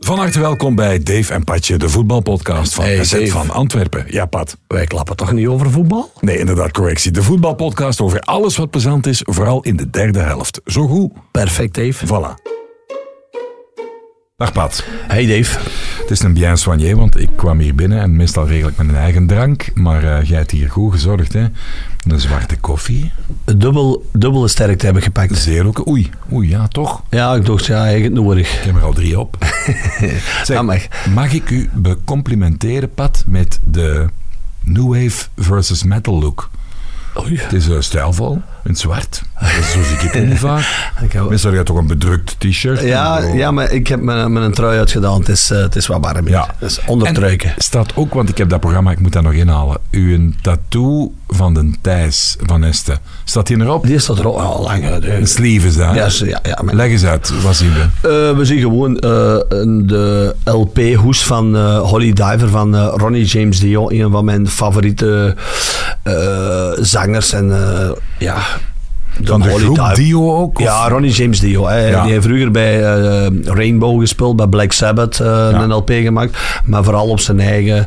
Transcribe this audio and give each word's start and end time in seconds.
Van 0.00 0.18
harte 0.18 0.40
welkom 0.40 0.74
bij 0.74 1.02
Dave 1.02 1.32
en 1.32 1.44
Patje, 1.44 1.76
de 1.76 1.88
voetbalpodcast 1.88 2.74
van 2.74 2.84
Hey, 2.84 3.04
SZ 3.04 3.30
van 3.30 3.50
Antwerpen. 3.50 4.04
Ja, 4.08 4.26
Pat. 4.26 4.56
Wij 4.66 4.86
klappen 4.86 5.16
toch 5.16 5.32
niet 5.32 5.46
over 5.46 5.70
voetbal? 5.70 6.12
Nee, 6.20 6.38
inderdaad, 6.38 6.72
correctie. 6.72 7.10
De 7.10 7.22
voetbalpodcast 7.22 8.00
over 8.00 8.20
alles 8.20 8.56
wat 8.56 8.70
plezant 8.70 9.06
is, 9.06 9.22
vooral 9.24 9.62
in 9.62 9.76
de 9.76 9.90
derde 9.90 10.18
helft. 10.18 10.60
Zo 10.64 10.86
goed. 10.86 11.12
Perfect, 11.30 11.74
Dave. 11.74 12.06
Voilà. 12.06 12.42
Dag 14.36 14.52
Pat. 14.52 14.84
Hey, 15.06 15.26
Dave. 15.26 15.58
Het 16.10 16.18
is 16.18 16.24
een 16.24 16.34
bien 16.34 16.58
soigné, 16.58 16.94
want 16.94 17.20
ik 17.20 17.28
kwam 17.36 17.58
hier 17.58 17.74
binnen 17.74 18.00
en 18.00 18.16
meestal 18.16 18.46
regel 18.46 18.68
ik 18.68 18.76
met 18.76 18.88
een 18.88 18.96
eigen 18.96 19.26
drank. 19.26 19.70
Maar 19.74 20.04
eh, 20.04 20.28
jij 20.28 20.38
hebt 20.38 20.50
hier 20.50 20.70
goed 20.70 20.92
gezorgd, 20.92 21.32
hè. 21.32 21.46
Een 22.06 22.20
zwarte 22.20 22.56
koffie. 22.56 23.12
Dubbel, 23.56 24.08
dubbele 24.12 24.48
sterkte 24.48 24.86
heb 24.86 24.96
ik 24.96 25.02
gepakt. 25.02 25.38
Zeer 25.38 25.66
ook. 25.66 25.86
Oei, 25.86 26.10
oei, 26.32 26.48
ja, 26.48 26.68
toch? 26.68 27.02
Ja, 27.10 27.34
ik 27.34 27.44
dacht, 27.44 27.66
ja, 27.66 27.86
ik 27.86 28.02
het 28.02 28.12
nodig. 28.12 28.58
Ik 28.58 28.64
heb 28.64 28.76
er 28.76 28.82
al 28.82 28.92
drie 28.92 29.20
op. 29.20 29.36
Zeg, 30.44 30.62
mag. 30.62 30.86
mag 31.14 31.32
ik 31.32 31.50
u 31.50 31.68
becomplimenteren, 31.72 32.94
Pat, 32.94 33.24
met 33.26 33.60
de 33.64 34.06
New 34.60 34.88
Wave 34.88 35.26
versus 35.36 35.82
Metal 35.82 36.20
look? 36.20 36.50
Oei. 37.18 37.36
Het 37.36 37.52
is 37.52 37.68
eh, 37.68 37.76
stijlvol, 37.80 38.42
in 38.64 38.70
het 38.70 38.78
zwart. 38.78 39.22
Zo 39.72 39.82
zie 39.82 39.94
ik 40.08 40.12
het 40.12 40.26
niet 40.28 40.38
vaak. 40.38 40.64
Meestal 41.28 41.50
heb 41.50 41.60
je 41.60 41.66
toch 41.66 41.76
een 41.76 41.86
bedrukt 41.86 42.34
t-shirt. 42.38 42.80
Ja, 42.80 43.18
ja, 43.18 43.50
maar 43.50 43.70
ik 43.72 43.86
heb 43.86 44.00
mijn, 44.00 44.32
mijn 44.32 44.52
trui 44.52 44.78
uitgedaan. 44.78 45.18
Het 45.18 45.28
is, 45.28 45.50
eh, 45.50 45.58
het 45.60 45.76
is 45.76 45.86
wat 45.86 45.98
warm 46.00 46.24
hier. 46.26 46.34
Ja. 46.34 46.54
Dus 46.58 46.80
ondertruiken. 46.86 47.48
En 47.48 47.54
staat 47.62 47.92
ook, 47.96 48.14
want 48.14 48.28
ik 48.28 48.38
heb 48.38 48.48
dat 48.48 48.60
programma, 48.60 48.90
ik 48.90 49.00
moet 49.00 49.12
dat 49.12 49.22
nog 49.22 49.32
inhalen. 49.32 49.76
Uw 49.90 50.30
tattoo 50.42 51.12
van 51.28 51.54
de 51.54 51.70
Thijs 51.80 52.36
van 52.40 52.64
Este. 52.64 52.98
Staat 53.24 53.46
die 53.46 53.60
erop? 53.60 53.86
Die 53.86 53.98
staat 53.98 54.18
er 54.18 54.26
al 54.26 54.40
al 54.40 54.62
lang. 54.62 55.04
Een 55.04 55.26
sleeve 55.26 55.66
is 55.66 55.76
dat. 55.76 55.86
hè? 56.18 56.24
Ja, 56.26 56.40
ja, 56.42 56.58
maar- 56.62 56.74
Leg 56.74 56.90
eens 56.90 57.04
uit, 57.04 57.42
wat 57.42 57.56
zien 57.56 57.72
we? 57.72 57.80
Eh, 58.30 58.36
we 58.36 58.44
zien 58.44 58.60
gewoon 58.60 58.96
een- 59.48 59.86
de 59.86 60.34
LP-hoes 60.44 61.24
van 61.24 61.56
Holly 61.78 62.12
Diver 62.12 62.48
van 62.48 62.76
Ronnie 62.76 63.24
James 63.24 63.60
Dio. 63.60 63.90
Een 63.90 64.10
van 64.10 64.24
mijn 64.24 64.48
favoriete 64.48 65.36
zangers. 66.80 67.32
En 67.32 67.52
ja, 68.18 68.36
Van 69.24 69.40
de 69.40 69.48
groep. 69.58 69.94
Dio 69.94 70.36
ook? 70.36 70.58
of- 70.58 70.64
Ja, 70.64 70.88
Ronnie 70.88 71.10
James 71.12 71.40
Dio. 71.40 71.66
Hè. 71.66 71.88
Ja. 71.88 72.02
Die 72.02 72.12
heeft 72.12 72.24
vroeger 72.24 72.50
bij 72.50 72.82
eh, 72.84 73.26
Rainbow 73.44 74.00
gespeeld, 74.00 74.36
bij 74.36 74.46
Black 74.46 74.72
Sabbath 74.72 75.20
eh, 75.20 75.48
een 75.50 75.72
LP 75.72 75.90
gemaakt. 75.90 76.38
Maar 76.64 76.84
vooral 76.84 77.06
op 77.08 77.20
zijn 77.20 77.40
eigen. 77.40 77.86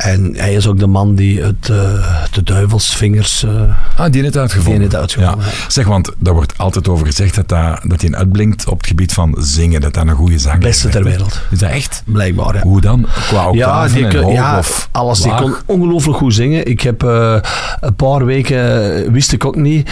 En 0.00 0.32
hij 0.36 0.54
is 0.54 0.66
ook 0.66 0.78
de 0.78 0.86
man 0.86 1.14
die 1.14 1.42
het, 1.42 1.68
eh, 1.70 2.16
de 2.32 2.42
duivelsvingers... 2.42 3.42
eh, 3.44 3.50
Ah, 3.96 4.12
die 4.12 4.22
net 4.22 4.36
uitgevonden. 4.36 4.88
Die 4.88 4.98
uitgevonden, 4.98 5.38
Ja. 5.44 5.52
Zeg, 5.68 5.86
want 5.86 6.10
daar 6.18 6.34
wordt 6.34 6.52
altijd 6.58 6.88
over 6.88 7.06
gezegd 7.06 7.34
dat, 7.34 7.48
dat, 7.48 7.80
dat 7.84 8.00
hij 8.00 8.12
uitblinkt 8.12 8.68
op 8.68 8.78
het 8.78 8.86
gebied 8.86 9.12
van 9.12 9.36
zingen. 9.38 9.80
Dat 9.80 9.94
dat 9.94 10.06
een 10.06 10.14
goede 10.14 10.38
zanger 10.38 10.58
Beste 10.58 10.86
is. 10.86 10.92
ter 10.92 11.04
wereld. 11.04 11.40
Is 11.50 11.58
dat 11.58 11.70
echt? 11.70 12.02
blijkbaar, 12.06 12.54
ja. 12.54 12.60
Hoe 12.60 12.80
dan? 12.80 13.06
Qua 13.28 13.40
Ja, 13.40 13.48
octaven 13.48 13.94
die 13.96 14.06
en 14.20 14.26
ja 14.32 14.58
of 14.58 14.88
alles. 14.92 15.20
Die 15.20 15.30
laag? 15.30 15.40
kon 15.40 15.54
ongelooflijk 15.66 16.18
goed 16.18 16.34
zingen. 16.34 16.66
Ik 16.66 16.80
heb 16.80 17.02
eh, 17.02 17.36
een 17.80 17.94
paar 17.94 18.24
weken, 18.24 19.12
wist 19.12 19.32
ik 19.32 19.44
ook 19.44 19.56
niet. 19.56 19.90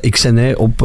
ik 0.00 0.16
zei 0.16 0.34
nee 0.34 0.58
op, 0.58 0.82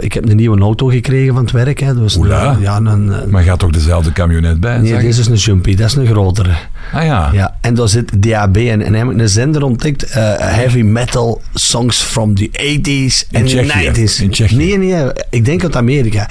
ik 0.00 0.12
heb 0.12 0.28
een 0.28 0.36
nieuwe 0.36 0.60
auto 0.60 0.86
gekregen 0.86 1.34
van 1.34 1.42
het 1.42 1.52
werk. 1.52 1.80
Hè, 1.80 1.94
dus 1.94 2.16
Oela. 2.16 2.56
ja, 2.60 2.76
een, 2.76 2.86
een- 2.86 3.30
Maar 3.30 3.42
gaat 3.42 3.58
toch 3.58 3.70
dezelfde 3.70 4.12
camionet 4.12 4.60
bij? 4.60 4.78
nee, 4.78 4.92
ik? 4.92 5.00
deze 5.00 5.20
is 5.20 5.26
een 5.26 5.34
Jumpy, 5.34 5.74
dat 5.74 5.86
is 5.86 5.94
een 5.94 6.06
grotere. 6.06 6.50
Ah 6.92 7.04
ja. 7.04 7.30
Ja, 7.32 7.56
en 7.60 7.74
daar 7.74 7.88
zit 7.88 8.22
DAB 8.22 8.56
in. 8.56 8.82
En 8.82 8.94
hij 8.94 9.06
heeft 9.06 9.18
een 9.20 9.28
zender 9.28 9.62
ontdekt, 9.62 10.02
eh, 10.04 10.34
heavy 10.38 10.82
metal 10.82 11.42
songs 11.54 12.02
from 12.02 12.34
the 12.34 12.48
80s 12.52 13.26
en 13.30 13.44
Tsjechië. 13.44 13.90
90s. 13.90 14.20
In 14.20 14.30
Tsjechië. 14.30 14.56
Nee, 14.56 14.78
nee, 14.78 15.12
ik 15.30 15.44
denk 15.44 15.62
uit 15.62 15.76
Amerika. 15.76 16.28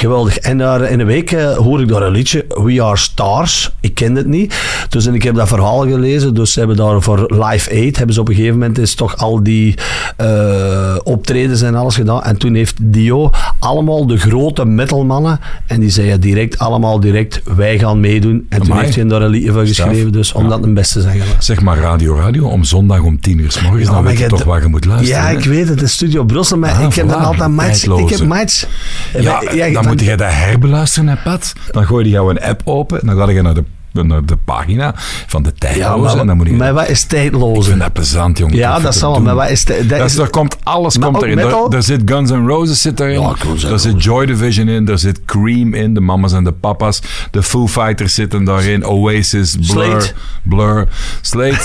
Geweldig. 0.00 0.38
En 0.38 0.58
daar 0.58 0.90
in 0.90 1.00
een 1.00 1.06
week 1.06 1.32
eh, 1.32 1.56
hoor 1.56 1.80
ik 1.80 1.88
daar 1.88 2.02
een 2.02 2.12
liedje, 2.12 2.44
We 2.48 2.82
Are 2.82 2.96
Stars. 2.96 3.70
Ik 3.80 3.94
ken 3.94 4.14
het 4.14 4.26
niet. 4.26 4.54
Dus 4.88 5.06
en 5.06 5.14
ik 5.14 5.22
heb 5.22 5.34
dat 5.34 5.48
verhaal 5.48 5.80
gelezen. 5.80 6.34
Dus 6.34 6.52
ze 6.52 6.58
hebben 6.58 6.76
daar 6.76 7.02
voor 7.02 7.26
Live 7.28 7.70
Aid, 7.70 7.96
hebben 7.96 8.14
ze 8.14 8.20
op 8.20 8.28
een 8.28 8.34
gegeven 8.34 8.58
moment 8.58 8.78
is 8.78 8.94
toch 8.94 9.16
al 9.16 9.42
die 9.42 9.74
eh, 10.16 10.96
optredens 11.02 11.62
en 11.62 11.74
alles 11.74 11.94
gedaan. 11.94 12.22
En 12.22 12.36
toen 12.36 12.54
heeft 12.54 12.74
Dio 12.80 13.30
allemaal 13.58 14.06
de 14.06 14.18
grote 14.18 14.64
metalmannen. 14.64 15.40
En 15.66 15.80
die 15.80 15.90
zeiden 15.90 16.20
direct, 16.20 16.58
allemaal 16.58 17.00
direct, 17.00 17.40
wij 17.56 17.78
gaan 17.78 18.00
meedoen. 18.00 18.46
En 18.48 18.58
toen 18.58 18.70
Amai. 18.70 18.84
heeft 18.84 18.96
hij 18.96 19.04
daar 19.04 19.22
een 19.22 19.30
liedje 19.30 19.52
van 19.52 19.66
geschreven. 19.66 20.12
Dus 20.12 20.32
omdat 20.32 20.58
het 20.58 20.66
een 20.66 20.74
beste 20.74 21.02
was. 21.02 21.46
Zeg 21.46 21.60
maar 21.60 21.78
Radio 21.78 22.16
Radio 22.16 22.48
om 22.48 22.64
zondag 22.64 23.00
om 23.00 23.20
tien 23.20 23.38
uur 23.38 23.52
s 23.52 23.60
morgens. 23.60 23.88
Ja, 23.88 23.94
dan 23.94 24.04
weet 24.04 24.18
je 24.18 24.26
toch 24.26 24.44
waar 24.44 24.62
je 24.62 24.68
moet 24.68 24.84
luisteren. 24.84 25.22
Ja, 25.22 25.28
hè? 25.28 25.36
ik 25.36 25.44
weet 25.44 25.68
het, 25.68 25.78
de 25.78 25.86
Studio 25.86 26.24
Brussel, 26.24 26.58
maar 26.58 26.70
Ah, 26.70 26.82
ik 26.82 26.94
heb 26.94 27.06
voilà, 27.06 27.10
dan 27.10 27.20
altijd 27.20 27.50
match. 27.50 27.84
Ik 27.84 28.08
heb 28.08 28.26
match. 28.26 28.66
Ja, 29.18 29.72
dan 29.72 29.89
moet 29.90 30.00
je 30.00 30.16
dat 30.16 30.32
herbeluisteren, 30.32 31.08
hè, 31.08 31.16
Pat. 31.16 31.52
Dan 31.70 31.84
gooi 31.84 32.04
je 32.04 32.10
jouw 32.10 32.38
app 32.38 32.62
open 32.64 33.00
en 33.00 33.06
dan 33.06 33.16
ga 33.16 33.30
je 33.30 33.42
naar 33.42 33.54
de, 33.54 33.64
naar 33.92 34.24
de 34.24 34.36
pagina 34.44 34.92
van 35.26 35.42
de 35.42 35.52
tijdloze. 35.54 36.00
maar, 36.02 36.18
en 36.18 36.26
dan 36.26 36.36
moet 36.36 36.46
je... 36.46 36.52
maar 36.52 36.72
wat 36.74 36.88
is 36.88 37.02
ik 37.02 37.08
tijdloze? 37.08 37.68
vind 37.68 37.80
dat 37.80 37.92
plezant, 37.92 38.38
jongen. 38.38 38.56
Ja, 38.56 38.78
dat 38.78 38.94
zal 38.94 39.08
wel, 39.08 39.14
doen. 39.16 39.26
maar 39.26 39.34
wat 39.34 39.50
is 39.50 39.64
dat 39.64 39.88
Dat 39.88 39.98
is- 39.98 40.04
is, 40.04 40.14
daar 40.14 40.28
komt 40.30 40.56
alles 40.62 40.98
Maar 40.98 41.10
komt 41.10 41.22
erin. 41.22 41.34
metal? 41.36 41.70
Daar, 41.70 41.82
zit 41.82 42.02
Guns 42.04 42.30
N' 42.30 42.46
Roses 42.46 42.80
zit 42.82 43.00
erin. 43.00 43.20
Ja, 43.20 43.34
daar 43.68 43.78
zit 43.78 44.04
Joy 44.04 44.26
Division 44.26 44.68
in. 44.68 44.84
Daar 44.84 44.98
zit 44.98 45.24
Cream 45.24 45.74
in. 45.74 45.94
De 45.94 46.00
mamas 46.00 46.32
en 46.32 46.44
de 46.44 46.52
papa's. 46.52 47.00
De 47.30 47.42
Foo 47.42 47.68
Fighters 47.68 48.14
zitten 48.14 48.44
daarin. 48.44 48.86
Oasis, 48.86 49.56
Blur. 49.56 49.66
Slate. 50.00 50.12
Blur. 50.42 50.88
Slate. 51.20 51.58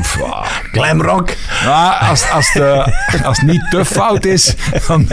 pff, 0.00 0.22
ah. 0.22 0.46
Glam 0.72 1.02
rock. 1.02 1.28
Ah, 1.66 2.08
als, 2.10 2.30
als, 2.30 2.52
de, 2.52 2.94
als 3.24 3.38
het 3.40 3.46
niet 3.50 3.66
te 3.70 3.84
fout 3.84 4.24
is. 4.24 4.54
Dan, 4.86 5.06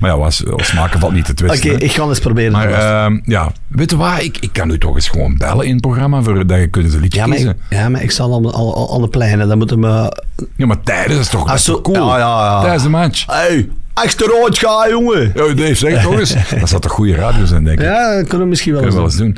maar 0.00 0.10
ja, 0.10 0.18
was, 0.18 0.42
smaken 0.56 1.00
valt 1.00 1.12
niet 1.12 1.24
te 1.24 1.32
Oké, 1.32 1.44
twisten. 1.46 1.70
hè. 1.70 1.76
ik 1.76 1.92
ga 1.92 2.02
eens 2.04 2.18
proberen. 2.18 2.52
Maar 2.52 2.70
ehm, 2.70 3.18
ja, 3.24 3.52
weet 3.68 3.90
je 3.90 3.96
waar? 3.96 4.22
Ik, 4.22 4.36
ik 4.40 4.52
kan 4.52 4.70
u 4.70 4.78
toch 4.78 4.94
eens 4.94 5.08
gewoon 5.08 5.36
bellen 5.36 5.66
in 5.66 5.80
programma. 5.92 6.22
Voor, 6.22 6.46
dat 6.46 6.58
je 6.58 6.66
kunt 6.66 6.94
een 6.94 7.00
liedje 7.00 7.18
ja, 7.20 7.26
maar, 7.26 7.36
ik, 7.38 7.44
kiezen. 7.44 7.60
ja, 7.70 7.88
maar 7.88 8.02
ik 8.02 8.10
zal 8.10 8.32
al, 8.32 8.52
al, 8.52 8.74
al 8.74 8.94
aan 8.94 9.00
de 9.02 9.08
pleinen. 9.08 9.48
Dan 9.48 9.58
moeten 9.58 9.80
we... 9.80 10.22
Ja, 10.56 10.66
maar 10.66 10.80
tijdens 10.82 11.18
is 11.20 11.28
toch, 11.28 11.52
is 11.54 11.64
zo- 11.64 11.72
toch 11.72 11.82
cool? 11.82 11.96
Ja, 12.08 12.18
ja, 12.18 12.44
ja. 12.44 12.60
Tijdens 12.60 12.82
de 12.82 12.88
match. 12.88 13.26
Hey, 13.26 13.68
achteruit 13.94 14.58
ga, 14.58 14.88
jongen. 14.88 15.32
Ja, 15.34 15.54
Dave, 15.54 15.74
zeg 15.74 16.02
toch 16.02 16.18
eens. 16.18 16.34
Dat 16.60 16.68
zou 16.68 16.80
toch 16.80 16.92
goede 16.92 17.14
radio 17.14 17.44
zijn, 17.44 17.64
denk 17.64 17.78
ik. 17.78 17.84
Ja, 17.84 18.14
dat 18.14 18.22
kunnen 18.22 18.40
we 18.40 18.46
misschien 18.46 18.72
wel 18.72 18.82
Kunnen 18.82 18.98
we 18.98 19.04
eens 19.04 19.16
wel 19.16 19.26
eens 19.26 19.36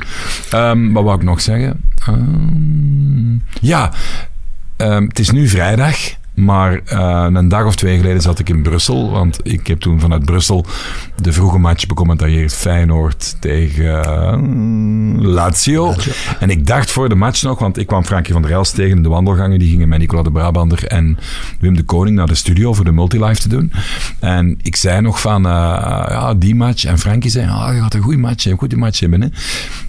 doen. 0.49 0.59
Ehm, 0.59 0.91
wat 0.91 1.03
wou 1.03 1.15
ik 1.17 1.23
nog 1.23 1.41
zeggen? 1.41 1.81
Ehm, 2.07 3.33
ja, 3.61 3.91
ehm, 4.77 5.03
het 5.03 5.19
is 5.19 5.31
nu 5.31 5.47
vrijdag. 5.47 5.97
Maar 6.33 6.81
eh, 6.85 7.27
een 7.33 7.47
dag 7.47 7.65
of 7.65 7.75
twee 7.75 7.97
geleden 7.97 8.21
zat 8.21 8.39
ik 8.39 8.49
in 8.49 8.61
Brussel. 8.61 9.11
Want 9.11 9.39
ik 9.43 9.67
heb 9.67 9.79
toen 9.79 9.99
vanuit 9.99 10.25
Brussel 10.25 10.65
de 11.21 11.33
vroege 11.33 11.57
match 11.57 11.87
becommentarieerd. 11.87 12.53
Feyenoord 12.53 13.35
tegen 13.39 14.03
eh, 14.03 14.37
Lazio. 15.17 15.93
En 16.39 16.49
ik 16.49 16.67
dacht 16.67 16.91
voor 16.91 17.09
de 17.09 17.15
match 17.15 17.41
nog, 17.41 17.59
want 17.59 17.77
ik 17.77 17.87
kwam 17.87 18.05
Frankie 18.05 18.33
van 18.33 18.41
der 18.41 18.51
Elst 18.51 18.75
tegen 18.75 18.97
in 18.97 19.03
de 19.03 19.09
wandelgangen. 19.09 19.59
Die 19.59 19.69
gingen 19.69 19.89
met 19.89 19.99
Nicola 19.99 20.21
de 20.21 20.31
Brabander 20.31 20.85
en 20.85 21.17
Wim 21.59 21.75
de 21.75 21.83
Koning 21.83 22.15
naar 22.15 22.27
de 22.27 22.35
studio 22.35 22.73
voor 22.73 22.85
de 22.85 22.91
multilife 22.91 23.41
te 23.41 23.49
doen. 23.49 23.71
En 24.19 24.59
ik 24.61 24.75
zei 24.75 25.01
nog 25.01 25.21
van, 25.21 25.45
eh, 25.45 25.51
ja, 25.51 26.33
die 26.33 26.55
match. 26.55 26.85
En 26.85 26.99
Frankie 26.99 27.31
zei, 27.31 27.49
ah, 27.49 27.73
je 27.73 27.81
gaat 27.81 27.93
een 27.93 28.01
goede 28.01 28.17
match 28.17 28.43
hebben, 28.43 28.51
een 28.51 28.69
goede 28.69 28.75
match 28.75 28.99
hebben. 28.99 29.21
Hè. 29.21 29.27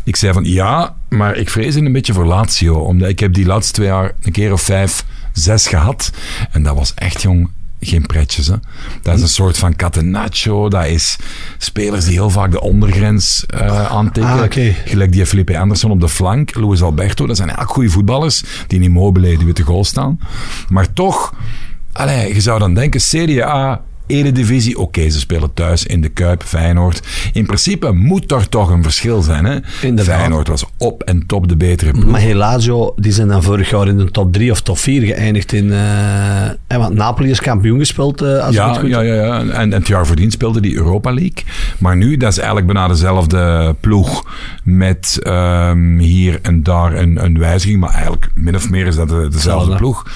Ik 0.04 0.16
zei 0.16 0.32
van, 0.32 0.44
ja, 0.44 0.94
maar 1.09 1.36
ik 1.36 1.50
vrees 1.50 1.74
een 1.74 1.92
beetje 1.92 2.12
voor 2.12 2.26
Lazio. 2.26 2.74
Omdat 2.74 3.09
ik 3.09 3.20
heb 3.20 3.34
die 3.34 3.47
laatste 3.47 3.72
twee 3.72 3.86
jaar 3.86 4.12
een 4.22 4.32
keer 4.32 4.53
of 4.53 4.62
vijf, 4.62 5.04
zes 5.32 5.66
gehad. 5.66 6.10
En 6.50 6.62
dat 6.62 6.76
was 6.76 6.94
echt, 6.94 7.22
jong, 7.22 7.50
geen 7.81 8.06
pretjes. 8.06 8.47
Hè. 8.47 8.54
Dat 9.03 9.16
is 9.16 9.22
een 9.22 9.28
soort 9.28 9.59
van 9.59 9.76
catenaccio. 9.76 10.69
Dat 10.69 10.87
is 10.87 11.16
spelers 11.59 12.04
die 12.04 12.12
heel 12.12 12.31
vaak 12.31 12.50
de 12.50 12.60
ondergrens 12.60 13.44
eh 13.47 13.84
aantekenen. 13.84 14.75
Ah. 14.75 14.75
Gelijk 14.84 15.12
die 15.12 15.26
Felipe 15.26 15.59
Anderson 15.59 15.91
op 15.91 16.00
de 16.00 16.09
flank. 16.09 16.54
Luis 16.54 16.82
Alberto. 16.82 17.26
Dat 17.26 17.37
zijn 17.37 17.48
eigenlijk 17.48 17.78
goede 17.78 17.94
voetballers 17.94 18.42
die 18.66 18.78
in 18.78 18.84
Immobile 18.84 19.37
die 19.37 19.47
witte 19.47 19.62
goal 19.62 19.84
staan. 19.84 20.21
Maar 20.69 20.92
toch, 20.92 21.34
allee, 21.92 22.34
je 22.34 22.41
zou 22.41 22.59
dan 22.59 22.75
denken, 22.75 23.00
Serie 23.00 23.44
A... 23.44 23.81
Eredivisie, 24.12 24.78
oké, 24.78 25.11
ze 25.11 25.19
spelen 25.19 25.55
thuis 25.55 25.87
in 25.87 26.00
de 26.00 26.09
Kuip, 26.09 26.43
Feyenoord. 26.43 27.03
In 27.33 27.47
principe 27.47 27.92
moet 27.92 28.33
er 28.33 28.48
toch 28.48 28.71
een 28.71 28.83
verschil 28.83 29.22
zijn. 29.22 29.45
Hè? 29.45 29.59
Inderdaad. 29.83 30.16
Feyenoord 30.16 30.48
was 30.48 30.65
op 30.78 31.03
en 31.03 31.27
top 31.27 31.48
de 31.48 31.57
betere 31.57 31.91
ploeg. 31.91 32.04
Maar 32.10 32.21
Helazio, 32.21 32.92
die 32.97 33.13
zijn 33.13 33.28
dan 33.28 33.42
vorig 33.42 33.71
jaar 33.71 33.89
in 33.89 33.97
de 33.98 34.10
top 34.10 34.33
3 34.33 34.51
of 34.51 34.60
top 34.60 34.78
4 34.78 35.03
geëindigd 35.03 35.53
in... 35.53 35.72
eh, 35.72 36.78
want 36.78 36.95
Napoli 36.95 37.31
is 37.31 37.41
kampioen 37.41 37.78
gespeeld, 37.78 38.22
eh, 38.22 38.45
als 38.45 38.54
Ja, 38.54 38.69
het 38.69 38.78
goed 38.78 38.89
ja, 38.89 39.01
ja, 39.01 39.15
ja. 39.15 39.39
En, 39.39 39.51
en 39.53 39.72
het 39.72 39.86
jaar 39.89 40.07
voordien 40.07 40.31
speelde 40.31 40.60
die 40.60 40.75
Europa 40.77 41.10
League. 41.13 41.45
Maar 41.78 41.97
nu, 41.97 42.16
dat 42.16 42.31
is 42.31 42.36
eigenlijk 42.39 42.66
bijna 42.72 42.89
dezelfde 42.89 43.75
ploeg. 43.81 44.25
Met 44.65 45.19
ehm, 45.22 45.98
hier 45.98 46.39
en 46.42 46.63
daar 46.63 46.97
een, 46.97 47.25
een 47.25 47.39
wijziging. 47.39 47.81
Maar 47.81 47.91
eigenlijk, 47.92 48.28
min 48.34 48.54
of 48.57 48.71
meer 48.71 48.86
is 48.86 48.97
dat 48.97 49.09
de- 49.09 49.28
dezelfde 49.31 49.77
ploeg. 49.77 50.07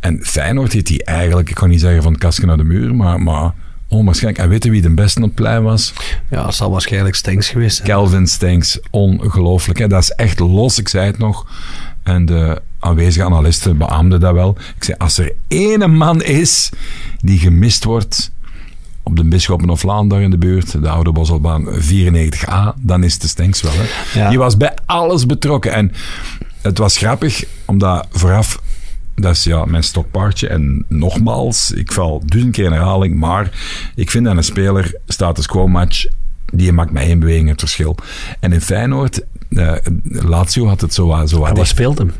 En 0.00 0.18
Feyenoord 0.22 0.72
heeft 0.72 0.86
die 0.86 1.04
eigenlijk, 1.04 1.48
ik 1.48 1.54
kan 1.54 1.68
niet 1.68 1.80
zeggen 1.80 2.02
van 2.02 2.12
het 2.12 2.20
kastje 2.20 2.46
naar 2.46 2.56
de 2.56 2.64
muur, 2.64 2.94
maar, 2.94 3.20
maar 3.20 3.41
onwaarschijnlijk. 3.88 4.44
En 4.44 4.50
weet 4.50 4.64
je 4.64 4.70
wie 4.70 4.82
de 4.82 4.90
beste 4.90 5.18
op 5.18 5.24
het 5.24 5.34
plein 5.34 5.62
was? 5.62 5.92
Ja, 6.30 6.46
het 6.46 6.54
zal 6.54 6.70
waarschijnlijk 6.70 7.14
Stenks 7.14 7.48
geweest 7.48 7.76
zijn. 7.76 7.88
Calvin 7.88 8.26
Stanks, 8.26 8.78
ongelooflijk. 8.90 9.78
Hè? 9.78 9.86
Dat 9.86 10.02
is 10.02 10.10
echt 10.10 10.38
los, 10.38 10.78
ik 10.78 10.88
zei 10.88 11.06
het 11.06 11.18
nog. 11.18 11.46
En 12.02 12.26
de 12.26 12.62
aanwezige 12.78 13.24
analisten 13.24 13.78
beaamden 13.78 14.20
dat 14.20 14.32
wel. 14.32 14.56
Ik 14.76 14.84
zei, 14.84 14.96
als 14.98 15.18
er 15.18 15.32
ene 15.48 15.86
man 15.86 16.22
is 16.22 16.70
die 17.20 17.38
gemist 17.38 17.84
wordt 17.84 18.30
op 19.02 19.16
de 19.16 19.24
Bisschoppenhoflaan 19.24 20.08
daar 20.08 20.22
in 20.22 20.30
de 20.30 20.38
buurt, 20.38 20.82
de 20.82 20.88
oude 20.88 21.12
Bosselbaan 21.12 21.66
94A, 21.66 22.80
dan 22.80 23.04
is 23.04 23.18
de 23.18 23.28
Stenks 23.28 23.62
wel. 23.62 23.72
Hè. 23.74 24.20
Ja. 24.20 24.28
Die 24.28 24.38
was 24.38 24.56
bij 24.56 24.74
alles 24.86 25.26
betrokken. 25.26 25.72
En 25.72 25.92
het 26.60 26.78
was 26.78 26.96
grappig, 26.96 27.44
omdat 27.64 28.06
vooraf, 28.10 28.60
dat 29.22 29.36
is 29.36 29.44
ja 29.44 29.64
mijn 29.64 29.82
stokpaardje. 29.82 30.48
En 30.48 30.84
nogmaals, 30.88 31.70
ik 31.70 31.92
val 31.92 32.22
duizend 32.26 32.54
keer 32.54 32.64
in 32.64 32.72
herhaling, 32.72 33.14
maar 33.14 33.50
ik 33.94 34.10
vind 34.10 34.28
aan 34.28 34.36
een 34.36 34.44
speler, 34.44 35.00
status 35.06 35.46
quo 35.46 35.68
match, 35.68 36.06
die 36.52 36.72
maakt 36.72 36.90
mij 36.90 37.06
één 37.06 37.18
beweging 37.18 37.48
het 37.48 37.60
verschil. 37.60 37.96
En 38.40 38.52
in 38.52 38.60
Feyenoord, 38.60 39.20
eh, 39.48 39.72
Lazio 40.02 40.66
had 40.66 40.80
het 40.80 40.94
zo, 40.94 41.26
zo 41.26 41.38
wat 41.38 41.54
dicht. 41.54 41.68
speelt 41.68 41.98
hem? 41.98 42.12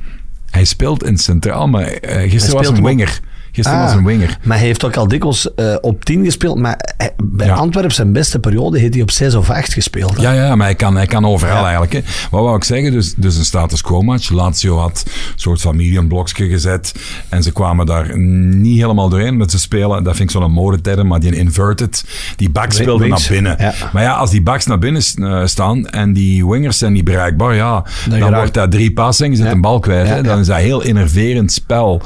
Hij 0.51 0.65
speelt 0.65 1.05
in 1.05 1.19
centraal, 1.19 1.69
maar 1.69 1.85
eh, 1.85 2.31
gisteren 2.31 2.57
was 2.57 2.69
een 2.69 2.85
winger. 2.85 3.21
Gisteren 3.55 3.79
Ah, 3.81 3.85
was 3.87 3.95
een 3.95 4.05
winger. 4.05 4.39
Maar 4.43 4.57
hij 4.57 4.67
heeft 4.67 4.85
ook 4.85 4.97
al 4.97 5.09
dikwijls 5.09 5.55
eh, 5.55 5.75
op 5.81 6.05
10 6.05 6.25
gespeeld. 6.25 6.59
Maar 6.59 6.95
hij- 6.97 7.13
bij 7.25 7.47
Ja. 7.47 7.55
Antwerpen 7.55 7.95
zijn 7.95 8.13
beste 8.13 8.39
periode 8.39 8.79
heeft 8.79 8.93
hij 8.95 9.03
op 9.03 9.11
6 9.11 9.35
of 9.35 9.51
8 9.51 9.73
gespeeld. 9.73 10.17
hè. 10.17 10.23
Ja, 10.23 10.33
ja, 10.33 10.57
maar 10.57 10.67
hij 10.67 10.75
kan, 10.75 10.97
hij 10.97 11.07
kan 11.07 11.25
overal 11.27 11.57
Ja. 11.57 11.63
eigenlijk. 11.63 11.93
Hè. 11.93 12.01
Wat 12.31 12.43
wou 12.43 12.57
ik 12.57 12.65
zeggen? 12.65 12.93
Dus, 12.93 13.15
dus 13.17 13.37
een 13.37 13.45
status 13.45 13.81
quo 13.83 14.03
match. 14.03 14.31
Lazio 14.31 14.79
had 14.79 15.03
een 15.07 15.13
soort 15.37 15.61
van 15.61 15.77
mediumblokje 15.77 16.49
gezet. 16.49 16.95
En 17.29 17.43
ze 17.43 17.53
kwamen 17.53 17.87
daar 17.87 18.19
niet 18.19 18.81
helemaal 18.81 19.09
doorheen 19.09 19.37
met 19.37 19.51
ze 19.51 19.59
spelen. 19.59 20.05
Dat 20.05 20.17
vind 20.17 20.31
ik 20.35 20.41
zo'n 20.41 20.51
modeterm, 20.53 21.07
maar 21.07 21.21
die 21.21 21.37
inverted. 21.37 22.05
Die 22.37 22.51
backs 22.51 22.79
wings, 22.79 22.99
naar 23.09 23.27
binnen. 23.31 23.57
ja. 23.59 23.73
Maar 23.93 24.03
ja, 24.03 24.13
als 24.13 24.31
die 24.31 24.43
backs 24.43 24.67
naar 24.67 24.79
binnen 24.79 25.03
eh, 25.15 25.41
staan 25.47 25.87
en 25.87 26.13
die 26.13 26.47
wingers 26.47 26.79
zijn 26.79 26.93
niet 26.93 27.05
bereikbaar, 27.05 27.55
ja, 27.55 27.85
dan, 28.09 28.35
wordt 28.35 28.55
dat 28.55 28.71
drie 28.71 28.93
passingen, 28.93 29.37
zit 29.37 29.47
een 29.47 29.61
bal 29.61 29.79
kwijt. 29.79 30.09
Hè. 30.09 30.23
Dan 30.23 30.39
is 30.39 30.47
dat 30.47 30.57
heel 30.57 30.83
innerverend 30.83 31.53
spel. 31.53 32.03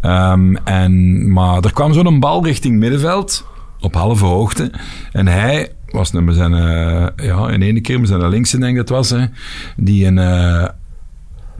Ehm, 0.00 0.54
en, 0.64 0.86
maar 1.32 1.64
er 1.64 1.72
kwam 1.72 1.92
zo'n 1.92 2.20
bal 2.20 2.44
richting 2.44 2.78
middenveld, 2.78 3.44
op 3.80 3.94
halve 3.94 4.24
hoogte. 4.24 4.72
En 5.12 5.26
hij 5.26 5.72
was 5.90 6.12
nu 6.12 6.20
met 6.22 6.34
zijn, 6.34 6.54
eh, 6.54 7.26
ja, 7.26 7.48
in 7.48 7.62
ene 7.62 7.80
keer 7.80 8.00
met 8.00 8.08
zijn 8.08 8.28
linkse, 8.28 8.58
denk 8.58 8.70
ik 8.70 8.76
dat 8.76 8.88
was, 8.88 9.10
hè, 9.10 9.24
die 9.76 10.06
een... 10.06 10.18
eh 10.18 10.68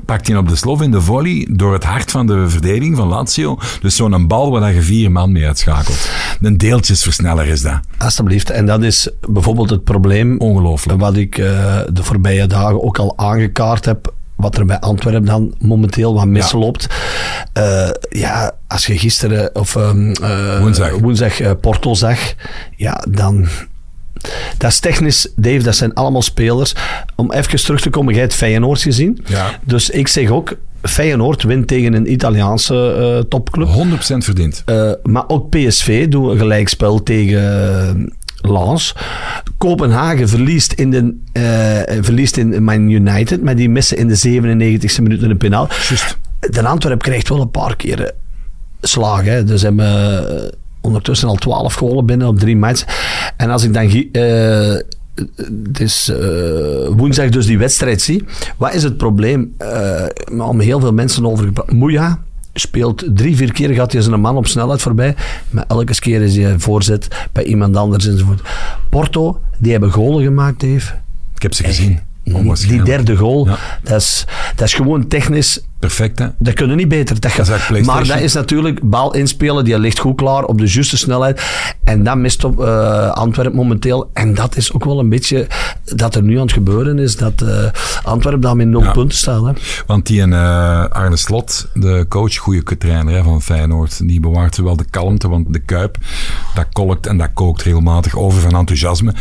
pakt 0.04 0.26
hij 0.28 0.36
op 0.36 0.48
de 0.48 0.56
slof 0.56 0.82
in 0.82 0.90
de 0.90 1.00
volley 1.00 1.46
door 1.50 1.72
het 1.72 1.84
hart 1.84 2.10
van 2.10 2.26
de 2.26 2.48
verdediging 2.48 2.96
van 2.96 3.08
Lazio. 3.08 3.58
Dus 3.80 3.96
zo'n 3.96 4.26
bal 4.26 4.50
waar 4.50 4.74
je 4.74 4.82
vier 4.82 5.10
man 5.10 5.32
mee 5.32 5.46
uitschakelt. 5.46 6.10
Een 6.40 6.58
deeltjesversneller 6.58 7.46
is 7.46 7.62
dat. 7.62 7.80
Alsjeblieft. 7.98 8.50
En 8.50 8.66
dat 8.66 8.82
is 8.82 9.10
bijvoorbeeld 9.28 9.70
het 9.70 9.84
probleem 9.84 10.38
Ongelooflijk. 10.38 11.00
wat 11.00 11.16
ik 11.16 11.38
eh, 11.38 11.78
de 11.92 12.02
voorbije 12.02 12.46
dagen 12.46 12.82
ook 12.82 12.98
al 12.98 13.18
aangekaart 13.18 13.84
heb. 13.84 14.12
Wat 14.38 14.58
er 14.58 14.66
bij 14.66 14.78
Antwerpen 14.78 15.24
dan 15.24 15.54
momenteel 15.58 16.14
wat 16.14 16.26
misloopt. 16.26 16.86
Eh, 17.52 17.90
ja, 18.10 18.52
als 18.66 18.86
je 18.86 18.98
gisteren 18.98 19.54
of 19.54 19.76
ehm, 19.76 20.10
eh, 20.10 20.60
Woensdag. 20.60 20.98
woensdag 20.98 21.40
eh, 21.40 21.50
Porto 21.60 21.94
zag, 21.94 22.18
ja, 22.76 23.04
dan. 23.08 23.46
Dat 24.58 24.70
is 24.70 24.78
technisch, 24.78 25.28
Dave, 25.36 25.62
dat 25.62 25.76
zijn 25.76 25.94
allemaal 25.94 26.22
spelers. 26.22 26.74
Om 27.16 27.32
even 27.32 27.64
terug 27.64 27.80
te 27.80 27.90
komen, 27.90 28.12
jij 28.12 28.22
hebt 28.22 28.34
Feyenoord 28.34 28.82
gezien. 28.82 29.18
Ja. 29.26 29.58
Dus 29.64 29.90
ik 29.90 30.08
zeg 30.08 30.30
ook, 30.30 30.56
Feyenoord 30.82 31.42
wint 31.42 31.66
tegen 31.66 31.92
een 31.92 32.12
Italiaanse 32.12 33.26
topclub. 33.28 33.68
100% 33.68 34.24
verdiend. 34.24 34.64
Maar 35.02 35.24
ook 35.28 35.50
PSV 35.50 36.08
doet 36.08 36.30
een 36.30 36.38
gelijkspel 36.38 37.02
tegen 37.02 37.40
uh, 37.98 38.06
Lens. 38.40 38.94
Kopenhagen 39.58 40.28
verliest 40.28 40.72
in, 40.72 40.90
de, 40.90 41.16
eh, 41.32 41.96
verliest 42.00 42.36
in 42.36 42.64
Man 42.64 42.88
United, 42.90 43.42
maar 43.42 43.56
die 43.56 43.68
missen 43.68 43.96
in 43.96 44.08
de 44.08 44.16
97e 44.16 45.02
minuut 45.02 45.22
een 45.22 45.36
penal. 45.36 45.68
Juist. 45.88 46.18
De 46.50 46.66
Antwerp 46.66 47.02
krijgt 47.02 47.28
wel 47.28 47.40
een 47.40 47.50
paar 47.50 47.76
keer 47.76 48.04
eh, 48.04 48.12
slagen. 48.80 49.32
Hè. 49.32 49.44
Dus 49.44 49.62
hebben 49.62 50.42
eh, 50.42 50.52
ondertussen 50.80 51.28
al 51.28 51.34
12 51.34 51.74
golen 51.74 52.06
binnen 52.06 52.28
op 52.28 52.38
drie 52.38 52.56
matchen. 52.56 52.86
En 53.36 53.50
als 53.50 53.62
ik 53.64 53.74
dan... 53.74 53.88
eh, 56.08 56.96
woensdag 56.96 57.28
dus 57.28 57.46
die 57.46 57.58
wedstrijd 57.58 58.00
zie. 58.00 58.24
Wat 58.56 58.74
is 58.74 58.82
het 58.82 58.96
probleem? 58.96 59.54
Uh, 60.32 60.46
om 60.48 60.60
heel 60.60 60.80
veel 60.80 60.92
mensen 60.92 61.26
over 61.26 61.44
gepraat. 61.44 61.72
Moeja 61.72 62.22
speelt 62.58 63.04
drie, 63.14 63.36
vier 63.36 63.52
keer, 63.52 63.74
gaat 63.74 63.92
hij 63.92 64.02
zijn 64.02 64.20
man 64.20 64.36
op 64.36 64.46
snelheid 64.46 64.82
voorbij. 64.82 65.14
Maar 65.50 65.64
elke 65.68 65.94
keer 66.00 66.22
is 66.22 66.36
hij 66.36 66.58
voorzet 66.58 67.08
bij 67.32 67.44
iemand 67.44 67.76
anders 67.76 68.06
enzovoort. 68.06 68.40
Porto, 68.88 69.40
die 69.58 69.70
hebben 69.72 69.92
golen 69.92 70.24
gemaakt, 70.24 70.60
Dave. 70.60 70.94
Ik 71.34 71.42
heb 71.42 71.54
ze 71.54 71.64
gezien. 71.64 71.98
Die 72.68 72.82
derde 72.82 73.16
goal, 73.16 73.46
Ja. 73.46 73.58
dat, 73.82 74.00
is, 74.00 74.24
dat 74.56 74.66
is 74.66 74.74
gewoon 74.74 75.06
technisch 75.06 75.60
Perfect, 75.78 76.18
hè? 76.18 76.26
dat 76.38 76.54
kunnen 76.54 76.76
niet 76.76 76.88
beter. 76.88 77.20
Dat 77.20 77.36
Dat 77.36 77.84
maar 77.84 78.06
dat 78.06 78.20
is 78.20 78.32
natuurlijk 78.32 78.80
bal 78.82 79.14
inspelen, 79.14 79.64
die 79.64 79.78
ligt 79.78 79.98
goed 79.98 80.16
klaar 80.16 80.44
op 80.44 80.58
de 80.58 80.66
juiste 80.66 80.96
snelheid. 80.96 81.42
En 81.84 82.02
dat 82.02 82.16
mist 82.16 82.44
op 82.44 82.60
uh, 82.60 83.10
Antwerpen 83.10 83.56
momenteel. 83.56 84.10
En 84.12 84.34
dat 84.34 84.56
is 84.56 84.72
ook 84.72 84.84
wel 84.84 84.98
een 84.98 85.08
beetje 85.08 85.46
dat 85.84 86.14
er 86.14 86.22
nu 86.22 86.34
aan 86.34 86.42
het 86.42 86.52
gebeuren 86.52 86.98
is. 86.98 87.16
Dat 87.16 87.42
uh, 87.42 87.64
Antwerpen 88.02 88.40
daar 88.40 88.56
met 88.56 88.66
nul 88.66 88.82
Ja. 88.82 88.90
punten 88.90 89.18
staat. 89.18 89.44
Hè. 89.44 89.52
Want 89.86 90.06
die 90.06 90.20
en 90.20 90.30
uh, 90.30 90.84
Arne 90.84 91.16
Slot, 91.16 91.68
de 91.74 92.06
coach, 92.08 92.36
goede 92.36 92.76
trainer 92.78 93.14
hè, 93.14 93.22
van 93.22 93.42
Feyenoord, 93.42 94.08
die 94.08 94.20
bewaart 94.20 94.56
wel 94.56 94.76
de 94.76 94.86
kalmte, 94.90 95.28
want 95.28 95.52
de 95.52 95.58
Kuip, 95.58 95.96
dat 96.54 96.66
kolkt 96.72 97.06
en 97.06 97.18
dat 97.18 97.30
kookt 97.34 97.62
regelmatig 97.62 98.16
over 98.16 98.40
van 98.40 98.56
enthousiasme. 98.56 99.14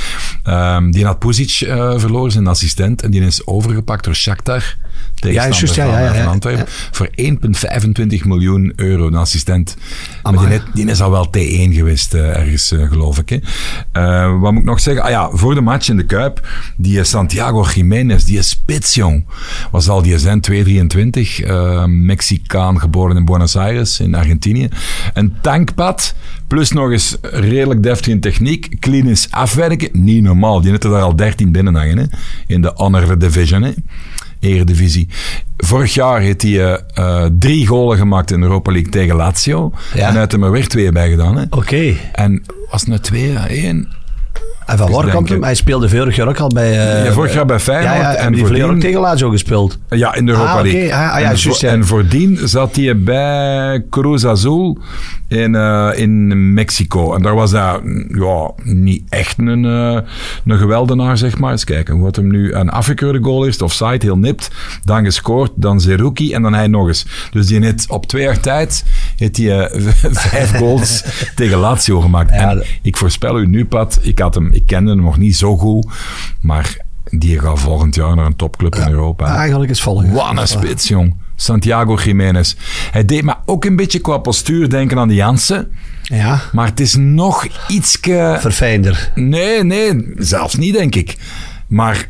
Um, 0.48 0.92
die 0.92 1.06
had 1.06 1.20
Puzic 1.20 1.50
verloren, 1.98 2.32
zijn 2.32 2.48
assistent, 2.48 3.02
en 3.02 3.12
die 3.12 3.22
is 3.22 3.48
overgepakt 3.48 4.04
door 4.04 4.16
Shakhtar. 4.16 4.76
Ja, 5.34 5.44
ja, 5.44 5.50
ja, 6.00 6.14
ja, 6.16 6.24
van. 6.24 6.32
Antwerpen. 6.32 6.66
Voor 6.92 7.10
1,25 7.16 8.26
miljoen 8.26 8.74
euro, 8.76 9.08
een 9.08 9.16
assistent. 9.16 9.76
Die, 10.24 10.48
net- 10.48 10.62
die 10.74 10.86
is 10.86 11.02
al 11.02 11.12
wel 11.12 11.28
T1 11.28 11.74
geweest, 11.74 12.14
eh, 12.14 12.38
ergens, 12.40 12.72
eh, 12.72 12.88
geloof 12.88 13.18
ik. 13.18 13.30
Hè. 13.30 13.38
Eh, 13.92 14.40
wat 14.40 14.52
moet 14.52 14.62
ik 14.62 14.68
nog 14.68 14.80
zeggen? 14.80 15.04
Ah 15.04 15.10
ja, 15.10 15.30
voor 15.32 15.56
de 15.56 15.62
match 15.62 15.90
in 15.90 15.98
de 15.98 16.06
Kuip, 16.06 16.48
die 16.78 17.04
Santiago 17.04 17.66
Jiménez, 17.74 18.24
die 18.24 18.38
is 18.38 18.50
spits, 18.50 18.94
jong. 18.94 19.26
Was 19.72 19.90
al 19.90 20.02
die 20.02 20.20
zijn 20.20 20.42
223, 20.42 21.40
eh, 21.42 21.86
Mexicaan, 21.86 22.80
geboren 22.80 23.18
in 23.18 23.26
Buenos 23.26 23.56
Aires, 23.56 24.00
in 24.00 24.16
Argentinië. 24.16 24.70
Een 25.14 25.34
tankpad, 25.42 26.14
plus 26.48 26.72
nog 26.72 26.92
eens 26.92 27.18
redelijk 27.22 27.84
deftig 27.84 28.14
in 28.14 28.20
techniek, 28.20 28.76
klinisch 28.80 29.28
afwerken, 29.30 29.90
niet 29.92 30.24
normaal. 30.24 30.62
Die 30.62 30.72
er 30.72 30.80
daar 30.80 31.02
al 31.02 31.16
13 31.16 31.52
binnen 31.52 31.76
hangen, 31.76 31.98
hè, 31.98 32.06
in 32.48 32.62
de 32.62 32.72
Honor 32.76 33.20
Division, 33.20 33.62
hè. 33.62 33.72
Eredivisie. 34.48 35.08
Vorig 35.58 35.94
jaar 35.94 36.20
heeft 36.20 36.42
hij 36.42 36.52
eh, 36.52 36.80
eh, 36.94 37.32
drie 37.40 37.68
golen 37.68 37.98
gemaakt 37.98 38.32
in 38.32 38.40
de 38.40 38.46
Europa 38.46 38.72
League 38.72 38.92
tegen 38.92 39.16
Lazio. 39.16 39.72
Ja. 39.94 40.00
En 40.06 40.10
hij 40.12 40.20
heeft 40.20 40.34
er 40.34 40.40
maar 40.40 40.52
weer 40.52 40.68
twee 40.68 40.92
bij 40.92 41.10
gedaan. 41.10 41.48
Oké. 41.50 41.94
En 42.14 42.44
was 42.72 42.80
het 42.82 42.90
nou 42.90 43.02
twee, 43.02 43.36
één? 43.38 43.88
En 44.66 44.78
van? 44.78 45.44
Hij 45.44 45.56
speelde 45.56 45.90
vorig 45.90 46.16
jaar 46.16 46.28
ook 46.28 46.40
al 46.40 46.48
bij... 46.48 46.72
Ja, 47.04 47.12
vorig 47.12 47.34
jaar 47.34 47.46
bij 47.46 47.60
Feyenoord 47.60 47.96
Ja, 47.96 48.12
ja, 48.12 48.16
en 48.16 48.32
die 48.34 48.42
jaar 48.42 48.52
ook 48.52 48.58
voordien- 48.60 48.80
tegen 48.80 49.00
Lazio 49.00 49.30
gespeeld. 49.30 49.78
Ja, 49.90 50.16
in 50.16 50.26
de 50.26 50.32
Europa 50.32 50.52
Ah, 50.52 50.60
oké. 50.60 50.68
League. 50.68 50.94
Ah, 50.94 51.00
ah, 51.00 51.06
ja, 51.06 51.16
en, 51.16 51.22
juist, 51.22 51.44
voor- 51.44 51.58
ja. 51.60 51.70
en 51.72 51.86
voordien 51.86 52.40
zat 52.44 52.76
hij 52.76 52.98
bij 53.04 53.84
Cruz 53.90 54.26
Azul 54.26 54.78
in, 55.28 55.56
eh, 55.56 55.90
in 55.96 56.54
Mexico. 56.54 57.14
En 57.16 57.22
daar 57.22 57.36
was 57.36 57.52
hij 57.52 57.80
ja, 58.10 58.52
niet 58.64 59.04
echt 59.10 59.38
een, 59.38 59.66
eh, 59.66 59.98
een 60.46 60.58
geweldenaar, 60.58 61.18
zeg 61.18 61.38
maar. 61.38 61.52
Eens 61.52 61.64
kijken, 61.64 61.96
hoe 61.96 62.04
had 62.04 62.16
hem 62.16 62.28
nu 62.32 62.54
een 62.54 62.70
afgekeurde 62.70 63.20
goal 63.24 63.46
eerst, 63.46 63.62
offside, 63.62 63.98
heel 64.00 64.18
nipt. 64.18 64.50
Dan 64.84 65.04
gescoord, 65.04 65.52
dan 65.56 65.82
Zerouki 65.82 66.34
en 66.34 66.42
dan 66.42 66.54
hij 66.54 66.68
nog 66.68 66.88
eens. 66.88 67.06
Dus 67.32 67.48
die 67.48 67.64
heeft 67.64 67.90
op 67.90 68.06
twee 68.06 68.24
jaar 68.24 68.40
tijd 68.40 68.84
heeft 69.18 69.38
hij, 69.38 69.70
vijf 70.30 70.58
goals 70.58 71.04
tegen 71.36 71.58
Lazio 71.58 72.02
gemaakt. 72.02 72.32
En 72.32 72.64
ik 72.82 72.98
voorspel 72.98 73.40
u 73.40 73.48
nu, 73.48 73.66
Pat, 73.66 74.00
ik, 74.02 74.20
had 74.20 74.27
hem, 74.34 74.52
ik 74.52 74.64
kende 74.66 74.92
hem 74.92 75.02
nog 75.02 75.18
niet 75.18 75.36
zo 75.36 75.58
goed, 75.58 75.88
maar 76.42 76.78
die 77.04 77.40
gaat 77.40 77.60
volgend 77.60 77.96
jaar 77.96 78.16
naar 78.16 78.26
een 78.26 78.36
topclub 78.36 78.76
in 78.76 78.88
Europa. 78.90 79.36
Eigenlijk 79.36 79.72
is 79.72 79.82
volgende. 79.82 80.14
Wat 80.14 80.38
een 80.38 80.48
spits, 80.48 80.88
jong. 80.88 81.16
Santiago 81.36 81.96
Jiménez. 81.96 82.56
Hij 82.92 83.06
deed 83.06 83.24
me 83.24 83.36
ook 83.46 83.66
een 83.66 83.76
beetje 83.76 84.00
qua 84.00 84.18
postuur 84.18 84.70
denken 84.70 84.98
aan 84.98 85.08
die 85.08 85.18
Jansen. 85.18 85.72
Ja, 86.02 86.42
Maar 86.52 86.66
het 86.66 86.80
is 86.80 86.96
nog 86.96 87.48
ietske... 87.68 88.38
verfijnder. 88.40 89.12
Nee, 89.16 89.64
nee, 89.64 90.14
zelfs 90.16 90.56
niet, 90.56 90.74
denk 90.74 90.96
ik. 90.96 91.16
Maar... 91.68 92.10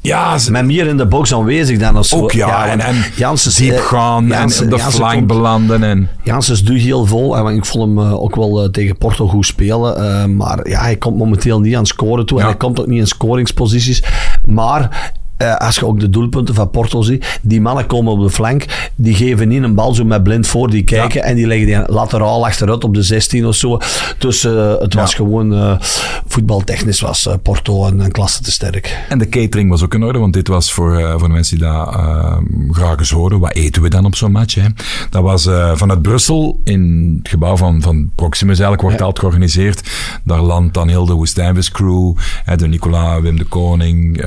Ja, 0.00 0.38
ze- 0.38 0.50
Met 0.50 0.64
meer 0.64 0.86
in 0.86 0.96
de 0.96 1.06
box 1.06 1.34
aanwezig 1.34 1.78
dan 1.78 1.96
als 1.96 2.14
ook 2.14 2.32
ja. 2.32 2.66
en, 2.66 2.80
en 2.80 3.04
Janssens, 3.16 3.56
diep 3.56 3.72
eh, 3.72 3.78
gaan 3.80 4.26
Janssen- 4.26 4.64
en 4.64 4.70
de 4.70 4.76
Janssen 4.76 4.98
flank 5.00 5.14
komt- 5.14 5.26
belanden. 5.26 5.82
En, 5.82 6.08
Janssens 6.22 6.62
doet 6.62 6.80
heel 6.80 7.06
vol. 7.06 7.36
En 7.36 7.56
ik 7.56 7.64
vond 7.64 7.84
hem 7.96 8.06
eh, 8.06 8.22
ook 8.22 8.34
wel 8.36 8.62
eh, 8.62 8.68
tegen 8.70 8.98
Porto 8.98 9.28
goed 9.28 9.46
spelen. 9.46 10.36
maar 10.36 10.68
ja, 10.68 10.80
hij 10.80 10.96
komt 10.96 11.16
momenteel 11.16 11.60
niet 11.60 11.76
aan 11.76 11.86
scoren 11.86 12.26
toe. 12.26 12.36
Ja. 12.38 12.42
En 12.44 12.48
hij 12.50 12.58
komt 12.58 12.80
ook 12.80 12.86
niet 12.86 12.98
in 12.98 13.06
scoringsposities. 13.06 14.02
Maar 14.46 15.12
eh, 15.38 15.54
als 15.56 15.74
je 15.76 15.86
ook 15.86 16.00
de 16.00 16.10
doelpunten 16.10 16.54
van 16.54 16.70
Porto 16.70 17.02
ziet, 17.02 17.38
die 17.42 17.60
mannen 17.60 17.86
komen 17.86 18.12
op 18.12 18.20
de 18.22 18.30
flank, 18.30 18.64
die 18.96 19.14
geven 19.14 19.48
niet 19.48 19.62
een 19.62 19.74
bal 19.74 19.94
zo 19.94 20.04
met 20.04 20.22
blind 20.22 20.46
voor, 20.46 20.70
die 20.70 20.82
kijken 20.84 21.22
en 21.22 21.34
die 21.36 21.46
leggen 21.46 21.66
die 21.66 21.92
lateraal 21.94 22.46
achteruit 22.46 22.84
op 22.84 22.94
de 22.94 23.02
16 23.02 23.46
of 23.46 23.54
zo. 23.54 23.78
Dus 24.18 24.44
eh, 24.44 24.74
het 24.78 24.94
was 24.94 25.14
gewoon, 25.14 25.54
eh, 25.54 25.76
voetbaltechnisch 26.26 27.00
was 27.00 27.28
Porto 27.42 27.86
een, 27.86 28.00
een 28.00 28.12
klasse 28.12 28.42
te 28.42 28.50
sterk. 28.52 28.98
En 29.08 29.18
de 29.18 29.28
catering 29.28 29.70
was 29.70 29.82
ook 29.84 29.94
in 29.94 30.02
orde, 30.02 30.18
want 30.18 30.32
dit 30.32 30.48
was 30.48 30.72
voor, 30.72 31.00
voor 31.18 31.28
de 31.28 31.34
mensen 31.34 31.58
die 31.58 31.66
dat 31.68 31.88
eh, 31.94 32.36
graag 32.70 32.98
eens 32.98 33.10
horen. 33.10 33.40
Wat 33.40 33.54
eten 33.54 33.82
we 33.82 33.88
dan 33.88 34.04
op 34.04 34.14
zo'n 34.16 34.32
match? 34.32 34.54
Hè? 34.54 34.66
Dat 35.10 35.22
was 35.22 35.48
vanuit 35.74 36.02
Brussel, 36.02 36.60
in 36.64 37.14
het 37.18 37.28
gebouw 37.28 37.56
van, 37.56 37.82
van 37.82 38.10
Proximus 38.14 38.58
eigenlijk, 38.58 38.82
wordt 38.82 38.98
Ja. 38.98 39.04
altijd 39.04 39.24
georganiseerd. 39.24 39.90
Daar 40.24 40.40
landt 40.40 40.74
dan 40.74 40.88
heel 40.88 41.06
de 41.06 41.12
Woestijnvis 41.12 41.70
crew, 41.70 42.12
hè, 42.44 42.56
de 42.56 42.68
Nicola, 42.68 43.20
Wim 43.20 43.36
de 43.38 43.44
Koning, 43.44 44.26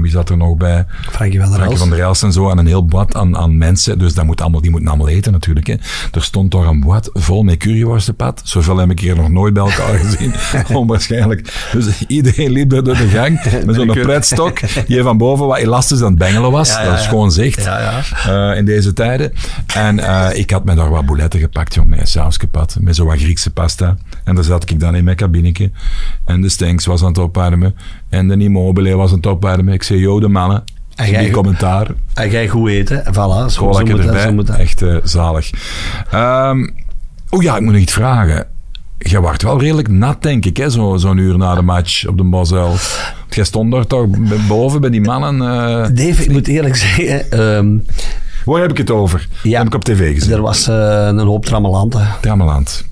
wie 0.00 0.10
zat 0.10 0.30
er 0.30 0.36
nog 0.38 0.56
bij? 0.56 0.86
Frankie 1.10 1.40
van 1.40 1.52
der 1.52 1.76
van 1.76 1.94
Elst 1.94 2.22
en 2.22 2.32
zo, 2.32 2.50
en 2.50 2.58
een 2.58 2.66
heel 2.66 2.86
boad 2.86 3.14
aan, 3.14 3.36
aan 3.36 3.58
mensen. 3.58 3.98
Dus 3.98 4.14
dat 4.14 4.24
moet 4.24 4.40
allemaal, 4.40 4.60
die 4.60 4.70
moeten 4.70 4.88
allemaal 4.88 5.08
eten 5.08 5.32
natuurlijk. 5.32 5.66
Hè. 5.66 5.74
Er 6.12 6.22
stond 6.22 6.50
toch 6.50 6.66
een 6.66 6.80
boad 6.80 7.10
vol 7.12 7.42
met 7.42 7.56
curryworstenpad. 7.56 8.40
Zoveel 8.44 8.76
heb 8.76 8.90
ik 8.90 9.00
hier 9.00 9.16
nog 9.16 9.28
nooit 9.28 9.54
bij 9.54 9.62
elkaar 9.62 9.98
gezien. 10.04 10.34
Onwaarschijnlijk. 10.76 11.68
Dus 11.72 12.06
iedereen 12.06 12.50
liep 12.50 12.70
door 12.70 12.82
de 12.82 12.94
gang 12.94 13.40
met 13.66 13.74
zo'n 13.74 13.86
pretstok 13.86 14.58
die 14.86 15.02
van 15.02 15.18
boven 15.18 15.46
wat 15.46 15.58
elastisch 15.58 16.02
aan 16.02 16.10
het 16.10 16.18
bengelen 16.18 16.50
was. 16.50 16.68
Ja, 16.72 16.82
ja, 16.82 16.90
dat 16.90 16.98
is 16.98 17.06
gewoon 17.06 17.32
zicht 17.32 17.66
eh, 17.66 18.56
in 18.56 18.64
deze 18.64 18.92
tijden. 18.92 19.32
En 19.74 20.00
eh, 20.00 20.38
ik 20.38 20.50
had 20.50 20.64
me 20.64 20.74
daar 20.74 20.90
wat 20.90 21.06
bouletten 21.06 21.40
gepakt, 21.40 21.74
jong, 21.74 21.88
met 21.88 22.00
een 22.00 22.06
sauskepad, 22.06 22.76
met 22.80 22.96
zo 22.96 23.04
wat 23.04 23.18
Griekse 23.18 23.50
pasta. 23.50 23.96
En 24.28 24.34
daar 24.34 24.44
zat 24.44 24.70
ik 24.70 24.80
dan 24.80 24.94
in 24.94 25.04
mijn 25.04 25.16
kabinetje. 25.16 25.70
En 26.24 26.40
de 26.40 26.48
Stenks 26.48 26.86
was 26.86 27.02
aan 27.02 27.08
het 27.08 27.18
opwarmen. 27.18 27.74
En 28.08 28.28
de 28.28 28.36
Immobile 28.36 28.96
was 28.96 29.10
aan 29.10 29.16
het 29.16 29.26
opwarmen. 29.26 29.74
Ik 29.74 29.82
zei, 29.82 30.00
yo, 30.00 30.20
de 30.20 30.28
mannen. 30.28 30.64
En 30.94 31.10
jij- 31.10 31.22
die 31.22 31.30
commentaar. 31.30 31.86
En 32.14 32.30
jij 32.30 32.48
goed 32.48 32.68
eten, 32.68 33.04
en 33.06 33.12
voilà. 33.14 33.16
Zo, 33.16 33.48
zo 33.48 33.68
moet 33.68 33.88
dat, 33.88 33.98
erbij. 34.00 34.22
zo 34.22 34.32
moet 34.32 34.46
dat. 34.46 34.56
Echt 34.56 34.82
eh, 34.82 34.96
zalig. 35.02 35.50
Ehm 36.10 36.68
oh 37.30 37.42
ja, 37.42 37.56
ik 37.56 37.62
moet 37.62 37.72
nog 37.72 37.80
iets 37.82 37.92
vragen. 37.92 38.46
Je 38.98 39.20
wordt 39.20 39.42
wel 39.42 39.60
redelijk 39.60 39.88
nat, 39.88 40.22
denk 40.22 40.44
ik, 40.44 40.56
hè, 40.56 40.70
zo- 40.70 40.96
zo'n 40.96 41.16
uur 41.18 41.38
na 41.38 41.54
de 41.54 41.62
match 41.62 42.06
op 42.06 42.16
de 42.16 42.24
Bosuil. 42.24 42.74
Jij 43.30 43.44
stond 43.44 43.72
daar 43.72 43.86
toch 43.86 44.06
boven 44.48 44.80
bij 44.80 44.90
die 44.90 45.00
mannen. 45.00 45.40
eh, 45.40 45.86
Dave, 45.94 46.24
ik 46.24 46.30
moet 46.32 46.48
eerlijk 46.48 46.76
zeggen, 46.76 47.30
ehm, 47.30 47.76
waar 48.44 48.60
heb 48.60 48.70
ik 48.70 48.76
het 48.78 48.90
over? 48.90 49.28
Ja. 49.42 49.58
heb 49.58 49.66
ik 49.66 49.74
op 49.74 49.84
tv 49.84 50.14
gezien. 50.14 50.32
er 50.32 50.40
was 50.42 50.68
eh, 50.68 50.74
een 51.06 51.18
hoop 51.18 51.44
trammelanten. 51.44 52.08
Trameland. 52.20 52.86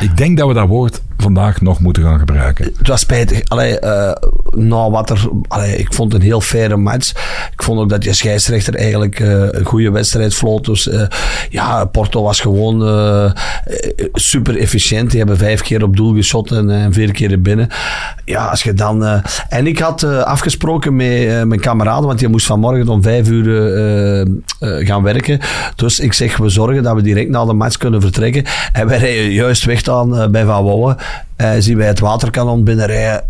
Ik 0.00 0.16
denk 0.16 0.38
dat 0.38 0.48
we 0.48 0.54
dat 0.54 0.68
woord 0.68 1.02
vandaag 1.24 1.60
nog 1.60 1.80
moeten 1.80 2.02
gaan 2.02 2.18
gebruiken. 2.18 2.72
Het 2.78 2.88
was 2.88 3.00
spijtig. 3.00 3.42
Allee, 3.48 3.78
eh, 3.78 4.12
nou, 4.50 4.90
wat 4.90 5.10
er, 5.10 5.28
ik 5.76 5.92
vond 5.92 6.14
een 6.14 6.20
heel 6.20 6.40
faire 6.40 6.76
match. 6.76 7.10
Ik 7.52 7.62
vond 7.62 7.80
ook 7.80 7.88
dat 7.88 8.04
je 8.04 8.12
scheidsrechter 8.12 8.74
eigenlijk 8.74 9.20
eh, 9.20 9.28
een 9.50 9.64
goede 9.64 9.90
wedstrijd 9.90 10.34
vloot. 10.34 10.64
Dus 10.64 10.88
eh, 10.88 11.06
ja, 11.50 11.84
Porto 11.84 12.22
was 12.22 12.40
gewoon 12.40 12.82
super 14.12 14.58
efficiënt. 14.58 15.10
Die 15.10 15.18
hebben 15.18 15.36
vijf 15.36 15.62
keer 15.62 15.82
op 15.82 15.96
doel 15.96 16.14
geschot 16.14 16.50
en, 16.50 16.92
vier 16.92 17.12
keer 17.12 17.30
er 17.30 17.42
binnen. 17.42 17.68
Ja, 18.24 18.46
als 18.46 18.62
je 18.62 18.74
dan... 18.74 19.22
en 19.48 19.66
ik 19.66 19.78
had 19.78 20.04
afgesproken 20.04 20.96
met 20.96 21.44
mijn 21.46 21.60
kameraden, 21.60 22.06
want 22.06 22.18
die 22.18 22.28
moest 22.28 22.46
vanmorgen 22.46 22.88
om 22.88 23.02
vijf 23.02 23.28
uur 23.28 24.26
gaan 24.60 25.02
werken. 25.02 25.40
Dus 25.76 26.00
ik 26.00 26.12
zeg, 26.12 26.36
we 26.36 26.48
zorgen 26.48 26.82
dat 26.82 26.94
we 26.94 27.02
direct 27.02 27.30
na 27.30 27.44
de 27.44 27.52
match 27.52 27.76
kunnen 27.76 28.00
vertrekken. 28.00 28.44
En 28.72 28.86
wij 28.86 28.98
rijden 28.98 29.32
juist 29.32 29.64
weg 29.64 29.82
dan 29.82 30.30
bij 30.30 30.44
Van 30.44 30.64
Wouwen. 30.64 30.96
Eh, 31.36 31.50
zien 31.58 31.76
wij 31.76 31.86
het 31.86 31.98
waterkanon 32.00 32.64
binnenrijden. 32.64 33.24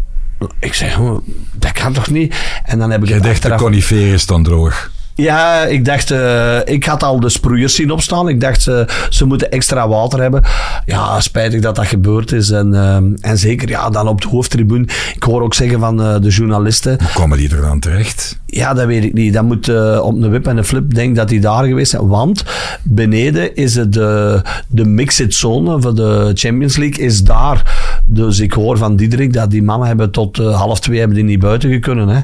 Ik 0.58 0.74
zeg, 0.74 0.98
"Oh, 0.98 1.18
dat 1.52 1.72
kan 1.72 1.92
toch 1.92 2.10
niet? 2.10 2.34
En 2.64 2.78
dan 2.78 2.90
heb 2.90 3.02
ik 3.02 3.08
Jij 3.08 3.16
dacht 3.16 3.28
de 3.28 3.34
achteraf... 3.34 3.60
coniferen 3.60 4.12
is 4.12 4.26
dan 4.26 4.42
droog. 4.42 4.90
Ja, 5.14 5.64
ik 5.64 5.84
dacht, 5.84 6.10
eh, 6.10 6.58
ik 6.64 6.84
had 6.84 7.02
al 7.02 7.20
de 7.20 7.28
sproeiers 7.28 7.74
zien 7.74 7.90
opstaan. 7.90 8.28
Ik 8.28 8.40
dacht, 8.40 8.62
ze, 8.62 8.88
ze 9.08 9.24
moeten 9.24 9.50
extra 9.50 9.88
water 9.88 10.20
hebben. 10.20 10.42
Ja, 10.86 11.20
spijtig 11.20 11.60
dat 11.60 11.76
dat 11.76 11.86
gebeurd 11.86 12.32
is. 12.32 12.50
En, 12.50 12.74
eh, 12.74 13.30
en 13.30 13.38
zeker, 13.38 13.68
ja, 13.68 13.90
dan 13.90 14.08
op 14.08 14.20
de 14.20 14.28
hoofdtribune. 14.28 14.86
Ik 15.14 15.22
hoor 15.22 15.42
ook 15.42 15.54
zeggen 15.54 15.80
van 15.80 16.02
eh, 16.02 16.20
de 16.20 16.28
journalisten. 16.28 16.98
Hoe 16.98 17.12
komen 17.14 17.38
die 17.38 17.54
er 17.54 17.60
dan 17.60 17.80
terecht? 17.80 18.38
Ja, 18.54 18.74
dat 18.74 18.86
weet 18.86 19.04
ik 19.04 19.12
niet. 19.12 19.32
Dat 19.32 19.44
moet 19.44 19.68
eh, 19.68 20.00
op 20.02 20.22
een 20.22 20.30
wip 20.30 20.46
en 20.46 20.56
een 20.56 20.64
flip 20.64 20.94
denk 20.94 21.16
dat 21.16 21.28
die 21.28 21.40
daar 21.40 21.64
geweest 21.64 21.90
zijn. 21.90 22.06
Want 22.06 22.44
beneden 22.82 23.56
is 23.56 23.74
het 23.74 23.92
de, 23.92 24.42
de 24.68 24.84
mixed 24.84 25.34
zone 25.34 25.80
voor 25.80 25.94
de 25.94 26.30
Champions 26.34 26.76
League 26.76 27.04
is 27.04 27.22
daar. 27.22 27.62
Dus 28.06 28.40
ik 28.40 28.52
hoor 28.52 28.78
van 28.78 28.96
Diederik 28.96 29.32
dat 29.32 29.50
die 29.50 29.62
mannen 29.62 29.88
hebben 29.88 30.10
tot 30.10 30.38
eh, 30.38 30.60
half 30.60 30.80
twee 30.80 30.98
hebben 30.98 31.16
die 31.16 31.24
niet 31.24 31.38
buiten 31.38 31.70
gekunnen. 31.70 32.08
Hè. 32.08 32.20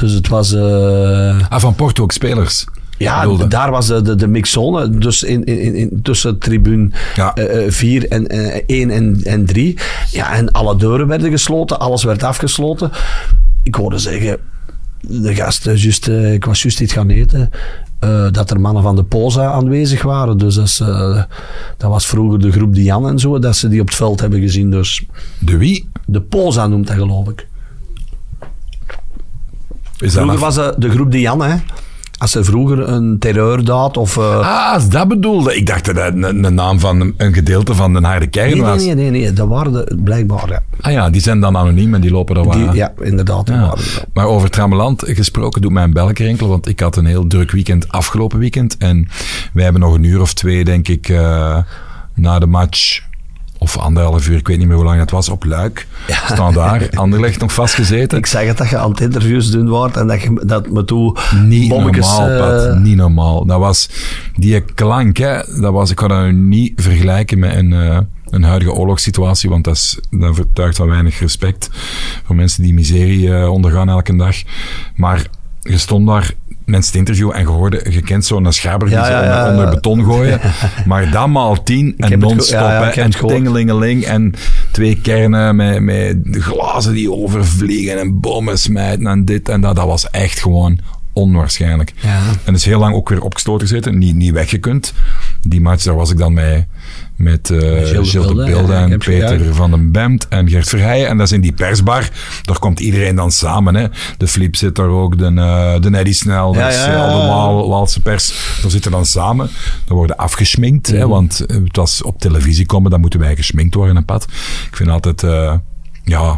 Dus 0.00 0.12
het 0.12 0.28
was... 0.28 0.52
eh, 0.52 1.48
Ah, 1.50 1.60
van 1.60 1.74
Porto 1.74 2.02
ook 2.02 2.12
spelers. 2.12 2.64
ja, 2.98 3.20
bedoelde. 3.20 3.46
daar 3.48 3.70
was 3.70 3.86
de, 3.86 4.02
de, 4.02 4.14
de 4.14 4.26
mixzone. 4.26 4.90
Dus 4.98 5.22
in, 5.22 5.44
in, 5.44 5.74
in, 5.74 6.00
tussen 6.02 6.38
tribune 6.38 6.90
Ja. 7.14 7.34
4 7.68 8.08
en 8.08 8.26
eh, 8.26 8.62
1 8.66 8.90
en, 8.90 9.20
en 9.24 9.44
3. 9.46 9.78
Ja, 10.10 10.34
en 10.34 10.52
alle 10.52 10.76
deuren 10.76 11.06
werden 11.06 11.30
gesloten, 11.30 11.78
alles 11.80 12.04
werd 12.04 12.22
afgesloten. 12.22 12.90
Ik 13.62 13.74
hoorde 13.74 13.98
zeggen, 13.98 14.36
de 15.00 15.34
gasten, 15.34 15.76
juist, 15.76 16.08
eh, 16.08 16.32
ik 16.32 16.44
was 16.44 16.62
juist 16.62 16.80
iets 16.80 16.92
gaan 16.92 17.10
eten. 17.10 17.50
eh, 17.98 18.26
dat 18.30 18.50
er 18.50 18.60
mannen 18.60 18.82
van 18.82 18.96
de 18.96 19.02
POSA 19.04 19.50
aanwezig 19.52 20.02
waren. 20.02 20.38
Dus 20.38 20.54
dat, 20.54 20.64
is, 20.64 20.80
eh, 20.80 21.22
dat 21.76 21.90
was 21.90 22.06
vroeger 22.06 22.38
de 22.40 22.52
groep 22.52 22.74
Dian 22.74 23.08
en 23.08 23.18
zo, 23.18 23.38
dat 23.38 23.56
ze 23.56 23.68
die 23.68 23.80
op 23.80 23.86
het 23.86 23.96
veld 23.96 24.20
hebben 24.20 24.40
gezien. 24.40 24.70
Dus 24.70 25.04
De 25.38 25.56
wie? 25.56 25.88
de 26.06 26.20
POSA 26.20 26.66
noemt 26.66 26.86
dat, 26.86 26.96
geloof 26.96 27.28
ik. 27.28 27.46
Vroeger 29.98 30.38
was 30.38 30.54
dat 30.54 30.80
de 30.80 30.90
groep 30.90 31.10
Dian, 31.10 31.42
hè. 31.42 31.56
Als 32.18 32.34
er 32.34 32.44
vroeger 32.44 32.88
een 32.88 33.16
terreurdaad 33.18 33.96
of... 33.96 34.16
eh, 34.16 34.38
Ah, 34.38 34.72
als 34.72 34.88
dat 34.88 35.08
bedoelde. 35.08 35.56
Ik 35.56 35.66
dacht 35.66 35.84
dat 35.84 35.94
dat 35.94 36.12
een, 36.14 36.44
een 36.44 36.54
naam 36.54 36.80
van 36.80 37.00
een, 37.00 37.14
een 37.16 37.32
gedeelte 37.34 37.74
van 37.74 37.92
de 37.92 38.00
harde 38.00 38.26
kern 38.26 38.46
Nee, 38.46 38.54
nee, 38.54 38.64
was. 38.64 38.84
nee, 38.84 38.94
nee, 38.94 39.10
nee, 39.10 39.32
dat 39.32 39.48
waren 39.48 39.72
de, 39.72 39.98
blijkbaar, 40.04 40.48
ja. 40.48 40.62
Ah 40.80 40.92
ja, 40.92 41.10
die 41.10 41.20
zijn 41.20 41.40
dan 41.40 41.56
anoniem 41.56 41.94
en 41.94 42.00
die 42.00 42.10
lopen 42.10 42.36
er 42.36 42.50
Die, 42.50 42.64
waar. 42.64 42.74
ja, 42.74 42.92
inderdaad, 43.02 43.46
die 43.46 43.54
Ja. 43.54 43.70
er. 43.72 44.04
Maar 44.12 44.26
over 44.26 44.50
Trameland 44.50 45.02
gesproken 45.06 45.60
doet 45.62 45.72
mij 45.72 45.84
een 45.84 45.92
belletje 45.92 46.24
rinkelen, 46.24 46.50
want 46.50 46.68
ik 46.68 46.80
had 46.80 46.96
een 46.96 47.06
heel 47.06 47.26
druk 47.26 47.50
weekend 47.50 47.88
afgelopen 47.88 48.38
weekend. 48.38 48.76
En 48.76 49.08
wij 49.52 49.64
hebben 49.64 49.82
nog 49.82 49.94
een 49.94 50.04
uur 50.04 50.20
of 50.20 50.34
twee, 50.34 50.64
denk 50.64 50.88
ik, 50.88 51.08
eh, 51.08 51.58
na 52.14 52.38
de 52.38 52.46
match, 52.46 53.00
of 53.74 53.82
anderhalf 53.82 54.28
uur, 54.28 54.36
ik 54.36 54.46
weet 54.46 54.58
niet 54.58 54.66
meer 54.66 54.76
hoe 54.76 54.84
lang 54.84 54.98
het 54.98 55.10
was, 55.10 55.28
op 55.28 55.44
Luik. 55.44 55.86
Staan 56.08 56.54
daar, 56.54 56.88
Anderlecht 56.94 57.40
nog 57.40 57.52
vastgezeten. 57.52 58.18
Ik 58.18 58.26
zeg 58.26 58.46
het 58.46 58.58
dat 58.58 58.68
je 58.68 58.78
aan 58.78 58.90
het 58.90 59.00
interviews 59.00 59.50
doen 59.50 59.68
wordt 59.68 59.96
en 59.96 60.06
dat, 60.06 60.22
je, 60.22 60.40
dat 60.44 60.70
me 60.70 60.84
toe 60.84 61.16
Niet 61.44 61.68
bommetjes, 61.68 62.06
normaal, 62.06 62.28
eh, 62.30 62.38
Pat. 62.38 62.78
Niet 62.78 62.96
normaal. 62.96 63.46
Dat 63.46 63.58
was 63.58 63.90
die 64.36 64.60
klank, 64.60 65.16
hè, 65.16 65.60
dat 65.60 65.72
was, 65.72 65.90
ik 65.90 65.96
kan 65.96 66.08
dat 66.08 66.22
nu 66.22 66.32
niet 66.32 66.72
vergelijken 66.76 67.38
met 67.38 67.56
een, 67.56 67.72
eh, 67.72 67.98
een 68.30 68.42
huidige 68.42 68.72
oorlogssituatie, 68.72 69.50
want 69.50 69.64
dat, 69.64 69.74
is, 69.74 69.98
dat 70.10 70.34
vertuigt 70.34 70.76
van 70.76 70.88
weinig 70.88 71.18
respect 71.18 71.70
voor 72.24 72.36
mensen 72.36 72.62
die 72.62 72.74
miserie 72.74 73.34
eh, 73.34 73.52
ondergaan 73.52 73.88
elke 73.88 74.16
dag. 74.16 74.36
Maar 74.94 75.26
je 75.60 75.78
stond 75.78 76.06
daar 76.06 76.34
mensen 76.68 76.92
te 76.92 76.98
interviewen 76.98 77.34
en 77.34 77.40
je 77.40 77.46
hoorde, 77.46 77.86
je 77.90 78.02
kent 78.02 78.24
zo'n 78.24 78.52
schaber 78.52 78.88
die 78.88 78.96
Ja, 78.96 79.50
onder, 79.50 79.70
beton 79.70 80.04
gooien. 80.04 80.40
Maar 80.86 81.10
dat 81.10 81.28
maal 81.28 81.62
tien 81.62 81.94
en 81.98 82.18
non-stop. 82.18 82.60
en 82.60 83.10
tingelingeling 83.10 84.04
en 84.04 84.34
twee 84.70 85.00
kernen 85.00 85.56
met, 85.56 85.80
met 85.80 86.16
glazen 86.30 86.92
die 86.92 87.12
overvliegen 87.12 87.98
en 87.98 88.20
bommen 88.20 88.58
smijten 88.58 89.06
en 89.06 89.24
dit 89.24 89.48
en 89.48 89.60
dat. 89.60 89.76
Dat 89.76 89.86
was 89.86 90.10
echt 90.10 90.40
gewoon 90.40 90.78
onwaarschijnlijk. 91.12 91.92
Ja. 92.00 92.20
En 92.44 92.54
is 92.54 92.64
heel 92.64 92.78
lang 92.78 92.94
ook 92.94 93.08
weer 93.08 93.22
opgesloten 93.22 93.68
gezeten, 93.68 93.98
niet, 93.98 94.14
niet 94.14 94.32
weggekund. 94.32 94.94
Die 95.42 95.60
match, 95.60 95.84
daar 95.84 95.94
was 95.94 96.10
ik 96.10 96.18
dan 96.18 96.32
mee 96.32 96.66
met 97.18 97.50
eh 97.50 97.58
Gilles 97.58 98.10
de 98.10 98.72
en 98.90 98.98
Peter 98.98 99.54
van 99.54 99.70
den 99.70 99.92
Bemt 99.92 100.28
en 100.28 100.48
Gert 100.48 100.68
Verheijen. 100.68 101.08
En 101.08 101.16
dat 101.16 101.26
is 101.26 101.32
in 101.32 101.40
die 101.40 101.52
persbar. 101.52 102.08
Daar 102.42 102.58
komt 102.58 102.80
iedereen 102.80 103.14
dan 103.16 103.30
samen. 103.32 103.74
Hè. 103.74 103.86
De 104.16 104.28
Flip 104.28 104.56
zit 104.56 104.74
daar 104.74 104.88
ook, 104.88 105.18
de, 105.18 105.24
eh 105.24 105.80
de 105.80 105.90
Neddy 105.90 106.12
Snel, 106.12 106.54
Ja, 106.54 106.60
dat 106.62 106.72
is 106.72 106.78
ja, 106.78 106.86
eh, 106.86 106.92
ja, 106.92 107.06
al 107.08 107.20
de. 107.20 107.26
Waal, 107.28 107.68
Waalse 107.68 108.00
pers. 108.00 108.58
Daar 108.62 108.70
zitten 108.70 108.90
dan 108.90 109.06
samen. 109.06 109.50
Daar 109.84 109.96
worden 109.96 110.16
afgesminkt. 110.16 110.86
Hè, 110.86 110.98
Mhm. 110.98 111.08
want 111.08 111.40
eh, 111.46 111.56
het 111.64 111.76
was 111.76 112.02
op 112.02 112.20
televisie 112.20 112.66
komen, 112.66 112.90
dan 112.90 113.00
moeten 113.00 113.20
wij 113.20 113.36
gesminkt 113.36 113.74
worden, 113.74 113.96
een 113.96 114.04
pad. 114.04 114.24
Ik 114.70 114.76
vind 114.76 114.88
altijd, 114.90 115.22
eh, 115.22 115.54
ja... 116.04 116.36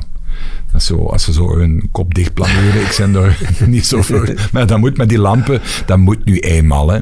Is 0.74 0.86
zo, 0.86 1.06
als 1.06 1.24
ze 1.24 1.32
zo 1.32 1.56
hun 1.56 1.88
kop 1.92 2.14
dicht 2.14 2.34
planeren, 2.34 2.80
ik 2.80 2.94
ben 2.98 3.14
er 3.14 3.38
niet 3.66 3.86
zo 3.86 4.02
voor. 4.02 4.34
Maar 4.52 4.66
dat 4.66 4.78
moet 4.78 4.96
met 4.96 5.08
die 5.08 5.18
lampen, 5.18 5.60
dat 5.86 5.98
moet 5.98 6.24
nu 6.24 6.38
eenmaal. 6.38 6.88
Hè. 6.88 7.00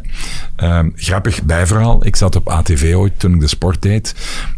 Ehm, 0.57 0.91
grappig 0.95 1.43
bijverhaal, 1.43 2.07
ik 2.07 2.17
zat 2.17 2.37
op 2.37 2.49
ATV 2.49 2.93
ooit 2.97 3.19
toen 3.19 3.35
ik 3.35 3.41
de 3.41 3.47
sport 3.47 3.83
deed. 3.83 4.15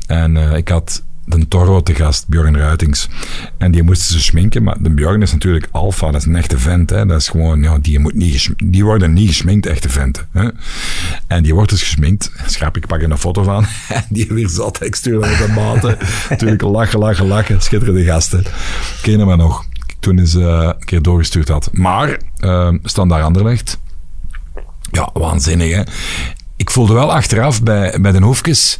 En 0.07 0.37
eh, 0.37 0.57
ik 0.57 0.69
had 0.69 1.03
de 1.31 1.49
Toro 1.49 1.83
te 1.83 1.95
gast, 1.95 2.29
Björn 2.29 2.57
Ruitings. 2.57 3.09
En 3.59 3.71
die 3.71 3.83
moesten 3.83 4.15
ze 4.15 4.21
schminken, 4.21 4.63
maar 4.63 4.77
de 4.81 4.91
Björn 4.91 5.23
is 5.23 5.33
natuurlijk 5.33 5.69
alfa, 5.71 6.11
dat 6.11 6.21
is 6.21 6.27
een 6.27 6.37
echte 6.37 6.59
vent. 6.59 6.91
Hè. 6.91 7.07
Dat 7.07 7.21
is 7.21 7.29
gewoon, 7.29 7.63
ja, 7.63 7.79
die, 7.79 7.99
moet 7.99 8.15
niet 8.15 8.49
die 8.57 8.85
worden 8.85 9.13
niet 9.13 9.29
gesminkt, 9.29 9.67
echte 9.67 9.89
venten. 9.89 10.27
Hè. 10.33 10.49
En 11.27 11.43
die 11.43 11.55
wordt 11.55 11.71
dus 11.71 11.83
gesminkt. 11.83 12.33
Schrap, 12.47 12.77
ik 12.77 12.87
pak 12.87 13.03
er 13.03 13.11
een 13.11 13.19
foto 13.19 13.43
van. 13.43 13.65
En 13.89 14.05
die 14.09 14.27
weer 14.29 14.49
zat, 14.49 14.85
ik 14.85 14.95
stuur 14.95 15.19
met 15.19 15.39
de 15.39 15.53
maten. 15.55 15.99
Natuurlijk 16.31 16.63
lachen, 16.63 16.99
lachen, 16.99 17.27
lachen. 17.27 17.63
Schitterende 17.63 18.05
gasten. 18.05 18.45
Ken 19.03 19.19
je 19.19 19.25
maar 19.25 19.37
nog? 19.37 19.69
toen 20.01 20.19
eens 20.19 20.35
eh, 20.35 20.71
een 20.79 20.85
keer 20.85 21.03
doorgestuurd 21.03 21.49
had. 21.49 21.69
Maar, 21.73 22.19
uh, 22.41 22.73
Standaard 22.83 23.25
Anderlecht, 23.25 23.79
ja, 24.91 25.11
waanzinnig 25.13 25.75
hè. 25.75 25.83
Ik 26.61 26.71
voelde 26.71 26.93
wel 26.93 27.13
achteraf 27.13 27.63
bij, 27.63 27.99
bij 28.01 28.13
de 28.13 28.21
Hoefkes, 28.23 28.79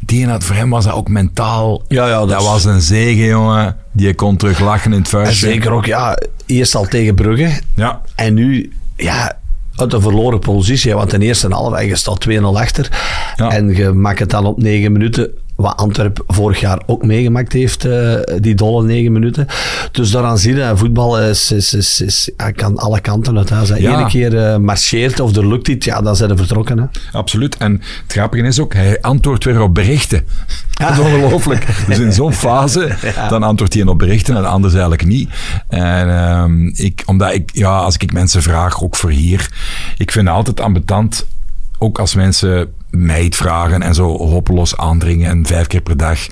die 0.00 0.26
had, 0.26 0.44
voor 0.44 0.56
hem 0.56 0.70
was 0.70 0.84
dat 0.84 0.92
ook 0.94 1.08
mentaal. 1.08 1.82
Ja, 1.88 2.06
ja, 2.08 2.18
dat, 2.18 2.28
dat 2.28 2.40
is- 2.40 2.46
was 2.46 2.64
een 2.64 2.80
zegen, 2.80 3.24
jongen. 3.24 3.76
Die 3.92 4.14
kon 4.14 4.36
terug 4.36 4.60
lachen 4.60 4.92
in 4.92 4.98
het 4.98 5.12
En 5.12 5.20
vuistje. 5.20 5.46
zeker 5.46 5.70
ook, 5.72 5.86
ja, 5.86 6.18
eerst 6.46 6.74
al 6.74 6.84
tegen 6.86 7.14
Brugge. 7.14 7.60
Ja, 7.74 8.00
En 8.14 8.34
nu, 8.34 8.72
ja, 8.96 9.38
uit 9.76 9.92
een 9.92 10.00
verloren 10.00 10.38
positie. 10.38 10.94
Want 10.94 11.10
ten 11.10 11.22
eerste 11.22 11.48
half, 11.48 11.82
je 11.82 11.96
staat 11.96 12.20
2-0 12.28 12.32
achter. 12.58 12.88
Ja. 13.36 13.50
En 13.50 13.74
je 13.76 13.90
maakt 13.92 14.18
het 14.18 14.30
dan 14.30 14.46
op 14.46 14.58
9 14.62 14.92
minuten. 14.92 15.30
Wat 15.60 15.76
Antwerp 15.76 16.22
vorig 16.26 16.60
jaar 16.60 16.82
ook 16.86 17.04
meegemaakt 17.04 17.52
heeft, 17.52 17.84
eh, 17.84 18.14
die 18.40 18.54
dolle 18.54 18.84
9 18.84 19.12
minuten. 19.12 19.46
Dus 19.92 20.10
daaraan 20.10 20.38
zie 20.38 20.54
je, 20.54 20.72
voetbal 20.74 21.20
is, 21.20 21.52
is, 21.52 21.74
is, 21.74 22.00
is, 22.00 22.30
kan 22.54 22.76
alle 22.78 23.00
kanten 23.00 23.38
uit. 23.38 23.52
Als 23.52 23.68
hij 23.68 23.80
Ja. 23.80 23.98
ene 23.98 24.08
keer 24.08 24.38
eh, 24.38 24.56
marcheert 24.56 25.20
of 25.20 25.36
er 25.36 25.48
lukt 25.48 25.68
iets, 25.68 25.86
ja, 25.86 26.00
dan 26.00 26.16
zijn 26.16 26.30
ze 26.30 26.36
vertrokken. 26.36 26.78
Hè. 26.78 26.84
absoluut. 27.12 27.56
En 27.56 27.72
het 27.72 28.12
grappige 28.12 28.42
is 28.46 28.58
ook, 28.60 28.74
hij 28.74 29.00
antwoordt 29.00 29.44
weer 29.44 29.60
op 29.60 29.74
berichten. 29.74 30.24
Dat 30.72 30.90
is 30.90 30.98
ongelooflijk. 31.08 31.66
Dus 31.86 31.98
in 31.98 32.12
zo'n 32.12 32.32
fase, 32.32 32.96
dan 33.28 33.42
antwoordt 33.42 33.74
hij 33.74 33.86
op 33.86 33.98
berichten 33.98 34.36
en 34.36 34.44
anders 34.44 34.72
eigenlijk 34.72 35.04
niet. 35.04 35.30
En 35.68 36.08
ehm, 36.08 36.66
ik, 36.66 37.02
omdat 37.06 37.32
ik, 37.32 37.50
ja, 37.52 37.78
als 37.78 37.96
ik 37.96 38.12
mensen 38.12 38.42
vraag, 38.42 38.82
ook 38.82 38.96
voor 38.96 39.10
hier, 39.10 39.50
ik 39.98 40.10
vind 40.10 40.26
het 40.26 40.36
altijd 40.36 40.60
ambetant, 40.60 41.26
ook 41.78 41.98
als 41.98 42.14
mensen 42.14 42.72
iets 43.20 43.36
vragen 43.36 43.82
en 43.82 43.94
zo 43.94 44.16
hopeloos 44.18 44.76
aandringen 44.76 45.30
en 45.30 45.46
vijf 45.46 45.66
keer 45.66 45.80
per 45.80 45.96
dag. 45.96 46.18
Ik 46.24 46.30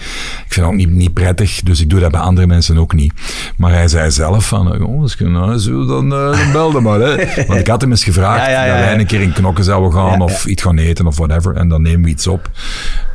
vind 0.49 0.55
dat 0.57 0.65
ook 0.67 0.75
niet, 0.75 0.91
niet 0.91 1.13
prettig, 1.13 1.61
dus 1.65 1.81
ik 1.81 1.91
doe 1.91 2.01
dat 2.01 2.11
bij 2.11 2.21
andere 2.21 2.47
mensen 2.47 2.79
ook 2.79 2.93
niet. 2.95 3.13
Maar 3.57 3.73
hij 3.73 3.89
zei 3.89 4.11
zelf 4.11 4.49
van, 4.49 4.73
"Oh, 4.73 4.79
jongens, 4.79 5.17
nou, 5.19 5.87
dan, 5.87 6.09
dan 6.09 6.53
belde 6.53 6.81
maar. 6.81 7.01
Hè. 7.01 7.17
Want 7.47 7.61
ik 7.61 7.67
had 7.67 7.81
hem 7.81 7.91
eens 7.91 8.05
gevraagd 8.05 8.45
Ja, 8.47 8.51
ja, 8.51 8.65
ja, 8.65 8.75
dat 8.77 8.85
wij 8.85 8.99
een 8.99 9.07
keer 9.07 9.21
in 9.21 9.33
knokken 9.33 9.65
zouden 9.65 9.93
gaan 9.93 10.21
of 10.21 10.47
iets 10.47 10.63
gaan 10.63 10.79
eten 10.79 11.07
of 11.07 11.17
whatever. 11.17 11.57
En 11.57 11.69
dan 11.69 11.83
nemen 11.83 12.03
we 12.03 12.09
iets 12.09 12.27
op. 12.27 12.51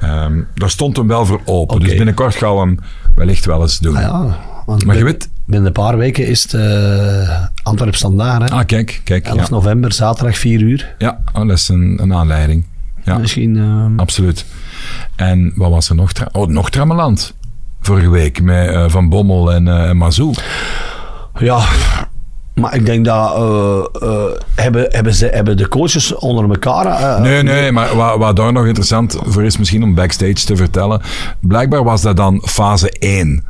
Ehm, 0.01 0.41
daar 0.55 0.69
stond 0.69 0.97
hem 0.97 1.07
wel 1.07 1.25
voor 1.25 1.41
open. 1.45 1.79
Dus 1.79 1.95
binnenkort 1.95 2.35
gaan 2.35 2.53
we 2.53 2.59
hem 2.59 2.79
wellicht 3.15 3.45
wel 3.45 3.61
eens 3.61 3.79
doen. 3.79 3.95
Ah, 3.95 4.33
want 4.65 4.85
Maar 4.85 4.97
je 4.97 5.03
weet... 5.03 5.29
binnen 5.45 5.67
een 5.67 5.73
paar 5.73 5.97
weken 5.97 6.27
is 6.27 6.43
het 6.43 6.53
eh 6.53 7.43
Antwerp 7.63 7.95
Standaard. 7.95 8.49
Hè. 8.49 8.55
Ah, 8.55 8.65
kijk, 8.65 9.01
kijk. 9.03 9.25
11 9.25 9.37
Ja, 9.39 9.45
november, 9.49 9.93
zaterdag 9.93 10.37
4 10.37 10.61
uur. 10.61 10.95
ja 10.97 11.19
oh, 11.33 11.47
dat 11.47 11.57
is 11.57 11.69
een, 11.69 11.99
een 12.01 12.13
aanleiding. 12.13 12.65
Ja, 13.03 13.17
Misschien. 13.17 13.57
eh, 13.57 13.99
absoluut. 14.01 14.45
En 15.15 15.51
wat 15.55 15.69
was 15.69 15.89
er 15.89 15.95
nog? 15.95 16.13
Tra- 16.13 16.29
Oh, 16.31 16.47
nog 16.47 16.69
Trammeland. 16.69 17.33
Vorige 17.81 18.09
week 18.09 18.41
met 18.41 18.69
eh, 18.69 18.85
Van 18.87 19.09
Bommel 19.09 19.53
en 19.53 19.67
eh 19.67 19.91
Mazou. 19.91 20.33
Ja, 21.39 21.65
maar 22.53 22.75
ik 22.75 22.85
denk 22.85 23.05
dat 23.05 23.35
eh, 23.35 23.79
eh, 24.09 24.23
hebben, 24.55 24.85
hebben, 24.89 25.13
ze, 25.13 25.25
hebben 25.27 25.57
de 25.57 25.67
coaches 25.67 26.15
onder 26.15 26.49
elkaar. 26.49 26.85
eh, 26.85 27.21
Nee, 27.21 27.43
nee, 27.43 27.71
maar 27.71 27.95
wat, 27.95 28.17
wat 28.17 28.35
daar 28.35 28.53
nog 28.53 28.65
interessant 28.65 29.17
voor 29.23 29.43
is 29.43 29.57
misschien 29.57 29.83
om 29.83 29.95
backstage 29.95 30.33
te 30.45 30.55
vertellen. 30.55 31.01
Blijkbaar 31.39 31.83
was 31.83 32.01
dat 32.01 32.17
dan 32.17 32.41
fase 32.45 32.89
1. 32.99 33.43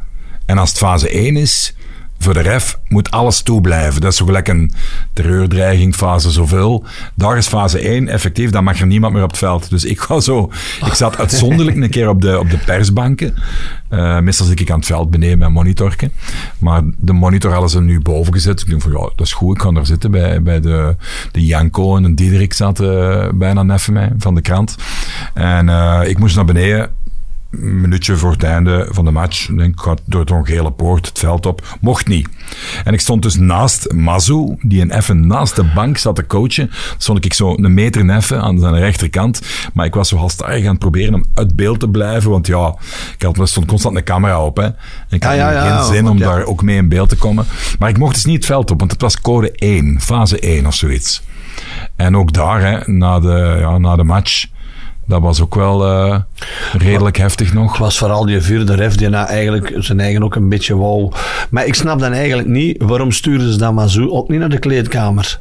En 0.46 0.58
als 0.58 0.70
het 0.70 0.78
fase 0.78 1.10
1 1.10 1.36
is, 1.36 1.76
voor 2.24 2.34
de 2.34 2.40
ref 2.40 2.80
moet 2.88 3.12
alles 3.12 3.42
toeblijven. 3.42 4.02
Dat 4.02 4.12
is 4.12 4.18
zo 4.18 4.26
gelijk 4.26 4.48
een 4.48 4.72
terreurdreiging, 5.14 5.96
fase 5.96 6.32
zoveel. 6.32 6.84
Daar 7.16 7.38
is 7.38 7.48
fase 7.48 7.80
1 7.80 8.08
effectief, 8.08 8.50
dan 8.50 8.64
mag 8.64 8.80
er 8.80 8.88
niemand 8.88 9.14
meer 9.14 9.24
op 9.24 9.30
het 9.30 9.38
veld. 9.38 9.70
Dus 9.70 9.86
ik 9.86 10.02
was 10.02 10.26
zo, 10.26 10.52
ik 10.86 10.94
zat 10.94 11.18
uitzonderlijk 11.18 11.78
een 11.78 11.90
keer 11.90 12.10
op 12.10 12.22
de, 12.22 12.40
op 12.40 12.50
de 12.50 12.58
persbanken. 12.58 13.36
Eh, 13.90 14.20
meestal 14.20 14.46
zit 14.46 14.60
ik 14.60 14.72
aan 14.72 14.78
het 14.78 14.86
veld 14.86 15.10
beneden 15.10 15.38
met 15.38 15.50
monitorken. 15.50 16.12
Maar 16.58 16.82
de 16.98 17.14
monitor 17.14 17.52
hadden 17.52 17.70
ze 17.70 17.82
nu 17.82 18.00
boven 18.00 18.34
gezet. 18.34 18.62
Ik 18.62 18.68
denk 18.68 18.82
van 18.82 18.92
ja, 18.92 18.98
dat 18.98 19.26
is 19.26 19.34
goed, 19.34 19.56
ik 19.56 19.62
kan 19.62 19.74
daar 19.74 19.86
zitten 19.86 20.12
bij, 20.12 20.42
bij 20.42 20.60
de, 20.60 20.96
de 21.32 21.46
Janko 21.46 21.96
en 21.96 22.04
de 22.04 22.14
Diederik 22.14 22.54
zaten 22.54 23.38
bijna 23.38 23.64
neffen 23.64 23.94
mij 23.94 24.12
van 24.18 24.36
de 24.36 24.42
krant. 24.42 24.76
En 25.34 25.70
eh, 25.70 26.02
ik 26.06 26.20
moest 26.20 26.36
naar 26.36 26.46
beneden 26.46 26.90
een 27.62 27.82
minuutje 27.82 28.18
voor 28.18 28.32
het 28.32 28.44
einde 28.44 28.88
van 28.90 29.06
de 29.06 29.12
match. 29.12 29.50
Ik 29.50 29.58
denk, 29.58 29.74
ik 29.74 29.80
ga 29.80 29.96
door 30.06 30.24
zo'n 30.26 30.46
gele 30.46 30.72
poort 30.72 31.06
het 31.06 31.20
veld 31.20 31.46
op. 31.46 31.78
Mocht 31.82 32.08
niet. 32.08 32.28
En 32.84 32.94
ik 32.94 33.00
stond 33.00 33.22
dus 33.22 33.36
naast 33.36 33.92
Mazou, 33.92 34.58
die 34.62 34.82
een 34.82 34.92
even 34.92 35.28
naast 35.28 35.56
de 35.56 35.64
bank 35.64 35.98
zat 35.98 36.16
te 36.16 36.26
coachen. 36.26 36.72
Stond 36.98 37.26
ik 37.26 37.34
zo 37.34 37.56
een 37.58 37.74
meter 37.74 38.06
neffen 38.06 38.42
aan 38.42 38.60
zijn 38.60 38.76
rechterkant. 38.76 39.42
Maar 39.74 39.86
ik 39.86 39.94
was 39.94 40.10
zo 40.10 40.18
halstarrig 40.18 40.64
aan 40.64 40.70
het 40.70 40.80
proberen 40.80 41.14
om 41.14 41.26
uit 41.34 41.56
beeld 41.56 41.80
te 41.80 41.90
blijven. 41.90 42.32
Want 42.32 42.48
ja, 42.48 42.76
ik 43.18 43.22
had, 43.24 43.38
er 43.38 43.48
stond 43.48 43.68
constant 43.68 43.96
een 43.96 44.04
camera 44.04 44.46
op. 44.46 44.58
Hè. 44.58 44.64
En 44.64 44.76
ik 45.10 45.24
had 45.24 45.36
Ja, 45.36 45.52
ja, 45.52 45.66
ja, 45.66 45.78
geen 45.78 45.94
zin 45.94 46.08
om 46.08 46.20
daar 46.20 46.46
ook 46.46 46.62
mee 46.62 46.78
in 46.78 46.90
beeld 46.90 47.10
te 47.10 47.16
komen. 47.16 47.46
Maar 47.80 47.90
ik 47.90 47.98
mocht 47.98 48.14
dus 48.14 48.26
niet 48.26 48.36
het 48.36 48.46
veld 48.46 48.72
op, 48.72 48.80
want 48.80 48.92
het 48.92 49.02
was 49.02 49.22
code 49.22 49.52
1, 49.52 50.02
fase 50.02 50.40
1 50.40 50.66
of 50.66 50.74
zoiets. 50.74 51.24
En 51.96 52.18
ook 52.18 52.34
daar, 52.34 52.62
hè, 52.62 52.92
na, 52.92 53.20
de, 53.20 53.58
ja, 53.60 53.78
na 53.78 53.96
de 53.96 54.04
match, 54.04 54.46
dat 55.06 55.22
was 55.22 55.42
ook 55.42 55.56
wel 55.56 55.86
eh, 55.86 56.20
redelijk 56.74 57.18
heftig 57.18 57.54
nog. 57.54 57.72
Het 57.72 57.80
was 57.80 57.98
vooral 57.98 58.26
die 58.26 58.42
vierde 58.42 58.76
ref 58.76 58.96
die 58.96 59.10
nou 59.10 59.28
eigenlijk 59.28 59.74
zijn 59.78 60.00
eigen 60.00 60.24
ook 60.24 60.36
een 60.36 60.50
beetje 60.50 60.78
wou. 60.78 61.12
Maar 61.50 61.66
ik 61.66 61.76
snap 61.76 62.00
dan 62.00 62.12
eigenlijk 62.12 62.48
niet, 62.48 62.84
waarom 62.84 63.12
stuurden 63.12 63.52
ze 63.52 63.58
dan 63.58 63.74
maar 63.74 63.90
zo 63.90 64.10
ook 64.10 64.30
niet 64.30 64.40
naar 64.40 64.50
de 64.50 64.60
kleedkamer? 64.60 65.40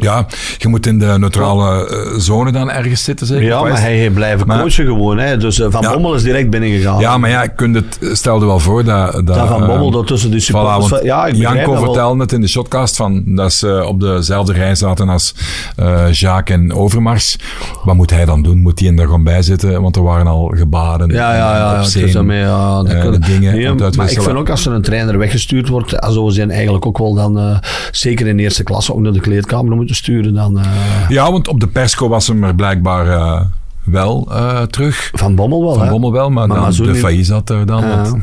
Ja, 0.00 0.26
je 0.58 0.68
moet 0.68 0.86
in 0.86 0.98
de 0.98 1.14
neutrale 1.18 1.88
eh, 1.88 2.18
zone 2.18 2.52
dan 2.52 2.70
ergens 2.70 3.04
zitten, 3.04 3.26
zeker? 3.26 3.44
Ja, 3.44 3.62
maar 3.62 3.80
hij 3.80 3.96
heeft 3.96 4.14
blijven 4.14 4.46
Maar- 4.46 4.60
coachen 4.60 4.84
gewoon. 4.86 5.18
Hè. 5.18 5.36
Dus 5.36 5.60
eh, 5.60 5.66
Van 5.70 5.82
Ja. 5.82 5.92
Bommel 5.92 6.14
is 6.14 6.22
direct 6.22 6.50
binnengegaan. 6.50 7.00
Ja, 7.00 7.18
maar 7.18 7.30
ja, 7.30 7.42
je 7.42 7.48
kunt 7.56 7.74
het, 7.76 7.98
stel 8.16 8.38
je 8.40 8.46
wel 8.46 8.58
voor 8.58 8.84
dat... 8.84 9.12
Dat, 9.12 9.26
Dat 9.26 9.48
Van 9.48 9.62
eh, 9.62 9.68
Bommel 9.68 9.90
dat 9.90 10.06
tussen 10.06 10.30
die 10.30 10.40
Voilà, 10.40 10.44
supporters... 10.44 10.88
want 10.88 11.02
ja, 11.02 11.26
ik 11.26 11.34
Janko 11.34 11.74
vertelde 11.76 12.20
het 12.20 12.32
in 12.32 12.40
de 12.40 12.48
shotcast 12.48 12.96
van 12.96 13.22
dat 13.26 13.52
ze 13.52 13.84
op 13.86 14.00
dezelfde 14.00 14.52
rij 14.52 14.74
zaten 14.74 15.08
als 15.08 15.34
eh 15.76 16.12
Jacques 16.12 16.58
en 16.58 16.72
Overmars. 16.74 17.36
Wat 17.84 17.94
moet 17.94 18.10
hij 18.10 18.24
dan 18.24 18.42
doen? 18.42 18.60
Moet 18.60 18.80
hij 18.80 18.94
er 18.96 19.04
gewoon 19.04 19.24
bij 19.24 19.42
zitten? 19.42 19.82
Want 19.82 19.96
er 19.96 20.02
waren 20.02 20.26
al 20.26 20.52
gebaden. 20.56 21.08
Ja, 21.10 21.34
ja, 21.34 21.82
ja. 21.94 22.12
daarmee, 22.12 22.38
ja 22.40 22.76
dat 22.82 22.92
eh, 22.92 23.00
kunnen- 23.00 23.20
de 23.20 23.26
dingen 23.26 23.54
Nee, 23.54 23.90
maar 23.96 24.10
ik 24.10 24.22
vind 24.22 24.36
ook 24.36 24.50
als 24.50 24.66
er 24.66 24.72
een 24.72 24.82
trainer 24.82 25.18
weggestuurd 25.18 25.68
wordt, 25.68 25.92
eh, 25.92 26.10
zoals 26.10 26.36
hij 26.36 26.48
eigenlijk 26.48 26.86
ook 26.86 26.98
wel 26.98 27.14
dan, 27.14 27.38
eh, 27.38 27.56
zeker 27.90 28.26
in 28.26 28.38
eerste 28.38 28.62
klasse, 28.62 28.94
ook 28.94 29.00
naar 29.00 29.12
de 29.12 29.20
kleedkamer 29.20 29.76
moeten 29.84 30.04
sturen, 30.04 30.34
dan 30.34 30.58
eh, 30.58 31.08
Ja, 31.08 31.32
want 31.32 31.48
op 31.48 31.60
de 31.60 31.66
persco 31.66 32.08
was 32.08 32.26
hem 32.26 32.44
er 32.44 32.54
blijkbaar 32.54 33.08
eh, 33.08 33.40
wel 33.84 34.28
eh, 34.30 34.62
terug. 34.62 35.10
Van 35.12 35.34
Bommel 35.34 35.64
wel. 35.64 35.74
Van. 35.74 35.88
Bommel 35.88 36.12
wel, 36.12 36.30
maar, 36.30 36.46
Maar 36.46 36.56
dan 36.56 36.66
Mazou 36.66 36.92
de. 36.92 36.98
Failly 36.98 37.24
zat 37.24 37.50
er 37.50 37.66
dan. 37.66 37.80
Ja. 37.80 38.14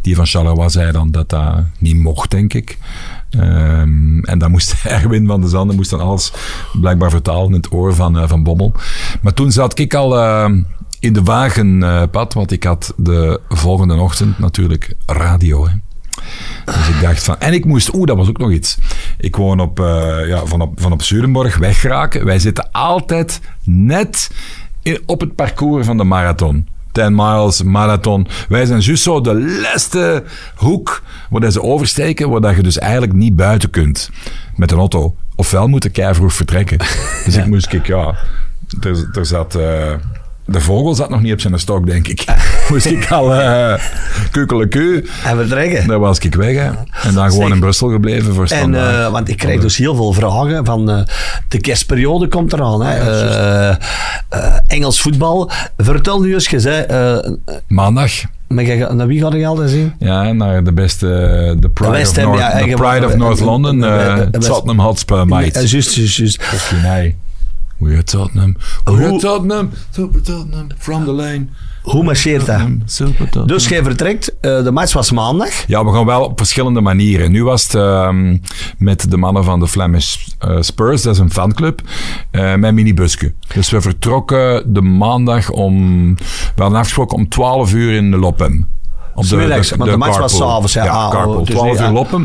die 0.00 0.16
van 0.16 0.26
Charleroi 0.26 0.70
zei 0.70 0.92
dan 0.92 1.10
dat 1.10 1.28
dat 1.28 1.64
niet 1.78 1.96
mocht, 1.96 2.30
denk 2.30 2.54
ik. 2.54 2.78
Ehm, 3.30 4.18
en 4.18 4.38
dan 4.38 4.50
moest 4.50 4.74
Erwin 4.84 5.26
van 5.26 5.40
de 5.40 5.48
Zanden 5.48 5.76
moest 5.76 5.90
dan 5.90 6.00
alles 6.00 6.32
blijkbaar 6.80 7.10
vertalen 7.10 7.46
in 7.46 7.52
het 7.52 7.72
oor 7.72 7.94
van, 7.94 8.28
van 8.28 8.42
Bommel. 8.42 8.72
Maar 9.20 9.34
toen 9.34 9.52
zat 9.52 9.78
ik 9.78 9.94
al 9.94 10.18
in 11.00 11.12
de 11.12 11.22
wagenpad, 11.22 12.34
want 12.34 12.52
ik 12.52 12.64
had 12.64 12.94
de 12.96 13.40
volgende 13.48 13.94
ochtend 13.94 14.38
natuurlijk 14.38 14.94
radio. 15.06 15.66
Hè. 15.66 15.72
Dus 16.64 16.88
ik 16.88 17.00
dacht 17.00 17.22
van... 17.22 17.38
En 17.38 17.52
ik 17.52 17.64
moest... 17.64 17.94
Oeh, 17.94 18.06
dat 18.06 18.16
was 18.16 18.28
ook 18.28 18.38
nog 18.38 18.50
iets. 18.50 18.78
Ik 19.18 19.36
woon 19.36 19.60
op, 19.60 19.80
eh, 19.80 20.28
ja, 20.28 20.46
van, 20.46 20.60
op, 20.60 20.80
van 20.80 20.92
op 20.92 21.02
Zurenborg, 21.02 21.56
wegraken. 21.56 22.24
Wij 22.24 22.38
zitten 22.38 22.68
altijd 22.72 23.40
net 23.64 24.30
in, 24.82 24.98
op 25.06 25.20
het 25.20 25.34
parcours 25.34 25.86
van 25.86 25.96
de 25.96 26.04
marathon. 26.04 26.68
10 26.92 27.14
miles, 27.14 27.62
marathon. 27.62 28.26
Wij 28.48 28.66
zijn 28.66 28.80
juist 28.80 29.02
zo 29.02 29.20
de 29.20 29.60
laatste 29.62 30.24
hoek 30.54 31.02
waar 31.30 31.50
ze 31.50 31.62
oversteken, 31.62 32.30
waar 32.30 32.40
dat 32.40 32.56
je 32.56 32.62
dus 32.62 32.78
eigenlijk 32.78 33.12
niet 33.12 33.36
buiten 33.36 33.70
kunt 33.70 34.10
met 34.56 34.70
een 34.70 34.78
auto. 34.78 35.14
Ofwel 35.34 35.68
moet 35.68 35.84
ik 35.84 36.08
vroeg 36.10 36.32
vertrekken. 36.32 36.78
Dus 37.24 37.36
ik 37.36 37.46
moest, 37.46 37.72
ik, 37.72 37.86
ja... 37.86 38.14
Er, 38.80 39.08
er 39.12 39.26
zat... 39.26 39.54
eh, 39.54 39.92
de 40.52 40.60
vogel 40.60 40.94
zat 40.94 41.10
nog 41.10 41.20
niet 41.22 41.32
op 41.32 41.40
zijn 41.40 41.58
stok, 41.58 41.86
denk 41.86 42.08
ik. 42.08 42.24
Moest 42.70 42.86
ik 42.86 43.10
al 43.10 43.34
uh, 43.40 43.74
kukeleku. 44.30 45.06
En 45.24 45.36
vertrekken. 45.36 45.86
Daar 45.88 45.98
was 45.98 46.18
ik 46.18 46.34
weg. 46.34 46.56
Hè. 46.56 46.70
En 47.08 47.14
dan 47.14 47.28
gewoon 47.28 47.44
Zeg. 47.46 47.52
in 47.54 47.60
Brussel 47.60 47.88
gebleven 47.88 48.34
voor 48.34 48.42
En, 48.42 48.48
standaard. 48.48 49.06
eh, 49.06 49.12
want 49.12 49.28
ik 49.28 49.36
krijg 49.36 49.60
dus 49.60 49.76
heel 49.76 49.94
veel 49.94 50.12
vragen 50.12 50.64
van 50.64 50.90
eh, 50.90 51.02
de 51.48 51.60
kerstperiode 51.60 52.28
komt 52.28 52.52
eraan. 52.52 52.82
Hè. 52.82 52.94
Eh, 52.98 53.68
eh, 54.28 54.54
Engels 54.66 55.00
voetbal. 55.00 55.50
Vertel 55.76 56.20
nu 56.20 56.34
eens, 56.34 56.48
je 56.48 56.60
zei, 56.60 56.82
eh, 56.84 57.30
Maandag. 57.68 58.10
maar 58.48 58.94
naar 58.94 59.06
wie 59.06 59.20
ga 59.20 59.34
je 59.36 59.46
altijd 59.46 59.70
zien? 59.70 59.92
Ja, 59.98 60.32
naar 60.32 60.64
de 60.64 60.72
beste... 60.72 61.06
De 61.58 61.68
Pride, 61.68 61.90
West 61.90 62.18
of 62.18 62.24
North, 62.24 62.38
ja, 62.38 62.58
de 62.64 62.74
Pride 62.74 63.06
of 63.06 63.16
North 63.16 63.38
eh, 63.40 63.44
London. 63.46 63.84
eh, 63.84 64.06
eh, 64.06 64.20
eh, 64.20 64.26
Tottenham 64.30 64.78
Hotspur, 64.86 65.26
mate. 65.26 65.66
Juist, 65.68 65.94
juist, 65.94 66.16
juist. 66.16 66.42
We're 67.80 68.02
Tottenham. 68.04 68.56
We're 68.84 69.08
Hoe- 69.08 69.18
Tottenham. 69.20 69.70
Super 69.90 70.22
Tottenham. 70.22 70.66
From 70.78 71.04
the 71.04 71.12
lane. 71.12 71.46
Hoe 71.82 72.02
marcheert 72.04 72.46
dat? 72.46 72.60
Super 72.86 73.16
Tottenham. 73.24 73.46
Dus 73.46 73.68
jij 73.68 73.82
vertrekt, 73.82 74.34
eh, 74.40 74.62
de 74.64 74.70
match 74.70 74.92
was 74.92 75.10
maandag. 75.10 75.48
Ja, 75.66 75.84
we 75.84 75.92
gaan 75.92 76.04
wel 76.06 76.22
op 76.24 76.38
verschillende 76.38 76.80
manieren. 76.80 77.30
Nu 77.32 77.44
was 77.44 77.62
het 77.62 77.74
ehm, 77.74 78.36
met 78.78 79.10
de 79.10 79.16
mannen 79.16 79.44
van 79.44 79.60
de 79.60 79.68
Flemish 79.68 80.16
eh, 80.38 80.56
Spurs, 80.60 81.02
dat 81.02 81.14
is 81.14 81.20
een 81.20 81.30
fanclub, 81.32 81.80
eh 82.30 82.54
met 82.54 82.74
minibusje. 82.74 83.32
Dus 83.54 83.70
we 83.70 83.80
vertrokken 83.80 84.72
de 84.72 84.80
maandag 84.80 85.50
om, 85.50 86.14
we 86.54 86.62
hadden 86.62 86.78
afgesproken 86.78 87.16
om 87.16 87.28
12 87.28 87.72
uur 87.72 87.92
in 87.94 88.10
de 88.10 88.16
Lopem. 88.16 88.68
Op 89.14 89.24
Smiddags, 89.24 89.70
want 89.70 89.90
de 89.90 89.96
match 89.96 90.18
was 90.18 90.36
s'avonds, 90.36 90.72
ja. 90.72 90.86
Ah, 90.86 91.10
carpool. 91.10 91.42
is 91.42 91.48
12 91.48 91.70
niet- 91.70 91.80
uur 91.80 91.86
ah. 91.86 92.20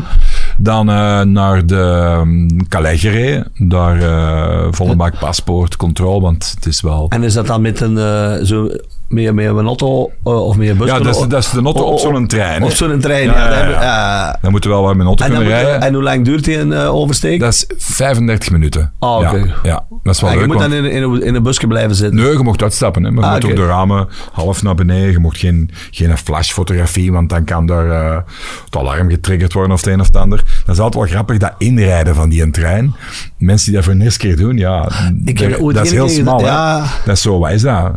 Dan 0.58 0.89
eh, 0.89 1.22
naar 1.22 1.65
de 1.65 2.15
um, 2.20 2.68
Calais 2.68 3.02
gereden. 3.02 3.52
Daar 3.58 4.02
eh, 4.02 4.68
volle 4.72 4.96
bak 4.96 5.20
paspoort, 5.20 5.76
controle, 5.76 6.22
want 6.22 6.52
het 6.56 6.65
is 6.65 6.82
wel... 6.82 7.06
En 7.10 7.24
is 7.24 7.34
dat 7.34 7.48
dan 7.48 7.62
met 7.62 7.82
een, 7.82 7.98
eh, 7.98 8.44
zo, 8.44 8.70
meer, 9.08 9.34
meer 9.34 9.50
een 9.50 9.65
auto 9.65 10.12
eh, 10.24 10.46
of 10.46 10.58
meer 10.58 10.76
bus? 10.76 10.88
Ja, 10.88 11.00
dat 11.00 11.15
is, 11.15 11.28
dat 11.28 11.44
is 11.44 11.50
de 11.50 11.62
auto 11.62 11.84
op 11.84 12.00
zo'n 12.00 12.28
trein. 12.28 12.60
hè. 12.62 12.65
Op 12.65 12.72
zo'n 12.74 13.00
trein, 13.00 13.26
Ja, 13.26 13.50
ja. 13.52 13.68
ja, 13.68 13.82
ja. 13.82 14.38
Dan 14.41 14.52
moeten 14.52 14.70
we 14.70 14.76
wel 14.76 14.86
wat 14.86 14.91
met 14.96 15.02
een 15.02 15.08
auto 15.08 15.24
En, 15.24 15.30
kunnen 15.32 15.48
moet- 15.48 15.58
rijden. 15.62 15.82
en 15.82 15.94
hoe 15.94 16.04
lang 16.04 16.26
duurt 16.26 16.44
die 16.44 16.58
een 16.60 16.74
eh, 16.74 16.96
oversteek? 16.96 17.39
Dat 17.39 17.54
is 17.54 17.65
35 17.78 18.52
minuten. 18.52 18.91
Ah, 19.00 19.18
oké. 19.18 19.36
ja, 19.38 19.46
ja, 19.63 19.84
dat 20.04 20.15
is 20.15 20.22
wel 20.22 20.30
en 20.30 20.36
je 20.36 20.41
leuk. 20.41 20.52
moet 20.52 20.60
want- 20.62 20.72
dan 20.72 20.84
in, 20.86 20.91
in, 20.91 21.04
een- 21.04 21.24
in 21.24 21.36
een 21.36 21.44
busje 21.44 21.68
blijven 21.68 21.96
zitten. 21.96 22.20
Nee, 22.20 22.32
je 22.32 22.44
mocht 22.44 22.62
uitstappen. 22.63 23.04
Hè. 23.04 23.12
Maar 23.12 23.24
je 23.24 23.30
Ah, 23.30 23.34
moet 23.41 23.46
ook 23.52 23.56
de 23.56 23.65
ramen 23.65 24.08
half 24.32 24.63
naar 24.63 24.76
beneden. 24.76 25.12
Je 25.12 25.20
mocht 25.20 25.38
geen, 25.38 25.72
geen 25.91 26.18
flashfotografie, 26.18 27.12
want 27.12 27.30
dan 27.30 27.44
kan 27.44 27.65
daar 27.65 27.89
eh, 27.89 28.18
het 28.65 28.76
alarm 28.78 29.10
getriggerd 29.10 29.54
worden 29.54 29.72
of 29.72 29.82
het 29.84 29.94
een 29.94 30.00
of 30.00 30.08
het 30.08 30.18
ander. 30.18 30.44
Dat 30.65 30.76
is 30.76 30.82
altijd 30.82 31.04
wel 31.04 31.12
grappig, 31.13 31.38
dat 31.38 31.54
inrijden 31.58 32.15
van 32.15 32.30
die 32.30 32.41
een 32.41 32.52
trein. 32.52 32.96
Mensen 33.38 33.65
die 33.65 33.76
dat 33.76 33.84
voor 33.84 33.94
de 33.98 34.04
eerste 34.04 34.20
keer 34.20 34.38
doen, 34.38 34.58
ja, 34.58 34.89
Ik 35.26 35.39
heb 35.39 35.60
dat- 35.74 35.86
is 35.86 35.91
heel 35.91 36.10
smal. 36.10 36.39
ja. 36.41 36.86
Dat 37.06 37.15
is 37.15 37.22
zo, 37.22 37.39
wat 37.39 37.52
is 37.52 37.62
dat? 37.62 37.91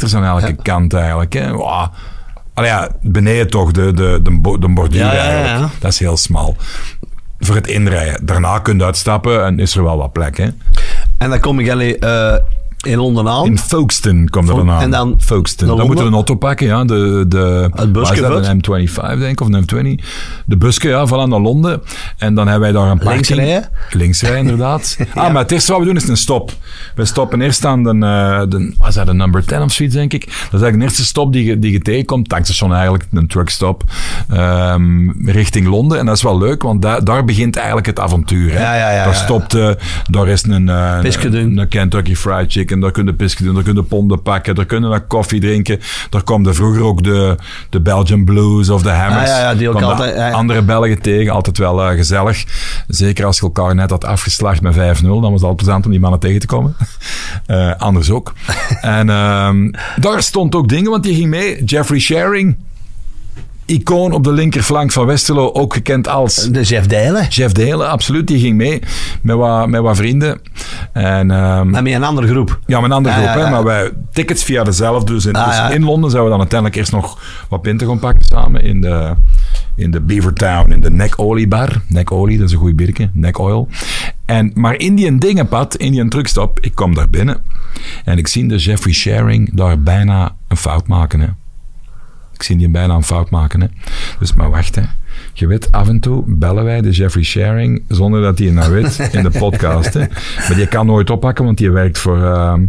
Centimeters 0.00 0.14
aan 0.14 0.42
elke 0.42 0.62
kant 0.62 0.94
eigenlijk. 0.94 1.32
Hè. 1.32 1.50
Allee, 2.54 2.70
ja, 2.70 2.88
beneden 3.00 3.50
toch, 3.50 3.70
de, 3.70 3.92
de, 3.92 4.20
de, 4.22 4.56
de 4.58 4.68
borduur 4.68 5.06
eigenlijk. 5.06 5.72
Dat 5.80 5.92
is 5.92 5.98
heel 5.98 6.16
smal. 6.16 6.56
Voor 7.40 7.54
het 7.54 7.66
inrijden. 7.66 8.26
Daarna 8.26 8.58
kun 8.58 8.78
je 8.78 8.84
uitstappen 8.84 9.44
en 9.44 9.58
is 9.58 9.76
er 9.76 9.84
wel 9.84 9.96
wat 9.96 10.12
plek. 10.12 10.36
Hè. 10.36 10.48
En 11.18 11.30
dan 11.30 11.40
kom 11.40 11.58
ik 11.60 11.70
allee, 11.70 11.98
eh, 11.98 12.36
in 12.82 12.98
Londen 12.98 13.28
aan. 13.28 13.46
In 13.46 13.58
Folkestone 13.58 14.30
komt 14.30 14.48
er 14.48 14.54
dan 14.54 14.70
aan. 14.70 14.82
en 14.82 14.90
dan 14.90 15.14
Folkestone. 15.18 15.76
Dan 15.76 15.86
moeten 15.86 16.04
we 16.04 16.10
een 16.10 16.16
auto 16.16 16.34
pakken, 16.34 16.66
ja. 16.66 16.84
De, 16.84 17.24
de, 17.28 17.70
Het 17.74 17.92
busje? 17.92 18.22
Een 18.24 18.64
M25, 18.64 19.18
denk 19.18 19.40
ik, 19.40 19.40
of 19.40 19.48
een 19.48 19.96
M20. 19.98 20.04
De 20.46 20.56
busje, 20.56 20.88
ja, 20.88 21.06
van 21.06 21.28
naar 21.28 21.40
Londen. 21.40 21.82
En 22.18 22.34
dan 22.34 22.48
hebben 22.48 22.72
wij 22.72 22.82
daar 22.82 22.90
een 22.90 22.98
parking. 22.98 23.28
Links 23.28 23.44
rijden? 23.50 23.70
Links 23.90 24.20
rijden, 24.20 24.40
inderdaad. 24.40 24.96
Ah, 25.14 25.32
maar 25.32 25.42
het 25.42 25.52
eerste 25.52 25.72
wat 25.72 25.80
we 25.80 25.86
doen 25.86 25.96
is 25.96 26.08
een 26.08 26.16
stop. 26.16 26.52
We 26.94 27.04
stoppen 27.04 27.40
eerst 27.40 27.64
aan 27.64 27.82
de, 27.82 27.88
eh, 27.88 28.42
de 28.48 28.74
was 28.78 28.94
dat 28.94 29.06
de 29.06 29.12
number 29.12 29.44
10 29.44 29.62
of 29.62 29.72
zoiets, 29.72 29.94
denk 29.94 30.12
ik. 30.12 30.20
Dat 30.20 30.32
is 30.32 30.40
eigenlijk 30.42 30.78
de 30.78 30.84
eerste 30.84 31.04
stop 31.04 31.32
die 31.32 31.44
je, 31.44 31.58
die 31.58 31.72
je 31.72 31.78
tegenkomt. 31.80 32.28
Tankstation 32.28 32.72
eigenlijk, 32.72 33.04
een 33.12 33.26
truckstop. 33.26 33.82
ehm, 34.28 35.10
richting 35.30 35.66
Londen. 35.66 35.98
En 35.98 36.06
dat 36.06 36.16
is 36.16 36.22
wel 36.22 36.38
leuk, 36.38 36.62
want 36.62 36.82
daar, 36.82 37.04
daar 37.04 37.24
begint 37.24 37.56
eigenlijk 37.56 37.86
het 37.86 38.00
avontuur. 38.00 38.52
Hè. 38.52 38.60
Ja, 38.60 38.74
ja, 38.74 38.90
ja, 38.90 39.04
daar 39.04 39.14
stopt, 39.14 39.54
eh, 39.54 39.70
daar 40.10 40.28
is 40.28 40.42
een, 40.42 40.66
doen. 40.66 40.68
een, 40.68 41.58
een 41.58 41.68
Kentucky 41.68 42.14
Fried 42.14 42.52
Chicken. 42.52 42.71
Daar 42.80 42.90
kun 42.90 43.06
je 43.06 43.12
pisken 43.14 43.44
doen, 43.44 43.54
daar 43.54 43.62
kun 43.62 43.74
je 43.74 43.82
ponden 43.82 44.22
pakken. 44.22 44.54
Daar 44.54 44.64
kun 44.64 44.82
je 44.82 44.88
naar 44.88 45.00
koffie 45.06 45.40
drinken. 45.40 45.80
Daar 46.10 46.24
kwam 46.24 46.54
vroeger 46.54 46.82
ook 46.82 47.02
de, 47.04 47.36
de 47.70 47.80
Belgian 47.80 48.24
Blues 48.24 48.68
of 48.68 48.82
de 48.82 48.90
Hammers. 48.90 49.30
Ah, 49.30 49.36
ja, 49.36 49.40
ja, 49.40 49.54
die 49.54 49.68
ook 49.68 49.82
altijd- 49.82 50.16
ja. 50.16 50.30
Andere 50.30 50.62
Belgen 50.62 51.02
tegen, 51.02 51.32
altijd 51.32 51.58
wel 51.58 51.82
eh, 51.82 51.96
gezellig. 51.96 52.44
Zeker 52.88 53.24
als 53.24 53.36
je 53.36 53.42
elkaar 53.42 53.74
net 53.74 53.90
had 53.90 54.04
afgeslacht 54.04 54.62
met 54.62 54.74
5-0, 54.74 55.06
dan 55.06 55.20
was 55.20 55.32
het 55.32 55.42
al 55.42 55.54
plezant 55.54 55.84
om 55.84 55.90
die 55.90 56.00
mannen 56.00 56.20
tegen 56.20 56.40
te 56.40 56.46
komen. 56.46 56.76
Eh, 57.46 57.72
anders 57.78 58.10
ook. 58.10 58.32
en 58.80 59.10
ehm, 59.10 59.70
daar 59.96 60.22
stond 60.22 60.54
ook 60.54 60.68
dingen, 60.68 60.90
want 60.90 61.02
die 61.02 61.14
ging 61.14 61.26
mee. 61.26 61.64
Jeffrey 61.64 61.98
Sharing, 61.98 62.56
icoon 63.72 64.12
op 64.12 64.24
de 64.24 64.32
linkerflank 64.32 64.92
van 64.92 65.06
Westerlo, 65.06 65.50
ook 65.52 65.72
gekend 65.74 66.08
als 66.08 66.34
De 66.50 66.62
Jeff 66.62 66.86
Dijlen. 66.86 67.26
Jeff 67.28 67.52
Delen, 67.52 67.88
absoluut. 67.90 68.26
Die 68.26 68.38
ging 68.40 68.56
mee 68.56 68.82
met 69.22 69.36
wat, 69.36 69.68
met 69.68 69.80
wat 69.80 69.96
vrienden. 69.96 70.40
En, 70.92 71.30
ehm, 71.30 71.70
Maar 71.70 71.82
met 71.82 71.92
een 71.92 72.04
andere 72.04 72.26
groep. 72.28 72.58
ja, 72.66 72.80
met 72.80 72.90
een 72.90 72.96
andere 72.96 73.14
Ja, 73.14 73.20
groep, 73.20 73.34
ja, 73.34 73.40
hè, 73.40 73.44
ja. 73.46 73.50
maar 73.50 73.64
wij 73.64 73.90
tickets 74.12 74.44
via 74.44 74.64
dezelfde. 74.64 75.12
Dus 75.12 75.26
in, 75.26 75.34
Ah, 75.34 75.46
dus 75.46 75.56
ja. 75.56 75.70
in 75.70 75.84
Londen 75.84 76.10
zouden 76.10 76.22
we 76.22 76.30
dan 76.30 76.38
uiteindelijk 76.40 76.78
eerst 76.78 76.92
nog 76.92 77.18
wat 77.48 77.62
pinten 77.62 77.86
gaan 77.86 77.98
pakken 77.98 78.24
samen 78.24 78.62
in 78.62 78.80
de, 78.80 79.12
in 79.76 79.90
de 79.90 80.00
Beavertown, 80.00 80.72
in 80.72 80.80
de 80.80 80.90
Neck 80.90 81.14
Olie 81.16 81.48
bar. 81.48 81.82
Neck 81.88 82.12
Olie, 82.12 82.38
dat 82.38 82.46
is 82.46 82.52
een 82.52 82.58
goed 82.58 82.76
biertje, 82.76 83.10
Neck 83.12 83.38
Oil. 83.38 83.68
En, 84.24 84.50
maar 84.54 84.74
in 84.78 84.94
die 84.94 85.18
dingenpad, 85.18 85.76
in 85.76 85.92
die 85.92 86.08
truckstop, 86.08 86.58
ik 86.60 86.74
kom 86.74 86.94
daar 86.94 87.08
binnen 87.10 87.42
en 88.04 88.18
ik 88.18 88.26
zie 88.28 88.46
de 88.48 88.56
Jeffrey 88.56 88.92
Sharing 88.94 89.50
daar 89.54 89.80
bijna 89.82 90.34
een 90.48 90.56
fout 90.56 90.86
maken. 90.86 91.20
Hè. 91.20 91.26
Ik 92.42 92.48
zie 92.48 92.56
die 92.56 92.68
bijna 92.68 92.94
een 92.94 93.02
fout 93.02 93.30
maken. 93.30 93.60
Hè. 93.60 93.66
Dus 94.18 94.32
maar 94.34 94.50
wacht, 94.50 94.74
hè. 94.74 94.82
Je 95.32 95.46
weet, 95.46 95.72
af 95.72 95.88
en 95.88 96.00
toe 96.00 96.24
bellen 96.26 96.64
wij 96.64 96.80
de 96.80 96.90
Jeffrey 96.90 97.22
Sharing 97.24 97.82
zonder 97.88 98.22
dat 98.22 98.38
hij 98.38 98.46
het 98.46 98.56
nou 98.56 98.72
weet 98.72 98.98
in 99.12 99.22
de 99.22 99.30
podcast. 99.30 99.94
Hè. 99.94 100.00
Maar 100.48 100.54
die 100.54 100.66
kan 100.66 100.86
nooit 100.86 101.10
oppakken, 101.10 101.44
want 101.44 101.58
die 101.58 101.70
werkt 101.70 101.98
voor. 101.98 102.24
ehm, 102.24 102.66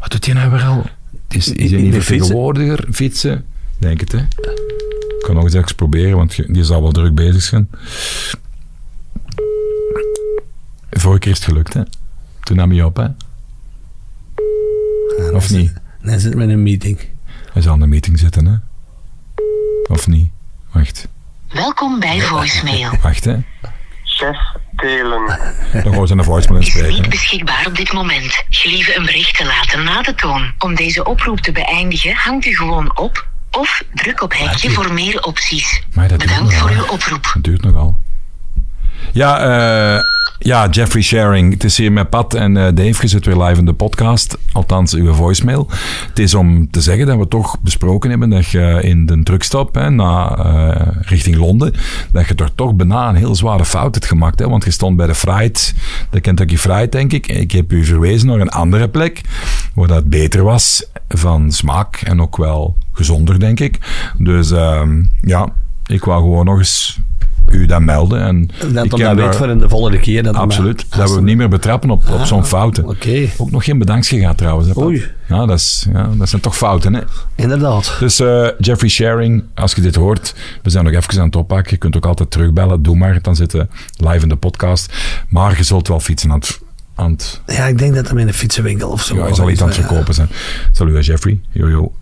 wat 0.00 0.10
doet 0.10 0.24
hij 0.26 0.34
nou 0.34 0.50
weer 0.50 0.62
al? 0.62 0.84
Is, 1.28 1.52
is 1.52 1.70
hij 1.70 1.80
niet 1.80 1.92
de 1.92 2.02
vertegenwoordiger? 2.02 2.84
Fietsen? 2.92 3.44
Denk 3.78 4.00
het, 4.00 4.12
hè? 4.12 4.18
Ik 4.18 5.22
kan 5.22 5.34
nog 5.34 5.54
eens 5.54 5.72
proberen, 5.72 6.16
want 6.16 6.34
je- 6.34 6.52
die 6.52 6.64
zal 6.64 6.82
wel 6.82 6.92
druk 6.92 7.14
bezig 7.14 7.42
zijn. 7.42 7.68
Vorige 10.90 11.20
keer 11.20 11.30
is 11.32 11.38
het 11.38 11.46
gelukt, 11.48 11.72
hè? 11.74 11.82
Toen 12.42 12.56
nam 12.56 12.70
hij 12.70 12.82
op, 12.82 12.96
hè? 12.96 13.06
Of 15.32 15.50
niet? 15.50 15.72
Dan 16.02 16.20
zit 16.20 16.34
met 16.34 16.48
een 16.48 16.62
meeting. 16.62 16.98
Hij 17.52 17.62
zal 17.62 17.74
in 17.74 17.80
de 17.80 17.86
meeting 17.86 18.18
zitten, 18.18 18.46
hè? 18.46 18.54
Of 19.88 20.06
niet? 20.06 20.30
Wacht, 20.72 21.08
Welkom 21.48 22.00
bij 22.00 22.20
voicemail. 22.20 22.90
wacht, 23.02 23.24
hè? 23.24 23.36
Chef 24.04 24.36
Delen. 24.70 25.26
Dan 25.72 25.82
gaan 25.92 26.00
we 26.00 26.06
zijn 26.06 26.24
voicemail 26.24 26.60
Is 26.60 26.66
inspreken. 26.66 26.94
niet 26.94 27.04
hè. 27.04 27.10
beschikbaar 27.10 27.66
op 27.66 27.76
dit 27.76 27.92
moment. 27.92 28.44
Gelieve 28.50 28.96
een 28.96 29.04
bericht 29.04 29.36
te 29.36 29.44
laten 29.44 29.84
na 29.84 30.02
de 30.02 30.14
toon. 30.14 30.52
Om 30.58 30.74
deze 30.74 31.04
oproep 31.04 31.40
te 31.40 31.52
beëindigen, 31.52 32.14
hangt 32.14 32.46
u 32.46 32.56
gewoon 32.56 32.98
op 32.98 33.26
of 33.50 33.82
druk 33.94 34.22
op 34.22 34.32
hekje 34.36 34.70
voor 34.70 34.92
meer 34.92 35.22
opties. 35.22 35.82
Maar 35.94 36.08
dat 36.08 36.18
duurt 36.20 36.32
Bedankt 36.32 36.54
voor 36.54 36.70
uw 36.70 36.86
oproep. 36.86 37.30
Het 37.32 37.44
duurt 37.44 37.62
nogal. 37.62 37.98
Ja, 39.12 39.38
eh, 39.96 40.02
ja, 40.38 40.68
Jeffrey 40.68 41.02
Sharing. 41.02 41.52
Het 41.52 41.64
is 41.64 41.76
hier 41.76 41.92
met 41.92 42.10
Pat 42.10 42.34
en 42.34 42.56
eh, 42.56 42.64
Dave. 42.74 43.02
Je 43.02 43.08
zit 43.08 43.26
weer 43.26 43.42
live 43.42 43.58
in 43.58 43.64
de 43.64 43.72
podcast. 43.72 44.38
Althans, 44.52 44.94
uw 44.94 45.12
voicemail. 45.12 45.68
Het 46.08 46.18
is 46.18 46.34
om 46.34 46.70
te 46.70 46.80
zeggen 46.80 47.06
dat 47.06 47.18
we 47.18 47.28
toch 47.28 47.60
besproken 47.60 48.10
hebben 48.10 48.30
dat 48.30 48.46
je 48.46 48.78
in 48.82 49.06
de 49.06 49.22
truckstop 49.22 49.74
hè, 49.74 49.90
na, 49.90 50.36
eh, 50.36 50.86
richting 51.00 51.36
Londen, 51.36 51.72
dat 52.12 52.28
je 52.28 52.34
er 52.34 52.54
toch 52.54 52.74
bijna 52.74 53.08
een 53.08 53.14
heel 53.14 53.34
zware 53.34 53.64
fout 53.64 53.94
hebt 53.94 54.06
gemaakt. 54.06 54.38
Hè, 54.38 54.48
want 54.48 54.64
je 54.64 54.70
stond 54.70 54.96
bij 54.96 55.06
de 55.06 55.14
Fried, 55.14 55.74
de 56.10 56.20
Kentucky 56.20 56.56
Fried, 56.56 56.92
denk 56.92 57.12
ik. 57.12 57.26
Ik 57.26 57.52
heb 57.52 57.72
u 57.72 57.84
verwezen 57.84 58.28
naar 58.28 58.40
een 58.40 58.50
andere 58.50 58.88
plek, 58.88 59.20
waar 59.74 59.88
dat 59.88 60.08
beter 60.08 60.42
was 60.42 60.86
van 61.08 61.52
smaak 61.52 61.96
en 61.96 62.20
ook 62.20 62.36
wel 62.36 62.76
gezonder, 62.92 63.40
denk 63.40 63.60
ik. 63.60 63.78
Dus 64.18 64.50
ehm, 64.50 65.04
ja, 65.20 65.52
ik 65.86 66.04
wou 66.04 66.22
gewoon 66.22 66.44
nog 66.44 66.58
eens 66.58 67.00
u 67.50 67.66
dat 67.66 67.80
melden. 67.80 68.20
En 68.20 68.50
Dat 68.72 68.84
ik 68.84 68.90
dat 68.90 69.14
weet 69.14 69.36
voor 69.36 69.48
in 69.48 69.58
de 69.58 69.68
volgende 69.68 69.98
keer. 69.98 70.22
Dat 70.22 70.34
Absoluut. 70.34 70.86
dat- 70.88 70.98
Dat 70.98 71.14
we 71.14 71.20
niet 71.22 71.36
meer 71.36 71.48
betrappen 71.48 71.90
op, 71.90 72.08
op 72.10 72.24
zo'n 72.24 72.44
fouten. 72.44 72.84
Oké, 72.88 73.28
Ook 73.36 73.50
nog 73.50 73.64
geen 73.64 73.78
bedankje 73.78 74.18
gehad 74.18 74.36
trouwens. 74.38 74.68
Hè? 74.68 74.82
Oei. 74.82 75.04
Ja, 75.28 75.46
dat, 75.46 75.58
is, 75.58 75.86
ja, 75.92 76.10
dat 76.18 76.28
zijn 76.28 76.42
toch 76.42 76.56
fouten. 76.56 76.94
Hè? 76.94 77.00
inderdaad. 77.34 77.96
Dus 78.00 78.20
eh, 78.20 78.48
Jeffrey 78.58 78.90
Sharing, 78.90 79.44
als 79.54 79.72
je 79.74 79.80
dit 79.80 79.94
hoort, 79.94 80.34
we 80.62 80.70
zijn 80.70 80.84
nog 80.84 80.92
even 80.94 81.18
aan 81.20 81.26
het 81.26 81.36
oppakken. 81.36 81.72
Je 81.72 81.78
kunt 81.78 81.96
ook 81.96 82.06
altijd 82.06 82.30
terugbellen. 82.30 82.82
Doe 82.82 82.96
maar. 82.96 83.22
Dan 83.22 83.36
zitten 83.36 83.70
live 83.96 84.22
in 84.22 84.28
de 84.28 84.36
podcast. 84.36 84.92
Maar 85.28 85.56
je 85.56 85.62
zult 85.62 85.88
wel 85.88 86.00
fietsen 86.00 86.32
aan 86.94 87.10
het... 87.12 87.40
Ja, 87.46 87.64
ik 87.66 87.78
denk 87.78 87.94
dat 87.94 88.08
hem 88.08 88.18
in 88.18 88.26
een 88.28 88.34
fietsenwinkel 88.34 88.88
of 88.90 89.02
zo. 89.02 89.14
ja, 89.16 89.26
je 89.26 89.34
zal 89.34 89.50
iets 89.50 89.60
aan 89.60 89.66
het 89.68 89.76
verkopen 89.76 90.14
zijn. 90.14 90.28
Salut, 90.72 91.06
Jeffrey. 91.06 91.40
Jojo. 91.50 91.92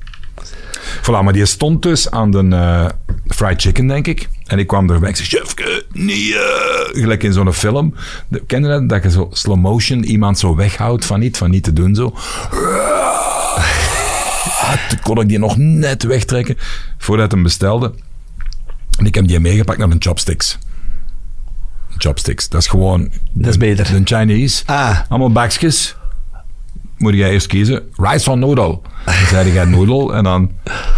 Voilà, 1.02 1.22
maar 1.22 1.32
die 1.32 1.44
stond 1.46 1.82
dus 1.82 2.10
aan 2.10 2.30
de 2.30 2.38
eh, 2.50 2.86
fried 3.28 3.60
chicken, 3.62 3.86
denk 3.86 4.06
ik. 4.06 4.28
En 4.44 4.58
ik 4.58 4.66
kwam 4.66 4.90
erbij. 4.90 5.08
Ik 5.08 5.16
zei, 5.16 5.42
eh," 5.42 7.00
gelijk 7.02 7.22
in 7.22 7.32
zo'n 7.32 7.52
film. 7.52 7.94
Ken 8.46 8.62
je 8.62 8.68
dat? 8.68 8.88
Dat 8.88 9.02
je 9.02 9.10
zo 9.10 9.28
slow 9.32 9.56
motion 9.56 10.04
iemand 10.04 10.38
zo 10.38 10.54
weghoudt 10.56 11.04
van 11.04 11.20
niet, 11.20 11.36
van 11.36 11.50
niet 11.50 11.64
te 11.64 11.72
doen 11.72 11.94
zo. 11.94 12.14
Ah, 14.60 14.88
Toen 14.88 15.00
kon 15.02 15.20
ik 15.20 15.28
die 15.28 15.38
nog 15.38 15.56
net 15.56 16.02
wegtrekken 16.02 16.56
voordat 16.98 17.30
hij 17.30 17.34
hem 17.40 17.42
bestelde. 17.42 17.94
En 18.98 19.06
ik 19.06 19.14
heb 19.14 19.26
die 19.26 19.40
meegepakt 19.40 19.78
naar 19.78 19.88
de 19.88 19.96
chopsticks. 19.98 20.58
Chopsticks, 21.98 22.48
dat 22.48 22.60
is 22.60 22.66
gewoon... 22.66 23.10
Dat 23.32 23.50
is 23.50 23.56
beter. 23.56 23.84
De 23.92 24.00
Chinese. 24.16 24.62
Ah. 24.66 24.98
Allemaal 25.08 25.32
bakjes. 25.32 25.96
Moet 26.96 27.14
jij 27.14 27.30
eerst 27.30 27.46
kiezen. 27.46 27.82
Rice 27.96 28.30
or 28.30 28.38
noodle? 28.38 28.80
Dan 29.04 29.14
zei 29.28 29.50
hij 29.50 29.64
noodle 29.64 30.12
en 30.12 30.24
dan 30.24 30.50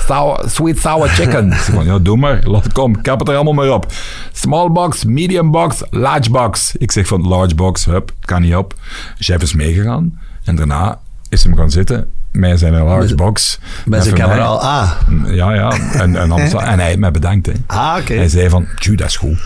sour, 0.06 0.44
sweet 0.48 0.78
sour 0.78 1.08
chicken. 1.08 1.52
Ik 1.52 1.58
zei 1.58 1.76
van, 1.76 1.86
ja, 1.86 1.98
doe 1.98 2.16
maar. 2.16 2.40
Laat, 2.44 2.72
kom, 2.72 3.00
kap 3.00 3.18
het 3.18 3.28
er 3.28 3.34
allemaal 3.34 3.52
maar 3.52 3.70
op. 3.72 3.92
Small 4.32 4.70
box, 4.70 5.04
medium 5.04 5.50
box, 5.50 5.82
large 5.90 6.30
box. 6.30 6.76
Ik 6.76 6.92
zeg 6.92 7.06
van 7.06 7.28
large 7.28 7.54
box, 7.54 7.84
hup, 7.84 8.12
kan 8.20 8.42
niet 8.42 8.54
op. 8.56 8.74
Chef 9.18 9.42
is 9.42 9.54
meegegaan 9.54 10.20
en 10.44 10.56
daarna 10.56 10.98
is 11.28 11.42
hem 11.44 11.56
gaan 11.56 11.70
zitten 11.70 12.08
met 12.32 12.58
zijn 12.58 12.72
large 12.82 13.14
box. 13.14 13.58
En 13.90 14.02
zijn 14.02 14.14
mij- 14.14 14.22
camera 14.24 14.44
al. 14.44 14.60
Ah, 14.60 14.90
Ja, 15.26 15.54
ja. 15.54 15.70
En, 15.92 16.16
en, 16.16 16.30
hij 16.78 16.84
heeft 16.86 16.98
mij 16.98 17.10
bedankt. 17.10 17.46
Hè. 17.46 17.52
ah 17.66 17.96
oké. 18.00 18.14
Hij 18.14 18.28
zei 18.28 18.48
van, 18.48 18.66
tju, 18.78 18.94
dat 18.94 19.08
is 19.08 19.16
goed. 19.16 19.38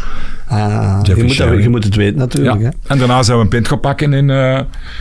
Ah, 0.51 0.99
je, 1.03 1.15
moet 1.25 1.37
dat- 1.37 1.63
je 1.63 1.69
moet 1.69 1.85
het 1.85 1.95
weten 1.95 2.19
natuurlijk. 2.19 2.61
Ja. 2.61 2.65
Hè. 2.67 2.71
En 2.87 2.99
daarna 2.99 3.23
zijn 3.23 3.37
we 3.39 3.43
een 3.43 3.49
pint 3.49 3.69
gaan 3.69 3.81
pakken 3.81 4.13
in, 4.13 4.31
eh, 4.31 4.61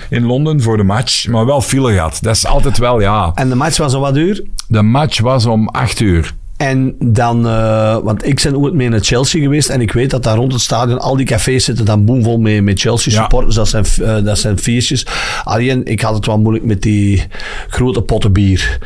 in 0.09 0.25
Londen 0.25 0.61
voor 0.61 0.77
de 0.77 0.83
match. 0.83 1.27
Maar 1.27 1.45
wel 1.45 1.61
file 1.61 1.93
gehad. 1.93 2.17
Dat 2.21 2.35
is 2.35 2.45
altijd 2.45 2.77
wel, 2.77 3.01
ja. 3.01 3.31
En 3.35 3.49
de 3.49 3.55
match 3.55 3.77
was 3.77 3.93
al 3.93 4.01
wat 4.01 4.13
duur. 4.13 4.43
De 4.67 4.81
match 4.81 5.19
was 5.19 5.45
om 5.45 5.67
8 5.67 5.99
uur. 5.99 6.33
En 6.59 6.95
dan, 6.99 7.47
eh, 7.47 7.97
want 8.03 8.25
ik 8.27 8.41
ben 8.43 8.57
ooit 8.57 8.73
mee 8.73 8.89
naar 8.89 8.99
Chelsea 8.99 9.41
geweest 9.41 9.69
en 9.69 9.81
ik 9.81 9.91
weet 9.91 10.09
dat 10.09 10.23
daar 10.23 10.35
rond 10.35 10.51
het 10.51 10.61
stadion 10.61 10.99
al 10.99 11.15
die 11.15 11.25
cafés 11.25 11.63
zitten 11.63 11.85
dan 11.85 12.05
boemvol 12.05 12.37
mee 12.39 12.61
met 12.61 12.79
Chelsea 12.79 13.13
Ja. 13.13 13.19
supporters. 13.21 13.55
Dat 13.55 13.67
zijn, 13.67 13.85
eh, 14.01 14.23
dat 14.25 14.39
zijn 14.39 14.57
feestjes. 14.57 15.05
Alleen, 15.43 15.85
ik 15.85 16.01
had 16.01 16.15
het 16.15 16.25
wel 16.25 16.39
moeilijk 16.39 16.65
met 16.65 16.81
die 16.81 17.23
grote 17.67 18.01
potten 18.01 18.33
bier. 18.33 18.77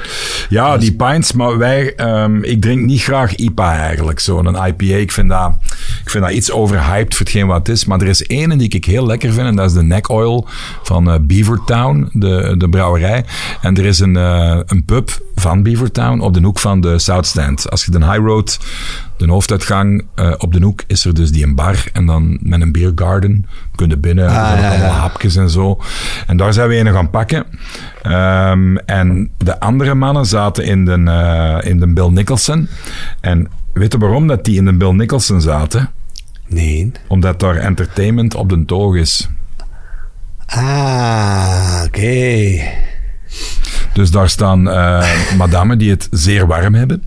Ja, 0.50 0.78
die 0.78 0.94
pints, 0.94 1.32
maar 1.32 1.58
wij, 1.58 1.96
ehm, 1.96 2.44
ik 2.44 2.62
drink 2.62 2.86
niet 2.86 3.02
graag 3.04 3.36
IPA 3.36 3.78
eigenlijk, 3.78 4.20
zo'n 4.20 4.48
IPA. 4.68 4.96
Ik 4.96 5.12
vind, 5.12 5.30
dat, 5.30 5.58
ik 6.04 6.10
vind 6.10 6.24
dat 6.24 6.34
iets 6.34 6.52
overhyped 6.52 7.16
voor 7.16 7.26
hetgeen 7.26 7.48
wat 7.48 7.58
het 7.58 7.70
is. 7.70 7.86
Maar 7.86 8.02
er 8.02 8.08
is 8.08 8.24
één 8.26 8.58
die 8.58 8.70
ik 8.70 8.86
heel 8.86 9.06
lekker 9.06 9.34
vind 9.34 9.48
en 9.48 9.56
dat 9.56 9.66
is 9.66 9.74
de 9.74 9.84
Neck 9.84 10.10
Oil 10.10 10.48
van 10.84 11.10
eh, 11.12 11.16
Beavertown, 11.22 12.10
de, 12.14 12.56
de 12.58 12.70
brouwerij. 12.70 13.26
En 13.62 13.78
er 13.78 13.86
is 13.86 14.00
een, 14.00 14.16
een 14.16 14.84
pub 14.86 15.22
van 15.36 15.64
Beavertown 15.64 16.20
op 16.20 16.34
de 16.34 16.42
hoek 16.42 16.60
van 16.60 16.82
de 16.82 17.00
South 17.00 17.26
Stand. 17.26 17.70
Als 17.70 17.86
je 17.86 17.92
de 17.92 18.06
High 18.06 18.26
Road, 18.26 18.60
de 19.18 19.28
hoofduitgang, 19.28 20.06
eh, 20.16 20.34
op 20.38 20.54
de 20.54 20.62
hoek 20.62 20.84
is 20.88 21.06
er 21.06 21.14
dus 21.14 21.32
die 21.32 21.44
een 21.44 21.56
bar 21.56 21.86
en 21.94 22.06
dan 22.06 22.38
met 22.42 22.62
een 22.62 22.72
beer 22.72 22.92
garden. 22.96 23.46
Kun 23.76 23.90
je 23.90 23.98
binnen, 23.98 24.26
ja, 24.26 24.70
allemaal 24.70 24.92
hapjes 24.92 25.36
en 25.36 25.50
zo. 25.50 25.80
En 26.28 26.38
daar 26.38 26.54
zijn 26.54 26.70
we 26.70 26.78
een 26.78 26.94
gaan 26.94 27.10
pakken. 27.10 27.46
Ehm, 28.02 28.76
en 28.76 29.30
de 29.38 29.60
andere 29.60 29.94
mannen 29.94 30.26
zaten 30.26 30.66
in 30.66 30.86
de, 30.86 31.04
eh, 31.06 31.70
in 31.70 31.80
de 31.80 31.88
Bill 31.88 32.10
Nicholson. 32.10 32.68
En 33.22 33.48
weet 33.74 33.92
je 33.92 33.98
waarom 33.98 34.28
dat 34.28 34.46
die 34.46 34.58
in 34.58 34.66
de 34.66 34.74
Bill 34.74 34.92
Nicholson 34.92 35.42
zaten? 35.42 35.90
Nee. 36.48 36.92
Omdat 37.08 37.40
daar 37.40 37.56
entertainment 37.56 38.36
op 38.36 38.50
de 38.50 38.66
toog 38.66 38.96
is. 38.96 39.30
Ah, 40.46 41.82
oké. 41.86 42.62
Dus 43.94 44.12
daar 44.12 44.30
staan 44.30 44.70
eh 44.70 45.06
madammen 45.38 45.78
die 45.78 45.90
het 45.90 46.08
zeer 46.12 46.48
warm 46.48 46.74
hebben. 46.74 47.04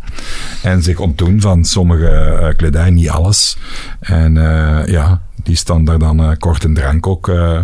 En 0.62 0.82
zich 0.82 0.98
ontdoen 0.98 1.40
van 1.40 1.64
sommige 1.64 2.08
eh, 2.08 2.56
kledij, 2.56 2.90
niet 2.90 3.10
alles. 3.10 3.56
En 4.00 4.36
eh, 4.36 4.86
ja, 4.86 5.20
die 5.42 5.56
staan 5.56 5.84
daar 5.84 5.98
dan 5.98 6.36
kort 6.38 6.64
een 6.64 6.74
drank 6.74 7.06
ook 7.06 7.28
eh, 7.28 7.58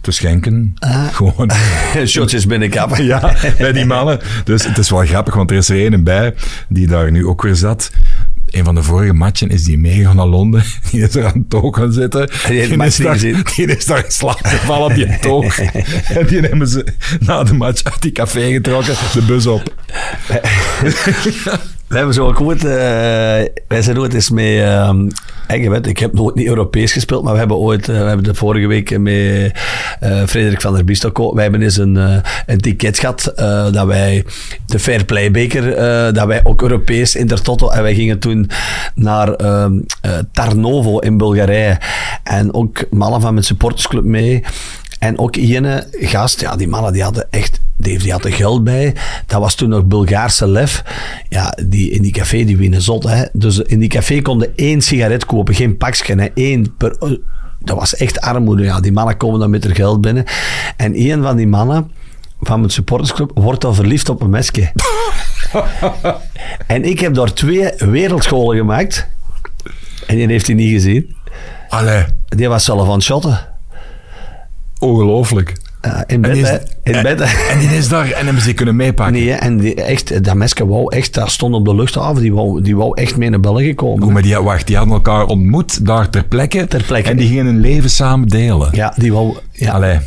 te 0.00 0.10
schenken. 0.10 0.74
Gewoon. 1.12 1.50
Shotjes 2.06 2.46
binnenkappen. 2.46 3.04
Ja, 3.04 3.34
bij 3.58 3.72
die 3.72 3.86
mannen. 3.86 4.20
Dus 4.44 4.64
het 4.64 4.78
is 4.78 4.90
wel 4.90 5.04
grappig, 5.04 5.34
want 5.34 5.50
er 5.50 5.56
is 5.56 5.68
er 5.68 5.92
een 5.92 6.04
bij 6.04 6.34
die 6.68 6.86
daar 6.86 7.10
nu 7.10 7.26
ook 7.26 7.42
weer 7.42 7.56
zat. 7.56 7.90
Een 8.50 8.64
van 8.64 8.74
de 8.74 8.82
vorige 8.82 9.12
matchen 9.12 9.48
is 9.48 9.64
die 9.64 9.78
meegegaan 9.78 10.16
naar 10.16 10.26
Londen. 10.26 10.62
Die 10.90 11.02
is 11.02 11.14
er 11.14 11.24
aan 11.24 11.38
het 11.38 11.50
toog 11.50 11.76
gaan 11.76 11.92
zitten. 11.92 12.30
die 12.48 12.84
is 12.84 12.96
daar, 12.96 13.18
die 13.18 13.66
is 13.66 13.86
daar 13.86 14.04
in 14.04 14.10
slaap 14.10 14.40
gevallen 14.42 14.86
op 14.86 14.94
die 14.94 15.18
toog. 15.28 15.58
En 15.58 16.26
die 16.26 16.40
hebben 16.40 16.68
ze 16.68 16.86
na 17.20 17.44
de 17.44 17.54
match 17.54 17.84
uit 17.84 18.02
die 18.02 18.12
café 18.12 18.52
getrokken, 18.52 18.94
de 19.12 19.22
bus 19.22 19.46
op. 19.46 19.74
We 21.88 21.96
hebben 21.96 22.14
zo 22.14 22.26
ook 22.26 22.40
ooit, 22.40 22.64
eh, 22.64 22.70
wij 23.68 23.82
zijn 23.82 23.98
ooit 23.98 24.14
eens 24.14 24.30
mee, 24.30 24.62
je 25.56 25.70
weet, 25.70 25.86
ik 25.86 25.98
heb 25.98 26.12
nooit 26.12 26.34
niet 26.34 26.46
Europees 26.46 26.92
gespeeld, 26.92 27.22
maar 27.22 27.32
we 27.32 27.38
hebben 27.38 27.56
ooit, 27.56 27.88
eh, 27.88 27.98
we 27.98 28.04
hebben 28.04 28.24
de 28.24 28.34
vorige 28.34 28.66
week 28.66 28.98
met 28.98 29.52
eh, 30.00 30.22
Frederik 30.26 30.60
van 30.60 30.74
der 30.74 30.84
Biest 30.84 31.04
ook, 31.04 31.34
wij 31.34 31.42
hebben 31.42 31.62
eens 31.62 31.76
een, 31.76 32.22
een 32.46 32.60
ticket 32.60 32.98
gehad, 32.98 33.26
eh, 33.26 33.72
dat 33.72 33.86
wij, 33.86 34.24
de 34.66 34.78
Fair 34.78 35.04
Play 35.04 35.30
beker, 35.30 35.74
dat 36.14 36.26
wij 36.26 36.40
ook 36.44 36.62
Europees 36.62 37.14
in 37.14 37.26
der 37.26 37.42
Toto, 37.42 37.68
en 37.68 37.82
wij 37.82 37.94
gingen 37.94 38.18
toen 38.18 38.50
naar 38.94 39.32
ehm, 39.32 39.80
eh, 40.00 40.18
Tarnovo 40.32 40.98
in 40.98 41.16
Bulgarije, 41.16 41.78
en 42.22 42.54
ook 42.54 42.84
mannen 42.90 43.20
van 43.20 43.32
mijn 43.32 43.44
supportersclub 43.44 44.04
mee, 44.04 44.42
en 44.98 45.18
ook 45.18 45.36
ene 45.36 45.86
gast, 45.90 46.40
ja, 46.40 46.56
die 46.56 46.68
mannen 46.68 46.92
die 46.92 47.02
hadden 47.02 47.26
echt, 47.30 47.60
die, 47.76 48.12
hadden 48.12 48.32
geld 48.32 48.64
bij. 48.64 48.94
Dat 49.26 49.40
was 49.40 49.54
toen 49.54 49.68
nog 49.68 49.84
Bulgaarse 49.84 50.48
lef. 50.48 50.84
Ja, 51.28 51.58
die, 51.66 51.90
in 51.90 52.02
die 52.02 52.12
café, 52.12 52.44
die 52.44 52.56
winnen 52.56 52.82
zot. 52.82 53.04
Hè. 53.04 53.24
Dus 53.32 53.58
in 53.58 53.78
die 53.78 53.88
café 53.88 54.22
konden 54.22 54.56
één 54.56 54.80
sigaret 54.80 55.26
kopen, 55.26 55.54
geen 55.54 55.76
pakje, 55.76 56.20
hè, 56.20 56.26
één 56.34 56.76
per... 56.76 56.96
Dat 57.60 57.76
was 57.76 57.96
echt 57.96 58.20
armoede. 58.20 58.62
Ja, 58.62 58.80
die 58.80 58.92
mannen 58.92 59.16
komen 59.16 59.40
dan 59.40 59.50
met 59.50 59.64
hun 59.64 59.74
geld 59.74 60.00
binnen. 60.00 60.24
En 60.76 60.94
één 60.94 61.22
van 61.22 61.36
die 61.36 61.46
mannen 61.46 61.90
van 62.40 62.58
mijn 62.58 62.72
supportersclub 62.72 63.30
wordt 63.34 63.60
dan 63.60 63.74
verliefd 63.74 64.08
op 64.08 64.22
een 64.22 64.30
mesje. 64.30 64.72
en 66.66 66.84
ik 66.84 67.00
heb 67.00 67.14
daar 67.14 67.32
twee 67.32 67.72
wereldscholen 67.78 68.56
gemaakt. 68.56 69.08
En 70.06 70.16
die 70.16 70.26
heeft 70.26 70.46
hij 70.46 70.56
niet 70.56 70.72
gezien. 70.72 71.16
Allee, 71.68 72.04
Die 72.28 72.48
was 72.48 72.64
zelf 72.64 72.86
aan 72.86 72.92
het 72.92 73.02
shotten. 73.02 73.57
Ongelooflijk. 74.78 75.52
In 76.06 76.20
bed, 76.20 76.32
die 76.32 76.42
is- 76.42 76.48
hè. 76.48 76.56
In 76.82 76.94
en- 76.94 77.02
bed. 77.02 77.20
En 77.50 77.58
die 77.58 77.68
is 77.68 77.88
daar 77.88 78.10
en 78.10 78.24
hebben 78.24 78.42
ze 78.42 78.52
kunnen 78.52 78.76
meepakken. 78.76 79.14
Nee, 79.14 79.32
en 79.32 79.58
die, 79.58 79.74
echt, 79.74 80.24
dat 80.24 80.34
mesje 80.34 80.66
wou 80.66 80.94
echt, 80.96 81.14
dat 81.14 81.30
stond 81.30 81.54
op 81.54 81.64
de 81.64 81.74
luchthaven, 81.74 82.22
die 82.22 82.32
wou, 82.32 82.62
die 82.62 82.76
wou 82.76 83.00
echt 83.00 83.16
mee 83.16 83.30
naar 83.30 83.40
België 83.40 83.74
komen. 83.74 84.02
Hoe, 84.02 84.12
maar 84.12 84.22
die, 84.22 84.38
wacht, 84.38 84.66
die 84.66 84.76
hadden 84.76 84.94
elkaar 84.94 85.24
ontmoet 85.26 85.86
daar 85.86 86.10
ter 86.10 86.24
plekke. 86.24 86.66
Ter 86.66 86.82
plekke. 86.82 87.10
En 87.10 87.16
die 87.16 87.28
gingen 87.28 87.46
hun 87.46 87.60
leven 87.60 87.90
samen 87.90 88.28
delen. 88.28 88.68
Ja, 88.72 88.92
die 88.96 89.12
wou... 89.12 89.36
Ja, 89.52 89.72
Allee, 89.72 89.98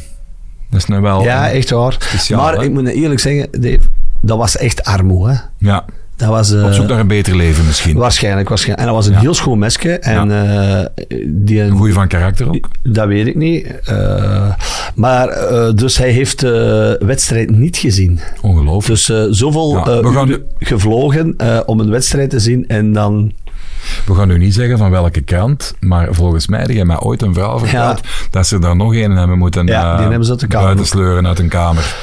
dat 0.69 0.79
is 0.79 0.85
nou 0.85 1.01
wel... 1.01 1.23
ja 1.23 1.49
echt 1.51 1.69
waar. 1.69 1.95
Speciaal, 1.99 2.41
maar 2.41 2.53
hè? 2.53 2.63
ik 2.63 2.71
moet 2.71 2.87
eerlijk 2.87 3.19
zeggen, 3.19 3.47
Dave, 3.51 3.79
dat 4.21 4.37
was 4.37 4.57
echt 4.57 4.83
armoe, 4.83 5.29
hè. 5.29 5.35
Ja, 5.57 5.85
Dat 6.21 6.29
was... 6.29 6.51
eh, 6.53 6.65
op 6.65 6.73
zoek 6.73 6.87
naar 6.87 6.99
een 6.99 7.07
beter 7.07 7.35
leven 7.35 7.65
misschien. 7.65 7.97
Waarschijnlijk, 7.97 8.49
waarschijnlijk. 8.49 8.87
En 8.87 8.93
dat 8.93 9.03
was 9.03 9.13
een 9.13 9.21
heel 9.21 9.33
schoon 9.33 9.59
mesje. 9.59 9.99
En 9.99 10.31
eh, 10.31 10.85
die... 11.27 11.61
Een 11.61 11.77
goeie 11.77 11.93
van 11.93 12.07
karakter 12.07 12.47
ook. 12.47 12.67
Dat 12.83 13.07
weet 13.07 13.27
ik 13.27 13.35
niet. 13.35 13.67
Eh, 13.85 14.53
maar, 14.95 15.27
dus 15.75 15.97
hij 15.97 16.09
heeft 16.09 16.39
de 16.39 16.95
wedstrijd 17.05 17.49
niet 17.49 17.77
gezien. 17.77 18.19
Ongelooflijk. 18.41 19.05
Dus 19.05 19.37
zoveel 19.37 19.75
Ja, 19.77 20.01
we 20.01 20.11
gaan 20.13 20.37
gevlogen 20.59 21.35
om 21.65 21.79
een 21.79 21.89
wedstrijd 21.89 22.29
te 22.29 22.39
zien 22.39 22.67
en 22.67 22.93
dan... 22.93 23.31
We 24.05 24.15
gaan 24.15 24.27
nu 24.27 24.37
niet 24.37 24.53
zeggen 24.53 24.77
van 24.77 24.91
welke 24.91 25.21
krant, 25.21 25.75
maar 25.79 26.07
volgens 26.11 26.47
mij, 26.47 26.65
die 26.65 26.75
heeft 26.75 26.87
mij 26.87 26.99
ooit 26.99 27.21
een 27.21 27.33
verhaal 27.33 27.59
verteld, 27.59 28.01
dat 28.29 28.47
ze 28.47 28.59
er 28.59 28.75
nog 28.75 28.95
een 28.95 29.11
hebben 29.11 29.37
moeten 29.37 29.65
Ja, 29.65 29.95
die 29.97 30.05
hebben 30.07 30.25
ze 30.25 30.31
uit 30.31 30.39
de 30.39 30.47
kamer. 30.47 30.65
buiten 30.65 30.85
sleuren 30.85 31.27
uit 31.27 31.39
een 31.39 31.49
kamer. 31.49 31.95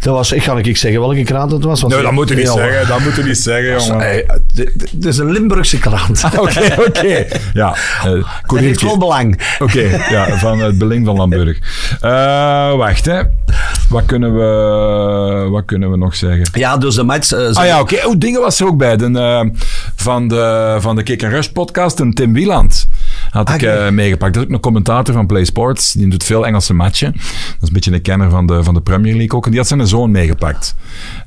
Dat 0.00 0.14
was, 0.14 0.32
ik 0.32 0.42
ga 0.42 0.54
niet 0.54 0.78
zeggen 0.78 1.00
welke 1.00 1.22
krant 1.22 1.52
het 1.52 1.64
was. 1.64 1.80
was 1.82 1.92
Nee, 1.92 2.02
dat 2.02 2.12
moet 2.12 2.28
je 2.28 2.34
niet 2.34 2.48
zeggen. 2.48 2.88
Dat 2.88 3.00
moet 3.00 3.14
je 3.16 3.22
niet 3.22 3.38
zeggen, 3.38 3.82
jongen. 3.86 4.24
Het 4.54 5.04
is 5.04 5.18
een 5.18 5.30
Limburgse 5.30 5.78
krant. 5.78 6.24
Oké, 6.38 6.74
oké. 6.86 7.26
Ja, 7.52 7.68
Dat 8.04 8.12
heeft 8.12 8.26
Corinthië. 8.46 8.86
wel 8.86 8.98
belang. 8.98 9.40
Oké, 9.58 9.80
ja, 10.10 10.38
van 10.38 10.58
het 10.60 10.78
Beling 10.78 11.06
van 11.06 11.16
Lamburg. 11.16 11.58
Eh, 12.00 12.74
wacht, 12.76 13.04
hè. 13.04 13.22
Wat 13.88 14.04
kunnen, 14.06 14.34
we, 14.34 15.48
wat 15.50 15.64
kunnen 15.64 15.90
we 15.90 15.96
nog 15.96 16.16
zeggen? 16.16 16.48
Ja, 16.52 16.76
dus 16.76 16.94
de 16.94 17.02
match... 17.02 17.32
eh, 17.32 17.54
Ah 17.54 17.66
ja, 17.66 17.80
oké. 17.80 18.06
Oh, 18.06 18.14
dingen 18.18 18.40
was 18.40 18.60
er 18.60 18.66
ook 18.66 18.76
bij. 18.76 18.96
De, 18.96 19.04
eh, 19.18 19.40
van, 19.96 20.28
de, 20.28 20.76
van 20.80 20.96
de 20.96 21.02
Kick 21.02 21.22
Rush 21.22 21.46
podcast, 21.46 22.00
een 22.00 22.14
Tim 22.14 22.32
Wieland. 22.32 22.88
Had 23.30 23.48
ik 23.50 23.62
Ah, 23.62 23.86
eh, 23.86 23.92
meegepakt. 23.92 24.34
Dat 24.34 24.42
is 24.42 24.48
ook 24.48 24.54
een 24.54 24.60
commentator 24.60 25.14
van 25.14 25.26
Play 25.26 25.44
Sports. 25.44 25.92
Die 25.92 26.08
doet 26.08 26.24
veel 26.24 26.46
Engelse 26.46 26.74
matchen. 26.74 27.12
Dat 27.12 27.22
is 27.60 27.68
een 27.68 27.72
beetje 27.72 27.92
een 27.92 28.02
kenner 28.02 28.30
van 28.30 28.46
de, 28.46 28.64
van 28.64 28.74
de 28.74 28.80
Premier 28.80 29.14
League 29.16 29.36
ook. 29.36 29.44
En 29.44 29.50
die 29.50 29.60
had 29.60 29.68
zijn 29.68 29.86
zoon 29.86 30.10
meegepakt. 30.10 30.74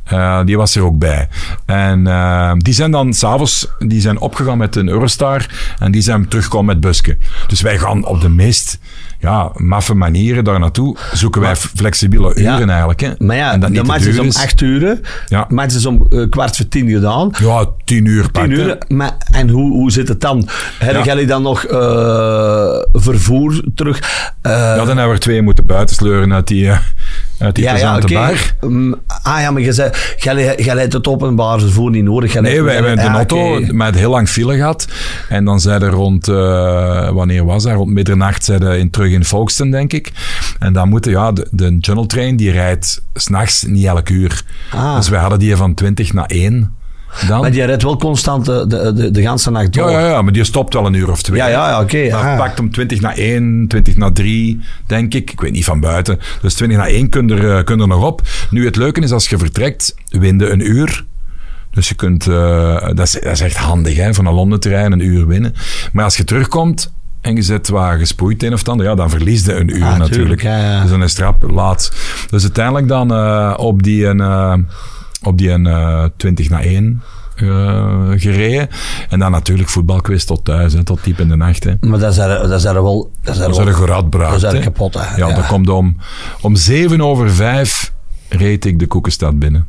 Eh, 0.04 0.44
die 0.46 0.58
was 0.58 0.76
er 0.76 0.84
ook 0.84 0.98
bij. 0.98 1.28
En 1.66 2.08
eh, 2.08 2.54
die 2.58 2.74
zijn 2.74 2.92
dan 2.92 3.14
s'avonds 3.14 3.68
die 3.80 4.02
zijn 4.02 4.20
opgegaan 4.20 4.58
met 4.58 4.76
een 4.76 4.88
Eurostar. 4.88 5.46
En 5.80 5.92
die 5.92 6.02
zijn 6.02 6.28
teruggekomen 6.28 6.66
met 6.66 6.80
busken. 6.80 7.20
Dus 7.48 7.62
wij 7.62 7.78
gaan 7.78 8.06
op 8.06 8.22
de 8.22 8.30
meest 8.30 8.80
ja, 9.22 9.52
maffe 9.56 9.94
manieren 9.94 10.44
daar 10.44 10.60
naartoe. 10.60 10.98
Zoeken 11.14 11.42
wij 11.42 11.56
flexibele 11.56 12.36
uren 12.36 12.70
eigenlijk. 12.70 13.00
Hè. 13.00 13.12
Maar 13.18 13.36
ja, 13.36 13.52
En 13.54 13.60
dat 13.60 13.74
de 13.74 13.84
match 13.84 14.06
is 14.06 14.20
om 14.20 14.28
8 14.28 14.62
uur. 14.62 15.00
Ja. 15.28 15.46
De 15.48 15.54
match 15.54 15.76
is 15.76 15.86
om 15.86 16.06
eh, 16.10 16.30
kwart 16.30 16.56
voor 16.56 16.68
tien 16.68 16.90
gedaan. 16.90 17.30
Ja, 17.40 17.66
tien 17.84 18.06
uur. 18.06 18.22
10 18.22 18.32
pakt, 18.32 18.48
hè. 18.48 18.54
uur. 18.54 18.78
Maar, 18.88 19.18
en 19.32 19.50
hoe, 19.50 19.72
hoe 19.72 19.92
zit 19.92 20.08
het 20.08 20.22
dan? 20.22 20.48
Hebben 20.80 21.04
jullie 21.04 21.26
dan 21.26 21.42
nog 21.42 21.64
eh, 21.64 21.80
vervoer 22.94 23.64
terug? 23.76 24.00
Eh, 24.42 24.52
Ja, 24.52 24.76
dan 24.76 24.86
hebben 24.88 25.06
we 25.08 25.14
er 25.14 25.20
twee 25.20 25.42
moeten 25.42 25.66
buitensleuren 25.66 26.34
uit 26.34 26.48
die, 26.48 26.72
uit 27.42 27.56
die 27.56 27.64
ja, 27.64 27.78
ja, 27.78 27.96
oké. 27.96 28.14
bar. 28.14 28.56
Mm, 28.62 28.96
ah 29.24 29.42
ja, 29.42 29.52
maar 29.52 29.62
je 29.62 29.72
zei, 29.72 29.92
jij 30.18 30.56
hebt 30.56 30.94
het 30.94 31.08
openbaar 31.08 31.60
vervoer 31.60 31.90
niet 31.90 32.04
nodig. 32.04 32.40
Nee, 32.40 32.62
wij 32.62 32.74
hebben 32.74 32.96
Ja, 32.96 33.06
een 33.06 33.16
auto 33.16 33.60
met 33.72 33.96
heel 33.96 34.10
lang 34.10 34.30
file 34.30 34.56
gehad. 34.56 34.88
En 35.30 35.46
dan 35.46 35.60
zeiden 35.60 35.90
rond, 35.90 36.28
eh, 36.28 37.10
wanneer 37.10 37.46
was 37.46 37.64
dat? 37.64 37.74
Rond 37.74 37.90
middernacht 37.92 38.44
zeiden 38.44 38.80
in, 38.80 38.90
terug 38.90 39.12
in 39.12 39.26
Folkestone, 39.26 39.72
denk 39.72 39.94
ik. 39.94 40.12
En 40.60 40.74
dan 40.74 40.90
moeten, 40.90 41.12
ja, 41.12 41.32
de, 41.32 41.48
de 41.52 42.06
Train 42.08 42.36
die 42.36 42.52
rijdt 42.52 43.02
s'nachts 43.14 43.64
niet 43.64 43.86
elk 43.86 44.10
uur. 44.10 44.44
Ah. 44.72 44.96
Dus 44.96 45.10
wij 45.10 45.20
hadden 45.20 45.40
die 45.40 45.56
van 45.56 45.74
20 45.74 46.14
naar 46.14 46.26
1 46.26 46.76
dan. 47.28 47.42
Maar 47.42 47.52
die 47.52 47.64
rijdt 47.64 47.84
wel 47.84 47.98
constant 47.98 48.46
de, 48.46 48.66
de, 48.68 48.94
de, 48.94 49.12
de 49.12 49.22
ganse 49.22 49.52
nacht 49.52 49.74
door. 49.74 49.92
Ja, 49.92 50.00
ja, 50.00 50.08
ja, 50.10 50.22
maar 50.22 50.34
die 50.34 50.44
stopt 50.44 50.74
wel 50.74 50.86
een 50.86 50.94
uur 50.94 51.12
of 51.12 51.22
twee. 51.22 51.38
Ja, 51.38 51.48
ja, 51.48 51.70
ja, 51.70 51.82
oké. 51.82 52.10
Maar 52.12 52.32
ah. 52.32 52.38
pakt 52.38 52.60
om 52.60 52.72
20 52.72 53.02
naar 53.02 53.14
1, 53.18 53.66
20 53.68 53.96
naar 53.98 54.12
3, 54.14 54.60
denk 54.88 55.14
ik. 55.14 55.32
Ik 55.32 55.42
weet 55.42 55.52
niet 55.52 55.66
van 55.66 55.80
buiten. 55.80 56.20
Dus 56.42 56.54
20 56.54 56.78
naar 56.78 56.88
1 56.88 57.10
kun 57.10 57.28
je 57.28 57.34
er, 57.36 57.58
eh, 57.58 57.64
kun 57.64 57.80
er 57.80 57.88
nog 57.88 58.04
op. 58.04 58.22
Nu, 58.50 58.66
het 58.66 58.76
leuke 58.76 59.02
is, 59.02 59.12
als 59.12 59.30
je 59.30 59.38
vertrekt, 59.38 59.96
winde 60.10 60.50
een 60.50 60.70
uur. 60.72 61.06
Dus 61.74 61.90
je 61.90 61.96
kunt... 61.96 62.28
eh, 62.28 62.82
dat, 62.94 63.00
is, 63.00 63.12
dat 63.12 63.32
is 63.32 63.42
echt 63.42 63.58
handig, 63.58 63.96
hè. 63.96 64.14
Van 64.14 64.24
naar 64.24 64.34
Londen 64.34 64.60
te 64.60 64.70
rijden, 64.70 64.92
een 64.92 65.06
uur 65.06 65.28
winnen. 65.28 65.54
Maar 65.94 66.04
als 66.04 66.18
je 66.18 66.24
terugkomt 66.24 66.92
en 67.22 67.36
je 67.36 67.42
zit 67.42 67.70
waar 67.70 67.98
gespoeid 67.98 68.44
een 68.44 68.54
of 68.54 68.68
ander, 68.68 68.86
ja, 68.86 68.96
dan 68.96 69.10
verlies 69.10 69.46
je 69.46 69.56
een 69.56 69.76
uur 69.76 69.84
Ah, 69.84 69.90
natuurlijk. 69.90 70.12
tuurlijk, 70.14 70.42
ja, 70.42 70.58
ja. 70.58 70.82
Dus 70.82 70.90
dan 70.90 71.04
is 71.04 71.12
het 71.12 71.20
rap 71.22 71.44
laat. 71.52 71.92
Dus 72.30 72.42
uiteindelijk 72.44 72.88
dan 72.88 73.14
eh, 73.14 73.54
op 73.58 73.84
die, 73.84 74.06
een, 74.06 74.22
eh, 74.22 74.54
op 75.24 75.38
die 75.38 75.50
een, 75.50 75.68
eh, 75.68 76.06
20 76.18 76.50
naar 76.50 76.64
1 76.64 77.02
eh, 77.36 78.10
gereden. 78.16 78.68
En 79.10 79.20
dan 79.20 79.32
natuurlijk 79.32 79.70
voetbalquiz 79.70 80.24
tot 80.24 80.46
thuis, 80.46 80.74
hè, 80.74 80.84
tot 80.84 81.04
diep 81.04 81.20
in 81.20 81.28
de 81.28 81.36
nacht. 81.36 81.64
Hè. 81.64 81.74
Maar 81.80 82.00
dat 82.00 82.12
is 82.12 82.18
er, 82.18 82.28
dat 82.48 82.60
is 82.60 82.64
er 82.66 82.74
wel... 82.74 83.12
Dat 83.22 83.36
is 83.36 83.42
er 83.42 83.50
Dat 83.54 83.68
is 83.68 83.76
geradbraak. 83.76 84.40
Dat 84.42 84.54
is 84.54 84.60
er 84.60 84.64
kapot, 84.64 84.94
hè. 84.94 85.16
Ja, 85.16 85.28
Ja. 85.28 85.36
dat 85.36 85.48
komt 85.48 85.70
om, 85.70 85.98
om 86.42 86.56
zeven 86.56 87.02
over 87.02 87.32
vijf 87.32 87.94
reed 88.30 88.66
ik 88.66 88.80
de 88.80 88.88
Koekenstad 88.88 89.40
binnen. 89.40 89.68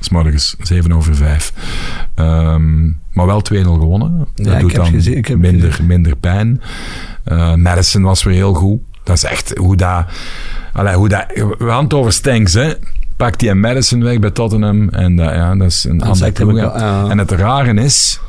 S 0.00 0.08
morgens, 0.08 0.56
zeven 0.60 0.92
over 0.92 1.14
vijf. 1.16 1.52
Ehm, 2.14 2.84
maar 3.12 3.26
wel 3.26 3.42
2-0 3.42 3.52
gewonnen. 3.78 4.26
Dat 4.34 4.46
Ja, 4.46 4.58
doet 4.58 4.74
dan 4.74 4.86
gezien, 4.86 5.24
minder, 5.38 5.78
minder 5.86 6.16
pijn. 6.16 6.60
Eh, 7.24 7.54
Madison 7.54 8.02
was 8.02 8.22
weer 8.22 8.34
heel 8.34 8.54
goed. 8.54 8.80
Dat 9.04 9.16
is 9.16 9.24
echt 9.24 9.56
hoe 9.56 9.76
dat... 9.76 10.04
Allee, 10.72 10.94
hoe 10.94 11.08
dat 11.08 11.24
we 11.34 11.44
hadden 11.58 11.84
het 11.84 11.94
over 11.94 12.12
Stanks, 12.12 12.52
hè. 12.54 12.72
Pakt 13.20 13.40
die 13.40 13.54
Madison 13.54 14.02
weg 14.02 14.18
bij 14.18 14.30
Tottenham. 14.30 14.88
En 14.88 15.16
dat, 15.16 15.34
ja, 15.34 15.54
dat 15.56 15.66
is 15.66 15.84
een 15.84 16.02
andere 16.02 16.32
ploeg. 16.32 16.74
En 17.10 17.18
het 17.18 17.30
rare 17.30 17.74
is... 17.74 18.20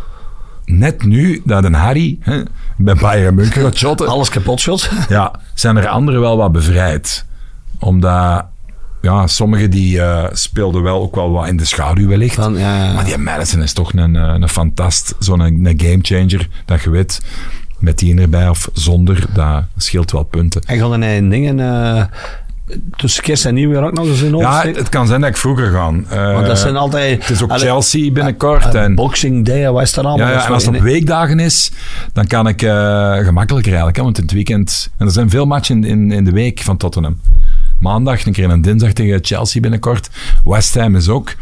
Net 0.65 1.04
nu 1.04 1.41
dat 1.45 1.63
een 1.63 1.73
Harry 1.73 2.17
hè, 2.19 2.41
bij 2.77 2.95
Bayern 2.95 3.36
München 3.36 3.62
gaat 3.62 3.77
shotten, 3.77 4.08
Alles 4.08 4.30
kapot 4.30 4.60
shot. 4.60 4.89
ja, 5.10 5.32
zijn 5.54 5.77
er 5.77 5.88
anderen 5.88 6.21
wel 6.21 6.38
wat 6.38 6.51
bevrijd. 6.51 7.25
Omdat, 7.80 8.45
ja, 9.01 9.27
sommigen 9.27 9.69
die 9.69 10.01
eh, 10.01 10.25
speelden 10.32 10.84
wel 10.84 11.01
ook 11.01 11.15
wel 11.15 11.32
wat 11.32 11.47
in 11.47 11.58
de 11.58 11.65
schaduw 11.65 12.08
wellicht. 12.08 12.36
Van, 12.36 12.58
ja, 12.58 12.84
ja. 12.84 12.93
Maar 12.93 13.06
die 13.06 13.17
Madison 13.17 13.62
is 13.62 13.73
toch 13.73 13.93
een, 13.93 14.15
eh, 14.15 14.36
een 14.39 14.49
fantast, 14.49 15.15
zo'n 15.19 15.39
een 15.39 15.73
gamechanger, 15.77 16.47
dat 16.65 16.82
je 16.82 16.89
weet, 16.89 17.21
met 17.80 17.97
die 17.99 18.21
erbij 18.21 18.49
of 18.49 18.69
zonder, 18.73 19.25
dat 19.34 19.63
scheelt 19.77 20.12
wel 20.12 20.23
punten. 20.23 20.62
En 20.62 20.77
gaan 20.77 21.01
er 21.01 21.30
dingen... 21.30 21.60
eh 21.60 22.04
tussen 22.95 23.23
kerst 23.23 23.45
en 23.45 23.53
nieuwjaar 23.53 23.84
ook 23.84 23.93
nog 23.93 24.05
eens 24.05 24.21
in 24.21 24.38
Ja, 24.38 24.65
het 24.65 24.89
kan 24.89 25.07
zijn 25.07 25.21
dat 25.21 25.29
ik 25.29 25.38
vroeger 25.38 25.71
ga. 25.71 25.93
Eh, 26.10 26.34
Want 26.34 26.45
dat 26.45 26.60
zijn 26.60 26.77
altijd... 26.77 27.21
het 27.21 27.29
is 27.29 27.41
ook 27.41 27.57
Chelsea 27.57 28.12
binnenkort. 28.12 28.75
eh, 28.75 28.84
en, 28.84 28.95
Boxing 28.95 29.45
Day, 29.45 29.71
wat 29.71 29.81
is 29.81 29.97
er 29.97 30.03
allemaal? 30.05 30.27
Ja, 30.27 30.45
en 30.45 30.53
als 30.53 30.65
het 30.65 30.75
op 30.75 30.81
weekdagen 30.81 31.39
is, 31.39 31.71
dan 32.13 32.27
kan 32.27 32.47
ik 32.47 32.62
eh, 32.62 33.17
gemakkelijker 33.17 33.71
eigenlijk. 33.71 33.97
Hè, 33.97 34.03
want 34.03 34.17
in 34.17 34.23
het 34.23 34.34
weekend... 34.34 34.89
En 34.97 35.05
er 35.05 35.12
zijn 35.12 35.29
veel 35.29 35.45
matchen 35.45 35.84
in, 35.84 36.12
in, 36.12 36.23
de 36.23 36.31
week 36.31 36.60
van 36.60 36.77
Tottenham. 36.77 37.19
Maandag, 37.79 38.25
een 38.25 38.34
keer 38.34 38.49
een 38.49 38.62
dinsdag 38.62 38.91
tegen 38.93 39.19
Chelsea 39.21 39.62
binnenkort. 39.62 40.10
West 40.43 40.75
Ham 40.75 40.95
is 40.95 41.10
ook. 41.10 41.34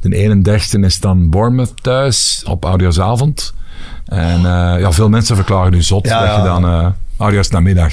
De 0.00 0.42
31e 0.44 0.80
is 0.80 1.00
dan 1.00 1.30
Bournemouth 1.30 1.82
thuis 1.82 2.42
op 2.46 2.64
oudejaarsavond. 2.64 3.54
En 4.04 4.36
eh, 4.36 4.80
ja, 4.80 4.92
veel 4.92 5.08
mensen 5.08 5.36
verklaren 5.36 5.72
nu 5.72 5.82
zot 5.82 6.06
Ja, 6.06 6.26
dat 6.26 6.36
je 6.36 6.42
dan 6.42 6.64
uh, 6.64 6.86
oudejaarsnamiddag... 7.16 7.92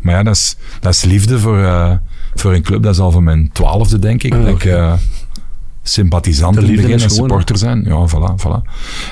Maar 0.00 0.14
ja, 0.14 0.22
dat 0.22 0.34
is, 0.34 0.56
dat 0.80 0.94
is 0.94 1.02
liefde 1.02 1.38
voor, 1.38 1.64
eh, 1.64 1.92
voor 2.34 2.54
een 2.54 2.62
club. 2.62 2.82
Dat 2.82 2.94
is 2.94 3.00
al 3.00 3.10
van 3.10 3.24
mijn 3.24 3.50
twaalfde, 3.52 3.98
denk 3.98 4.22
ik. 4.22 4.32
Ja, 4.32 4.38
dat 4.38 4.48
ik 4.48 4.54
oké. 4.54 4.76
eh, 4.76 4.92
sympathisant 5.82 6.56
in 6.58 6.76
begin 6.76 7.00
en 7.00 7.10
supporter 7.10 7.58
zijn. 7.58 7.84
Ja, 7.84 8.06
voilà, 8.08 8.34
voilà. 8.46 8.70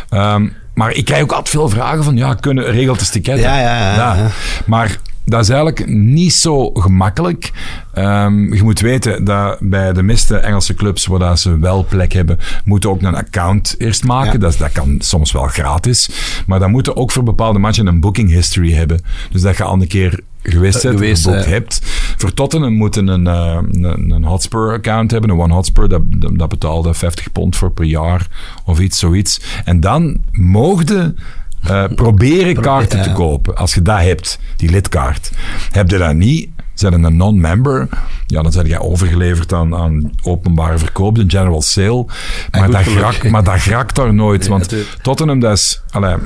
Ehm, 0.09 0.49
maar 0.75 0.93
ik 0.93 1.05
krijg 1.05 1.23
ook 1.23 1.31
altijd 1.31 1.49
veel 1.49 1.69
vragen 1.69 2.05
van, 2.05 2.17
ja, 2.17 2.35
kunnen 2.35 2.65
regelt 2.65 2.99
de 2.99 3.07
ticket? 3.07 3.39
Ja, 3.39 3.61
ja, 3.61 3.79
ja, 3.79 4.15
ja. 4.15 4.31
Maar 4.67 4.99
dat 5.25 5.41
is 5.41 5.49
eigenlijk 5.49 5.87
niet 5.89 6.33
zo 6.33 6.71
gemakkelijk. 6.71 7.53
Ehm, 7.95 8.55
je 8.55 8.63
moet 8.63 8.81
weten 8.81 9.25
dat 9.25 9.57
bij 9.61 9.93
de 9.93 10.03
meeste 10.03 10.37
Engelse 10.37 10.75
clubs 10.75 11.07
waar 11.07 11.19
dat 11.19 11.39
ze 11.41 11.59
wel 11.59 11.85
plek 11.85 12.13
hebben, 12.13 12.39
moeten 12.65 12.91
ook 12.91 13.03
een 13.03 13.15
account 13.15 13.75
eerst 13.79 14.05
maken. 14.05 14.33
Ja. 14.33 14.39
Dat, 14.39 14.57
dat 14.59 14.73
kan 14.73 14.97
soms 14.99 15.33
wel 15.33 15.47
gratis. 15.47 16.09
Maar 16.47 16.59
dan 16.59 16.71
moeten 16.71 16.97
ook 16.97 17.11
voor 17.11 17.23
bepaalde 17.23 17.59
matchen 17.59 17.87
een 17.87 18.01
booking 18.01 18.31
history 18.31 18.73
hebben. 18.73 19.01
Dus 19.31 19.43
dat 19.43 19.57
je 19.57 19.63
al 19.63 19.73
een 19.81 19.89
keer 19.89 20.21
geweest 20.51 20.83
bent, 20.83 20.95
geweest, 20.95 21.25
geboekt 21.25 21.45
eh. 21.45 21.51
hebt. 21.51 21.81
Voor 22.17 22.35
Tottenham 22.35 22.73
moeten 22.73 23.09
een, 23.09 23.27
eh, 23.27 23.59
een, 23.71 24.11
een 24.11 24.25
Hotspur-account 24.25 25.11
hebben, 25.11 25.31
een 25.31 25.39
One 25.39 25.55
Hotspur. 25.55 25.89
Dat, 25.89 26.03
dat 26.33 26.49
betaalde 26.49 26.95
50 26.95 27.33
pond 27.33 27.57
voor 27.57 27.71
per 27.71 27.85
jaar 27.85 28.27
of 28.65 28.81
iets, 28.81 28.99
zoiets. 28.99 29.41
En 29.65 29.81
dan 29.81 30.21
mogen 30.33 31.17
eh 31.63 31.85
proberen 31.95 32.61
kaarten 32.61 33.03
te 33.03 33.13
kopen. 33.13 33.57
Als 33.57 33.75
je 33.75 33.83
dat 33.83 34.01
hebt, 34.01 34.39
die 34.57 34.71
lidkaart. 34.71 35.31
Heb 35.71 35.91
je 35.91 35.99
dat 35.99 36.15
niet, 36.15 36.49
zijn 36.75 37.05
een 37.05 37.17
non-member, 37.17 37.89
ja, 38.27 38.43
dan 38.43 38.53
zijn 38.53 38.67
jij 38.67 38.79
overgeleverd 38.79 39.53
aan, 39.53 39.75
aan 39.75 40.11
openbare 40.23 40.79
verkoop, 40.79 41.15
de 41.15 41.25
general 41.27 41.63
sale. 41.63 42.07
Maar, 42.51 42.71
dat 42.71 42.83
geluk. 42.83 42.99
grakt, 42.99 43.31
maar 43.31 43.45
dat 43.45 43.61
grakt 43.61 43.95
daar 43.95 44.15
nooit. 44.15 44.47
want. 44.53 44.75
Tottenham, 45.03 45.41
dat 45.41 45.53
is... 45.53 45.83
Allee, 45.91 46.17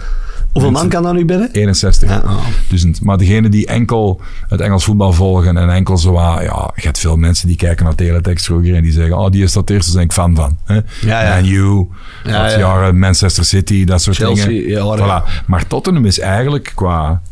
Hoeveel 0.53 0.71
man 0.71 0.89
kan 0.89 1.03
daar 1.03 1.15
nu 1.15 1.25
binnen? 1.25 1.49
61. 1.53 2.09
Ja, 2.09 2.23
oh. 2.25 2.47
Dus, 2.69 3.01
maar 3.01 3.19
degene 3.19 3.49
die 3.49 3.67
enkel 3.67 4.21
het 4.49 4.61
Engels 4.61 4.85
voetbal 4.85 5.13
volgen 5.13 5.57
en 5.57 5.71
enkel 5.71 5.99
zo, 5.99 6.13
wat- 6.13 6.43
ja, 6.43 6.71
je 6.75 6.83
hebt 6.83 6.99
veel 6.99 7.17
mensen 7.17 7.49
die 7.49 7.57
kijken 7.57 7.85
naar 7.85 7.95
teletext 7.95 8.45
vroeger 8.45 8.75
en 8.75 8.83
die 8.83 8.93
zeggen, 8.93 9.19
oh, 9.19 9.31
die 9.31 9.43
is 9.43 9.53
dat 9.53 9.71
eerste, 9.71 9.91
daar 9.91 9.99
ben 9.99 10.05
ik 10.09 10.13
fan 10.13 10.35
van. 10.37 10.57
Hè? 10.65 10.75
Ja, 11.01 11.23
ja. 11.23 11.35
Man 11.35 11.45
U, 11.53 11.89
Ja, 12.25 12.49
ja. 12.51 12.59
jaren 12.59 12.99
Manchester 12.99 13.45
City, 13.45 13.85
dat 13.85 14.03
soort 14.03 14.17
Chelsea, 14.17 14.47
dingen. 14.47 14.69
ja, 14.69 14.97
ja. 14.97 15.23
Voilà. 15.23 15.45
Maar 15.47 15.67
Tottenham 15.67 16.05
is 16.05 16.19
eigenlijk 16.19 16.73
qua, 16.75 17.23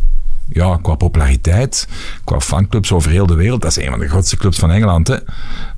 ja, 0.49 0.79
qua 0.83 0.95
populariteit, 0.95 1.89
qua 2.25 2.41
fanclubs 2.41 2.93
over 2.93 3.11
heel 3.11 3.27
de 3.27 3.35
wereld, 3.35 3.63
dat 3.63 3.71
is 3.77 3.85
een 3.85 3.91
van 3.91 3.99
de 3.99 4.09
grootste 4.09 4.37
clubs 4.37 4.59
van 4.59 4.71
Engeland. 4.71 5.09
Hè? 5.09 5.17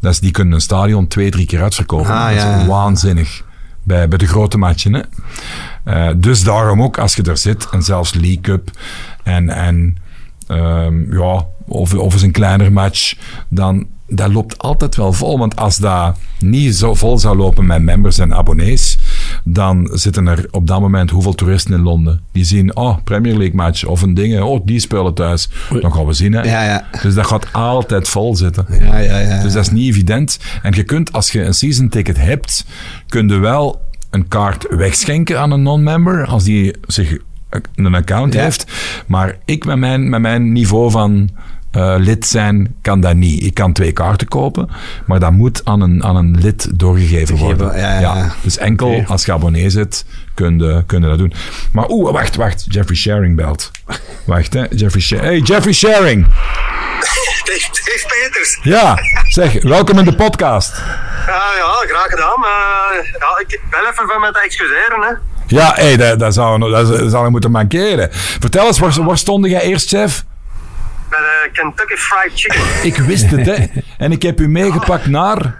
Dat 0.01 0.13
is, 0.13 0.21
die 0.21 0.31
kunnen 0.31 0.55
een 0.55 0.61
stadion 0.61 1.09
twee, 1.09 1.31
drie 1.31 1.47
keer 1.47 1.63
uitverkopen. 1.63 2.11
Ah, 2.13 2.27
dat 2.27 2.37
is 2.37 2.43
ja, 2.43 2.59
ja. 2.61 2.67
waanzinnig. 2.67 3.43
Bij, 3.83 4.09
bij 4.09 4.19
de 4.19 4.27
grote 4.27 4.59
matchen. 4.59 4.95
Hè? 4.95 5.03
Eh, 5.85 6.15
dus 6.17 6.45
daarom 6.45 6.83
ook, 6.83 6.99
als 6.99 7.15
je 7.17 7.23
er 7.23 7.37
zit, 7.37 7.69
en 7.71 7.83
zelfs 7.83 8.15
League 8.15 8.41
Cup 8.41 8.71
en, 9.23 9.49
en 9.49 9.97
ehm, 10.47 11.19
ja, 11.19 11.47
of, 11.67 11.95
of 11.95 12.13
eens 12.13 12.23
een 12.23 12.33
kleiner 12.33 12.73
match, 12.73 13.15
dan 13.49 13.87
dat 14.15 14.33
loopt 14.33 14.59
altijd 14.59 14.97
wel 14.97 15.13
vol. 15.13 15.39
Want 15.39 15.57
als 15.57 15.77
dat 15.77 16.17
niet 16.39 16.75
zo 16.75 16.95
vol 16.95 17.19
zou 17.19 17.37
lopen 17.37 17.67
met 17.67 17.83
members 17.83 18.19
en 18.19 18.35
abonnees, 18.35 18.99
dan 19.45 19.89
zitten 19.93 20.27
er 20.27 20.47
op 20.51 20.67
dat 20.67 20.81
moment 20.81 21.11
hoeveel 21.11 21.35
toeristen 21.35 21.75
in 21.75 21.83
Londen. 21.83 22.21
Die 22.33 22.45
zien, 22.45 22.77
oh, 22.77 22.99
Premier 23.05 23.37
League 23.37 23.55
match 23.57 23.85
of 23.85 24.03
een 24.03 24.15
ding, 24.15 24.41
oh, 24.41 24.61
die 24.65 24.81
spelen 24.81 25.15
thuis. 25.15 25.49
Dan 25.81 25.93
gaan 25.93 26.07
we 26.07 26.13
zien, 26.13 26.33
hè. 26.33 26.43
Ja, 26.43 26.63
ja. 26.65 26.85
Dus 27.03 27.15
dat 27.15 27.27
gaat 27.27 27.53
altijd 27.53 28.09
vol 28.09 28.37
zitten. 28.37 28.67
Ja, 28.81 28.99
ja, 28.99 29.19
ja. 29.19 29.43
Dus 29.43 29.53
dat 29.53 29.63
is 29.65 29.71
niet 29.71 29.89
evident. 29.89 30.39
En 30.63 30.73
je 30.75 30.83
kunt, 30.83 31.13
als 31.13 31.31
je 31.33 31.43
een 31.45 31.55
season 31.55 31.89
ticket 31.89 32.17
hebt, 32.17 32.65
kun 33.09 33.29
je 33.29 33.39
wel 33.39 33.81
een 34.11 34.29
kaart 34.29 34.67
wegschenken 34.71 35.41
aan 35.41 35.51
een 35.51 35.63
non-member, 35.63 36.27
als 36.27 36.45
die 36.45 36.75
zich 36.87 37.17
een 37.75 37.95
account 37.95 38.33
Ja. 38.35 38.43
heeft. 38.43 38.73
Maar 39.07 39.37
ik 39.45 39.65
met 39.65 39.77
mijn, 39.79 40.09
met 40.09 40.21
mijn 40.21 40.53
niveau 40.53 40.91
van 40.91 41.29
eh, 41.73 41.95
lid 41.99 42.27
zijn, 42.27 42.75
kan 42.83 43.01
dat 43.01 43.15
niet. 43.15 43.43
Ik 43.43 43.55
kan 43.55 43.73
twee 43.73 43.93
kaarten 43.93 44.29
kopen, 44.29 44.69
maar 45.07 45.21
dat 45.21 45.33
moet 45.33 45.61
aan 45.65 45.81
een, 45.81 46.05
aan 46.05 46.17
een 46.17 46.39
lid 46.41 46.79
doorgegeven 46.79 47.37
worden. 47.37 47.77
ja, 47.77 48.01
ja, 48.01 48.01
ja. 48.01 48.33
Dus 48.43 48.59
enkel 48.59 49.05
als 49.07 49.25
je 49.25 49.33
abonnee 49.33 49.71
zit, 49.71 50.05
kun 50.35 50.59
je, 50.59 50.83
kun 50.87 51.03
je 51.03 51.09
dat 51.09 51.19
doen. 51.19 51.33
Maar 51.73 51.89
oeh, 51.89 52.13
wacht, 52.13 52.37
wacht. 52.37 52.65
Jeffrey 52.69 52.97
Sharing 52.97 53.37
belt. 53.37 53.71
Wacht, 54.25 54.53
hè. 54.53 54.65
Jeffrey 54.71 55.03
Sharing. 55.03 55.27
Hey, 55.27 55.39
Jeffrey 55.39 55.73
Sharing. 55.73 56.27
Dave, 57.45 58.07
Peters. 58.09 58.59
Ja, 58.63 58.99
zeg, 59.29 59.63
welkom 59.63 59.99
in 59.99 60.05
de 60.05 60.15
podcast. 60.15 60.83
Ja, 61.27 61.43
ja, 61.57 61.87
graag 61.89 62.07
gedaan. 62.07 62.45
Eh, 62.45 63.07
ja, 63.19 63.45
ik 63.47 63.61
bel 63.71 63.81
even 63.81 64.07
van 64.09 64.21
met 64.21 64.35
te 64.35 64.41
excuseren. 64.41 65.03
Hè. 65.03 65.13
Ja, 65.47 65.73
hey, 65.75 65.97
dat, 65.97 66.19
dat, 66.19 66.35
zou, 66.35 66.71
dat 66.71 67.11
zou 67.11 67.25
ik 67.25 67.31
moeten 67.31 67.51
mankeren. 67.51 68.09
Vertel 68.13 68.67
eens, 68.67 68.79
waar, 68.79 69.05
waar 69.05 69.19
stond 69.19 69.47
jij 69.47 69.61
eerst, 69.61 69.89
chef? 69.89 70.25
Bij 71.13 71.21
de 71.21 71.51
Kentucky 71.53 71.97
Fried 71.97 72.33
Chicken. 72.35 72.61
Ik 72.91 72.97
wist 72.97 73.31
het, 73.31 73.47
hè. 73.47 73.65
En 73.99 74.13
ik 74.13 74.23
heb 74.23 74.41
u 74.41 74.49
meegepakt 74.49 75.07
naar 75.07 75.55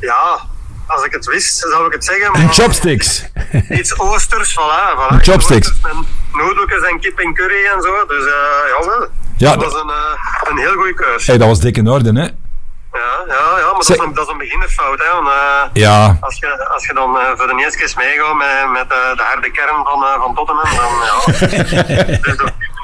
Ja, 0.00 0.40
als 0.86 1.04
ik 1.04 1.12
het 1.12 1.26
wist, 1.26 1.58
zou 1.58 1.86
ik 1.86 1.92
het 1.92 2.04
zeggen. 2.04 2.32
Maar 2.32 2.40
een 2.40 2.52
chopsticks. 2.52 3.24
Iets 3.78 3.98
oosters, 3.98 4.58
voilà. 4.58 4.98
voilà. 4.98 5.12
Een 5.14 5.22
chopsticks. 5.22 5.72
Met 5.82 5.92
Noedeltjes 6.32 6.82
en 6.82 7.00
kip 7.00 7.18
en 7.18 7.34
curry 7.34 7.64
en 7.74 7.82
zo. 7.82 8.06
Dus 8.06 8.24
eh 8.24 8.32
jawel. 8.78 9.08
Ja, 9.36 9.56
dat 9.56 9.72
was 9.72 9.82
een, 9.82 9.90
eh, 9.90 10.50
een 10.50 10.58
heel 10.58 10.72
goede 10.72 10.94
keus. 10.94 11.26
Hey, 11.26 11.38
dat 11.38 11.48
was 11.48 11.60
dik 11.60 11.76
in 11.76 11.88
orde, 11.88 12.12
hè. 12.12 12.22
Ja, 12.22 13.24
ja, 13.26 13.58
ja 13.58 13.64
maar 13.64 13.72
dat 13.72 13.88
is, 13.88 13.98
een, 13.98 14.14
dat 14.14 14.26
is 14.26 14.32
een 14.32 14.38
beginnersfout. 14.38 14.98
Hè, 14.98 15.22
want, 15.22 15.28
Ja, 15.72 16.16
als, 16.20 16.36
je, 16.38 16.68
als 16.68 16.86
je 16.86 16.94
dan 16.94 17.18
voor 17.36 17.46
de 17.46 17.54
eerste 17.58 17.78
keer 17.78 17.92
meegaat 17.96 18.36
met, 18.36 18.72
met 18.72 18.88
de 18.88 19.22
harde 19.22 19.50
kern 19.50 19.84
van, 19.84 20.04
van 20.20 20.34
Tottenham, 20.34 20.76
dan 20.76 20.92
ja. 21.04 22.18
dus 22.26 22.36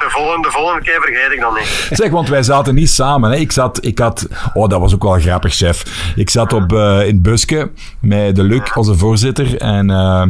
de, 0.03 0.09
volgende, 0.09 0.47
de 0.47 0.53
volgende 0.53 0.81
keer 0.81 0.99
vergeet 1.01 1.31
ik 1.31 1.39
dan 1.39 1.53
niet. 1.53 1.87
zeg, 1.91 2.11
want 2.11 2.29
wij 2.29 2.43
zaten 2.43 2.75
niet 2.75 2.89
samen. 2.89 3.31
Hè. 3.31 3.37
Ik 3.37 3.51
zat, 3.51 3.85
ik 3.85 3.99
had, 3.99 4.27
oh, 4.53 4.69
dat 4.69 4.79
was 4.79 4.93
ook 4.93 5.03
wel 5.03 5.19
grappig, 5.19 5.53
chef. 5.53 5.83
Ik 6.15 6.29
zat 6.29 6.53
op, 6.53 6.73
eh, 6.73 6.99
in 7.01 7.07
het 7.13 7.21
busje 7.21 7.71
met 7.99 8.35
de 8.35 8.43
Luc, 8.43 8.73
onze 8.75 8.95
voorzitter. 8.95 9.57
En 9.57 9.89
eh, 9.89 10.23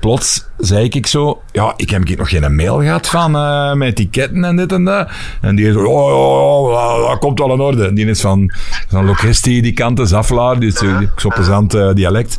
plots 0.00 0.44
zei 0.58 0.84
ik, 0.84 0.94
ik 0.94 1.06
zo, 1.06 1.42
ja, 1.52 1.72
ik 1.76 1.90
heb 1.90 2.16
nog 2.16 2.28
geen 2.28 2.54
mail 2.56 2.80
gehad 2.80 3.06
van 3.06 3.36
eh, 3.36 3.72
met 3.72 3.88
etiketten 3.88 4.44
en 4.44 4.56
dit 4.56 4.72
en 4.72 4.84
dat. 4.84 5.08
En 5.40 5.56
die 5.56 5.68
is, 5.68 5.74
oh, 5.76 5.84
oh, 5.86 6.68
oh, 6.70 7.08
dat 7.08 7.18
komt 7.18 7.38
wel 7.38 7.52
in 7.52 7.60
orde. 7.60 7.92
Die 7.92 8.06
is 8.06 8.20
van, 8.20 8.52
van 8.88 9.04
Locristi, 9.04 9.60
die 9.60 9.72
kant, 9.72 9.96
de 9.96 10.06
Zaflaar, 10.06 10.58
die 10.58 10.68
is 10.68 10.78
zo- 10.78 11.00
zo 11.16 11.28
plezant 11.28 11.70
dialect. 11.94 12.36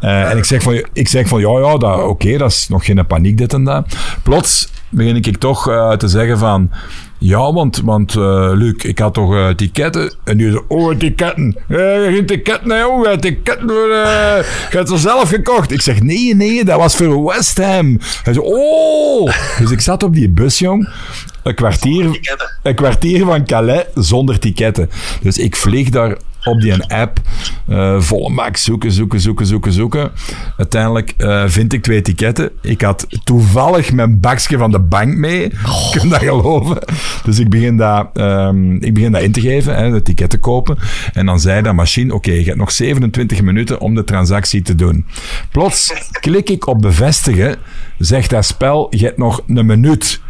En 0.00 0.36
ik 0.36 0.44
zeg 0.44 0.62
van, 0.62 0.84
ik 0.92 1.08
zeg 1.08 1.28
van 1.28 1.40
ja, 1.40 1.48
ja, 1.58 1.96
oké, 2.04 2.36
dat 2.38 2.50
is 2.50 2.68
nog 2.68 2.84
geen 2.84 3.06
paniek, 3.06 3.38
dit 3.38 3.52
en 3.52 3.64
dat. 3.64 3.86
Plots 4.22 4.68
begin 4.90 5.16
ik 5.16 5.36
toch 5.36 5.62
te 5.96 6.08
zeggen 6.08 6.27
van... 6.36 6.70
Ja, 7.20 7.52
want, 7.52 7.80
want 7.84 8.14
eh, 8.14 8.50
Luc, 8.54 8.74
ik 8.82 8.98
had 8.98 9.14
toch 9.14 9.34
eh, 9.34 9.48
ticketten. 9.48 10.14
En 10.24 10.36
die 10.36 10.50
zei, 10.50 10.62
oh, 10.68 10.96
ticketten. 10.96 11.56
Eh, 11.68 11.78
geen 11.78 12.26
ticketten, 12.26 12.70
hè, 12.70 12.86
oh, 12.86 13.08
eh, 13.08 13.20
je 13.20 14.76
hebt 14.76 14.88
ze 14.88 14.96
zelf 14.96 15.28
gekocht. 15.28 15.72
Ik 15.72 15.80
zeg, 15.80 16.02
nee, 16.02 16.34
nee, 16.34 16.64
dat 16.64 16.78
was 16.78 16.96
voor 16.96 17.24
West 17.24 17.58
Ham. 17.58 17.98
Hij 18.22 18.32
zei, 18.32 18.46
oh. 18.46 19.32
Dus 19.58 19.70
ik 19.70 19.80
zat 19.80 20.02
op 20.02 20.14
die 20.14 20.28
bus, 20.28 20.58
jong. 20.58 20.88
Een 21.42 21.54
kwartier, 21.54 22.20
een 22.62 22.74
kwartier 22.74 23.24
van 23.24 23.44
Calais 23.46 23.84
zonder 23.94 24.38
ticketten. 24.38 24.90
Dus 25.22 25.38
ik 25.38 25.56
vlieg 25.56 25.88
daar 25.88 26.16
op 26.44 26.60
die 26.60 26.84
app, 26.84 27.20
eh, 27.66 28.00
volle 28.00 28.28
maak 28.28 28.56
zoeken, 28.56 28.92
zoeken, 28.92 29.20
zoeken, 29.20 29.46
zoeken, 29.46 29.72
zoeken. 29.72 30.10
Uiteindelijk 30.56 31.14
eh, 31.16 31.42
vind 31.46 31.72
ik 31.72 31.82
twee 31.82 32.02
ticketten. 32.02 32.50
Ik 32.62 32.80
had 32.80 33.06
toevallig 33.24 33.92
mijn 33.92 34.20
bakje 34.20 34.58
van 34.58 34.70
de 34.70 34.78
bank 34.78 35.14
mee. 35.14 35.48
Kun 35.90 36.02
je 36.02 36.08
dat 36.08 36.18
geloven? 36.18 36.78
Dus 37.24 37.38
ik 37.38 37.48
begin 37.48 37.76
dat, 37.76 38.08
ehm, 38.12 38.72
ik 38.72 38.94
begin 38.94 39.12
dat 39.12 39.22
in 39.22 39.32
te 39.32 39.40
geven, 39.40 39.76
hè, 39.76 39.90
de 39.90 40.02
ticketten 40.02 40.40
kopen. 40.40 40.78
En 41.12 41.26
dan 41.26 41.40
zei 41.40 41.62
dat 41.62 41.74
machine, 41.74 42.14
oké, 42.14 42.32
je 42.32 42.44
hebt 42.44 42.56
nog 42.56 42.72
27 42.72 43.42
minuten 43.42 43.80
om 43.80 43.94
de 43.94 44.04
transactie 44.04 44.62
te 44.62 44.74
doen. 44.74 45.06
Plots 45.50 45.92
klik 46.20 46.50
ik 46.50 46.66
op 46.66 46.80
bevestigen, 46.80 47.56
zegt 47.98 48.30
dat 48.30 48.44
spel, 48.44 48.86
je 48.90 49.04
hebt 49.04 49.18
nog 49.18 49.42
een 49.46 49.66
minuut. 49.66 50.20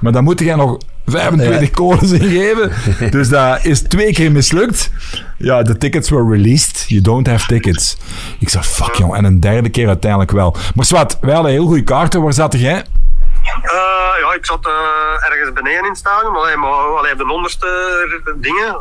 Maar 0.00 0.12
dan 0.12 0.24
moet 0.24 0.40
jij 0.40 0.54
nog 0.54 0.78
25 1.06 1.70
codes 1.70 2.12
ingeven. 2.12 2.72
Dus 3.10 3.28
dat 3.28 3.64
is 3.64 3.82
twee 3.82 4.12
keer 4.12 4.32
mislukt. 4.32 4.90
Ja, 5.38 5.62
de 5.62 5.76
tickets 5.76 6.10
were 6.10 6.30
released. 6.30 6.84
You 6.88 7.00
don't 7.00 7.26
have 7.26 7.46
tickets. 7.46 7.96
Ik 8.40 8.48
zei, 8.48 8.64
fuck 8.64 8.94
jong. 8.94 9.14
En 9.14 9.24
een 9.24 9.40
derde 9.40 9.68
keer 9.68 9.88
uiteindelijk 9.88 10.30
wel. 10.30 10.56
Maar 10.74 10.84
Swat, 10.84 11.18
wij 11.20 11.34
hadden 11.34 11.52
heel 11.52 11.66
goede 11.66 11.82
kaarten. 11.82 12.22
Waar 12.22 12.32
zat 12.32 12.52
jij? 12.52 12.84
Eh, 13.46 14.20
ja, 14.20 14.34
ik 14.34 14.46
zat 14.46 14.66
eh, 14.66 15.30
ergens 15.30 15.52
beneden 15.52 15.82
in 15.84 15.88
het 15.88 15.98
stadion, 15.98 16.36
alleen 16.36 16.60
maar 16.60 16.70
alleen 16.70 17.16
de 17.16 17.32
onderste 17.32 17.68
dingen. 18.36 18.76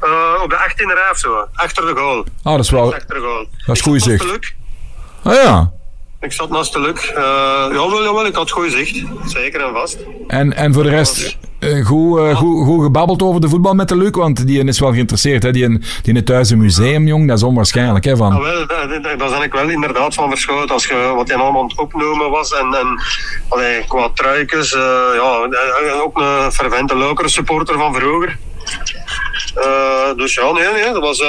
Eh, 0.00 0.42
op 0.42 0.50
de 0.50 0.56
18e 0.56 0.94
rij 0.94 1.10
of 1.10 1.18
zo, 1.18 1.46
achter 1.52 1.86
de 1.86 2.00
goal. 2.00 2.18
Oh, 2.18 2.26
dat 2.42 2.58
is 2.58 2.70
wel... 2.70 2.94
Achter 2.94 3.14
de 3.14 3.20
goal. 3.20 3.48
Dat 3.66 3.76
is 3.76 3.84
naast 3.84 4.04
zicht. 4.04 4.54
Oh 5.24 5.32
ja. 5.32 5.72
Ik 6.24 6.32
zat 6.32 6.50
naast 6.50 6.72
de 6.72 6.80
Luc. 6.80 7.08
Eh, 7.08 7.22
jawel, 7.72 8.02
jawel, 8.02 8.26
ik 8.26 8.34
had 8.34 8.50
goed 8.50 8.70
zicht. 8.70 9.02
Zeker 9.26 9.60
en 9.60 9.72
vast. 9.72 9.98
En, 10.26 10.56
en 10.56 10.74
voor 10.74 10.82
de 10.82 10.88
rest, 10.88 11.36
eh, 11.58 11.86
goed, 11.86 12.18
eh, 12.18 12.36
goed, 12.36 12.64
goed 12.64 12.82
gebabbeld 12.82 13.22
over 13.22 13.40
de 13.40 13.48
voetbal 13.48 13.74
met 13.74 13.88
de 13.88 13.96
Luc, 13.96 14.10
want 14.10 14.46
die 14.46 14.64
is 14.64 14.80
wel 14.80 14.92
geïnteresseerd. 14.92 15.42
Hè? 15.42 15.50
Die, 15.50 15.68
die 15.68 16.12
heeft 16.12 16.26
thuis 16.26 16.50
een 16.50 16.58
museum, 16.58 17.06
jong. 17.06 17.28
Dat 17.28 17.36
is 17.36 17.42
onwaarschijnlijk. 17.42 18.04
Hè, 18.04 18.16
van. 18.16 18.42
wel, 18.42 18.66
daar, 18.66 19.16
ben 19.16 19.42
ik 19.42 19.52
wel 19.52 19.68
inderdaad 19.68 20.14
van 20.14 20.28
verschoten. 20.28 20.74
Als 20.74 20.86
je 20.86 21.12
wat 21.16 21.28
je 21.28 21.34
allemaal 21.34 21.70
opnoemen 21.76 22.30
was. 22.30 22.52
En, 22.52 22.74
en 22.74 23.00
allee, 23.48 23.84
qua 23.88 24.10
truikens. 24.14 24.70
ja, 24.70 25.48
ook 26.02 26.18
een 26.18 26.52
fervente 26.52 26.96
lokere 26.96 27.28
supporter 27.28 27.78
van 27.78 27.94
vroeger. 27.94 28.38
Dus 30.16 30.34
ja, 30.34 30.52
nee, 30.52 30.72
nee, 30.72 30.92
dat 30.92 31.02
was, 31.02 31.24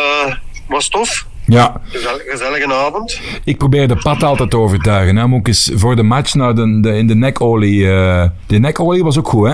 was 0.67 0.89
tof. 0.89 1.25
Ja, 1.47 1.81
Gezel, 1.91 2.19
gezellige 2.25 2.73
avond. 2.73 3.19
ik 3.43 3.57
probeer 3.57 3.87
de 3.87 3.95
pat 3.95 4.23
altijd 4.23 4.49
te 4.49 4.57
overtuigen. 4.57 5.15
Hè. 5.15 5.27
Moet 5.27 5.39
ik 5.39 5.47
eens 5.47 5.71
voor 5.75 5.95
de 5.95 6.03
match 6.03 6.33
naar 6.33 6.55
de, 6.55 6.79
de, 6.81 6.97
in 6.97 7.07
de 7.07 7.15
nekolie... 7.15 7.91
eh 7.91 8.23
de 8.47 8.59
nekolie 8.59 9.03
was 9.03 9.17
ook 9.17 9.27
goed, 9.27 9.47
hè? 9.47 9.53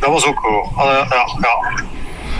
Dat 0.00 0.10
was 0.10 0.26
ook 0.26 0.38
goed. 0.38 0.76
Ah, 0.78 0.84
ja, 0.84 1.06
ja. 1.40 1.82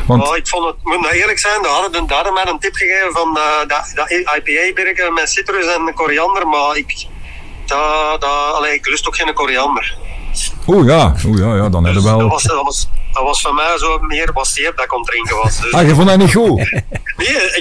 Want 0.06 0.28
Maar 0.28 0.36
ik 0.36 0.48
vond 0.48 0.64
het, 0.66 0.74
moet 0.82 1.00
nou 1.00 1.14
eerlijk 1.14 1.38
zijn, 1.38 1.62
daar 1.62 1.72
hadden, 1.72 2.06
daar 2.06 2.16
hadden 2.16 2.34
mij 2.34 2.46
een 2.46 2.58
tip 2.58 2.74
gegeven 2.74 3.12
van 3.12 3.36
eh, 3.36 3.68
dat, 3.68 3.92
dat 3.94 4.10
IPA-birken 4.10 5.12
met 5.14 5.30
citrus 5.30 5.66
en 5.74 5.94
koriander, 5.94 6.48
maar 6.48 6.76
ik, 6.76 7.06
dat, 7.66 8.20
dat, 8.20 8.54
allee, 8.54 8.74
ik 8.74 8.86
lust 8.88 9.06
ook 9.06 9.16
geen 9.16 9.34
koriander. 9.34 9.96
Oeh 10.66 10.86
ja, 10.88 11.14
oeh 11.26 11.38
ja, 11.38 11.54
ja, 11.56 11.68
dan 11.68 11.84
hebben 11.84 12.02
we 12.02 12.08
Dat 12.08 12.18
wel... 12.18 12.28
was, 12.28 12.42
dat, 12.42 12.62
was, 12.62 12.88
dat 13.12 13.22
was 13.22 13.40
voor 13.42 13.54
mij 13.54 13.78
zo 13.78 13.98
meer 13.98 14.32
basteerd 14.32 14.74
dat 14.76 14.84
ik 14.84 14.90
kon 14.90 15.04
drinken 15.04 15.36
was. 15.36 15.60
Dus, 15.60 15.72
Ah, 15.72 15.86
je 15.86 15.94
vond 15.94 16.08
dat 16.08 16.18
niet 16.18 16.34
goed? 16.34 16.58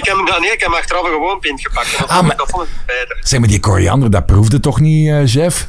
ik 0.02 0.08
heb, 0.08 0.16
nou, 0.28 0.40
nee, 0.40 0.52
ik 0.52 0.60
heb 0.60 0.70
achteraf 0.72 1.02
een 1.04 1.10
gewoon 1.10 1.38
pint 1.38 1.60
gepakt. 1.60 1.98
Dat, 1.98 2.08
Ah, 2.08 2.14
vond, 2.16 2.26
maar- 2.26 2.36
dat 2.36 2.50
vond 2.50 2.62
ik 2.62 2.68
beter. 2.86 3.16
Zeg 3.20 3.38
maar, 3.40 3.48
die 3.48 3.60
koriander, 3.60 4.10
dat 4.10 4.26
proefde 4.26 4.60
toch 4.60 4.80
niet, 4.80 5.08
eh 5.08 5.20
chef? 5.24 5.68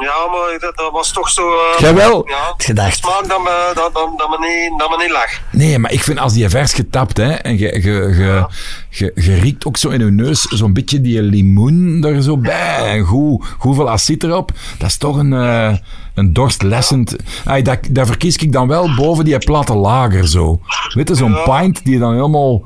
Ja, 0.00 0.12
maar 0.30 0.58
dat, 0.58 0.76
dat 0.76 0.92
was 0.92 1.12
toch 1.12 1.28
zo... 1.28 1.48
eh, 1.52 1.78
Jawel. 1.80 2.28
Ja, 2.28 2.54
Gedacht. 2.56 2.96
smaak 2.96 3.28
dat 3.28 3.38
me, 3.42 3.70
dat, 3.74 3.94
dat, 3.94 4.08
dat, 4.16 4.28
me 4.28 4.46
niet, 4.48 4.78
dat 4.78 4.90
me 4.90 4.96
niet 4.96 5.10
lag. 5.12 5.30
Nee, 5.52 5.78
maar 5.78 5.92
ik 5.92 6.02
vind 6.02 6.18
als 6.18 6.32
die 6.32 6.48
vers 6.48 6.72
getapt, 6.72 7.16
hè, 7.16 7.32
en 7.32 7.58
je, 7.58 7.66
je, 7.82 7.92
je, 8.16 8.46
je, 8.90 9.12
je 9.14 9.34
riekt 9.40 9.66
ook 9.66 9.76
zo 9.76 9.88
in 9.88 9.98
je 10.04 10.10
neus 10.10 10.40
zo'n 10.42 10.72
beetje 10.72 11.00
die 11.00 11.22
limoen 11.22 12.04
er 12.04 12.22
zo 12.22 12.36
bij, 12.36 12.76
en 12.86 13.04
goed, 13.04 13.46
goed 13.58 13.74
veel 13.74 13.90
acid 13.90 14.22
erop, 14.24 14.50
dat 14.78 14.88
is 14.88 14.96
toch 14.96 15.16
een, 15.16 15.32
eh, 15.32 15.74
een 16.14 16.32
dorstlessend... 16.32 17.16
Ay, 17.44 17.62
dat, 17.62 17.78
dat 17.90 18.06
verkies 18.06 18.36
ik 18.36 18.52
dan 18.52 18.68
wel 18.68 18.94
boven 18.94 19.24
die 19.24 19.38
platte 19.38 19.74
lager 19.74 20.28
zo. 20.28 20.60
Weet 20.94 21.08
je, 21.08 21.14
zo'n 21.14 21.36
pint 21.44 21.84
die 21.84 21.98
dan 21.98 22.14
helemaal... 22.14 22.62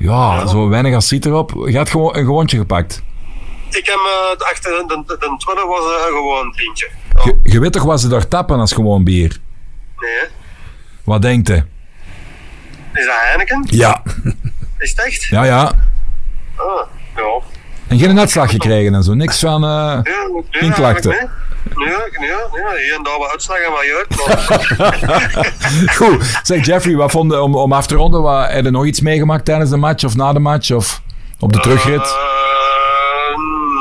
Ja, 0.00 0.46
zo 0.46 0.68
weinig 0.68 0.94
acid 0.94 1.26
erop. 1.26 1.52
Je 1.66 1.76
had 1.76 1.90
gewoon 1.90 2.16
een 2.16 2.24
gewoontje 2.24 2.56
gepakt. 2.56 3.02
Ik 3.70 3.86
heb 3.86 3.98
de, 4.38 4.44
achter, 4.50 4.70
de, 4.70 5.02
de, 5.06 5.16
de 5.18 5.64
was 5.66 5.84
een 5.84 6.14
gewoon 6.14 6.54
pintje. 6.56 6.88
Je, 7.24 7.50
je 7.52 7.60
weet 7.60 7.72
toch 7.72 7.82
wat 7.82 8.00
ze 8.00 8.08
daar 8.08 8.28
tappen 8.28 8.58
als 8.58 8.72
gewoon 8.72 9.04
bier? 9.04 9.40
nee. 9.98 10.28
Wat 11.04 11.22
denkt 11.22 11.48
je? 11.48 11.54
Is 12.94 13.06
dat 13.06 13.14
Heineken? 13.16 13.66
Ja. 13.70 14.02
Is 14.78 14.90
het 14.90 15.04
echt? 15.04 15.24
Ja, 15.24 15.44
ja. 15.44 15.62
Ah, 16.56 16.86
ja. 17.16 17.40
En 17.88 17.98
geen 17.98 18.18
uitslag 18.18 18.50
gekregen 18.50 18.94
en 18.94 19.02
zo. 19.02 19.14
Niks 19.14 19.38
van... 19.40 19.60
nee, 20.60 20.72
klachten. 20.72 21.30
Nee, 21.74 21.88
nee, 21.88 22.30
nee, 22.64 22.84
hier 22.84 22.94
en 22.94 23.02
daar 23.02 23.18
wat 23.18 23.30
uitslagen 23.30 23.70
maar- 23.72 23.84
Goed. 25.96 26.40
Zeg 26.42 26.66
Jeffrey, 26.66 26.94
wat 26.96 27.10
vond 27.10 27.32
je, 27.32 27.40
om, 27.40 27.54
om 27.56 27.72
af 27.72 27.86
te 27.86 27.94
ronden, 27.94 28.22
wat, 28.22 28.50
heb 28.50 28.64
je 28.64 28.70
nog 28.70 28.84
iets 28.86 29.00
meegemaakt 29.00 29.44
tijdens 29.44 29.70
de 29.70 29.76
match 29.76 30.04
of 30.04 30.16
na 30.16 30.32
de 30.32 30.38
match 30.38 30.70
of 30.70 31.00
op 31.38 31.52
de 31.52 31.60
terugrit? 31.60 32.00
Eh, 32.00 32.16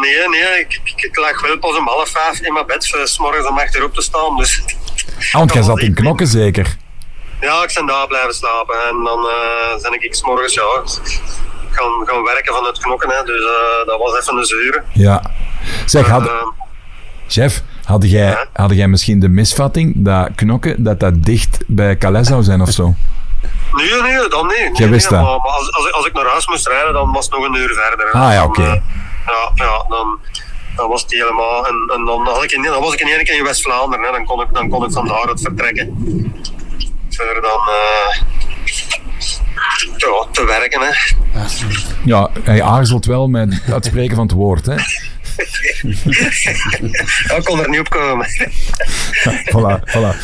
nee, 0.01 0.29
nee, 0.29 0.59
ik, 0.59 0.79
ik, 0.83 1.01
ik 1.03 1.17
lag 1.17 1.41
wel 1.41 1.57
pas 1.59 1.77
om 1.77 1.87
half 1.87 2.09
vijf 2.09 2.39
in 2.39 2.53
mijn 2.53 2.65
bed, 2.65 2.93
eh, 2.95 3.03
s 3.05 3.19
morgens 3.19 3.47
om 3.47 3.59
acht 3.59 3.75
uur 3.75 3.83
op 3.83 3.93
te 3.93 4.01
staan. 4.01 4.35
Dus 4.37 4.63
Ah, 5.31 5.39
want 5.39 5.53
jij 5.53 5.63
zat 5.63 5.79
in 5.79 5.93
knokken 5.93 6.27
zeker. 6.27 6.77
ja, 7.41 7.63
ik 7.63 7.71
ben 7.75 7.85
daar 7.85 8.07
blijven 8.07 8.33
slapen. 8.33 8.75
En 8.89 9.03
dan 9.03 9.19
eh 9.27 9.81
ben 9.81 9.93
ik 10.01 10.15
s 10.15 10.23
morgens 10.23 10.53
ja, 10.53 10.63
gaan, 11.71 11.91
gaan 12.07 12.23
werken 12.23 12.53
van 12.53 12.65
het 12.65 12.79
knokken. 12.79 13.09
Hè. 13.09 13.23
Dus 13.23 13.41
dat 13.85 13.99
was 13.99 14.19
even 14.19 14.37
een 14.37 14.45
zure. 14.45 14.83
Ja. 14.93 15.31
Zeg, 15.85 16.07
had, 16.07 16.29
chef, 17.31 17.63
had 17.83 18.09
jij, 18.09 18.25
Ja? 18.29 18.45
had 18.53 18.71
jij 18.71 18.87
misschien 18.87 19.19
de 19.19 19.29
misvatting 19.29 19.93
dat 19.95 20.29
knokken, 20.35 20.83
dat 20.83 20.99
dat 20.99 21.23
dicht 21.23 21.57
bij 21.67 21.97
Calais 21.97 22.27
zou 22.27 22.43
zijn 22.43 22.61
of 22.61 22.69
zo? 22.71 22.93
nee, 23.71 24.01
nee, 24.01 24.27
dan 24.29 24.47
niet. 24.47 24.57
Nee, 24.57 24.71
Jij 24.73 24.89
wist 24.89 25.09
nee, 25.09 25.19
dat? 25.19 25.29
Maar, 25.29 25.37
maar 25.39 25.51
als, 25.51 25.73
als, 25.73 25.85
ik- 25.87 25.93
als 25.93 26.05
ik 26.05 26.13
naar 26.13 26.25
huis 26.25 26.47
moest 26.47 26.67
rijden, 26.67 26.93
dan 26.93 27.11
was 27.11 27.25
het 27.25 27.33
nog 27.33 27.45
een 27.47 27.55
uur 27.55 27.73
verder. 27.73 28.09
hè. 28.11 28.19
Ah, 28.19 28.31
ja, 28.33 28.43
oké. 28.43 28.61
eh, 28.61 28.73
ja, 29.25 29.51
ja, 29.55 29.85
dan, 29.89 30.19
dan 30.75 30.89
was 30.89 31.01
het 31.01 31.11
helemaal. 31.11 31.67
En, 31.67 31.75
en 31.95 32.05
dan, 32.05 32.25
had 32.27 32.43
ik 32.43 32.51
in, 32.51 32.61
dan 32.61 32.81
was 32.81 32.93
ik 32.93 32.99
in 32.99 33.07
één 33.07 33.23
keer 33.23 33.37
in 33.37 33.43
West-Vlaanderen. 33.43 34.05
hè. 34.05 34.11
Dan, 34.11 34.25
kon 34.25 34.41
ik, 34.41 34.47
dan 34.53 34.69
kon 34.69 34.85
ik 34.85 34.91
van 34.91 35.07
daaruit 35.07 35.41
vertrekken. 35.41 35.93
Voor 37.09 37.39
dan 37.41 37.61
eh, 37.69 38.21
ja, 39.97 40.25
te 40.31 40.45
werken. 40.45 40.81
Hè. 40.81 40.91
Ja, 42.05 42.29
hij 42.43 42.63
aarzelt 42.63 43.05
wel 43.05 43.27
met 43.27 43.53
het 43.63 43.73
uitspreken 43.77 44.15
van 44.15 44.25
het 44.25 44.35
woord, 44.35 44.65
hè? 44.65 44.75
Ja, 47.27 47.35
ik 47.35 47.43
kon 47.43 47.59
er 47.59 47.69
niet 47.69 47.79
op 47.79 47.89
komen. 47.89 48.27
Voilà, 49.53 49.79
voilà. 49.85 50.15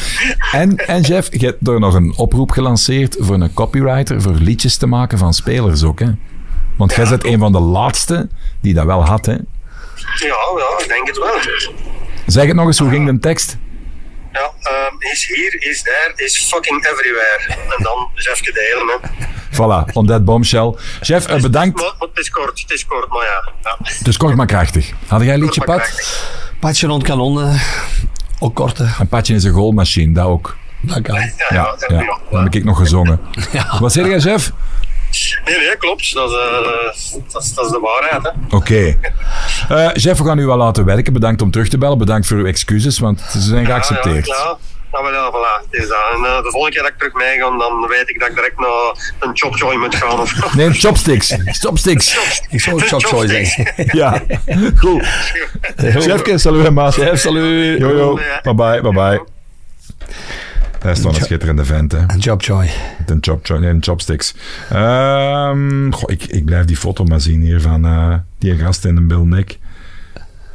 En, 0.51 0.75
en 0.75 1.01
Jeff, 1.01 1.27
je 1.31 1.45
hebt 1.45 1.67
er 1.67 1.79
nog 1.79 1.93
een 1.93 2.13
oproep 2.17 2.51
gelanceerd 2.51 3.15
voor 3.19 3.35
een 3.35 3.53
copywriter 3.53 4.21
voor 4.21 4.33
liedjes 4.33 4.77
te 4.77 4.87
maken 4.87 5.17
van 5.17 5.33
spelers 5.33 5.83
ook, 5.83 5.99
hè? 5.99 6.07
Want 6.77 6.95
jij 6.95 7.09
bent 7.09 7.25
een 7.25 7.39
van 7.39 7.51
de 7.51 7.59
laatste 7.59 8.29
die 8.61 8.73
dat 8.73 8.85
wel 8.85 9.05
had, 9.05 9.25
hè? 9.25 9.33
Ja, 9.33 10.35
ja, 10.57 10.79
ik 10.79 10.85
denk 10.87 11.07
het 11.07 11.17
wel. 11.17 11.37
Zeg 12.25 12.45
het 12.45 12.55
nog 12.55 12.65
eens, 12.65 12.79
hoe 12.79 12.89
ging 12.89 13.09
de 13.11 13.19
tekst? 13.19 13.57
Ja, 14.31 14.53
is 14.99 15.25
hier, 15.27 15.69
is 15.69 15.83
daar, 15.83 16.11
is 16.15 16.45
fucking 16.49 16.85
everywhere. 16.85 17.39
En 17.77 17.83
dan 17.83 18.09
dus 18.15 18.27
even 18.27 18.53
delen. 18.53 18.87
Hè. 18.87 19.25
Voilà, 19.51 19.93
on 19.93 20.05
that 20.07 20.25
bombshell. 20.25 20.73
Chef, 21.01 21.27
eh, 21.27 21.41
bedankt. 21.41 21.81
Maar, 21.81 21.93
maar 21.99 22.07
het 22.07 22.17
is 22.19 22.29
kort, 22.29 22.59
het 22.61 22.71
is 22.71 22.85
kort, 22.85 23.09
maar 23.09 23.23
ja. 23.25 23.51
ja. 23.63 23.77
Dus 24.03 24.17
kort 24.17 24.35
maar 24.35 24.45
krachtig. 24.45 24.91
Had 25.07 25.21
jij 25.21 25.33
een 25.33 25.39
liedje, 25.39 25.63
Pat? 25.63 26.11
Patje 26.59 26.87
rond 26.87 27.03
kanon. 27.03 27.41
eh, 27.41 27.61
ook 28.39 28.55
korte. 28.55 28.89
Een 28.99 29.07
Patje 29.07 29.33
is 29.35 29.43
een 29.43 29.53
goalmachine, 29.53 30.13
dat 30.13 30.25
ook. 30.25 30.55
Dat 30.81 31.01
kan. 31.01 31.15
Ja, 31.15 31.21
Ja, 31.21 31.35
ja, 31.49 31.75
ja, 31.87 31.99
ja. 32.01 32.17
dat 32.31 32.43
heb 32.43 32.53
ik 32.55 32.63
nog 32.63 32.77
gezongen. 32.77 33.19
Ja. 33.51 33.79
Wat 33.79 33.91
zeg 33.91 34.05
jij, 34.07 34.19
chef? 34.19 34.51
Nee, 35.45 35.57
nee, 35.57 35.77
klopt. 35.77 36.13
Dat 36.13 36.29
is, 36.29 36.35
eh, 36.35 37.19
dat 37.31 37.43
is, 37.43 37.53
dat 37.53 37.65
is 37.65 37.71
de 37.71 37.79
waarheid. 37.79 38.23
Hè. 38.23 38.55
Oké. 38.55 38.97
Eh, 39.69 39.89
chef, 39.93 40.17
we 40.17 40.25
gaan 40.25 40.39
u 40.39 40.45
wel 40.45 40.57
laten 40.57 40.85
werken. 40.85 41.13
Bedankt 41.13 41.41
om 41.41 41.51
terug 41.51 41.67
te 41.67 41.77
bellen. 41.77 41.97
Bedankt 41.97 42.27
voor 42.27 42.37
uw 42.37 42.45
excuses, 42.45 42.99
want 42.99 43.19
ze 43.21 43.39
zijn 43.41 43.65
geaccepteerd. 43.65 44.25
Ja, 44.27 44.57
Nou, 44.95 45.11
wel, 45.11 45.13
ja, 45.13 45.31
voilà. 45.31 45.69
Het 45.69 45.81
is 45.81 45.87
dat. 45.87 45.97
En 46.13 46.23
eh, 46.25 46.43
de 46.43 46.49
volgende 46.51 46.71
keer 46.71 46.81
dat 46.81 46.91
ik 46.91 46.97
terug 46.97 47.13
mee 47.13 47.37
ga, 47.37 47.57
dan 47.57 47.87
weet 47.87 48.09
ik 48.09 48.19
dat 48.19 48.29
ik 48.29 48.35
direct 48.35 48.59
naar 48.59 49.13
een 49.19 49.37
chopjoy 49.37 49.75
moet 49.75 49.95
gaan. 49.95 50.19
Of. 50.19 50.33
Nee, 50.55 50.73
chopsticks. 50.73 51.35
Chopsticks. 51.45 52.17
Ik 52.49 52.61
zou 52.61 52.75
ook 52.75 52.87
chop 52.87 53.27
zeggen. 53.27 53.87
Ja, 53.97 54.21
goed. 54.77 55.07
Chefke, 55.77 56.37
salut, 56.37 56.69
maat. 56.69 56.93
Chef, 56.93 57.19
salut. 57.19 57.79
Yo, 57.79 57.95
yo. 57.97 58.19
Bye 58.41 58.55
bye, 58.55 58.81
bye 58.81 58.93
bye. 58.93 59.23
Dat 60.79 60.97
is 60.97 61.03
toch 61.03 61.15
een 61.17 61.23
schitterende 61.23 61.65
vent, 61.65 61.91
hè. 61.91 61.97
Een 62.07 62.19
jobjoy. 62.19 62.69
Een, 63.05 63.17
chop, 63.21 63.47
nee, 63.47 63.69
een 63.69 63.83
chopsticks. 63.83 64.35
Ehm, 64.69 65.91
goh, 65.91 66.11
ik, 66.11 66.23
ik 66.23 66.45
blijf 66.45 66.65
die 66.65 66.77
foto 66.77 67.03
maar 67.03 67.21
zien 67.21 67.41
hier 67.41 67.61
van 67.61 67.85
eh, 67.85 68.13
die 68.37 68.57
gast 68.57 68.85
in 68.85 68.97
een 68.97 69.07
Bill 69.07 69.23
Nick. 69.23 69.59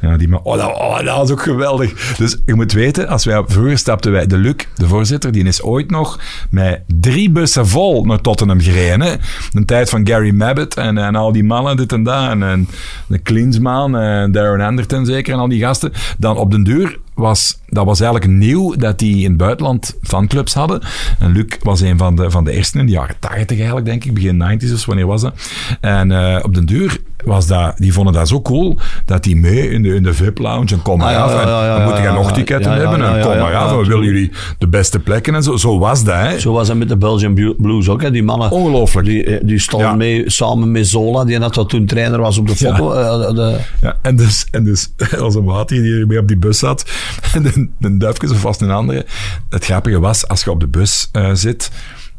Ja, 0.01 0.17
die 0.17 0.27
man, 0.27 0.39
oh, 0.43 0.57
dat, 0.57 0.73
oh, 0.73 1.17
was 1.17 1.31
ook 1.31 1.41
geweldig. 1.41 2.15
Dus 2.17 2.37
je 2.45 2.53
moet 2.53 2.71
weten, 2.71 3.07
als 3.07 3.25
wij, 3.25 3.43
vroeger 3.47 3.77
stapten 3.77 4.11
wij, 4.11 4.27
de 4.27 4.37
Luc, 4.37 4.55
de 4.75 4.87
voorzitter, 4.87 5.31
die 5.31 5.43
is 5.43 5.61
ooit 5.61 5.89
nog 5.91 6.19
met 6.49 6.81
drie 6.87 7.29
bussen 7.29 7.67
vol 7.67 8.05
naar 8.05 8.21
Tottenham 8.21 8.59
gereden. 8.59 9.01
Hè. 9.01 9.15
De 9.51 9.65
tijd 9.65 9.89
van 9.89 10.07
Gary 10.07 10.31
Mabbitt 10.31 10.75
en, 10.75 10.97
en 10.97 11.15
al 11.15 11.31
die 11.31 11.43
mannen, 11.43 11.77
dit 11.77 11.91
en 11.91 12.03
dat. 12.03 12.29
En, 12.29 12.43
en 12.43 12.67
de 13.07 13.17
Klinsman 13.17 13.97
en 13.97 14.31
Darren 14.31 14.65
Anderton 14.65 15.05
zeker 15.05 15.33
en 15.33 15.39
al 15.39 15.47
die 15.47 15.59
gasten. 15.59 15.91
Dan 16.17 16.37
op 16.37 16.51
den 16.51 16.63
duur 16.63 16.99
was, 17.21 17.59
dat 17.67 17.85
was 17.85 17.99
eigenlijk 17.99 18.31
nieuw 18.31 18.75
dat 18.75 18.99
die 18.99 19.17
in 19.17 19.29
het 19.29 19.37
buitenland 19.37 19.97
fanclubs 20.01 20.53
hadden. 20.53 20.81
En 21.19 21.31
Luc 21.31 21.45
was 21.63 21.81
een 21.81 21.97
van 21.97 22.15
de, 22.15 22.31
van 22.31 22.43
de 22.43 22.51
eerste 22.51 22.79
in 22.79 22.85
de 22.85 22.91
jaren 22.91 23.15
80 23.19 23.57
eigenlijk, 23.57 23.85
denk 23.85 24.03
ik, 24.05 24.13
begin 24.13 24.43
90s, 24.43 24.57
dus 24.57 24.85
wanneer 24.85 25.07
was 25.07 25.21
dat? 25.21 25.33
En 25.81 26.11
eh, 26.11 26.39
op 26.43 26.53
den 26.53 26.65
duur 26.65 26.97
was 27.25 27.47
dat, 27.47 27.77
die 27.77 27.93
vonden 27.93 28.13
dat 28.13 28.27
zo 28.27 28.41
cool, 28.41 28.79
dat 29.05 29.23
die 29.23 29.35
mee 29.35 29.69
in 29.69 29.81
de, 29.83 29.95
in 29.95 30.03
de 30.03 30.13
VIP-lounge 30.13 30.71
en 30.71 30.81
kom 30.81 30.97
maar 30.97 31.07
Ah, 31.07 31.13
ja, 31.13 31.19
af. 31.23 31.31
ja, 31.33 31.41
en 31.41 31.47
ja, 31.47 31.65
ja, 31.65 31.75
dan 31.75 31.83
moeten 31.85 32.03
ja, 32.03 32.09
je 32.09 32.15
nog 32.17 32.27
ja, 32.29 32.33
ticketten 32.33 32.71
ja, 32.71 32.77
ja, 32.77 32.81
hebben 32.81 32.99
ja, 33.05 33.11
en 33.11 33.17
ja, 33.17 33.23
kom 33.23 33.31
ja, 33.33 33.41
maar 33.41 33.55
af. 33.55 33.71
ja, 33.71 33.77
we 33.77 33.85
willen 33.85 34.03
jullie 34.05 34.31
de 34.57 34.67
beste 34.67 34.99
plekken 34.99 35.35
en 35.35 35.43
zo. 35.43 35.55
Zo 35.57 35.79
was 35.79 36.03
dat, 36.03 36.15
hè. 36.15 36.39
Zo 36.39 36.53
was 36.53 36.67
het 36.67 36.77
met 36.77 36.89
de 36.89 36.97
Belgian 36.97 37.33
Blues 37.57 37.89
ook. 37.89 38.01
Hè. 38.01 38.11
Die 38.11 38.23
mannen 38.23 38.51
Ongelooflijk. 38.51 39.07
die, 39.07 39.23
eh, 39.23 39.39
die 39.47 39.59
stonden 39.59 39.87
Ja. 39.89 39.95
mee 39.95 40.23
samen 40.29 40.71
met 40.71 40.87
Zola, 40.87 41.25
die 41.25 41.37
net 41.39 41.55
wat 41.55 41.69
toen 41.69 41.85
trainer 41.85 42.19
was 42.19 42.37
op 42.37 42.47
de 42.47 42.53
Ja. 42.57 42.75
foto. 42.75 42.91
eh, 42.93 43.35
de, 43.35 43.57
Ja, 43.81 43.97
en 44.01 44.15
dus, 44.15 44.47
en 44.51 44.63
dus 44.63 44.91
onze 45.23 45.41
maat 45.41 45.69
die 45.69 46.05
mee 46.05 46.19
op 46.19 46.27
die 46.27 46.37
bus 46.37 46.59
zat, 46.59 46.85
en 47.35 47.45
een, 47.45 47.73
een 47.79 47.97
duifje 47.97 48.29
of 48.29 48.39
vast 48.39 48.61
een 48.61 48.71
andere. 48.71 49.05
Het 49.49 49.65
grappige 49.65 49.99
was, 49.99 50.27
als 50.27 50.43
je 50.43 50.51
op 50.51 50.59
de 50.59 50.67
bus 50.67 51.09
eh, 51.11 51.29
zit, 51.33 51.71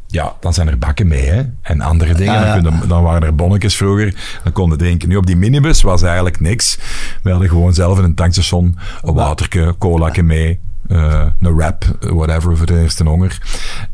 ja, 0.07 0.33
dan 0.41 0.55
zijn 0.55 0.69
er 0.69 0.79
bakken 0.79 1.09
mee, 1.09 1.25
hè. 1.27 1.43
En 1.63 1.81
andere 1.81 2.15
dingen. 2.15 2.35
Ah, 2.39 2.41
ja. 2.47 2.61
Dan, 2.61 2.73
kun 2.73 2.81
je- 2.81 2.87
dan 2.87 3.03
waren 3.03 3.23
er 3.23 3.35
bonnetjes 3.35 3.77
vroeger, 3.77 4.15
dan 4.45 4.53
konden 4.53 4.79
drinken. 4.79 5.09
Nu 5.09 5.17
op 5.17 5.27
die 5.27 5.37
minibus 5.37 5.83
was 5.83 6.03
eigenlijk 6.03 6.41
niks. 6.41 6.79
We 7.23 7.31
hadden 7.31 7.49
gewoon 7.49 7.75
zelf 7.75 7.99
in 7.99 8.05
een 8.05 8.15
tankstation 8.15 8.77
een 9.03 9.15
waterke, 9.15 9.75
colaatje 9.79 10.23
mee, 10.23 10.61
eh, 10.89 11.27
een 11.41 11.55
wrap, 11.57 11.85
whatever, 12.01 12.57
voor 12.57 12.67
de 12.67 12.81
eerste 12.81 13.05
honger. 13.05 13.39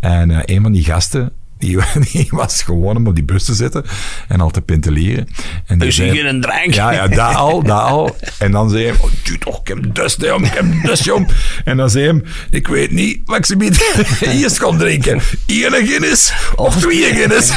En 0.00 0.30
eh, 0.30 0.56
een 0.56 0.62
van 0.62 0.72
die 0.72 0.84
gasten, 0.84 1.32
die, 1.58 1.78
die 2.12 2.28
was 2.30 2.62
gewoon 2.62 2.96
om 2.96 3.06
op 3.06 3.14
die 3.14 3.24
bus 3.24 3.44
te 3.44 3.54
zitten 3.54 3.84
en 4.28 4.40
al 4.40 4.50
te 4.50 4.60
pintelieren. 4.60 5.28
En 5.66 5.92
zei- 5.92 6.10
hier 6.10 6.26
een 6.26 6.40
drank? 6.40 6.74
ja, 6.74 6.92
ja, 6.92 7.08
dat 7.08 7.34
al, 7.34 7.62
dat 7.62 7.80
al. 7.80 8.16
En 8.38 8.50
dan 8.52 8.70
zei 8.70 8.84
hij, 8.84 8.92
oh, 8.92 9.10
dude, 9.22 9.38
toch, 9.38 9.60
ik 9.60 9.68
heb 9.68 9.94
dust, 9.94 10.20
hè, 10.20 10.26
jong, 10.26 10.46
ik 10.46 10.52
heb 10.52 10.66
dust, 10.82 11.04
jong. 11.04 11.28
En 11.64 11.76
dan 11.76 11.90
zei 11.90 12.06
hij, 12.06 12.22
ik 12.50 12.68
weet 12.68 12.90
niet 12.90 13.20
wat 13.24 13.38
ik 13.38 13.46
ze 13.46 13.56
bied 13.56 13.76
hier 14.30 14.50
gaan 14.50 14.78
drinken. 14.78 15.20
Hier 15.46 15.74
een 15.74 15.86
Guinness 15.86 16.32
of 16.56 16.76
twee 16.76 17.14
Guinness. 17.14 17.52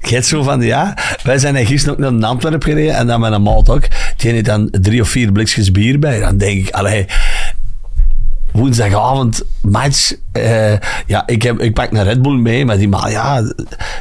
Hebt 0.00 0.26
zo 0.34 0.42
van, 0.42 0.62
ja, 0.62 0.96
wij 1.22 1.38
zijn 1.38 1.56
er 1.56 1.66
gisteren 1.66 2.04
ook 2.04 2.12
naar 2.12 2.30
Antwerpen 2.30 2.62
gereden 2.62 2.94
en 2.94 3.06
dan 3.06 3.20
met 3.20 3.32
een 3.32 3.42
maat 3.42 3.68
ook. 3.68 3.84
Die 4.16 4.30
heeft 4.30 4.44
dan 4.44 4.68
drie 4.70 5.00
of 5.00 5.08
vier 5.08 5.32
blikjes 5.32 5.70
bier 5.70 5.98
bij. 5.98 6.20
Dan 6.20 6.36
denk 6.36 6.66
ik, 6.66 6.74
allee, 6.74 7.06
woensdagavond 8.56 9.42
match. 9.62 10.12
eh, 10.32 10.72
ja, 11.06 11.22
ik, 11.26 11.42
heb, 11.42 11.60
ik 11.60 11.74
pak 11.74 11.92
een 11.92 12.02
Red 12.04 12.22
Bull 12.22 12.36
mee, 12.36 12.64
maar 12.64 12.76
die 12.78 12.88
man, 12.88 13.10
ja, 13.10 13.52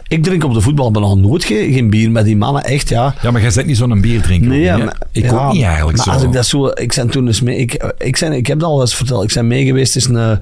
ik 0.07 0.23
drink 0.23 0.43
op 0.43 0.53
de 0.53 0.61
voetbal 0.61 0.91
bijna 0.91 1.13
nooit 1.13 1.43
geen, 1.43 1.73
geen 1.73 1.89
bier, 1.89 2.11
maar 2.11 2.23
die 2.23 2.37
mannen 2.37 2.63
echt, 2.63 2.89
ja. 2.89 3.13
Ja, 3.21 3.31
maar 3.31 3.41
jij 3.41 3.51
bent 3.55 3.67
niet 3.67 3.77
zo'n 3.77 4.01
bierdrinker. 4.01 4.47
Nee, 4.49 4.71
maar- 4.77 4.97
ik 5.11 5.23
ja, 5.23 5.45
ook 5.47 5.53
niet 5.53 5.63
eigenlijk 5.63 5.97
maar 5.97 6.05
zo. 6.05 6.11
Als 6.11 6.23
ik 6.23 6.31
dat 6.31 6.45
zo, 6.45 6.67
ik 6.73 6.93
toen 7.11 7.27
eens 7.27 7.41
mee, 7.41 7.57
ik, 7.57 7.93
ik, 7.97 8.15
zijn, 8.17 8.31
ik 8.33 8.47
heb 8.47 8.59
dat 8.59 8.69
al 8.69 8.81
eens 8.81 8.95
verteld, 8.95 9.23
ik 9.23 9.33
ben 9.33 9.47
mee 9.47 9.65
geweest 9.65 9.95
is 9.95 10.05
een 10.05 10.39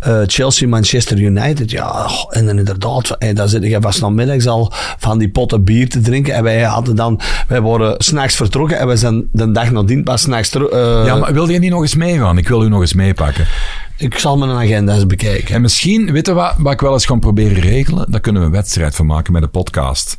eh, 0.00 0.20
Chelsea 0.26 0.68
Manchester 0.68 1.18
United, 1.18 1.70
ja, 1.70 2.10
en 2.30 2.46
dan 2.46 2.58
inderdaad, 2.58 3.16
hey, 3.18 3.32
daar 3.32 3.48
zit 3.48 3.64
ik 3.64 3.78
was 3.80 4.00
namiddags 4.00 4.46
al 4.46 4.72
van 4.98 5.18
die 5.18 5.28
potten 5.28 5.64
bier 5.64 5.88
te 5.88 6.00
drinken 6.00 6.34
en 6.34 6.42
wij 6.42 6.62
hadden 6.62 6.96
dan, 6.96 7.20
wij 7.48 7.60
worden 7.60 7.94
s'nachts 7.98 8.34
vertrokken 8.36 8.78
en 8.78 8.86
wij 8.86 8.96
zijn 8.96 9.28
de 9.32 9.52
dag 9.52 9.70
nadien 9.70 10.02
pas 10.02 10.20
s'nachts 10.22 10.48
terug. 10.48 10.68
eh, 10.68 11.02
Ja, 11.06 11.16
maar 11.16 11.32
wil 11.32 11.48
je 11.48 11.58
niet 11.58 11.70
nog 11.70 11.80
eens 11.82 11.94
meegaan? 11.94 12.38
Ik 12.38 12.48
wil 12.48 12.64
u 12.64 12.68
nog 12.68 12.80
eens 12.80 12.94
meepakken. 12.94 13.41
Ik 13.96 14.18
zal 14.18 14.38
mijn 14.38 14.50
agenda 14.50 14.94
eens 14.94 15.06
bekijken. 15.06 15.54
En 15.54 15.60
misschien, 15.60 16.12
weet 16.12 16.26
je 16.26 16.32
wat, 16.32 16.54
wat 16.58 16.72
ik 16.72 16.80
wel 16.80 16.92
eens 16.92 17.06
ga 17.06 17.16
proberen 17.16 17.60
regelen? 17.62 18.10
Daar 18.10 18.20
kunnen 18.20 18.42
we 18.42 18.46
een 18.46 18.54
wedstrijd 18.54 18.94
van 18.94 19.06
maken 19.06 19.32
met 19.32 19.42
de 19.42 19.48
podcast. 19.48 20.18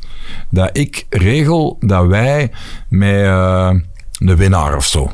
Dat 0.49 0.69
ik 0.77 1.05
regel 1.09 1.77
dat 1.79 2.05
wij 2.05 2.51
met 2.89 3.23
eh 3.23 3.73
een 4.19 4.35
winnaar 4.35 4.75
of 4.75 4.85
zo. 4.85 5.11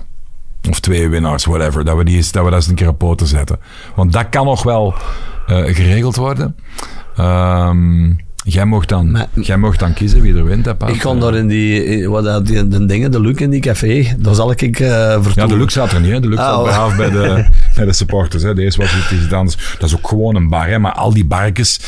Of 0.70 0.80
twee 0.80 1.10
winnaars, 1.10 1.46
whatever. 1.46 1.86
Dat 1.86 1.98
we, 1.98 2.04
die 2.04 2.16
eens, 2.16 2.32
dat 2.32 2.44
we 2.44 2.50
dat 2.50 2.60
eens 2.60 2.70
een 2.70 2.76
keer 2.76 2.88
op 2.88 2.98
poten 2.98 3.28
zetten. 3.28 3.60
Want 3.96 4.14
dat 4.14 4.30
kan 4.30 4.46
nog 4.46 4.64
wel 4.64 4.94
eh, 5.48 5.58
geregeld 5.58 6.16
worden. 6.16 6.56
Ehm, 7.16 8.12
jij, 8.46 8.66
mocht 8.66 8.90
dan, 8.90 9.12
Maar- 9.12 9.28
jij 9.34 9.58
mocht 9.58 9.80
dan 9.80 9.94
kiezen 9.94 10.22
wie 10.22 10.36
er 10.36 10.44
wint. 10.46 10.66
Hè? 10.66 10.72
Ik 10.88 11.00
kon 11.00 11.20
daar 11.20 11.36
in 11.36 11.48
die, 11.48 12.10
wat 12.10 12.24
dat, 12.24 12.46
die, 12.48 12.68
de 12.68 12.86
dingen, 12.86 13.12
de 13.12 13.22
Luc 13.22 13.36
in 13.36 13.50
die 13.50 13.60
café, 13.62 14.16
daar 14.20 14.36
zal 14.36 14.52
ik 14.52 14.62
ik 14.62 14.80
eh 14.80 14.88
Ja, 14.88 15.22
vertoeven. 15.22 15.48
de 15.48 15.58
Lux 15.58 15.74
zat 15.74 15.92
er 15.92 16.02
niet. 16.02 16.12
Hè. 16.12 16.20
De 16.20 16.28
Lux 16.30 16.42
Ah, 16.42 16.74
zat 16.76 16.92
oh. 16.92 16.98
bij 16.98 17.10
de, 17.10 17.46
bij 17.76 17.86
de 17.86 17.94
supporters. 17.94 18.44
Hè. 18.44 18.54
Deze 18.54 18.78
was 18.78 18.96
iets 18.98 19.12
iets 19.24 19.34
anders. 19.34 19.76
Dat 19.80 19.90
is 19.90 19.96
ook 19.96 20.08
gewoon 20.08 20.36
een 20.36 20.50
bar. 20.50 20.68
Hè. 20.68 20.80
Maar 20.80 20.92
al 20.94 21.14
die 21.14 21.26
barkes, 21.26 21.80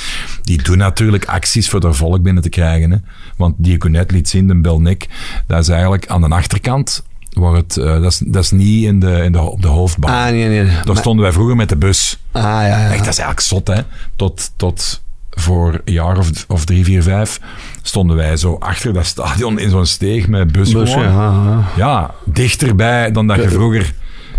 die 0.43 0.63
doen 0.63 0.77
natuurlijk 0.77 1.25
acties 1.25 1.69
voor 1.69 1.85
er 1.85 1.95
volk 1.95 2.21
binnen 2.21 2.43
te 2.43 2.49
krijgen. 2.49 2.91
Hè. 2.91 2.97
Want 3.37 3.55
die 3.57 3.73
ik 3.75 3.83
u 3.83 3.89
net 3.89 4.11
liet 4.11 4.29
zien, 4.29 4.47
de 4.47 4.61
Belnik, 4.61 5.07
dat 5.47 5.59
is 5.59 5.69
eigenlijk 5.69 6.07
aan 6.07 6.21
de 6.21 6.27
achterkant. 6.27 7.03
Waar 7.31 7.53
het, 7.53 7.77
eh, 7.77 7.85
dat, 8.01 8.11
is, 8.11 8.21
dat 8.25 8.43
is 8.43 8.51
niet 8.51 8.83
in 8.83 8.99
de, 8.99 9.11
in 9.23 9.31
de, 9.31 9.39
op 9.41 9.61
de 9.61 9.67
hoofdbaan. 9.67 10.25
Ah, 10.25 10.31
nee, 10.31 10.47
nee. 10.47 10.65
Daar 10.65 10.85
Maar- 10.85 10.97
stonden 10.97 11.23
wij 11.23 11.31
vroeger 11.33 11.55
met 11.55 11.69
de 11.69 11.75
bus. 11.75 12.19
ah, 12.31 12.41
ja, 12.43 12.65
ja. 12.67 12.75
Echt, 12.89 12.97
dat 12.97 13.07
is 13.13 13.17
eigenlijk 13.17 13.39
zot, 13.39 13.67
hè. 13.67 13.81
Tot, 14.15 14.51
tot 14.55 15.01
voor 15.37 15.81
een 15.85 15.93
jaar 15.93 16.17
of, 16.17 16.29
of 16.47 16.65
drie, 16.65 16.83
vier, 16.83 17.03
vijf 17.03 17.39
stonden 17.81 18.15
wij 18.15 18.37
zo 18.37 18.55
achter 18.59 18.93
dat 18.93 19.05
stadion 19.05 19.59
in 19.59 19.69
zo'n 19.69 19.85
steeg 19.85 20.27
met 20.27 20.51
bus, 20.51 20.71
ja, 20.71 20.83
ja. 20.85 21.63
Ja, 21.75 22.11
dichterbij 22.25 23.11
dan 23.11 23.27
dat 23.27 23.37
je 23.37 23.49
vroeger 23.49 23.93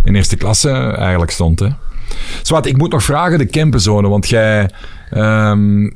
in 0.04 0.14
eerste 0.14 0.36
klasse 0.36 0.70
eigenlijk 0.96 1.30
stond. 1.30 1.60
Hè. 1.60 1.68
Zwart, 2.42 2.66
ik 2.66 2.76
moet 2.76 2.92
nog 2.92 3.02
vragen 3.02 3.38
de 3.38 3.46
campenzone, 3.46 4.08
want 4.08 4.28
jij, 4.28 4.70
ehm, 5.10 5.90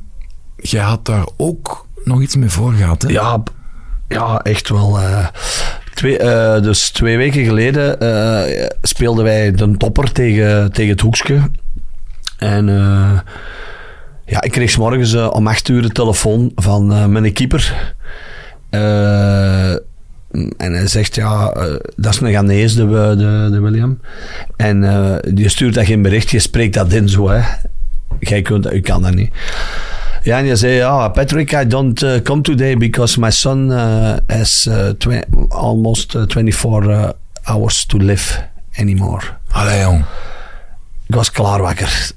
jij 0.55 0.83
had 0.83 1.05
daar 1.05 1.27
ook 1.37 1.85
nog 2.03 2.21
iets 2.21 2.35
mee 2.35 2.49
voor 2.49 2.73
gehad. 2.73 3.01
Hè? 3.01 3.09
Ja, 3.09 3.43
ja 4.07 4.39
echt 4.39 4.69
wel. 4.69 4.99
eh. 4.99 5.27
twee, 5.93 6.17
eh, 6.17 6.61
dus 6.61 6.89
twee 6.89 7.17
weken 7.17 7.43
geleden 7.45 7.99
eh, 7.99 8.67
speelden 8.81 9.23
wij 9.23 9.51
de 9.51 9.77
topper 9.77 10.11
tegen, 10.11 10.71
tegen 10.71 10.91
het 10.91 11.01
Hoekske. 11.01 11.41
En 12.37 12.69
eh, 12.69 13.19
ja, 14.27 14.41
ik 14.41 14.51
kreeg 14.51 14.69
's 14.69 14.77
morgens 14.77 15.13
eh, 15.13 15.29
om 15.31 15.47
acht 15.47 15.67
uur 15.67 15.81
de 15.81 15.89
telefoon 15.89 16.51
van 16.55 16.93
eh, 16.93 17.05
mijn 17.05 17.33
keeper. 17.33 17.93
Eh, 18.69 19.71
en 20.57 20.73
hij 20.73 20.87
zegt, 20.87 21.15
ja, 21.15 21.53
dat 21.95 22.13
is 22.13 22.19
een 22.19 22.31
Ghanese, 22.31 22.75
de, 22.75 23.15
de, 23.17 23.47
de 23.51 23.59
William. 23.59 23.99
En 24.55 25.21
die 25.33 25.49
stuurt 25.49 25.73
dat 25.73 25.85
geen 25.85 26.01
bericht, 26.01 26.29
je 26.29 26.39
spreekt 26.39 26.73
dat 26.73 26.93
in 26.93 27.09
zo, 27.09 27.29
hè. 27.29 27.41
Jij 28.19 28.41
kunt 28.41 28.63
dat, 28.63 28.73
u 28.73 28.81
kan 28.81 29.01
dat 29.01 29.13
niet. 29.15 29.31
Ja, 30.23 30.37
en 30.37 30.45
je 30.45 30.55
zei, 30.55 30.73
ja, 30.73 31.07
Patrick, 31.09 31.51
I 31.51 31.67
don't 31.67 32.01
uh, 32.01 32.21
come 32.21 32.41
today 32.41 32.77
because 32.77 33.19
my 33.19 33.31
son 33.31 33.71
uh, 33.71 34.13
has 34.27 34.67
uh, 34.69 35.21
almost 35.49 36.13
uh, 36.13 36.23
24 36.27 36.89
uh, 36.89 37.09
hours 37.43 37.85
to 37.85 37.97
live 37.97 38.43
anymore. 38.75 39.21
Allee, 39.51 39.81
jong. 39.81 40.05
Ik 41.07 41.15
was 41.15 41.31
klaar 41.31 41.61
wakker. 41.61 42.11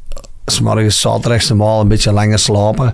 S'morgens, 0.50 1.00
zaterdags, 1.00 1.48
normaal 1.48 1.80
een 1.80 1.88
beetje 1.88 2.12
langer 2.12 2.38
slapen. 2.38 2.92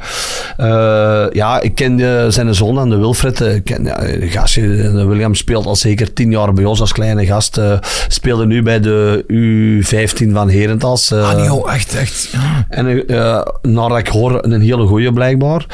Eh, 0.57 1.25
ja, 1.33 1.61
ik 1.61 1.75
ken 1.75 2.33
zijn 2.33 2.55
zoon 2.55 2.79
aan 2.79 2.91
de 2.91 2.97
Wilfred. 2.97 3.41
eh, 3.41 3.55
Ik 3.55 3.65
ken, 3.65 3.85
ja, 3.85 3.97
de 3.99 4.27
gastje, 4.29 4.63
de 4.93 5.05
William 5.05 5.35
speelt 5.35 5.67
al 5.67 5.77
zeker 5.77 6.13
tien 6.13 6.31
jaar 6.31 6.53
bij 6.53 6.65
ons 6.65 6.81
als 6.81 6.93
kleine 6.93 7.27
gast. 7.27 7.59
eh, 7.59 7.73
speelde 8.09 8.47
nu 8.47 8.63
bij 8.63 8.81
de 8.81 9.25
U15 9.29 10.33
van 10.33 10.49
Herentals. 10.51 11.11
eh, 11.11 11.31
Ah, 11.31 11.45
joh, 11.45 11.73
echt, 11.75 11.95
echt. 11.95 12.29
Ja. 12.33 12.67
en 12.69 13.07
eh 13.07 13.41
naar 13.63 13.99
ik 13.99 14.09
hoor, 14.09 14.45
een 14.45 14.61
hele 14.61 14.87
goeie 14.87 15.13
blijkbaar. 15.13 15.67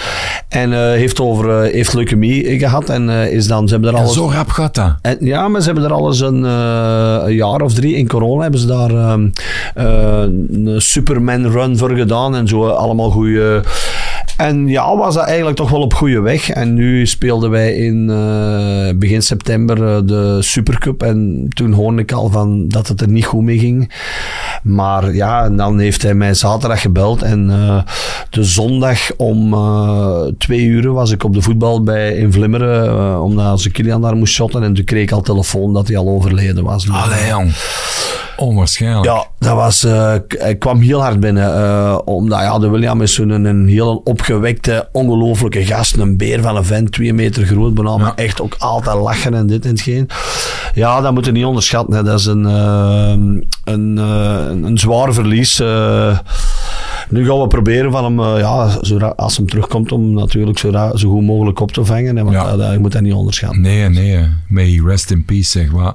En 0.48 0.72
eh, 0.72 0.78
heeft 0.78 1.20
over 1.20 1.64
eh, 1.64 1.72
heeft 1.72 1.94
leukemie 1.94 2.58
gehad. 2.58 2.88
En 2.88 3.10
eh, 3.10 3.32
is 3.32 3.46
dan, 3.46 3.66
ze 3.68 3.72
hebben 3.74 3.92
er 3.92 3.98
alles... 3.98 4.14
zo 4.14 4.30
rap 4.30 4.48
gaat 4.48 4.74
dat. 4.74 4.94
En, 5.02 5.16
ja, 5.20 5.48
maar 5.48 5.60
ze 5.60 5.66
hebben 5.66 5.84
er 5.84 5.92
alles 5.92 6.20
een, 6.20 6.44
eh, 6.44 7.18
een 7.24 7.34
jaar 7.34 7.60
of 7.60 7.72
drie 7.74 7.94
in 7.96 8.08
corona 8.08 8.42
hebben 8.42 8.60
ze 8.60 8.66
daar 8.66 8.90
ehm, 8.90 9.28
eh, 9.74 10.22
een 10.52 10.74
Superman 10.76 11.50
voor 11.78 11.90
gedaan 11.90 12.36
en 12.36 12.48
zo 12.48 12.68
allemaal 12.68 13.10
goede. 13.10 13.62
En 14.36 14.68
ja, 14.68 14.96
was 14.96 15.14
dat 15.14 15.24
eigenlijk 15.24 15.56
toch 15.56 15.70
wel 15.70 15.80
op 15.80 15.94
goede 15.94 16.20
weg. 16.20 16.50
En 16.50 16.74
nu 16.74 17.06
speelden 17.06 17.50
wij 17.50 17.74
in 17.74 18.10
eh, 18.10 18.98
begin 18.98 19.22
september 19.22 19.96
eh, 19.96 20.00
de 20.04 20.38
Supercup. 20.40 21.02
En 21.02 21.46
toen 21.48 21.72
hoorde 21.72 22.02
ik 22.02 22.12
al 22.12 22.28
van 22.28 22.68
dat 22.68 22.88
het 22.88 23.00
er 23.00 23.08
niet 23.08 23.24
goed 23.24 23.42
mee 23.42 23.58
ging. 23.58 23.92
Maar 24.62 25.14
ja, 25.14 25.44
en 25.44 25.56
dan 25.56 25.78
heeft 25.78 26.02
hij 26.02 26.14
mij 26.14 26.34
zaterdag 26.34 26.80
gebeld. 26.80 27.22
En 27.22 27.50
eh, 27.50 27.82
de 28.30 28.44
zondag 28.44 29.16
om 29.16 29.56
twee 30.38 30.64
uur 30.64 30.92
was 30.92 31.10
ik 31.10 31.24
op 31.24 31.34
de 31.34 31.42
voetbal 31.42 31.82
bij 31.82 32.12
in 32.12 32.32
Vlimmeren. 32.32 33.20
omdat 33.22 33.60
ze 33.60 33.70
Kilian 33.70 34.00
daar 34.00 34.16
moest 34.16 34.34
shotten. 34.34 34.62
En 34.62 34.74
toen 34.74 34.84
kreeg 34.84 35.02
ik 35.02 35.12
al 35.12 35.20
telefoon 35.20 35.72
dat 35.72 35.88
hij 35.88 35.96
al 35.96 36.08
overleden 36.08 36.64
was. 36.64 36.90
Allee, 36.90 37.28
jong. 37.28 37.52
Onwaarschijnlijk. 38.36 39.04
ja, 39.04 39.26
dat 39.42 39.54
was, 39.54 39.84
eh, 39.84 40.14
k- 40.28 40.38
hij 40.38 40.56
kwam 40.56 40.80
heel 40.80 41.00
hard 41.02 41.20
binnen. 41.20 41.54
eh, 41.54 41.98
omdat 42.04 42.40
ja, 42.40 42.58
de 42.58 42.68
William 42.68 43.02
is 43.02 43.14
zo'n 43.14 43.28
een, 43.30 43.44
een 43.44 43.68
heel 43.68 44.00
opgewekte, 44.04 44.88
ongelofelijke 44.92 45.64
gast. 45.64 45.96
Een 45.96 46.16
beer 46.16 46.42
van 46.42 46.56
een 46.56 46.64
vent, 46.64 46.92
twee 46.92 47.12
meter 47.12 47.44
groot. 47.46 47.74
Bijna, 47.74 47.96
maar 47.96 48.14
echt 48.14 48.40
ook 48.40 48.54
altijd 48.58 48.96
lachen 48.98 49.34
en 49.34 49.46
dit 49.46 49.64
en 49.64 49.70
hetgeen. 49.70 50.08
Ja, 50.74 51.00
dat 51.00 51.12
moet 51.14 51.24
je 51.24 51.32
niet 51.32 51.44
onderschatten. 51.44 51.94
Hè. 51.96 52.02
Dat 52.02 52.18
is 52.18 52.26
een, 52.26 52.46
eh, 52.46 53.14
een, 53.64 53.98
eh, 53.98 54.46
een 54.68 54.78
zwaar 54.78 55.12
verlies. 55.14 55.60
eh. 55.60 56.18
nu 57.08 57.26
gaan 57.26 57.40
we 57.40 57.46
proberen 57.46 57.92
van 57.92 58.04
hem, 58.04 58.20
eh, 58.20 58.38
ja, 58.40 58.68
zo 58.82 58.98
als 58.98 59.36
hem 59.36 59.46
terugkomt, 59.48 59.92
om 59.92 60.14
natuurlijk 60.14 60.58
zo, 60.58 60.70
zo 60.94 61.10
goed 61.10 61.22
mogelijk 61.26 61.60
op 61.60 61.72
te 61.72 61.84
vangen. 61.84 62.16
Hè, 62.16 62.22
want 62.24 62.34
Ja. 62.36 62.56
dat- 62.56 62.72
je 62.72 62.78
moet 62.78 62.92
dat 62.92 63.02
niet 63.02 63.12
onderschatten. 63.12 63.60
Nee, 63.60 63.88
nee. 63.88 64.26
May 64.48 64.80
rest 64.86 65.10
in 65.10 65.24
peace, 65.24 65.48
zeg 65.48 65.72
maar. 65.72 65.92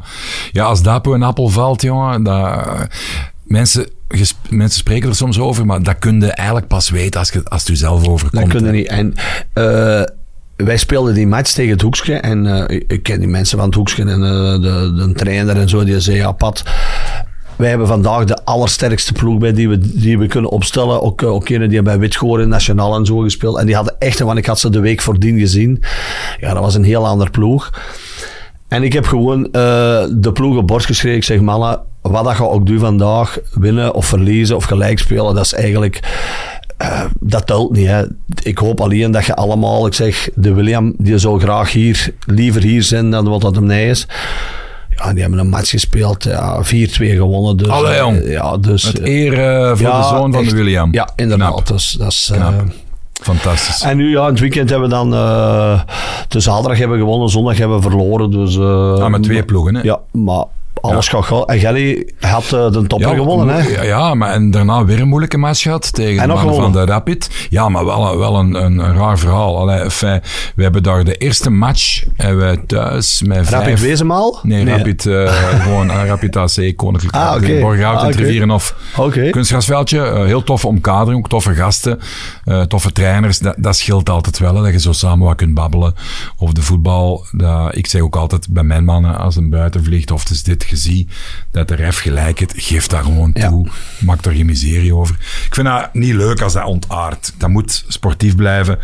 Ja, 0.52 0.64
als 0.66 0.82
Dapo 0.84 1.14
een 1.14 1.24
appel 1.24 1.48
valt, 1.48 1.82
jongen, 1.82 2.24
dat... 2.24 2.66
Mensen, 3.48 3.88
mensen 4.50 4.80
spreken 4.80 5.10
er 5.10 5.16
soms 5.16 5.40
over, 5.40 5.66
maar 5.66 5.84
dat 5.84 6.00
kun 6.00 6.20
je 6.22 6.32
eigenlijk 6.32 6.68
pas 6.68 6.90
weten 6.90 7.20
als, 7.20 7.30
je, 7.30 7.42
als 7.44 7.62
het 7.62 7.70
u 7.72 7.76
zelf 7.76 8.08
overkomt. 8.08 8.42
Dat 8.42 8.52
kunnen 8.52 8.74
niet. 8.74 8.88
En 8.88 9.14
eh, 9.54 10.02
wij 10.56 10.78
speelden 10.78 11.14
die 11.14 11.28
match 11.28 11.52
tegen 11.52 11.72
het 11.72 11.82
Hoekske. 11.82 12.14
En 12.14 12.68
eh, 12.68 12.82
ik- 12.88 13.04
ken 13.04 13.20
die 13.20 13.28
mensen 13.28 13.58
van 13.58 13.68
het 13.68 13.76
Hoekske 13.76 14.02
en 14.02 14.24
eh, 14.24 14.52
de, 14.62 14.94
de 14.96 15.12
trainer 15.16 15.58
en 15.58 15.70
zo. 15.70 15.84
Die 15.84 16.00
zei, 16.00 16.18
ja 16.18 16.32
Pat, 16.32 16.64
wij 17.56 17.70
hebben 17.70 17.88
vandaag 17.88 18.24
de 18.26 18.46
allersterkste 18.46 19.14
ploeg 19.14 19.40
bij 19.40 19.54
die 19.54 19.70
we, 19.70 19.78
die 20.00 20.18
we 20.18 20.28
kunnen 20.28 20.52
opstellen. 20.52 21.02
Ook, 21.02 21.24
ook 21.24 21.50
ene 21.50 21.68
die 21.68 21.82
bij 21.82 22.00
Witgoren 22.00 22.50
Nationaal 22.50 22.96
en 22.96 23.06
zo 23.06 23.18
gespeeld. 23.18 23.58
En 23.58 23.66
die 23.66 23.76
hadden 23.76 23.96
echt, 24.00 24.20
want 24.20 24.38
ik 24.38 24.46
had 24.46 24.60
ze 24.60 24.70
de 24.70 24.80
week 24.80 25.02
voordien 25.02 25.40
gezien. 25.40 25.84
Ja, 26.40 26.54
dat 26.54 26.64
was 26.64 26.76
een 26.76 26.84
heel 26.84 27.08
ander 27.08 27.30
ploeg. 27.32 27.70
En 28.68 28.84
ik 28.84 28.94
heb 28.94 29.06
gewoon 29.06 29.44
de 29.52 30.30
ploeg 30.34 30.58
op 30.58 30.68
borst 30.68 30.86
geschreven. 30.86 31.18
Ik 31.18 31.24
zeg, 31.24 31.40
mannen, 31.40 31.80
wat 32.12 32.24
dat 32.24 32.38
je 32.38 32.50
ook 32.50 32.66
doet 32.66 32.80
vandaag, 32.80 33.38
winnen 33.54 33.94
of 33.94 34.06
verliezen 34.06 34.56
of 34.56 34.64
gelijk 34.64 35.00
spelen, 35.00 35.36
dat 35.36 35.46
is 35.46 35.54
eigenlijk... 35.54 36.00
eh, 36.78 37.04
dat 37.20 37.48
telt 37.48 37.72
niet. 37.72 37.88
Hè. 37.88 38.04
Ik 38.44 38.58
hoop 38.58 38.82
alleen 38.82 39.12
dat 39.12 39.26
je 39.26 39.36
allemaal, 39.36 39.86
ik 39.88 39.94
zeg, 39.94 40.30
de 40.36 40.54
William, 40.54 40.94
die 40.98 41.18
zou 41.18 41.40
graag 41.40 41.72
hier, 41.72 42.14
liever 42.26 42.62
hier 42.62 42.84
zijn 42.84 43.12
dan 43.12 43.28
wat 43.30 43.42
dat 43.42 43.56
hem 43.56 43.66
nee 43.66 43.90
is. 43.90 44.08
Ja, 44.96 45.12
die 45.14 45.22
hebben 45.22 45.40
een 45.40 45.50
match 45.50 45.70
gespeeld, 45.70 46.24
ja, 46.24 46.64
4-2 46.64 46.68
gewonnen. 46.70 47.58
Dus, 47.58 47.68
Allee, 47.68 48.00
eh, 48.00 48.32
ja, 48.32 48.58
dus, 48.58 48.84
Het 48.84 49.00
eh, 49.00 49.14
eer 49.14 49.34
voor 49.78 49.88
ja, 49.88 49.98
de 50.02 50.08
zoon 50.08 50.32
van 50.32 50.42
echt. 50.42 50.50
de 50.50 50.56
William. 50.56 50.94
Ja, 50.94 51.10
inderdaad. 51.16 51.52
Knap. 51.54 51.68
Dus, 51.68 51.92
dat 52.00 52.08
is. 52.12 52.32
Fantastisch. 53.22 53.82
en 53.82 53.98
nu, 53.98 54.10
ja, 54.10 54.24
in 54.24 54.30
het 54.32 54.40
weekend 54.40 54.70
hebben 54.70 54.90
we 54.90 54.96
dan... 54.96 55.14
eh 55.14 55.82
de 56.28 56.40
zaterdag 56.40 56.78
hebben 56.78 56.98
we 56.98 57.04
gewonnen, 57.04 57.30
zondag 57.30 57.58
hebben 57.58 57.78
we 57.78 57.90
verloren. 57.90 58.32
Dus, 58.32 58.58
Ah, 58.60 59.08
met 59.08 59.24
twee 59.24 59.44
ploegen, 59.44 59.76
hè? 59.76 59.82
Ja, 59.82 60.00
maar 60.12 60.44
alles 60.82 61.08
gaat 61.08 61.26
goed. 61.26 61.46
En 61.50 61.60
Gelly 61.60 62.08
had 62.20 62.44
eh, 62.44 62.50
de 62.72 62.84
topper 62.88 63.10
Ja, 63.10 63.16
gewonnen, 63.16 63.56
hè? 63.56 63.70
ja, 63.70 63.84
Ja, 63.84 64.14
maar 64.14 64.30
en 64.30 64.52
daarna 64.52 64.86
weer 64.86 65.00
een 65.02 65.08
moeilijke 65.08 65.38
match 65.38 65.62
gehad 65.62 65.94
tegen 65.94 66.16
de 66.16 66.22
En 66.22 66.28
mannen 66.28 66.56
van 66.56 66.72
de 66.72 66.86
Rapid. 66.86 67.30
Ja, 67.50 67.70
maar 67.70 67.86
wel, 67.86 68.12
een- 68.12 68.18
wel 68.18 68.36
een, 68.36 68.54
een, 68.56 68.94
raar 68.96 69.20
verhaal. 69.20 69.58
Allee, 69.58 69.80
enfin, 69.80 70.22
we 70.56 70.64
hebben 70.64 70.84
daar 70.84 71.04
de 71.04 71.16
eerste 71.16 71.50
match 71.50 72.04
hebben 72.16 72.50
we 72.50 72.66
thuis 72.66 73.22
met 73.26 73.50
Rapid 73.50 73.68
vijf... 73.68 73.82
Wezenmaal? 73.82 74.40
Nee, 74.44 74.66
Rapid, 74.66 75.06
eh, 75.06 75.34
gewoon 75.64 75.90
eh, 75.92 76.06
Rapid 76.06 76.36
AC, 76.36 76.74
Koninklijk 76.76 77.16
Ah, 77.16 77.36
en 77.44 77.98
oké. 77.98 78.12
Trivierenhof. 78.12 78.76
Oké. 78.98 79.30
Kunstgrasveldje, 79.30 80.26
heel 80.26 80.44
toffe 80.44 80.68
omkadering, 80.68 81.18
ook 81.24 81.30
toffe 81.30 81.54
gasten, 81.54 82.00
toffe 82.68 82.92
trainers. 82.92 83.40
Dat, 83.40 83.56
dat 83.58 83.76
scheelt 83.76 84.10
altijd 84.10 84.40
wel, 84.40 84.56
hè, 84.56 84.62
dat 84.64 84.72
je 84.72 84.80
zo 84.80 84.92
samen 84.92 85.26
wat 85.28 85.36
kunt 85.36 85.54
babbelen 85.54 85.96
over 86.38 86.56
de 86.56 86.62
voetbal. 86.62 87.26
Dat, 87.32 87.76
ik 87.76 87.88
zeg 87.88 88.02
ook 88.02 88.16
altijd 88.16 88.48
bij 88.50 88.64
mijn 88.64 88.84
mannen, 88.86 89.18
als 89.18 89.36
een 89.36 89.50
buiten 89.50 89.84
vliegt 89.84 90.12
of 90.12 90.20
het 90.20 90.30
is 90.30 90.44
dit 90.44 90.64
gezien, 90.68 91.10
dat 91.52 91.68
de 91.68 91.76
ref 91.76 92.00
gelijk 92.00 92.40
het, 92.40 92.54
geef 92.56 92.88
daar 92.88 93.04
gewoon 93.04 93.32
Ja. 93.34 93.50
toe. 93.50 93.68
Maak 94.00 94.26
er 94.26 94.32
geen 94.32 94.46
miserie 94.46 94.96
over. 94.96 95.16
Ik 95.48 95.54
vind 95.54 95.68
dat 95.68 95.94
niet 95.94 96.14
leuk 96.14 96.42
als 96.42 96.54
dat 96.54 96.66
ontaart. 96.66 97.34
Dat 97.38 97.50
moet 97.50 97.86
sportief 97.88 98.36
blijven, 98.36 98.80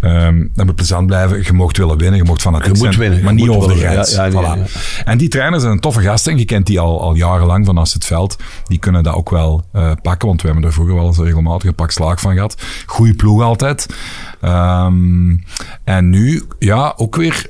Ehm, 0.00 0.46
dat 0.54 0.66
moet 0.66 0.74
plezant 0.74 1.06
blijven. 1.06 1.42
Je 1.44 1.52
mocht 1.52 1.76
willen 1.76 1.98
winnen, 1.98 2.16
je 2.16 2.24
mocht 2.24 2.42
Je 2.42 2.50
moet 2.50 2.78
zijn, 2.78 2.96
winnen, 2.98 3.18
je 3.18 3.24
maar 3.24 3.34
niet 3.34 3.48
over 3.48 3.68
de 3.68 3.78
grens. 3.78 4.14
ja, 4.14 4.24
ja, 4.24 4.30
nee, 4.30 4.42
Voilà. 4.42 4.72
ja. 4.72 4.80
En 5.04 5.18
die 5.18 5.28
trainers 5.28 5.62
zijn 5.62 5.74
een 5.74 5.80
toffe 5.80 6.00
gasten. 6.00 6.32
En 6.32 6.38
je 6.38 6.44
kent 6.44 6.66
die 6.66 6.80
al, 6.80 7.00
al 7.00 7.14
jarenlang 7.14 7.66
vanaf 7.66 7.92
het 7.92 8.04
veld. 8.04 8.36
Die 8.66 8.78
kunnen 8.78 9.02
dat 9.02 9.14
ook 9.14 9.30
wel 9.30 9.64
eh, 9.72 9.92
pakken. 10.02 10.28
Want 10.28 10.40
we 10.42 10.46
hebben 10.48 10.64
er 10.66 10.72
vroeger 10.72 10.94
wel 10.94 11.06
eens 11.06 11.18
regelmatig 11.18 11.68
een 11.68 11.74
pak 11.74 11.90
slaag 11.90 12.20
van 12.20 12.32
gehad. 12.34 12.62
Goeie 12.86 13.14
ploeg 13.14 13.42
altijd. 13.42 13.86
Ehm, 14.40 15.36
en 15.84 16.10
nu, 16.10 16.42
ja, 16.58 16.92
ook 16.96 17.16
weer 17.16 17.46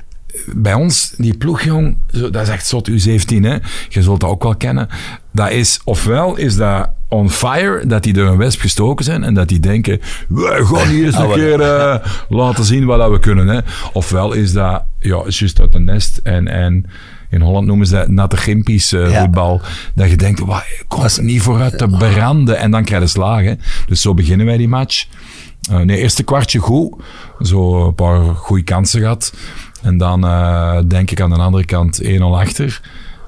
bij 0.53 0.73
ons, 0.73 1.13
die 1.17 1.37
ploeg, 1.37 1.61
jong, 1.61 1.97
zo, 2.13 2.29
dat 2.29 2.41
is 2.41 2.49
echt 2.49 2.67
zot 2.67 2.89
U17, 2.89 3.25
hè. 3.41 3.55
Je 3.89 4.01
zult 4.01 4.19
dat 4.19 4.29
ook 4.29 4.43
wel 4.43 4.55
kennen. 4.55 4.87
Dat 5.31 5.51
is, 5.51 5.79
ofwel 5.83 6.35
is 6.35 6.55
dat 6.55 6.89
on 7.07 7.29
fire, 7.29 7.87
dat 7.87 8.03
die 8.03 8.13
door 8.13 8.27
een 8.27 8.37
wesp 8.37 8.59
gestoken 8.61 9.05
zijn 9.05 9.23
en 9.23 9.33
dat 9.33 9.47
die 9.47 9.59
denken, 9.59 10.01
we 10.27 10.61
gaan 10.65 10.87
hier 10.87 11.05
eens 11.05 11.17
een 11.23 11.31
keer 11.31 11.61
eh, 11.61 11.95
laten 12.29 12.63
zien 12.63 12.85
wat 12.85 13.09
we 13.11 13.19
kunnen, 13.19 13.47
hè. 13.47 13.59
Ofwel 13.93 14.33
is 14.33 14.53
dat, 14.53 14.83
ja, 14.99 15.23
is 15.25 15.39
juist 15.39 15.59
uit 15.59 15.73
een 15.75 15.83
nest 15.83 16.19
en, 16.23 16.47
en 16.47 16.85
in 17.29 17.41
Holland 17.41 17.67
noemen 17.67 17.87
ze 17.87 17.93
dat 17.95 18.07
natte 18.07 18.37
gimpies 18.37 18.91
eh, 18.91 19.11
Ja. 19.11 19.19
voetbal. 19.21 19.61
Dat 19.95 20.09
je 20.09 20.15
denkt, 20.17 20.39
wat, 20.39 20.63
komt 20.87 21.21
niet 21.21 21.41
vooruit 21.41 21.77
te 21.77 21.87
branden 21.87 22.57
en 22.57 22.71
dan 22.71 22.83
krijg 22.83 23.01
je 23.01 23.07
slagen. 23.07 23.59
Dus 23.87 24.01
zo 24.01 24.13
beginnen 24.13 24.45
wij 24.45 24.57
die 24.57 24.67
match. 24.67 25.05
Eh 25.69 25.77
nee, 25.79 25.97
eerste 25.97 26.23
kwartje 26.23 26.59
goed. 26.59 26.93
Zo 27.41 27.87
een 27.87 27.95
paar 27.95 28.23
goede 28.35 28.63
kansen 28.63 28.99
gehad. 29.01 29.33
En 29.85 29.97
dan 29.97 30.25
eh, 30.25 30.77
denk 30.87 31.11
ik 31.11 31.21
aan 31.21 31.29
de 31.29 31.35
andere 31.35 31.65
kant 31.65 32.01
1-0 32.03 32.07
achter. 32.21 32.81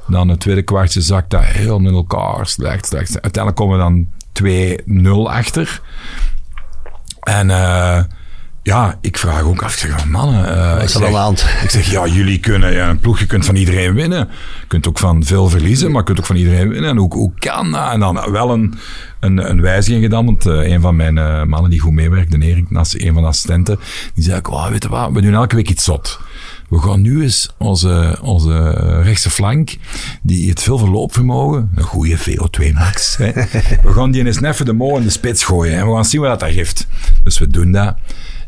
Dan 0.08 0.28
het 0.30 0.40
tweede 0.40 0.62
kwartje 0.62 1.02
zakt 1.02 1.30
dat 1.30 1.44
heel 1.44 1.80
met 1.80 1.94
elkaar. 1.94 2.48
Slecht, 2.48 2.86
slecht. 2.86 3.22
Uiteindelijk 3.22 3.56
komen 3.56 3.78
we 3.78 3.84
dan 3.84 5.26
2-0 5.28 5.32
achter. 5.32 5.82
En 7.24 7.50
eh, 7.50 8.04
ja, 8.64 8.98
ik 9.02 9.18
vraag 9.18 9.42
ook 9.42 9.62
af. 9.64 9.74
Ik 9.74 9.80
zeg, 9.80 10.06
mannen... 10.06 10.46
eh, 10.58 10.70
Wat 10.70 10.78
ik 10.78 10.84
is 10.84 10.92
zeg- 10.92 11.02
ik 11.64 11.70
zeg, 11.70 11.92
ja, 11.92 12.06
jullie 12.08 12.40
kunnen, 12.40 12.74
ja, 12.74 12.90
een 12.90 13.00
ploeg, 13.00 13.20
je 13.20 13.26
kunt 13.26 13.46
van 13.46 13.56
iedereen 13.56 13.94
winnen. 13.94 14.20
Je 14.62 14.68
kunt 14.68 14.88
ook 14.88 15.00
van 15.00 15.24
veel 15.24 15.50
verliezen, 15.50 15.88
maar 15.92 16.00
je 16.00 16.06
kunt 16.06 16.20
ook 16.20 16.26
van 16.26 16.36
iedereen 16.36 16.70
winnen. 16.70 16.90
En 16.90 16.98
hoe, 16.98 17.14
hoe 17.14 17.32
kan 17.40 17.72
dat? 17.72 17.92
En 17.92 18.00
dan 18.00 18.32
wel 18.32 18.52
een, 18.52 18.74
een, 19.20 19.50
een 19.50 19.62
wijziging 19.62 20.04
gedaan, 20.04 20.26
want 20.26 20.46
een 20.46 20.82
van 20.82 20.96
mijn 20.96 21.50
mannen 21.50 21.70
die 21.72 21.80
goed 21.80 21.94
meewerkt, 21.94 22.32
de 22.32 22.40
Erik, 22.46 22.70
naast 22.72 22.94
een 22.96 23.14
van 23.14 23.22
de 23.22 23.28
assistenten, 23.28 23.80
die 24.14 24.24
zei, 24.24 24.38
ook, 24.38 24.52
oh, 24.52 24.68
weet 24.68 24.84
je 24.84 24.90
wat, 24.90 25.12
we 25.12 25.22
doen 25.22 25.34
elke 25.34 25.56
week 25.56 25.70
iets 25.70 25.84
zot. 25.84 26.20
We 26.68 26.80
gaan 26.80 27.02
nu 27.02 27.22
eens 27.24 27.50
onze, 27.58 28.18
onze 28.22 28.70
rechtse 29.02 29.30
flank, 29.30 29.78
die 30.22 30.50
het 30.50 30.62
veel 30.62 30.78
verloopvermogen, 30.78 31.72
een 31.76 31.84
goede 31.84 32.18
VO2 32.18 32.74
max, 32.74 33.18
hè, 33.18 33.32
we 33.84 33.94
gaan 33.94 34.12
die 34.12 34.26
eens 34.26 34.40
neffen 34.40 34.66
de 34.66 34.74
mo 34.74 34.98
in 34.98 35.04
de 35.04 35.10
spits 35.10 35.44
gooien. 35.44 35.78
En 35.78 35.88
we 35.88 35.94
gaan 35.94 36.06
zien 36.06 36.22
wat 36.22 36.40
dat 36.40 36.52
geeft. 36.52 36.88
Dus 37.24 37.40
we 37.40 37.48
doen 37.48 37.72
dat. 37.72 37.96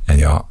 En 0.06 0.18
ja, 0.18 0.46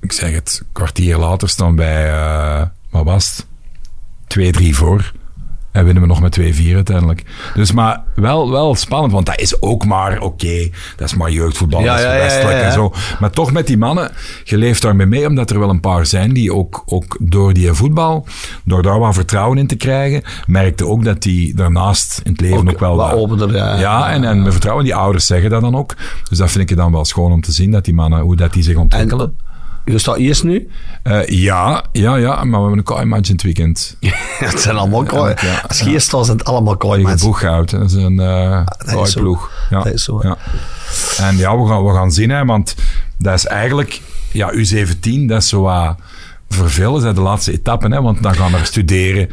ik 0.00 0.12
zeg 0.12 0.32
het, 0.32 0.62
kwartier 0.72 1.16
later 1.16 1.48
staan 1.48 1.76
wij, 1.76 2.10
eh 2.10 2.66
wat 2.90 3.04
was 3.04 3.36
het? 4.28 4.56
2-3 4.60 4.68
voor. 4.70 5.12
En 5.78 5.84
winnen 5.84 6.02
we 6.02 6.08
nog 6.08 6.20
met 6.20 6.40
2-4 6.40 6.74
uiteindelijk. 6.74 7.22
Dus 7.54 7.72
maar 7.72 8.02
wel, 8.14 8.50
wel 8.50 8.74
spannend, 8.74 9.12
want 9.12 9.26
dat 9.26 9.40
is 9.40 9.62
ook 9.62 9.84
maar, 9.84 10.20
oké, 10.20 10.68
dat 10.96 11.08
is 11.08 11.14
maar 11.14 11.30
jeugdvoetbal, 11.30 11.80
Ja, 11.82 11.96
dat 11.96 12.12
is 12.12 12.20
westelijk 12.20 12.56
ja, 12.56 12.58
ja. 12.58 12.64
en 12.64 12.72
zo. 12.72 12.92
Maar 13.20 13.30
toch 13.30 13.52
met 13.52 13.66
die 13.66 13.78
mannen, 13.78 14.10
je 14.44 14.56
leeft 14.56 14.82
daarmee 14.82 15.06
mee, 15.06 15.26
omdat 15.26 15.50
er 15.50 15.58
wel 15.58 15.70
een 15.70 15.80
paar 15.80 16.06
zijn 16.06 16.32
die 16.32 16.54
ook, 16.54 16.82
ook 16.86 17.16
door 17.20 17.52
die 17.52 17.72
voetbal, 17.72 18.26
door 18.64 18.82
daar 18.82 18.98
wat 18.98 19.14
vertrouwen 19.14 19.58
in 19.58 19.66
te 19.66 19.76
krijgen, 19.76 20.22
merkte 20.46 20.86
ook 20.86 21.04
dat 21.04 21.22
die 21.22 21.54
daarnaast 21.54 22.20
in 22.24 22.32
het 22.32 22.40
leven 22.40 22.58
ook, 22.58 22.70
Ook 22.70 22.80
wel 22.80 22.96
wat 22.96 23.12
opener, 23.12 23.54
ja. 23.54 23.78
ja, 23.78 24.10
en, 24.10 24.24
en 24.24 24.42
met 24.42 24.52
vertrouwen, 24.52 24.84
die 24.84 24.94
ouders 24.94 25.26
zeggen 25.26 25.50
dat 25.50 25.60
dan 25.60 25.76
ook. 25.76 25.94
Dus 26.28 26.38
dat 26.38 26.50
vind 26.50 26.70
ik 26.70 26.76
dan 26.76 26.92
wel 26.92 27.04
schoon 27.04 27.32
om 27.32 27.40
te 27.40 27.52
zien, 27.52 27.70
dat 27.70 27.84
die 27.84 27.94
mannen, 27.94 28.20
hoe 28.20 28.36
dat 28.36 28.52
die 28.52 28.62
zich 28.62 28.76
ontwikkelen. 28.76 29.34
Je 29.90 29.98
staat 29.98 30.16
eerst 30.16 30.44
nu? 30.44 30.68
Eh, 31.02 31.26
ja, 31.26 31.84
ja, 31.92 32.16
ja, 32.16 32.34
maar 32.34 32.46
we 32.46 32.66
hebben 32.66 32.78
een 32.78 32.84
kooi 32.84 33.04
match 33.04 33.28
in 33.28 33.34
het 33.34 33.42
weekend. 33.42 33.96
het 34.38 34.60
zijn 34.60 34.76
allemaal 34.76 35.04
kooi. 35.04 35.34
ja, 35.40 35.62
Als 35.68 35.80
je 35.80 35.90
eerst 35.90 36.10
zijn 36.10 36.26
het 36.26 36.44
allemaal 36.44 36.76
kooi, 36.76 37.02
mensen. 37.02 37.26
Boeghout, 37.26 37.70
dat 37.70 37.90
is 37.90 37.92
een 37.92 38.20
uh, 38.20 38.66
dat 38.86 39.06
is 39.06 39.12
zo. 39.12 39.20
ploeg. 39.20 39.50
Ja. 39.70 39.82
Dat 39.82 39.92
is 39.92 40.04
zo, 40.04 40.20
ja. 40.22 40.36
En 41.18 41.36
ja, 41.36 41.58
we 41.58 41.68
gaan, 41.68 41.84
we 41.84 41.94
gaan 41.94 42.12
zien, 42.12 42.30
hè, 42.30 42.44
want 42.44 42.74
dat 43.18 43.34
is 43.34 43.46
eigenlijk, 43.46 44.00
ja, 44.32 44.52
U17, 44.52 45.24
dat 45.26 45.42
is 45.42 45.48
zo 45.48 45.62
wat, 45.62 45.96
is 46.66 47.02
dat 47.02 47.14
de 47.14 47.20
laatste 47.20 47.52
etappe, 47.52 47.88
hè, 47.88 48.02
want 48.02 48.22
dan 48.22 48.34
gaan 48.34 48.52
we 48.52 48.64
studeren. 48.64 49.30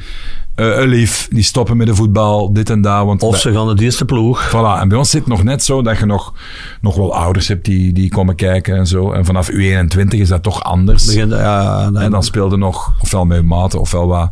Eh 0.55 0.65
een 0.77 0.87
lief, 0.87 1.27
die 1.31 1.43
stoppen 1.43 1.77
met 1.77 1.87
de 1.87 1.95
voetbal, 1.95 2.53
dit 2.53 2.69
en 2.69 2.81
dat. 2.81 3.05
Want 3.05 3.21
Of 3.23 3.31
bij- 3.31 3.39
ze 3.39 3.53
gaan 3.53 3.75
de 3.75 3.83
eerste 3.83 4.05
ploeg. 4.05 4.49
Voilà, 4.49 4.79
en 4.81 4.87
bij 4.87 4.97
ons 4.97 5.09
zit 5.09 5.19
het 5.19 5.29
nog 5.29 5.43
net 5.43 5.63
zo 5.63 5.81
dat 5.81 5.97
je 5.97 6.05
nog, 6.05 6.33
nog 6.81 6.95
wel 6.95 7.15
ouders 7.15 7.47
hebt 7.47 7.65
die, 7.65 7.93
die 7.93 8.09
komen 8.09 8.35
kijken 8.35 8.75
en 8.77 8.87
zo. 8.87 9.11
En 9.11 9.25
vanaf 9.25 9.49
U21 9.51 10.07
is 10.07 10.27
dat 10.27 10.43
toch 10.43 10.63
anders. 10.63 11.13
Ja, 11.13 11.83
dan, 11.91 11.97
En 12.01 12.11
dan 12.11 12.23
speelde 12.23 12.57
nog 12.57 12.93
ofwel 13.01 13.25
met 13.25 13.45
maten 13.45 13.79
ofwel 13.79 14.07
wat 14.07 14.31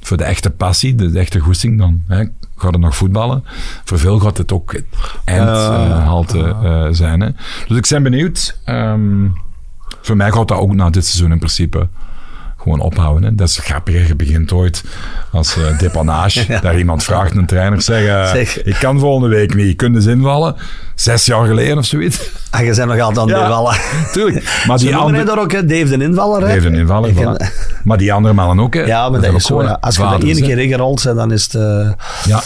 voor 0.00 0.16
de 0.16 0.24
echte 0.24 0.50
passie, 0.50 0.94
de, 0.94 1.10
de 1.10 1.18
echte 1.18 1.38
goesting. 1.38 1.78
Dan 1.78 2.02
hè, 2.08 2.24
gaat 2.56 2.72
het 2.72 2.80
nog 2.80 2.96
voetballen. 2.96 3.44
Voor 3.84 3.98
veel 3.98 4.18
gaat 4.18 4.38
het 4.38 4.52
ook 4.52 4.74
eindhalte 5.24 6.56
eh, 6.62 6.86
zijn. 6.90 7.20
Hè. 7.20 7.28
Dus 7.68 7.76
ik 7.76 7.86
ben 7.88 8.02
benieuwd. 8.02 8.58
Ehm, 8.64 9.26
voor 10.02 10.16
mij 10.16 10.30
gaat 10.32 10.48
dat 10.48 10.58
ook 10.58 10.74
na 10.74 10.90
dit 10.90 11.06
seizoen 11.06 11.32
in 11.32 11.38
principe 11.38 11.88
gewoon 12.64 12.80
ophouden. 12.80 13.22
Hè. 13.28 13.34
Dat 13.34 13.48
is 13.48 13.58
grappig. 13.58 14.08
Je 14.08 14.14
begint 14.16 14.52
ooit 14.52 14.82
als 15.30 15.56
eh 15.56 15.78
depanage. 15.78 16.46
Daar 16.62 16.78
iemand 16.78 17.04
vraagt, 17.04 17.34
een 17.36 17.46
trainer, 17.46 17.82
zeg, 17.82 18.06
eh, 18.06 18.30
Zeg. 18.30 18.62
ik 18.62 18.76
kan 18.80 18.98
volgende 18.98 19.28
week 19.36 19.54
niet. 19.54 19.76
Kun 19.76 19.90
je 19.90 19.96
eens 19.96 20.06
invallen? 20.06 20.54
Zes 20.94 21.24
jaar 21.24 21.46
geleden 21.46 21.78
of 21.78 21.84
zoiets. 21.84 22.30
En 22.50 22.64
je 22.64 22.74
bent 22.74 22.88
nog 22.88 22.98
altijd 23.00 23.18
aan 23.18 23.28
het 23.28 23.36
Ja. 23.36 23.42
invallen. 23.44 23.76
Tuurlijk. 24.12 24.62
Maar 24.66 24.78
Ze 24.78 24.84
die 24.86 24.96
andere... 24.96 25.24
daar 25.24 25.38
ook, 25.38 25.52
hè, 25.52 25.64
Dave 25.66 25.96
de 25.98 26.04
invaller. 26.04 26.48
hè? 26.48 26.56
Ik 26.56 26.62
voilà. 26.92 27.14
ken- 27.14 27.50
Maar 27.84 27.98
die 27.98 28.12
andere 28.12 28.34
mannen 28.34 28.64
ook, 28.64 28.74
hè. 28.74 28.80
Ja, 28.82 29.08
maar 29.10 29.20
dat 29.20 29.34
is 29.34 29.44
zo. 29.44 29.62
Ja. 29.62 29.78
Als 29.80 29.96
je 29.96 30.02
dat 30.02 30.22
ene 30.22 30.40
hè. 30.40 30.46
keer 30.46 30.58
ingerold 30.58 31.02
bent, 31.04 31.16
dan 31.16 31.32
is 31.32 31.42
het... 31.44 31.54
eh, 31.54 31.90
Ja, 32.24 32.42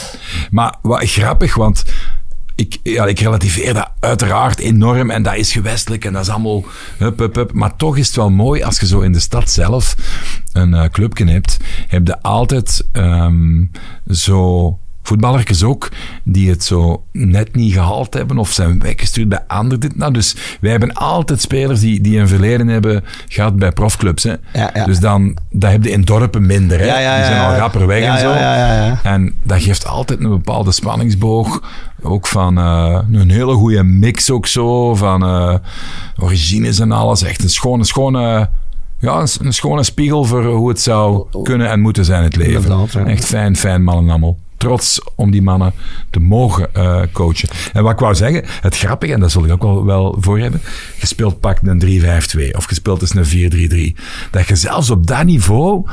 maar 0.50 0.74
wat 0.82 1.04
grappig, 1.10 1.54
want 1.54 1.84
ik, 2.58 2.78
ja, 2.82 3.06
ik 3.06 3.20
relativeer 3.20 3.74
dat 3.74 3.90
uiteraard 4.00 4.58
enorm 4.58 5.10
en 5.10 5.22
dat 5.22 5.34
is 5.34 5.52
gewestelijk 5.52 6.04
en 6.04 6.12
dat 6.12 6.22
is 6.22 6.28
allemaal 6.28 6.64
hup, 6.96 7.18
hup, 7.18 7.34
hup. 7.34 7.52
Maar 7.52 7.76
toch 7.76 7.96
is 7.96 8.06
het 8.06 8.16
wel 8.16 8.30
mooi 8.30 8.62
als 8.62 8.80
je 8.80 8.86
zo 8.86 9.00
in 9.00 9.12
de 9.12 9.20
stad 9.20 9.50
zelf 9.50 9.96
een 10.52 10.74
eh, 10.74 10.88
clubje 10.88 11.30
hebt, 11.30 11.56
heb 11.86 12.06
je 12.06 12.22
altijd 12.22 12.86
ehm, 12.92 13.64
zo 14.10 14.78
voetballertjes 15.08 15.62
ook 15.62 15.88
die 16.22 16.50
het 16.50 16.64
zo 16.64 17.02
net 17.12 17.54
niet 17.54 17.72
gehaald 17.72 18.14
hebben 18.14 18.38
of 18.38 18.50
zijn 18.50 18.80
weggestuurd 18.80 19.28
bij 19.28 19.44
anderen. 19.46 19.80
Dit, 19.80 19.96
nou, 19.96 20.12
dus 20.12 20.36
wij 20.60 20.70
hebben 20.70 20.92
altijd 20.92 21.40
spelers 21.40 21.80
die, 21.80 22.00
die 22.00 22.18
een 22.18 22.28
verleden 22.28 22.68
hebben 22.68 23.04
gehad 23.28 23.56
bij 23.56 23.72
profclubs. 23.72 24.22
Hè. 24.22 24.34
Ja, 24.52 24.70
ja. 24.74 24.84
Dus 24.84 25.00
dan, 25.00 25.36
dat 25.50 25.70
heb 25.70 25.84
je 25.84 25.90
in 25.90 26.02
dorpen 26.02 26.46
minder. 26.46 26.78
Hè. 26.78 26.84
Ja, 26.84 26.98
ja, 26.98 27.16
die 27.16 27.24
zijn 27.24 27.40
al 27.40 27.54
rapper 27.54 27.86
weg 27.86 28.04
en 28.04 28.18
zo. 28.18 28.28
ja, 28.28 28.56
ja, 28.56 28.84
ja. 28.84 29.00
En 29.02 29.34
dat 29.42 29.62
geeft 29.62 29.86
altijd 29.86 30.20
een 30.20 30.28
bepaalde 30.28 30.72
spanningsboog. 30.72 31.62
Ook 32.02 32.26
van 32.26 32.58
eh, 32.58 32.98
een 33.12 33.30
hele 33.30 33.54
goede 33.54 33.82
mix 33.82 34.30
ook 34.30 34.46
zo. 34.46 34.94
Van 34.94 35.22
eh, 35.22 35.54
origines 36.18 36.78
en 36.78 36.92
alles. 36.92 37.22
Echt 37.22 37.42
een 37.42 37.50
schone, 37.50 37.84
schone... 37.84 38.48
Ja, 39.00 39.20
een, 39.20 39.28
een 39.42 39.52
schone 39.52 39.82
spiegel 39.82 40.24
voor 40.24 40.44
hoe 40.44 40.68
het 40.68 40.80
zou 40.80 41.26
kunnen 41.42 41.70
en 41.70 41.80
moeten 41.80 42.04
zijn, 42.04 42.22
het 42.22 42.36
leven. 42.36 42.88
Echt 43.06 43.24
fijn, 43.24 43.56
fijn 43.56 43.84
mannen 43.84 44.10
allemaal. 44.10 44.36
Trots 44.58 45.00
om 45.14 45.30
die 45.30 45.42
mannen 45.42 45.72
te 46.10 46.20
mogen 46.20 46.74
eh, 46.74 47.02
coachen. 47.12 47.48
En 47.72 47.82
wat 47.82 47.92
ik 47.92 47.98
wou 47.98 48.14
zeggen, 48.14 48.44
het 48.60 48.76
grappige, 48.76 49.12
en 49.12 49.20
dat 49.20 49.30
zul 49.30 49.44
ik 49.44 49.52
ook 49.52 49.62
wel, 49.62 49.84
wel 49.84 50.16
voor 50.20 50.38
hebben, 50.38 50.60
je 51.00 51.06
speelt 51.06 51.40
pak 51.40 51.58
een 51.62 51.80
3-5-2 51.80 52.56
of 52.56 52.68
je 52.68 52.74
speelt 52.74 53.00
eens 53.00 53.14
een 53.32 53.92
4-3-3. 53.96 54.00
Dat 54.30 54.46
je 54.48 54.56
zelfs 54.56 54.90
op 54.90 55.06
dat 55.06 55.24
niveau, 55.24 55.86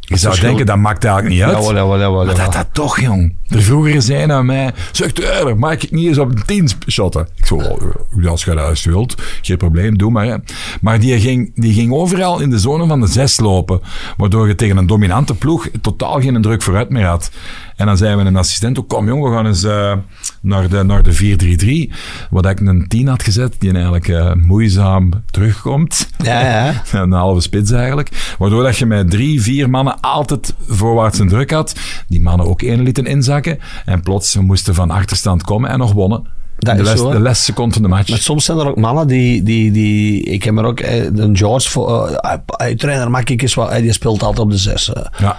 je 0.00 0.16
zou 0.16 0.20
verschil- 0.20 0.48
denken, 0.48 0.66
dat 0.66 0.76
maakt 0.76 1.04
eigenlijk 1.04 1.34
niet 1.34 1.44
uit. 1.44 1.52
Jawel, 1.56 1.74
jawel, 1.74 1.98
jawel, 1.98 2.24
Maar 2.24 2.26
jawel. 2.34 2.44
dat 2.44 2.52
dat 2.52 2.66
toch, 2.72 3.00
jong. 3.00 3.34
Er 3.48 3.62
vroeger 3.62 4.02
zei 4.02 4.30
aan 4.30 4.46
mij, 4.46 4.72
zegt 4.92 5.20
uh, 5.20 5.52
maak 5.54 5.82
ik 5.82 5.90
niet 5.90 6.06
eens 6.06 6.18
op 6.18 6.40
10 6.46 6.68
shotten. 6.88 7.28
Ik 7.36 7.46
zo, 7.46 7.54
"Oh, 7.54 8.26
als 8.26 8.44
je 8.44 8.54
dat 8.54 8.82
wilt, 8.82 9.14
geen 9.42 9.56
probleem, 9.56 9.98
doe 9.98 10.10
maar. 10.10 10.24
Hè. 10.26 10.36
Maar 10.80 11.00
die 11.00 11.20
ging, 11.20 11.52
die 11.54 11.72
ging 11.72 11.92
overal 11.92 12.40
in 12.40 12.50
de 12.50 12.58
zone 12.58 12.86
van 12.86 13.00
de 13.00 13.06
zes 13.06 13.38
lopen, 13.40 13.80
waardoor 14.16 14.48
je 14.48 14.54
tegen 14.54 14.76
een 14.76 14.86
dominante 14.86 15.34
ploeg 15.34 15.68
totaal 15.80 16.20
geen 16.20 16.42
druk 16.42 16.62
vooruit 16.62 16.90
meer 16.90 17.06
had. 17.06 17.30
En 17.78 17.86
dan 17.86 17.96
zei 17.96 18.16
we 18.16 18.22
een 18.22 18.36
assistent 18.36 18.78
ook, 18.78 18.88
kom 18.88 19.06
jong, 19.06 19.22
we 19.24 19.30
gaan 19.30 19.46
eens 19.46 19.64
eh, 19.64 19.92
naar 20.40 20.68
de, 20.68 20.82
naar 20.82 21.02
de 21.02 21.88
4-3-3. 21.90 21.92
Wat 22.30 22.46
ik 22.46 22.60
een 22.60 22.84
10 22.88 23.06
had 23.08 23.22
gezet, 23.22 23.54
die 23.58 23.72
eigenlijk 23.72 24.08
eh, 24.08 24.32
moeizaam 24.34 25.10
terugkomt. 25.30 26.08
Ja, 26.22 26.40
ja. 26.40 26.82
Een 27.02 27.12
halve 27.12 27.40
spits 27.40 27.70
eigenlijk. 27.70 28.34
Waardoor 28.38 28.62
dat 28.62 28.76
je 28.76 28.86
met 28.86 29.10
drie, 29.10 29.42
vier 29.42 29.70
mannen 29.70 30.00
altijd 30.00 30.54
voorwaarts 30.68 31.18
een 31.18 31.28
druk 31.28 31.50
had. 31.50 31.74
Die 32.08 32.20
mannen 32.20 32.46
ook 32.46 32.62
één 32.62 32.82
lieten 32.82 33.06
inzakken. 33.06 33.58
En 33.84 34.00
plots 34.00 34.34
we 34.34 34.42
moesten 34.42 34.74
van 34.74 34.90
achterstand 34.90 35.42
komen 35.42 35.70
en 35.70 35.78
nog 35.78 35.92
wonnen. 35.92 36.26
Dat 36.58 36.76
de, 36.76 36.82
les, 36.82 36.98
zo, 36.98 37.10
de 37.10 37.18
laatste 37.20 37.44
seconde 37.44 37.72
van 37.74 37.82
de 37.82 37.88
match. 37.88 38.08
Maar 38.08 38.18
soms 38.18 38.44
zijn 38.44 38.58
er 38.58 38.66
ook 38.68 38.76
mannen 38.76 39.06
die... 39.06 39.42
die, 39.42 39.70
die 39.70 40.22
ik 40.22 40.42
heb 40.42 40.56
er 40.58 40.64
ook... 40.64 40.80
eh, 40.80 41.04
Een 41.04 41.36
George... 41.36 41.68
voor- 41.70 42.18
hij- 42.46 42.74
trainer 42.74 43.10
mag 43.10 43.24
ik 43.24 43.42
eens 43.42 43.54
wat... 43.54 43.70
eh, 43.70 43.80
Die 43.82 43.92
speelt 43.92 44.22
altijd 44.22 44.38
op 44.38 44.50
de 44.50 44.56
zes. 44.58 44.92
ja. 45.18 45.36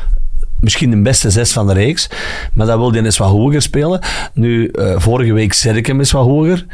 Misschien 0.61 0.89
de 0.89 1.01
beste 1.01 1.29
zes 1.29 1.51
van 1.51 1.67
de 1.67 1.73
reeks. 1.73 2.09
Maar 2.53 2.65
dat 2.65 2.77
wil 2.77 2.91
hij 2.91 3.03
eens 3.03 3.17
wat 3.17 3.29
hoger 3.29 3.61
spelen. 3.61 3.99
Nu, 4.33 4.67
eh, 4.67 4.93
vorige 4.97 5.33
week 5.33 5.53
zet 5.53 5.75
ik 5.75 5.85
hem 5.85 5.99
eens 5.99 6.11
wat 6.11 6.25
hoger. 6.25 6.65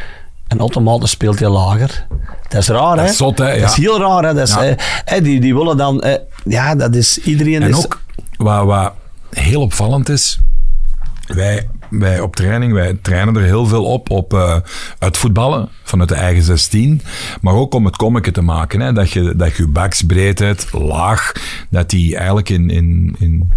En 0.48 0.60
automatisch 0.60 1.10
speelt 1.10 1.40
hij 1.40 1.50
lager. 1.50 2.08
Dat 2.48 2.62
is 2.62 2.68
raar, 2.68 2.98
hè? 2.98 3.04
is 3.04 3.18
zot, 3.18 3.38
hè, 3.38 3.52
ja. 3.54 3.60
Dat 3.62 3.70
is 3.70 3.76
heel 3.78 4.00
raar, 4.00 4.24
hè? 4.24 4.34
Dat 4.34 4.48
is, 4.48 4.54
Ja. 4.54 4.76
eh, 5.06 5.24
die, 5.24 5.40
die 5.40 5.56
willen 5.56 5.78
dan... 5.78 6.02
eh, 6.02 6.14
ja, 6.46 6.76
dat 6.76 6.96
is... 6.96 7.18
Iedereen 7.20 7.62
En 7.62 7.70
is... 7.70 7.76
ook, 7.78 8.02
wat, 8.38 8.66
wat 8.66 8.94
heel 9.30 9.62
opvallend 9.62 10.10
is, 10.10 10.40
wij, 11.28 11.68
wij 11.90 12.20
op 12.20 12.36
training, 12.36 12.74
wij 12.74 12.98
trainen 13.02 13.36
er 13.36 13.42
heel 13.44 13.66
veel 13.66 13.86
op, 13.86 14.10
op 14.10 14.34
eh, 14.34 14.56
het 15.00 15.18
voetballen 15.18 15.70
vanuit 15.84 16.10
de 16.10 16.16
eigen 16.16 16.44
16, 16.44 17.02
maar 17.42 17.54
ook 17.54 17.74
om 17.74 17.86
het 17.86 17.96
kommetje 17.96 18.32
te 18.32 18.42
maken. 18.42 18.80
Hè, 18.80 18.94
dat 18.94 19.12
je 19.12 19.34
dat 19.36 19.56
je 19.56 19.68
baksbreedheid 19.68 20.68
laag, 20.72 21.32
dat 21.70 21.90
die 21.90 22.16
eigenlijk 22.16 22.50
in, 22.50 22.70
in, 22.70 23.16
in 23.20 23.52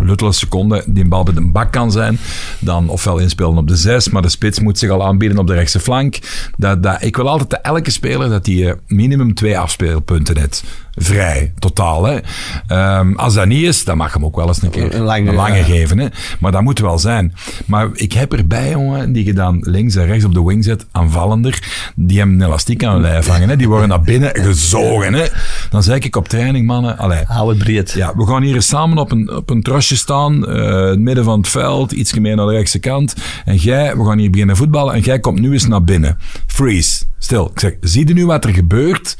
luttele 0.00 0.32
seconden 0.32 0.84
die 0.86 1.02
een 1.02 1.08
bal 1.08 1.22
bij 1.22 1.34
de 1.34 1.50
bak 1.50 1.72
kan 1.72 1.92
zijn, 1.92 2.18
dan 2.58 2.88
ofwel 2.88 3.18
inspelen 3.18 3.56
op 3.56 3.68
de 3.68 3.76
zes, 3.76 4.08
maar 4.08 4.22
de 4.22 4.28
spits 4.28 4.60
moet 4.60 4.78
zich 4.78 4.90
al 4.90 5.04
aanbieden 5.04 5.38
op 5.38 5.46
de 5.46 5.54
rechtse 5.54 5.80
flank. 5.80 6.18
Dat, 6.56 6.82
dat, 6.82 7.02
ik 7.02 7.16
wil 7.16 7.28
altijd 7.28 7.50
dat 7.50 7.60
elke 7.62 7.90
speler 7.90 8.28
dat 8.28 8.44
die 8.44 8.68
eh, 8.68 8.74
minimum 8.86 9.34
twee 9.34 9.58
afspeelpunten 9.58 10.38
heeft. 10.38 10.64
Vrij, 10.96 11.52
totaal. 11.58 12.04
Hè. 12.04 12.18
Ehm, 12.66 13.14
als 13.14 13.34
dat 13.34 13.46
niet 13.46 13.62
is, 13.62 13.84
dan 13.84 13.96
mag 13.96 14.06
je 14.06 14.12
hem 14.12 14.24
ook 14.24 14.36
wel 14.36 14.46
eens 14.46 14.62
een 14.62 14.70
keer 14.70 14.94
Een 14.94 15.02
lange, 15.02 15.28
een 15.28 15.34
lange 15.34 15.56
ja. 15.56 15.64
geven. 15.64 15.98
Hè. 15.98 16.06
Maar 16.38 16.52
dat 16.52 16.62
moet 16.62 16.78
wel 16.78 16.98
zijn. 16.98 17.34
Maar 17.66 17.88
ik 17.92 18.12
heb 18.12 18.32
erbij, 18.32 18.70
jongen, 18.70 19.12
die 19.12 19.24
je 19.24 19.32
dan 19.32 19.58
links 19.60 19.94
en 19.96 20.06
rechts 20.06 20.24
op 20.24 20.34
de 20.34 20.44
wing 20.44 20.64
zet, 20.64 20.86
aanvallender, 20.92 21.62
die 21.96 22.18
hem 22.18 22.32
een 22.32 22.42
elastiek 22.42 22.84
aan 22.84 22.92
hun 22.92 23.02
lijf 23.02 23.26
hangen. 23.26 23.48
Hè. 23.48 23.56
Die 23.56 23.68
worden 23.68 23.88
naar 23.88 24.00
binnen 24.00 24.30
gezogen. 24.34 25.14
Hè. 25.14 25.26
Dan 25.70 25.82
zeg 25.82 25.98
ik 25.98 26.16
op 26.16 26.28
training, 26.28 26.66
mannen, 26.66 26.98
allee, 26.98 27.24
Hou 27.26 27.48
het 27.48 27.58
breed. 27.58 27.92
ja, 27.92 28.12
we 28.16 28.26
gaan 28.26 28.42
hier 28.42 28.54
eens 28.54 28.66
samen 28.68 28.98
op 28.98 29.10
een, 29.12 29.32
op 29.32 29.50
een 29.50 29.62
trosje 29.62 29.96
staan, 29.96 30.46
eh, 30.46 30.54
in 30.56 30.64
het 30.64 30.98
midden 30.98 31.24
van 31.24 31.38
het 31.38 31.48
veld, 31.48 31.92
iets 31.92 32.14
meer 32.14 32.36
naar 32.36 32.46
de 32.46 32.52
rechtse 32.52 32.78
kant. 32.78 33.14
En 33.44 33.56
jij, 33.56 33.96
we 33.96 34.04
gaan 34.04 34.18
hier 34.18 34.30
beginnen 34.30 34.56
voetballen 34.56 34.94
en 34.94 35.00
jij 35.00 35.18
komt 35.20 35.40
nu 35.40 35.52
eens 35.52 35.66
naar 35.66 35.84
binnen. 35.84 36.18
Freeze, 36.46 37.04
stil. 37.18 37.50
Ik 37.54 37.60
zeg, 37.60 37.72
zie 37.80 38.08
je 38.08 38.14
nu 38.14 38.26
wat 38.26 38.44
er 38.44 38.54
gebeurt? 38.54 39.16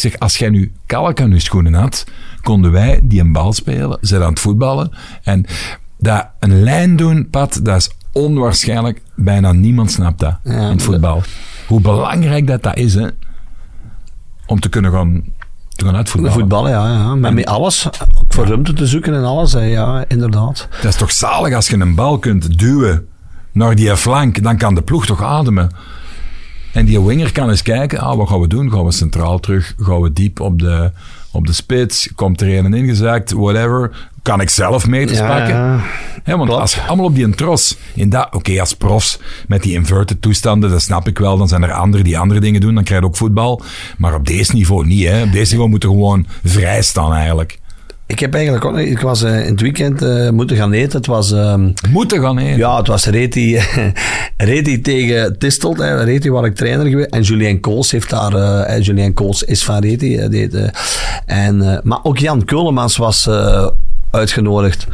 Zeg, 0.00 0.18
als 0.18 0.36
jij 0.38 0.48
nu 0.48 0.72
kalk 0.86 1.20
aan 1.20 1.30
je 1.30 1.40
schoenen 1.40 1.74
had, 1.74 2.04
konden 2.42 2.72
wij 2.72 3.00
die 3.02 3.20
een 3.20 3.32
bal 3.32 3.52
spelen, 3.52 3.98
zijn 4.00 4.22
aan 4.22 4.30
het 4.30 4.40
voetballen. 4.40 4.90
En 5.22 5.46
dat 5.98 6.26
een 6.38 6.62
lijn 6.62 6.96
doen, 6.96 7.30
Pat, 7.30 7.60
dat 7.62 7.76
is 7.76 7.90
onwaarschijnlijk. 8.12 9.02
Bijna 9.14 9.52
niemand 9.52 9.90
snapt 9.90 10.18
dat 10.20 10.38
in 10.44 10.52
het 10.52 10.82
voetbal. 10.82 11.22
Hoe 11.66 11.80
belangrijk 11.80 12.46
dat 12.46 12.62
dat 12.62 12.76
is, 12.76 12.94
hè. 12.94 13.06
Om 14.46 14.60
te 14.60 14.68
kunnen 14.68 14.92
gaan, 14.92 15.22
te 15.68 15.84
gaan 15.84 15.96
uitvoetballen. 15.96 16.38
Voetballen, 16.38 16.70
ja. 16.70 16.88
ja. 16.92 17.14
Maar 17.14 17.34
met 17.34 17.46
alles. 17.46 17.86
Ook 17.86 18.24
voor 18.28 18.46
ruimte 18.46 18.72
te 18.72 18.86
zoeken 18.86 19.14
en 19.14 19.24
alles. 19.24 19.52
hè. 19.52 19.60
Ja, 19.60 20.04
inderdaad. 20.08 20.68
Dat 20.82 20.92
is 20.92 20.96
toch 20.96 21.10
zalig 21.10 21.54
als 21.54 21.68
je 21.68 21.76
een 21.76 21.94
bal 21.94 22.18
kunt 22.18 22.58
duwen 22.58 23.06
naar 23.52 23.74
die 23.74 23.96
flank, 23.96 24.42
dan 24.42 24.56
kan 24.56 24.74
de 24.74 24.82
ploeg 24.82 25.06
toch 25.06 25.22
ademen. 25.22 25.70
En 26.72 26.84
die 26.84 27.00
winger 27.00 27.32
kan 27.32 27.50
eens 27.50 27.62
kijken, 27.62 27.98
ah, 27.98 28.16
wat 28.16 28.28
gaan 28.28 28.40
we 28.40 28.46
doen? 28.48 28.70
Gaan 28.72 28.84
we 28.84 28.92
centraal 28.92 29.38
terug? 29.40 29.74
Gaan 29.78 30.00
we 30.00 30.12
diep 30.12 30.40
op 30.40 30.58
de, 30.58 30.92
op 31.30 31.46
de 31.46 31.52
spits? 31.52 32.08
Komt 32.14 32.40
er 32.40 32.58
een 32.58 32.74
ingezakt? 32.74 33.32
Whatever. 33.32 34.08
Kan 34.22 34.40
ik 34.40 34.50
zelf 34.50 34.86
meters 34.86 35.18
Ja, 35.18 35.26
pakken? 35.26 35.54
ja. 35.54 35.80
Hè, 36.22 36.36
want 36.36 36.44
Klopt. 36.48 36.60
als 36.62 36.78
allemaal 36.86 37.06
op 37.06 37.14
die 37.14 37.30
tros, 37.30 37.76
in 37.94 38.08
dat, 38.08 38.28
oké, 38.34 38.60
als 38.60 38.74
profs, 38.74 39.18
met 39.48 39.62
die 39.62 39.72
inverted 39.72 40.22
toestanden, 40.22 40.70
dat 40.70 40.82
snap 40.82 41.08
ik 41.08 41.18
wel, 41.18 41.38
dan 41.38 41.48
zijn 41.48 41.62
er 41.62 41.72
anderen 41.72 42.04
die 42.04 42.18
andere 42.18 42.40
dingen 42.40 42.60
doen, 42.60 42.74
dan 42.74 42.84
krijg 42.84 43.00
je 43.00 43.06
ook 43.06 43.16
voetbal. 43.16 43.62
Maar 43.98 44.14
op 44.14 44.26
deze 44.26 44.54
niveau 44.54 44.86
niet, 44.86 45.06
hè. 45.08 45.22
Op 45.22 45.32
deze 45.32 45.52
niveau 45.52 45.70
moet 45.70 45.82
je 45.82 45.88
gewoon 45.88 46.26
vrij 46.44 46.82
staan, 46.82 47.12
eigenlijk. 47.12 47.58
Ik 48.10 48.18
heb 48.18 48.34
eigenlijk 48.34 48.64
ook... 48.64 48.78
Ik 48.78 49.00
was 49.00 49.22
eh, 49.22 49.44
in 49.44 49.50
het 49.50 49.60
weekend 49.60 50.02
eh, 50.02 50.30
moeten 50.30 50.56
gaan 50.56 50.72
eten. 50.72 50.96
Het 50.98 51.06
was... 51.06 51.32
ehm, 51.32 51.70
Moeten 51.90 52.20
gaan 52.20 52.38
heen. 52.38 52.56
Ja, 52.56 52.76
het 52.76 52.86
was 52.86 53.04
Reti, 53.06 53.60
Reti 54.36 54.80
tegen 54.80 55.38
Tistelt. 55.38 55.78
Hè. 55.78 56.02
Reti 56.04 56.30
waar 56.30 56.44
ik 56.44 56.54
trainer 56.54 56.86
geweest. 56.86 57.10
En 57.10 57.22
Julien 57.22 57.60
Kools 57.60 57.90
heeft 57.90 58.10
daar... 58.10 58.34
eh, 58.34 58.82
Julien 58.82 59.14
Kools 59.14 59.42
is 59.42 59.64
van 59.64 59.78
Reti. 59.78 60.28
deed, 60.28 60.70
en, 61.26 61.80
maar 61.82 61.98
ook 62.02 62.18
Jan 62.18 62.44
Keulemans 62.44 62.96
was 62.96 63.28
uitgenodigd. 64.10 64.86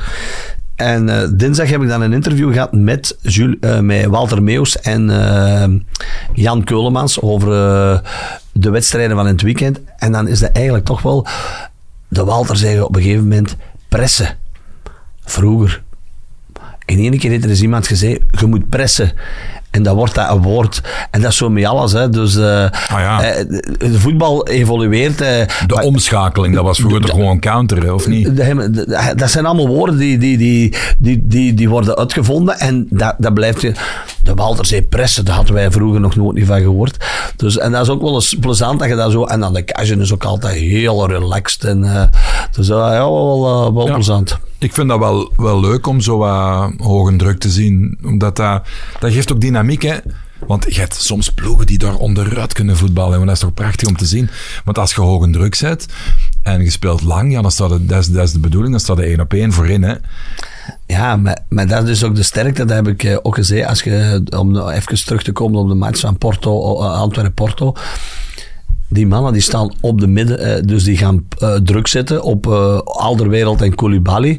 En 0.74 1.32
dinsdag 1.36 1.70
heb 1.70 1.82
ik 1.82 1.88
dan 1.88 2.02
een 2.02 2.12
interview 2.12 2.52
gehad 2.52 2.72
met, 2.72 3.16
Jules, 3.22 3.80
met 3.80 4.06
Walter 4.06 4.42
Meeuws 4.42 4.80
en 4.80 5.12
Jan 6.34 6.64
Keulemans 6.64 7.20
over 7.20 7.48
de 8.52 8.70
wedstrijden 8.70 9.16
van 9.16 9.26
het 9.26 9.42
weekend. 9.42 9.80
En 9.98 10.12
dan 10.12 10.28
is 10.28 10.38
dat 10.38 10.50
eigenlijk 10.52 10.84
toch 10.84 11.02
wel... 11.02 11.26
De 12.08 12.24
Walter 12.24 12.56
zei 12.56 12.80
op 12.80 12.96
een 12.96 13.02
gegeven 13.02 13.22
moment 13.22 13.56
pressen. 13.88 14.38
Vroeger. 15.24 15.82
In 16.84 16.98
één 16.98 17.18
keer 17.18 17.30
heeft 17.30 17.44
er 17.44 17.50
eens 17.50 17.62
iemand 17.62 17.86
gezegd, 17.86 18.20
je 18.30 18.46
moet 18.46 18.68
pressen. 18.68 19.12
En 19.76 19.82
dan 19.82 19.96
wordt 19.96 20.14
dat 20.14 20.30
een 20.30 20.42
woord. 20.42 20.80
En 21.10 21.20
dat 21.20 21.30
is 21.30 21.36
zo 21.36 21.48
met 21.50 21.64
alles. 21.64 21.92
Hè. 21.92 22.08
Dus 22.08 22.36
eh, 22.36 22.62
Ah, 22.62 22.70
ja. 22.88 23.22
eh, 23.22 23.44
de, 23.78 23.98
voetbal 24.00 24.46
evolueert. 24.46 25.20
eh, 25.20 25.28
De 25.66 25.74
maar- 25.74 25.84
omschakeling, 25.84 26.54
dat 26.54 26.64
was 26.64 26.78
vroeger 26.78 27.00
toch 27.00 27.10
gewoon 27.10 27.40
counter, 27.40 27.94
of 27.94 28.06
niet? 28.06 28.24
de- 28.36 28.54
de- 28.54 28.70
de- 28.70 29.12
dat 29.16 29.30
zijn 29.30 29.46
allemaal 29.46 29.68
woorden 29.68 29.96
die, 29.98 30.18
die, 30.18 30.36
die, 30.38 30.74
die, 30.98 31.26
die, 31.26 31.54
die 31.54 31.68
worden 31.68 31.96
uitgevonden 31.96 32.58
en 32.58 32.86
dat, 32.90 33.14
dat 33.18 33.34
blijft 33.34 33.60
je. 33.60 33.72
De 34.22 34.34
Walterzee 34.34 34.82
pressen, 34.82 35.24
daar 35.24 35.34
hadden 35.34 35.54
wij 35.54 35.70
vroeger 35.70 36.00
nog 36.00 36.16
nooit 36.16 36.36
niet 36.36 36.46
van 36.46 36.60
gehoord. 36.60 37.04
Dus, 37.36 37.58
en 37.58 37.72
dat 37.72 37.82
is 37.82 37.88
ook 37.88 38.02
wel 38.02 38.14
eens 38.14 38.36
plezant 38.40 38.78
dat 38.78 38.88
je 38.88 38.94
dat 38.96 39.12
zo. 39.12 39.24
En 39.24 39.40
dan 39.40 39.52
de 39.52 39.64
Cajun 39.64 40.00
is 40.00 40.12
ook 40.12 40.24
altijd 40.24 40.56
heel 40.58 41.08
relaxed. 41.08 41.64
En, 41.64 42.10
dus 42.50 42.68
eh, 42.68 42.76
ja, 42.76 42.90
wel, 42.98 43.74
wel 43.74 43.86
Ja. 43.86 43.94
plezant. 43.94 44.38
Ik 44.66 44.74
vind 44.74 44.88
dat 44.88 44.98
wel, 44.98 45.32
wel 45.36 45.60
leuk 45.60 45.86
om 45.86 46.00
zo 46.00 46.18
wat 46.18 46.72
hoge 46.76 47.16
druk 47.16 47.38
te 47.38 47.50
zien. 47.50 47.98
Omdat 48.04 48.36
dat, 48.36 48.66
dat 49.00 49.12
geeft 49.12 49.32
ook 49.32 49.40
dynamiek, 49.40 49.82
hè. 49.82 49.96
Want 50.46 50.74
je 50.74 50.80
hebt 50.80 50.94
soms 50.94 51.32
ploegen 51.32 51.66
die 51.66 51.78
daar 51.78 51.94
onderuit 51.94 52.52
kunnen 52.52 52.76
voetballen. 52.76 53.12
Want 53.12 53.26
dat 53.26 53.34
is 53.34 53.42
toch 53.42 53.54
prachtig 53.54 53.88
om 53.88 53.96
te 53.96 54.06
zien. 54.06 54.30
Want 54.64 54.78
als 54.78 54.94
je 54.94 55.00
hoge 55.00 55.30
druk 55.30 55.54
zet 55.54 55.86
en 56.42 56.62
je 56.62 56.70
speelt 56.70 57.02
lang, 57.02 57.32
ja, 57.32 57.42
dan 57.42 57.50
staat 57.50 57.70
het, 57.70 57.88
dat, 57.88 57.98
is, 57.98 58.06
dat 58.06 58.24
is 58.24 58.32
de 58.32 58.38
bedoeling, 58.38 58.72
dan 58.72 58.80
staat 58.80 58.98
er 58.98 59.04
één 59.04 59.20
op 59.20 59.32
één 59.32 59.52
voorin. 59.52 59.82
Hè. 59.82 59.94
Ja, 60.86 61.16
maar, 61.16 61.38
maar 61.48 61.66
dat 61.66 61.82
is 61.82 61.88
dus 61.88 62.04
ook 62.04 62.14
de 62.14 62.22
sterkte, 62.22 62.64
dat 62.64 62.76
heb 62.76 62.88
ik 62.88 63.04
eh, 63.04 63.16
ook 63.22 63.34
gezegd. 63.34 63.68
Als 63.68 63.82
je, 63.82 64.22
om 64.36 64.68
even 64.68 65.04
terug 65.04 65.22
te 65.22 65.32
komen 65.32 65.60
op 65.60 65.68
de 65.68 65.74
match 65.74 66.00
van 66.00 66.18
Porto, 66.18 66.80
eh, 66.80 67.00
Antwerpen-Porto. 67.00 67.74
Die 68.88 69.06
mannen 69.06 69.32
die 69.32 69.42
staan 69.42 69.74
op 69.80 70.00
de 70.00 70.06
midden, 70.06 70.38
eh, 70.38 70.62
dus 70.64 70.84
die 70.84 70.96
gaan 70.96 71.26
eh, 71.38 71.54
druk 71.54 71.86
zetten 71.86 72.22
op 72.22 72.46
eh 72.46 72.78
Alderwereld 72.84 73.62
en 73.62 73.74
Koulibaly. 73.74 74.38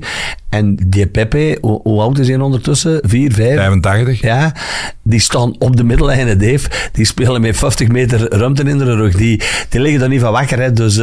En 0.49 0.75
die 0.87 1.07
Pepe, 1.07 1.57
hoe, 1.61 1.79
hoe 1.83 2.01
oud 2.01 2.17
is 2.17 2.27
hij 2.27 2.37
ondertussen? 2.37 2.99
Vier, 3.01 3.33
vijf? 3.33 3.55
85. 3.55 4.21
Ja, 4.21 4.53
die 5.01 5.19
staan 5.19 5.55
op 5.59 5.77
de 5.77 5.83
middenlijn, 5.83 6.27
hè, 6.27 6.35
Dave. 6.35 6.69
Die 6.91 7.05
spelen 7.05 7.41
met 7.41 7.57
50 7.57 7.87
meter 7.87 8.33
ruimte 8.33 8.63
in 8.63 8.77
de 8.77 8.95
rug. 8.95 9.15
Die, 9.15 9.41
die 9.69 9.79
liggen 9.79 10.01
er 10.01 10.09
niet 10.09 10.21
van 10.21 10.31
wakker. 10.31 10.59
Hè. 10.59 10.73
Dus 10.73 10.95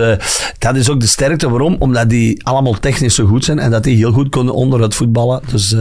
dat 0.59 0.76
is 0.76 0.90
ook 0.90 1.01
de 1.01 1.07
sterkte. 1.07 1.51
Waarom? 1.51 1.76
Omdat 1.78 2.11
die 2.11 2.45
allemaal 2.45 2.78
technisch 2.80 3.14
zo 3.14 3.26
goed 3.26 3.45
zijn 3.45 3.59
en 3.59 3.70
dat 3.70 3.84
die 3.84 3.97
heel 3.97 4.12
goed 4.12 4.28
kunnen 4.28 4.55
onderuit 4.55 4.95
voetballen. 4.95 5.40
Dus 5.51 5.74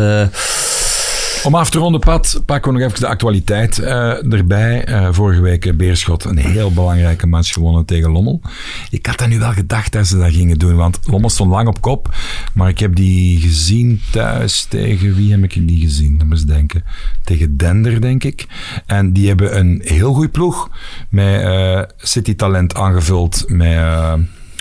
Om 1.44 1.56
af 1.56 1.70
te 1.70 1.78
ronden, 1.80 2.00
Pat, 2.00 2.42
pakken 2.46 2.74
we 2.74 2.80
nog 2.80 2.88
even 2.88 3.00
de 3.02 3.08
actualiteit 3.08 3.80
eh, 3.80 4.34
erbij. 4.34 4.86
Eh, 4.86 5.08
vorige 5.12 5.42
week 5.42 5.66
eh, 5.66 5.74
Beerschot 5.74 6.24
een 6.24 6.38
heel 6.38 6.74
belangrijke 6.74 7.28
match 7.28 7.54
gewonnen 7.54 7.86
tegen 7.86 8.12
Lommel. 8.12 8.42
Ik 8.90 9.06
had 9.06 9.18
dat 9.18 9.28
nu 9.28 9.40
wel 9.40 9.52
gedacht 9.52 9.92
dat 9.92 10.08
ze 10.08 10.18
dat 10.18 10.32
gingen 10.32 10.60
doen, 10.60 10.76
want 10.76 11.00
Lommel 11.06 11.30
stond 11.30 11.52
lang 11.52 11.68
op 11.68 11.82
kop. 11.82 12.16
Maar 12.54 12.70
ik 12.70 12.80
heb 12.80 12.96
die 12.96 13.40
gezien 13.40 14.02
thuis 14.12 14.66
tegen... 14.70 15.16
Wie 15.16 15.32
heb 15.32 15.44
ik 15.44 15.68
die 15.68 15.82
gezien? 15.82 16.18
Dat 16.18 16.28
moet 16.28 16.48
denken. 16.48 16.84
Tegen 17.24 17.58
Dender, 17.58 18.02
denk 18.02 18.24
ik. 18.24 18.48
En 18.86 19.14
die 19.14 19.28
hebben 19.28 19.58
een 19.58 19.82
heel 19.84 20.14
goede 20.14 20.30
ploeg 20.30 20.70
met 21.10 21.42
eh 21.42 21.82
City 21.98 22.36
Talent 22.36 22.76
aangevuld 22.76 23.44
met... 23.48 23.78
eh, 23.78 24.14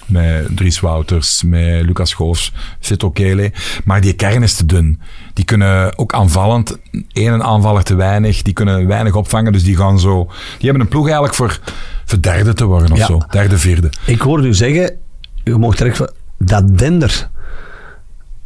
met 0.07 0.57
Dries 0.57 0.81
Wouters, 0.81 1.43
met 1.43 1.85
Lucas 1.85 2.11
Schoofs, 2.11 2.53
Vito 2.81 3.11
Kele. 3.11 3.53
Maar 3.85 4.01
die 4.01 4.13
kern 4.13 4.43
is 4.43 4.55
te 4.55 4.67
dun. 4.67 5.01
Die 5.33 5.45
kunnen 5.45 5.99
ook 5.99 6.13
aanvallend, 6.15 6.79
één 7.13 7.43
aanvaller 7.43 7.83
te 7.83 7.95
weinig, 7.95 8.43
die 8.43 8.53
kunnen 8.53 8.87
weinig 8.87 9.15
opvangen, 9.15 9.53
dus 9.53 9.65
die 9.65 9.77
gaan 9.77 10.01
zo... 10.01 10.25
Die 10.59 10.65
hebben 10.69 10.81
een 10.81 10.89
ploeg 10.89 11.05
eigenlijk 11.05 11.35
voor, 11.35 11.59
voor 12.05 12.21
derde 12.21 12.53
te 12.55 12.65
worden 12.65 12.93
of 12.93 12.99
Ja. 12.99 13.07
zo. 13.07 13.21
Derde, 13.31 13.59
vierde. 13.59 13.91
ik 14.07 14.21
hoorde 14.21 14.49
u 14.49 14.55
zeggen, 14.55 14.97
u 15.45 15.59
mocht 15.59 15.79
direct 15.79 15.97
van, 15.97 16.11
dat 16.39 16.79
Dender, 16.79 17.29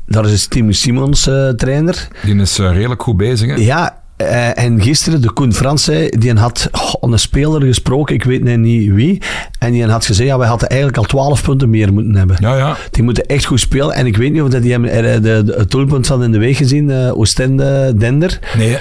daar 0.06 0.26
is 0.26 0.46
Tim 0.46 0.72
Simons 0.72 1.26
eh, 1.26 1.48
trainer. 1.48 2.08
Die 2.22 2.40
is 2.40 2.58
eh, 2.58 2.72
redelijk 2.72 3.02
goed 3.02 3.16
bezig, 3.16 3.48
hè? 3.48 3.54
Ja, 3.54 4.02
eh, 4.16 4.58
en 4.58 4.82
gisteren, 4.82 5.22
de 5.22 5.30
Koen 5.30 5.52
Frans 5.52 5.84
zei, 5.84 6.08
die 6.08 6.32
had 6.32 6.68
oh, 6.72 7.10
een 7.10 7.18
speler 7.18 7.62
gesproken, 7.62 8.14
ik 8.14 8.24
weet 8.24 8.44
net 8.44 8.58
niet 8.58 8.92
wie. 8.92 9.22
En 9.58 9.72
die 9.72 9.86
had 9.86 10.06
gezegd, 10.06 10.28
ja, 10.28 10.38
wij 10.38 10.48
hadden 10.48 10.68
eigenlijk 10.68 10.98
al 10.98 11.04
12 11.04 11.42
punten 11.42 11.70
meer 11.70 11.92
moeten 11.92 12.14
hebben. 12.14 12.36
Ja, 12.40 12.56
ja. 12.56 12.76
Die 12.90 13.02
moeten 13.02 13.26
echt 13.26 13.44
goed 13.44 13.60
spelen. 13.60 13.94
En 13.94 14.06
ik 14.06 14.16
weet 14.16 14.32
niet 14.32 14.42
of 14.42 14.48
dat 14.48 14.62
die 14.62 14.70
hebben 14.70 14.90
er, 14.90 15.22
de, 15.22 15.42
de, 15.44 15.54
het 15.56 15.70
doelpunt 15.70 16.06
van 16.06 16.22
in 16.22 16.32
de 16.32 16.38
week 16.38 16.56
gezien, 16.56 16.90
eh 16.90 17.18
Oostende 17.18 17.92
Dender. 17.96 18.38
Nee, 18.56 18.78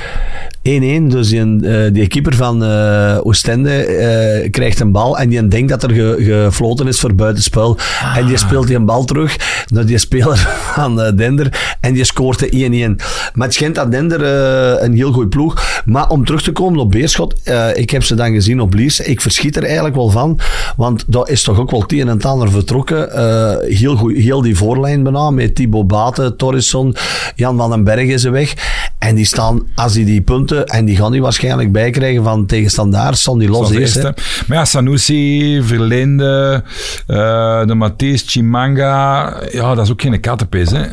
1-1, 1.02 1.08
dus 1.08 1.30
die, 1.30 1.68
eh, 1.68 1.94
die 1.94 2.08
keeper 2.08 2.36
van 2.36 2.64
eh 2.64 3.20
Oostende 3.24 3.70
eh, 3.70 4.52
krijgt 4.52 4.80
een 4.80 4.92
bal 4.92 5.18
en 5.18 5.30
die 5.30 5.48
denkt 5.48 5.70
dat 5.70 5.84
er 5.84 5.92
ge, 5.92 6.16
gefloten 6.20 6.88
is 6.88 7.00
voor 7.00 7.16
buitenspel. 7.16 7.78
En 8.16 8.26
die 8.26 8.38
speelt 8.38 8.68
die 8.68 8.76
een 8.76 8.86
bal 8.86 9.04
terug 9.06 9.64
naar 9.74 9.86
die 9.86 9.98
speler 9.98 10.38
van 10.76 11.02
eh, 11.02 11.18
Dender 11.18 11.78
en 11.82 11.94
die 11.94 12.04
scoort 12.04 12.40
de 12.40 12.96
1-1. 12.98 13.04
Maar 13.34 13.48
het 13.48 13.56
schijnt 13.56 13.76
dat 13.76 13.92
Dender 13.92 14.24
eh, 14.24 14.84
een 14.84 14.94
heel 14.94 15.12
goede 15.26 15.54
ploeg. 15.54 15.82
Maar 15.86 16.10
om 16.10 16.26
terug 16.26 16.42
te 16.42 16.52
komen 16.52 16.80
op 16.80 16.92
Beerschot, 16.92 17.36
eh, 17.44 17.68
ik 17.74 17.90
heb 17.90 18.04
ze 18.04 18.16
dan 18.16 18.32
gezien 18.32 18.62
op 18.62 18.74
Liers. 18.74 19.00
Ik 19.00 19.22
verschiet 19.22 19.56
er 19.56 19.64
eigenlijk 19.64 19.96
wel 19.96 20.10
van, 20.10 20.40
want 20.76 21.04
daar 21.08 21.30
is 21.30 21.44
toch 21.44 21.60
ook 21.60 21.72
wel 21.72 21.82
het 21.82 21.92
een 21.92 22.00
en 22.00 22.08
het 22.08 22.26
ander 22.26 22.52
vertrokken. 22.52 23.12
Eh, 23.12 23.78
heel, 23.78 23.96
goed, 23.96 24.16
heel 24.16 24.42
die 24.42 24.56
voorlijn 24.56 25.04
bijna, 25.04 25.30
met 25.30 25.56
Thibaut 25.56 25.88
Baten, 25.88 26.38
Torresson, 26.38 26.96
Jan 27.36 27.58
van 27.58 27.70
den 27.70 27.84
Berg 27.84 28.08
is 28.08 28.24
er 28.24 28.32
weg. 28.32 28.54
En 29.00 29.16
die 29.16 29.26
staan, 29.26 29.62
als 29.76 29.94
die 29.94 30.06
die 30.06 30.22
punten, 30.22 30.66
en 30.66 30.86
die 30.86 30.96
gaan 30.96 31.12
die 31.12 31.22
waarschijnlijk 31.22 31.72
bijkrijgen 31.72 32.24
van 32.24 32.46
tegenstandaard, 32.46 33.18
staan 33.18 33.40
die 33.40 33.50
los 33.50 33.72
eerst. 33.72 33.96
hè. 33.96 34.10
Maar 34.48 34.58
ja, 34.58 34.66
Sanusi, 34.66 35.62
Verlinde, 35.64 36.64
eh, 37.08 37.66
de 37.66 37.76
Matthijs, 37.76 38.24
Chimanga, 38.28 39.34
ja, 39.52 39.76
dat 39.76 39.86
is 39.86 39.92
ook 39.92 40.02
geen 40.02 40.20
kattenpis, 40.20 40.72
hè? 40.72 40.84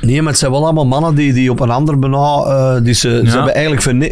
Nee, 0.00 0.22
maar 0.22 0.30
het 0.30 0.38
zijn 0.40 0.50
wel 0.50 0.62
allemaal 0.64 0.86
mannen 0.86 1.14
die, 1.14 1.32
die 1.32 1.50
op 1.50 1.60
een 1.60 1.70
ander 1.70 1.98
bijna, 1.98 2.16
eh, 2.16 2.76
die 2.82 2.94
ze, 2.94 3.22
ze 3.24 3.30
hebben 3.30 3.54
eigenlijk 3.54 4.04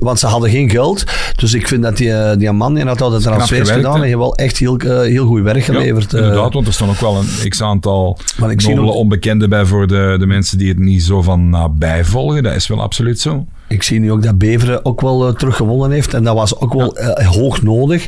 want 0.00 0.18
ze 0.18 0.26
hadden 0.26 0.50
geen 0.50 0.70
geld. 0.70 1.04
Dus 1.36 1.54
ik 1.54 1.68
vind 1.68 1.82
dat 1.82 1.96
die, 1.96 2.12
eh, 2.12 2.36
die 2.38 2.52
man 2.52 2.74
die 2.74 2.84
had 2.84 3.00
al 3.00 3.10
de 3.10 3.18
transfers 3.20 3.70
gedaan 3.70 3.92
hè? 3.92 3.98
en 3.98 4.04
heeft 4.04 4.16
wel 4.18 4.34
echt 4.34 4.56
heel, 4.58 4.76
eh, 4.76 5.00
heel 5.00 5.26
goed 5.26 5.42
werk 5.42 5.64
geleverd. 5.64 6.10
Ja, 6.12 6.18
inderdaad, 6.18 6.52
want 6.52 6.66
er 6.66 6.72
staan 6.72 6.88
ook 6.88 7.00
wel 7.00 7.16
een 7.16 7.48
x-aantal 7.48 8.18
nobele 8.38 8.80
ook- 8.88 8.94
onbekenden 8.94 9.48
bij 9.50 9.64
voor 9.64 9.86
de, 9.86 10.16
de 10.18 10.26
mensen 10.26 10.58
die 10.58 10.68
het 10.68 10.78
niet 10.78 11.02
zo 11.02 11.22
van 11.22 11.50
nabij 11.50 12.04
volgen. 12.04 12.42
Dat 12.42 12.54
is 12.54 12.66
wel 12.66 12.82
absoluut 12.82 13.20
zo. 13.20 13.46
Ik 13.68 13.82
zie 13.82 14.00
nu 14.00 14.12
ook 14.12 14.22
dat 14.22 14.38
Beveren 14.38 14.84
ook 14.84 15.00
wel 15.00 15.26
eh, 15.28 15.34
teruggewonnen 15.34 15.90
heeft. 15.90 16.14
En 16.14 16.24
dat 16.24 16.34
was 16.34 16.60
ook 16.60 16.72
wel 16.72 16.96
eh, 16.96 17.26
hoog 17.26 17.62
nodig. 17.62 18.06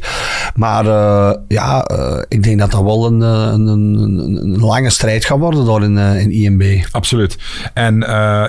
Maar 0.54 0.86
eh, 0.86 1.36
ja, 1.48 1.88
ik 2.28 2.42
denk 2.42 2.58
dat 2.58 2.70
dat 2.70 2.82
wel 2.82 3.06
een, 3.06 3.20
een, 3.20 3.66
een, 3.66 3.98
een- 3.98 4.58
lange 4.60 4.90
strijd 4.90 5.24
gaat 5.24 5.38
worden 5.38 5.64
daar 5.64 5.82
in, 5.82 5.98
in 5.98 6.30
IMB. 6.30 6.84
Absoluut. 6.90 7.38
En 7.74 8.02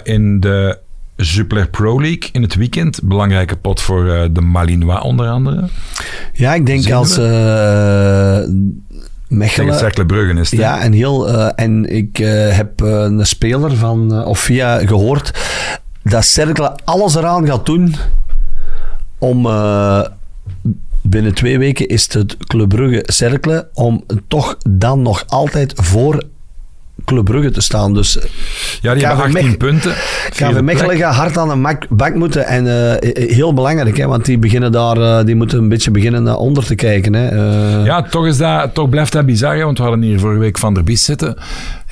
in 0.04 0.40
de 0.40 0.78
Jupiler 1.16 1.68
Pro 1.70 2.02
League 2.02 2.30
in 2.32 2.42
het 2.42 2.56
weekend, 2.56 3.00
belangrijke 3.04 3.56
pot 3.56 3.82
voor 3.82 4.30
de 4.32 4.42
Malinois 4.42 5.02
onder 5.02 5.28
andere. 5.28 5.64
Ja, 6.34 6.54
ik 6.54 6.66
denk 6.66 6.92
als 6.92 7.14
Tegen 7.14 8.84
Mechelen... 9.28 10.06
Bruggen 10.08 10.38
is 10.38 10.52
het. 10.52 10.60
Ja, 10.60 10.82
en, 10.82 10.94
heel, 10.94 11.30
en 11.50 11.96
ik 11.96 12.18
heb 12.50 12.80
een 12.80 13.26
speler 13.26 13.76
van, 13.76 14.26
of 14.26 14.40
via 14.40 14.78
gehoord, 14.78 15.32
dat 16.04 16.26
Cercle 16.26 16.76
alles 16.84 17.16
eraan 17.16 17.48
gaat 17.48 17.66
doen 17.66 17.96
om 19.18 19.46
eh, 19.46 20.02
binnen 21.02 21.34
twee 21.34 21.58
weken 21.60 21.88
is 21.88 22.14
het 22.14 22.38
Club 22.38 22.70
Brugge 22.70 23.04
Cercle 23.06 23.68
om 23.74 24.04
toch 24.28 24.58
dan 24.70 25.02
nog 25.02 25.24
altijd 25.28 25.74
voor 25.76 26.24
Club 27.06 27.26
Brugge 27.26 27.52
te 27.52 27.62
staan. 27.62 27.94
Dus 27.94 28.18
Ja, 28.82 28.94
die 28.94 29.02
KV 29.04 29.08
hebben 29.08 29.26
18 29.26 29.46
Mech- 29.48 29.58
punten. 29.58 29.92
KV 30.30 30.62
Mechelen 30.62 30.98
gaat 30.98 31.16
hard 31.16 31.38
aan 31.38 31.62
de 31.64 31.78
bak 31.90 32.16
moeten. 32.16 32.46
En 32.46 32.68
eh, 33.00 33.26
heel 33.36 33.54
belangrijk, 33.54 33.98
hè, 33.98 34.08
want 34.08 34.26
die, 34.26 34.38
beginnen 34.38 34.72
daar, 34.72 34.98
eh, 35.20 35.26
die 35.26 35.36
moeten 35.36 35.58
een 35.58 35.70
beetje 35.70 35.92
beginnen 35.92 36.24
naar 36.24 36.36
onder 36.38 36.66
te 36.66 36.76
kijken. 36.76 37.14
Hè. 37.14 37.28
Eh, 37.80 37.86
Ja, 37.86 38.02
toch, 38.02 38.26
is 38.28 38.38
dat, 38.38 38.74
toch 38.74 38.90
blijft 38.90 39.12
dat 39.12 39.26
bizar, 39.26 39.56
hè, 39.56 39.64
want 39.64 39.78
we 39.78 39.84
hadden 39.84 40.02
hier 40.02 40.20
vorige 40.20 40.40
week 40.40 40.58
Van 40.58 40.74
der 40.74 40.84
Bies 40.84 41.04
zitten. 41.06 41.38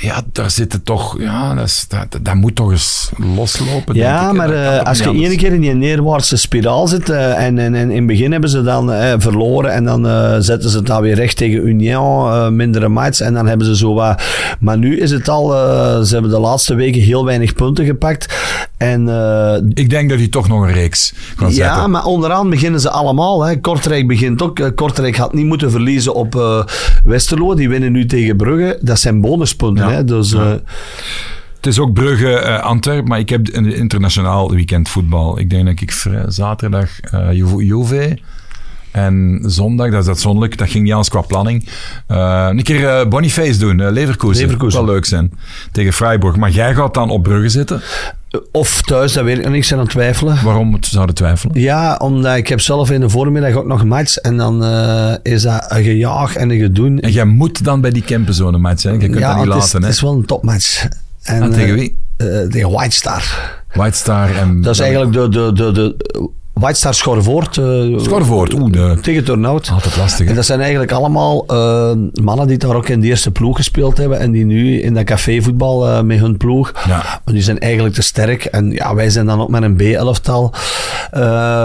Ja, 0.01 0.21
daar 0.31 0.51
zitten 0.51 0.83
toch... 0.83 1.19
Ja, 1.19 1.53
dat, 1.53 1.65
is, 1.65 1.85
dat, 1.87 2.19
dat 2.21 2.35
moet 2.35 2.55
toch 2.55 2.71
eens 2.71 3.09
loslopen, 3.35 3.93
denk 3.93 4.05
Ja, 4.05 4.29
ik, 4.29 4.35
maar 4.35 4.51
eh, 4.51 4.83
als 4.83 4.99
je 4.99 5.09
ene 5.09 5.35
keer 5.35 5.53
in 5.53 5.61
die 5.61 5.73
neerwaartse 5.73 6.37
spiraal 6.37 6.87
zit 6.87 7.09
eh, 7.09 7.45
en, 7.45 7.57
en, 7.57 7.75
en 7.75 7.89
in 7.89 7.97
het 7.97 8.07
begin 8.07 8.31
hebben 8.31 8.49
ze 8.49 8.63
dan 8.63 8.91
eh, 8.91 9.13
verloren 9.17 9.73
en 9.73 9.83
dan 9.83 10.03
zetten 10.43 10.69
ze 10.69 10.77
het 10.77 10.85
dan 10.85 11.01
weer 11.01 11.15
recht 11.15 11.37
tegen 11.37 11.67
Union, 11.67 12.55
mindere 12.55 12.87
match 12.87 13.19
en 13.19 13.33
dan 13.33 13.47
hebben 13.47 13.67
ze 13.67 13.75
zo 13.75 13.93
wat... 13.93 14.21
Maar 14.59 14.77
nu 14.77 14.99
is 14.99 15.11
het 15.11 15.29
al, 15.29 15.49
ze 16.05 16.13
hebben 16.13 16.31
de 16.31 16.39
laatste 16.39 16.75
weken 16.75 17.01
heel 17.01 17.25
weinig 17.25 17.53
punten 17.53 17.85
gepakt 17.85 18.33
en... 18.79 19.07
eh, 19.09 19.55
Ik 19.73 19.89
denk 19.89 20.09
dat 20.09 20.17
hij 20.19 20.27
toch 20.27 20.47
nog 20.47 20.61
een 20.61 20.71
reeks 20.73 21.13
kan 21.35 21.47
ja, 21.49 21.53
zetten. 21.73 21.91
maar 21.91 22.05
onderaan 22.05 22.49
beginnen 22.49 22.79
ze 22.79 22.89
allemaal. 22.89 23.43
Hè. 23.43 23.59
Kortrijk 23.59 24.07
begint 24.07 24.41
ook. 24.41 24.59
Eh, 24.59 24.67
Kortrijk 24.75 25.15
had 25.17 25.33
niet 25.33 25.45
moeten 25.45 25.71
verliezen 25.71 26.13
op 26.13 26.35
eh, 26.35 26.63
Westerlo. 27.03 27.55
Die 27.55 27.69
winnen 27.69 27.91
nu 27.91 28.05
tegen 28.05 28.37
Brugge. 28.37 28.77
Dat 28.81 28.99
zijn 28.99 29.21
bonuspunten. 29.21 29.87
Ja. 29.87 29.91
Hè. 29.93 30.03
Dus, 30.05 30.31
Ja. 30.31 30.59
Het 31.55 31.67
is 31.67 31.79
ook 31.79 31.93
Brugge, 31.93 32.61
Antwerpen, 32.61 33.07
maar 33.07 33.19
ik 33.19 33.29
heb 33.29 33.47
een 33.53 33.73
internationaal 33.73 34.51
weekend 34.51 34.89
voetbal. 34.89 35.39
Ik 35.39 35.49
denk 35.49 35.65
dat 35.65 35.81
ik 35.81 36.05
zaterdag 36.27 36.89
Ju- 37.31 37.63
Juve 37.63 38.17
En 38.91 39.39
zondag, 39.45 39.91
dat 39.91 40.01
is 40.01 40.07
uitzonderlijk, 40.07 40.57
dat 40.57 40.69
ging 40.69 40.83
niet 40.83 40.91
anders 40.91 41.09
qua 41.09 41.21
planning. 41.21 41.67
Een 42.07 42.63
keer 42.63 42.87
eh, 42.87 43.07
Boniface 43.07 43.59
doen, 43.59 43.91
Leverkusen. 43.91 44.43
Leverkusen. 44.43 44.85
Wel 44.85 44.93
leuk 44.93 45.05
zijn. 45.05 45.31
Tegen 45.71 45.93
Freiburg. 45.93 46.35
Maar 46.35 46.51
jij 46.51 46.73
gaat 46.75 46.93
dan 46.93 47.09
op 47.09 47.23
Brugge 47.23 47.49
zitten. 47.49 47.81
Of 48.51 48.81
thuis, 48.81 49.13
dat 49.13 49.23
weet 49.23 49.37
ik 49.37 49.43
ben 49.43 49.71
aan 49.71 49.79
het 49.79 49.89
twijfelen. 49.89 50.43
Waarom 50.43 50.77
zouden 50.81 51.15
twijfelen? 51.15 51.59
Ja, 51.61 51.95
omdat 51.95 52.37
ik 52.37 52.47
heb 52.47 52.59
zelf 52.61 52.91
in 52.91 52.99
de 52.99 53.09
voormiddag 53.09 53.53
ook 53.53 53.65
nog 53.65 53.81
een 53.81 53.87
match. 53.87 54.17
En 54.17 54.37
dan 54.37 54.63
eh, 54.63 55.13
is 55.23 55.41
dat 55.41 55.65
een 55.67 55.83
gejaag 55.83 56.35
en 56.35 56.49
een 56.49 56.59
gedoen. 56.59 56.99
En 56.99 57.11
jij 57.11 57.25
moet 57.25 57.63
dan 57.63 57.81
bij 57.81 57.91
die 57.91 58.01
camperzonen 58.03 58.61
match 58.61 58.81
zijn. 58.81 58.93
Je 58.93 58.99
kunt 59.09 59.19
dat 59.21 59.35
niet 59.35 59.45
het 59.45 59.47
is, 59.55 59.59
laten. 59.61 59.75
het 59.75 59.83
hè? 59.83 59.89
is 59.89 60.01
wel 60.01 60.13
een 60.13 60.25
topmatch. 60.25 60.87
En, 61.23 61.41
Ah, 61.43 61.49
tegen 61.49 61.67
eh, 61.69 61.73
wie? 61.73 61.97
eh, 62.17 62.27
tegen 62.41 62.71
White 62.71 62.95
Star. 62.95 63.53
White 63.73 63.97
Star 63.97 64.35
en... 64.35 64.61
Dat 64.61 64.73
is 64.73 64.79
eigenlijk 64.79 65.13
de, 65.13 65.29
de, 65.29 65.53
de, 65.53 65.71
de 65.71 65.95
White 66.59 66.77
Star 66.77 66.93
Schorvoort. 66.93 67.57
eh, 67.57 67.97
Scharvoort. 67.97 68.53
Oeh, 68.53 68.71
de... 68.71 68.97
Tegen 69.01 69.23
Turnhout. 69.23 69.69
Altijd 69.73 69.97
lastig, 69.97 70.23
hè? 70.23 70.29
En 70.29 70.35
dat 70.35 70.45
zijn 70.45 70.59
eigenlijk 70.61 70.91
allemaal 70.91 71.43
eh, 71.47 71.91
mannen 72.23 72.47
die 72.47 72.57
daar 72.57 72.75
ook 72.75 72.89
in 72.89 72.99
de 72.99 73.07
eerste 73.07 73.31
ploeg 73.31 73.55
gespeeld 73.55 73.97
hebben 73.97 74.19
en 74.19 74.31
die 74.31 74.45
nu 74.45 74.81
in 74.81 74.93
dat 74.93 75.03
cafévoetbal 75.03 75.87
eh 75.87 76.01
met 76.01 76.19
hun 76.19 76.37
ploeg, 76.37 76.71
Ja. 76.87 76.95
maar 77.25 77.33
die 77.33 77.41
zijn 77.43 77.59
eigenlijk 77.59 77.95
te 77.95 78.01
sterk. 78.01 78.45
En 78.45 78.71
ja, 78.71 78.95
wij 78.95 79.09
zijn 79.09 79.25
dan 79.25 79.41
ook 79.41 79.49
met 79.49 79.63
een 79.63 79.75
B-elftal. 79.75 80.53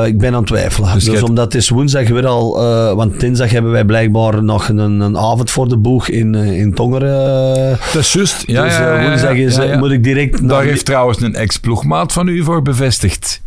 Ik 0.07 0.19
ben 0.19 0.29
aan 0.29 0.35
het 0.35 0.47
twijfelen. 0.47 0.93
Dus 0.95 1.05
Dus, 1.05 1.23
omdat 1.23 1.45
het 1.45 1.55
is 1.55 1.69
woensdag 1.69 2.09
weer 2.09 2.27
al, 2.27 2.53
want 2.97 3.21
dinsdag 3.21 3.51
hebben 3.51 3.71
wij 3.73 3.85
blijkbaar 3.85 4.45
nog 4.45 4.69
een, 4.69 4.79
een 4.79 5.19
avond 5.19 5.51
voor 5.51 5.69
de 5.69 5.77
boeg 5.77 6.09
in, 6.09 6.35
in 6.35 6.75
Tongeren. 6.75 7.79
Dat 7.93 8.03
is 8.03 8.13
juist. 8.13 8.43
Ja, 8.47 8.63
dus 8.65 9.07
woensdag 9.09 9.35
is, 9.35 9.57
ja, 9.57 9.63
ja. 9.63 9.79
moet 9.79 9.91
ik 9.91 10.03
direct 10.05 10.41
naar 10.41 10.49
Daar 10.49 10.63
heeft 10.63 10.85
trouwens 10.85 11.21
een 11.21 11.35
ex-ploegmaat 11.35 12.13
van 12.13 12.29
u 12.29 12.43
voor 12.45 12.63
bevestigd. 12.63 13.43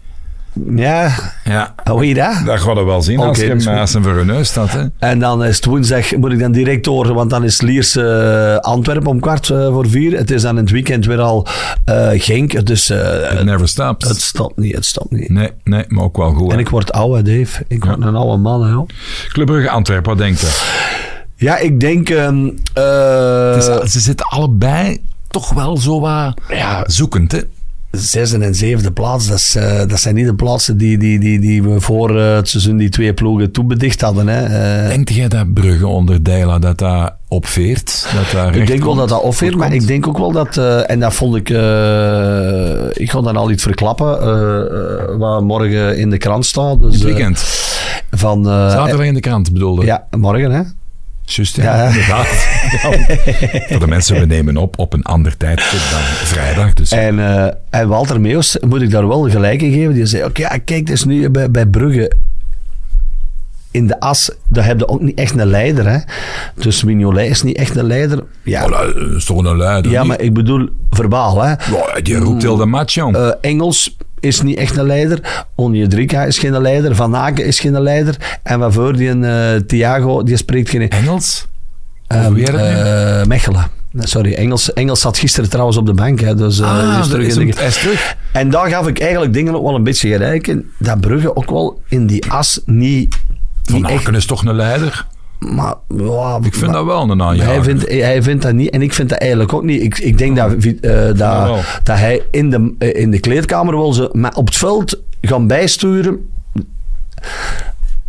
Ja, 0.75 1.11
Ja. 1.43 1.73
hoe 1.91 2.07
je 2.07 2.13
dat? 2.13 2.41
Dat 2.45 2.59
gaat 2.59 2.77
er 2.77 2.85
wel 2.85 3.01
zien 3.01 3.19
als, 3.19 3.27
Oké, 3.29 3.41
je 3.41 3.47
dat 3.47 3.57
is 3.57 3.65
hem, 3.65 3.77
als 3.77 3.93
hem 3.93 4.03
voor 4.03 4.13
hun 4.13 4.25
neus 4.25 4.47
staat. 4.47 4.71
Hè. 4.71 4.83
En 4.99 5.19
dan 5.19 5.43
is 5.43 5.55
het 5.55 5.65
woensdag, 5.65 6.15
moet 6.15 6.31
ik 6.31 6.39
dan 6.39 6.51
direct 6.51 6.83
door, 6.83 7.13
want 7.13 7.29
dan 7.29 7.43
is 7.43 7.61
Liers 7.61 7.95
eh, 7.95 8.55
Antwerpen 8.57 9.07
om 9.09 9.19
kwart 9.19 9.49
eh, 9.49 9.67
voor 9.67 9.89
vier. 9.89 10.17
Het 10.17 10.31
is 10.31 10.41
dan 10.41 10.51
in 10.57 10.63
het 10.63 10.71
weekend 10.71 11.05
weer 11.05 11.19
al 11.19 11.47
eh, 11.85 12.07
Genk, 12.13 12.65
dus 12.65 12.89
eh, 12.89 13.31
It 13.39 13.43
never 13.43 13.67
stops. 13.67 14.07
het 14.07 14.21
stopt 14.21 14.57
niet, 14.57 14.75
het 14.75 14.85
stopt 14.85 15.11
niet. 15.11 15.29
Nee, 15.29 15.49
nee, 15.63 15.83
maar 15.87 16.03
ook 16.03 16.17
wel 16.17 16.33
goed. 16.33 16.47
En 16.49 16.55
hè. 16.55 16.61
ik 16.61 16.69
word 16.69 16.91
oude, 16.91 17.21
Dave. 17.37 17.63
Ik 17.67 17.83
word 17.83 18.01
een 18.01 18.15
oude 18.15 18.37
man, 18.37 18.63
hè. 18.65 18.69
joh. 18.71 18.87
Club 19.27 19.45
Brugge 19.45 19.69
Antwerpen, 19.69 20.09
wat 20.09 20.17
denkt 20.17 20.39
je? 20.41 20.75
Ja, 21.35 21.57
ik 21.57 21.79
denk... 21.79 22.09
ehm, 22.09 22.47
eh, 22.73 23.53
Het 23.53 23.83
is- 23.83 23.91
ze 23.91 23.99
zitten 23.99 24.25
allebei 24.25 25.01
toch 25.29 25.53
wel 25.53 25.77
zo 25.77 25.99
wat 25.99 26.33
ja, 26.49 26.83
zoekend. 26.87 27.31
Hè? 27.31 27.39
Zesde 27.97 28.37
en 28.37 28.55
zevende 28.55 28.91
plaats, 28.91 29.27
dat, 29.27 29.37
is, 29.37 29.55
eh, 29.55 29.87
dat 29.87 29.99
zijn 29.99 30.15
niet 30.15 30.25
de 30.25 30.35
plaatsen 30.35 30.77
die, 30.77 30.97
die, 30.97 31.19
die, 31.19 31.39
die 31.39 31.63
we 31.63 31.81
voor 31.81 32.19
eh, 32.19 32.35
het 32.35 32.49
seizoen 32.49 32.77
die 32.77 32.89
twee 32.89 33.13
ploegen 33.13 33.51
toebedicht 33.51 34.01
hadden. 34.01 34.27
Hè. 34.27 34.43
Eh, 34.83 34.87
Denk 34.89 35.09
jij 35.09 35.27
dat 35.27 35.53
Brugge 35.53 35.87
onder 35.87 36.23
Deila 36.23 36.59
dat 36.59 36.77
dat 36.77 37.13
opveert? 37.27 38.07
Dat 38.15 38.43
dat 38.43 38.55
Ik 38.55 38.67
denk 38.67 38.83
wel 38.83 38.95
dat 38.95 39.09
dat 39.09 39.21
opveert, 39.21 39.55
maar 39.55 39.73
ik 39.73 39.87
denk 39.87 40.07
ook 40.07 40.17
wel 40.17 40.31
dat, 40.31 40.57
en 40.87 40.99
dat 40.99 41.13
vond 41.13 41.35
ik, 41.35 41.49
ik 42.97 43.11
ga 43.11 43.21
dan 43.21 43.35
al 43.37 43.51
iets 43.51 43.63
verklappen, 43.63 44.07
wat 45.17 45.43
morgen 45.43 45.97
in 45.97 46.09
de 46.09 46.17
krant 46.17 46.45
staat. 46.45 46.79
Dus, 46.79 46.93
Het 46.93 47.03
weekend. 47.03 47.37
van, 48.11 48.45
Zaterdag 48.45 49.05
in 49.05 49.13
de 49.13 49.19
krant 49.19 49.53
bedoelde. 49.53 49.85
ja, 49.85 50.07
morgen 50.17 50.51
hè. 50.51 50.61
Juist, 51.35 51.55
ja, 51.55 51.63
Ja. 51.63 51.87
inderdaad. 51.87 52.27
Ja. 52.71 52.79
Voor 53.67 53.79
de 53.79 53.87
mensen, 53.87 54.19
we 54.19 54.25
nemen 54.25 54.57
op 54.57 54.79
op 54.79 54.93
een 54.93 55.03
ander 55.03 55.37
tijdstip 55.37 55.79
dan 55.91 55.99
vrijdag. 56.01 56.73
Dus 56.73 56.91
En, 56.91 57.19
eh, 57.19 57.53
en 57.69 57.87
Walter 57.87 58.21
Meeuws, 58.21 58.57
moet 58.67 58.81
ik 58.81 58.89
daar 58.91 59.07
wel 59.07 59.29
gelijk 59.29 59.61
in 59.61 59.71
geven, 59.71 59.93
die 59.93 60.05
zei, 60.05 60.23
oké, 60.23 60.59
kijk, 60.65 60.85
dus 60.85 61.03
nu 61.03 61.29
bij, 61.29 61.51
bij 61.51 61.65
Brugge, 61.65 62.11
in 63.71 63.87
de 63.87 63.99
as, 63.99 64.31
daar 64.47 64.65
heb 64.65 64.79
je 64.79 64.87
ook 64.87 65.01
niet 65.01 65.17
echt 65.17 65.37
een 65.39 65.47
leider. 65.47 65.87
Hè? 65.89 65.97
Dus 66.55 66.83
Mignolet 66.83 67.29
is 67.29 67.41
niet 67.43 67.57
echt 67.57 67.75
een 67.75 67.85
leider. 67.87 68.23
Ja, 68.43 68.65
Oh, 68.65 68.71
dat 68.71 68.95
is 69.15 69.25
toch 69.25 69.43
een 69.45 69.57
leider. 69.57 69.91
ja 69.91 69.99
niet? 69.99 70.07
maar 70.07 70.21
ik 70.21 70.33
bedoel 70.33 70.69
verbaal. 70.89 71.41
Hè? 71.41 71.49
Ja, 71.49 71.99
die 72.03 72.15
roept 72.15 72.41
heel 72.41 72.55
de 72.57 72.65
match, 72.65 72.93
jong. 72.93 73.15
Eh, 73.15 73.29
Engels 73.41 73.97
is 74.19 74.41
niet 74.41 74.57
echt 74.57 74.77
een 74.77 74.85
leider. 74.85 75.45
Onjedrika 75.55 76.23
is 76.23 76.39
geen 76.39 76.61
leider. 76.61 76.95
Van 76.95 77.15
Aken 77.15 77.45
is 77.45 77.59
geen 77.59 77.81
leider. 77.81 78.39
En 78.43 78.59
waarvoor 78.59 78.95
die 78.95 79.09
een 79.09 79.23
eh, 79.23 79.61
Thiago, 79.67 80.23
die 80.23 80.37
spreekt 80.37 80.69
geen... 80.69 80.89
Engels? 80.89 81.47
Ehm, 82.07 82.35
eh, 82.35 83.25
Mechelen. 83.25 83.65
Sorry, 83.99 84.33
Engels, 84.33 84.73
Engels 84.73 85.01
zat 85.01 85.17
gisteren 85.17 85.49
trouwens 85.49 85.77
op 85.77 85.85
de 85.85 85.93
bank. 85.93 86.19
Hè, 86.19 86.35
dus, 86.35 86.61
ah, 86.61 86.97
is 86.99 87.07
terug 87.07 87.57
is 87.59 87.79
terug. 87.79 88.15
En 88.31 88.49
daar 88.49 88.69
gaf 88.69 88.87
ik 88.87 88.99
eigenlijk 88.99 89.33
dingen 89.33 89.55
ook 89.55 89.63
wel 89.63 89.75
een 89.75 89.83
beetje 89.83 90.09
gelijk 90.09 90.47
in. 90.47 90.71
Dat 90.79 90.99
Brugge 90.99 91.35
ook 91.35 91.49
wel 91.49 91.81
in 91.87 92.07
die 92.07 92.31
as 92.31 92.61
niet, 92.65 93.17
Van. 93.63 93.87
Aken 93.87 94.15
is 94.15 94.25
toch 94.25 94.45
een 94.45 94.55
leider? 94.55 95.05
Maar, 95.39 95.73
Ik 96.41 96.53
vind 96.53 96.65
maar- 96.65 96.73
dat 96.75 96.85
wel 96.85 97.09
een 97.09 97.21
aanjager. 97.21 97.53
hij, 97.53 97.63
vindt, 97.63 97.89
hij 97.89 98.23
vindt 98.23 98.41
dat 98.43 98.53
niet 98.53 98.69
en 98.69 98.81
ik 98.81 98.93
vind 98.93 99.09
dat 99.09 99.17
eigenlijk 99.19 99.53
ook 99.53 99.63
niet. 99.63 99.81
Ik, 99.81 99.97
ik 99.97 100.17
denk 100.17 100.35
dat, 100.35 100.51
eh, 100.53 101.05
dat, 101.05 101.59
dat 101.83 101.97
hij 101.97 102.21
in 102.31 102.49
de, 102.49 102.73
eh, 102.79 103.01
in 103.01 103.11
de 103.11 103.19
kleedkamer 103.19 103.75
wil 103.75 103.93
ze 103.93 104.09
maar 104.13 104.35
op 104.35 104.45
het 104.45 104.55
veld 104.55 104.99
gaan 105.21 105.47
bijsturen. 105.47 106.29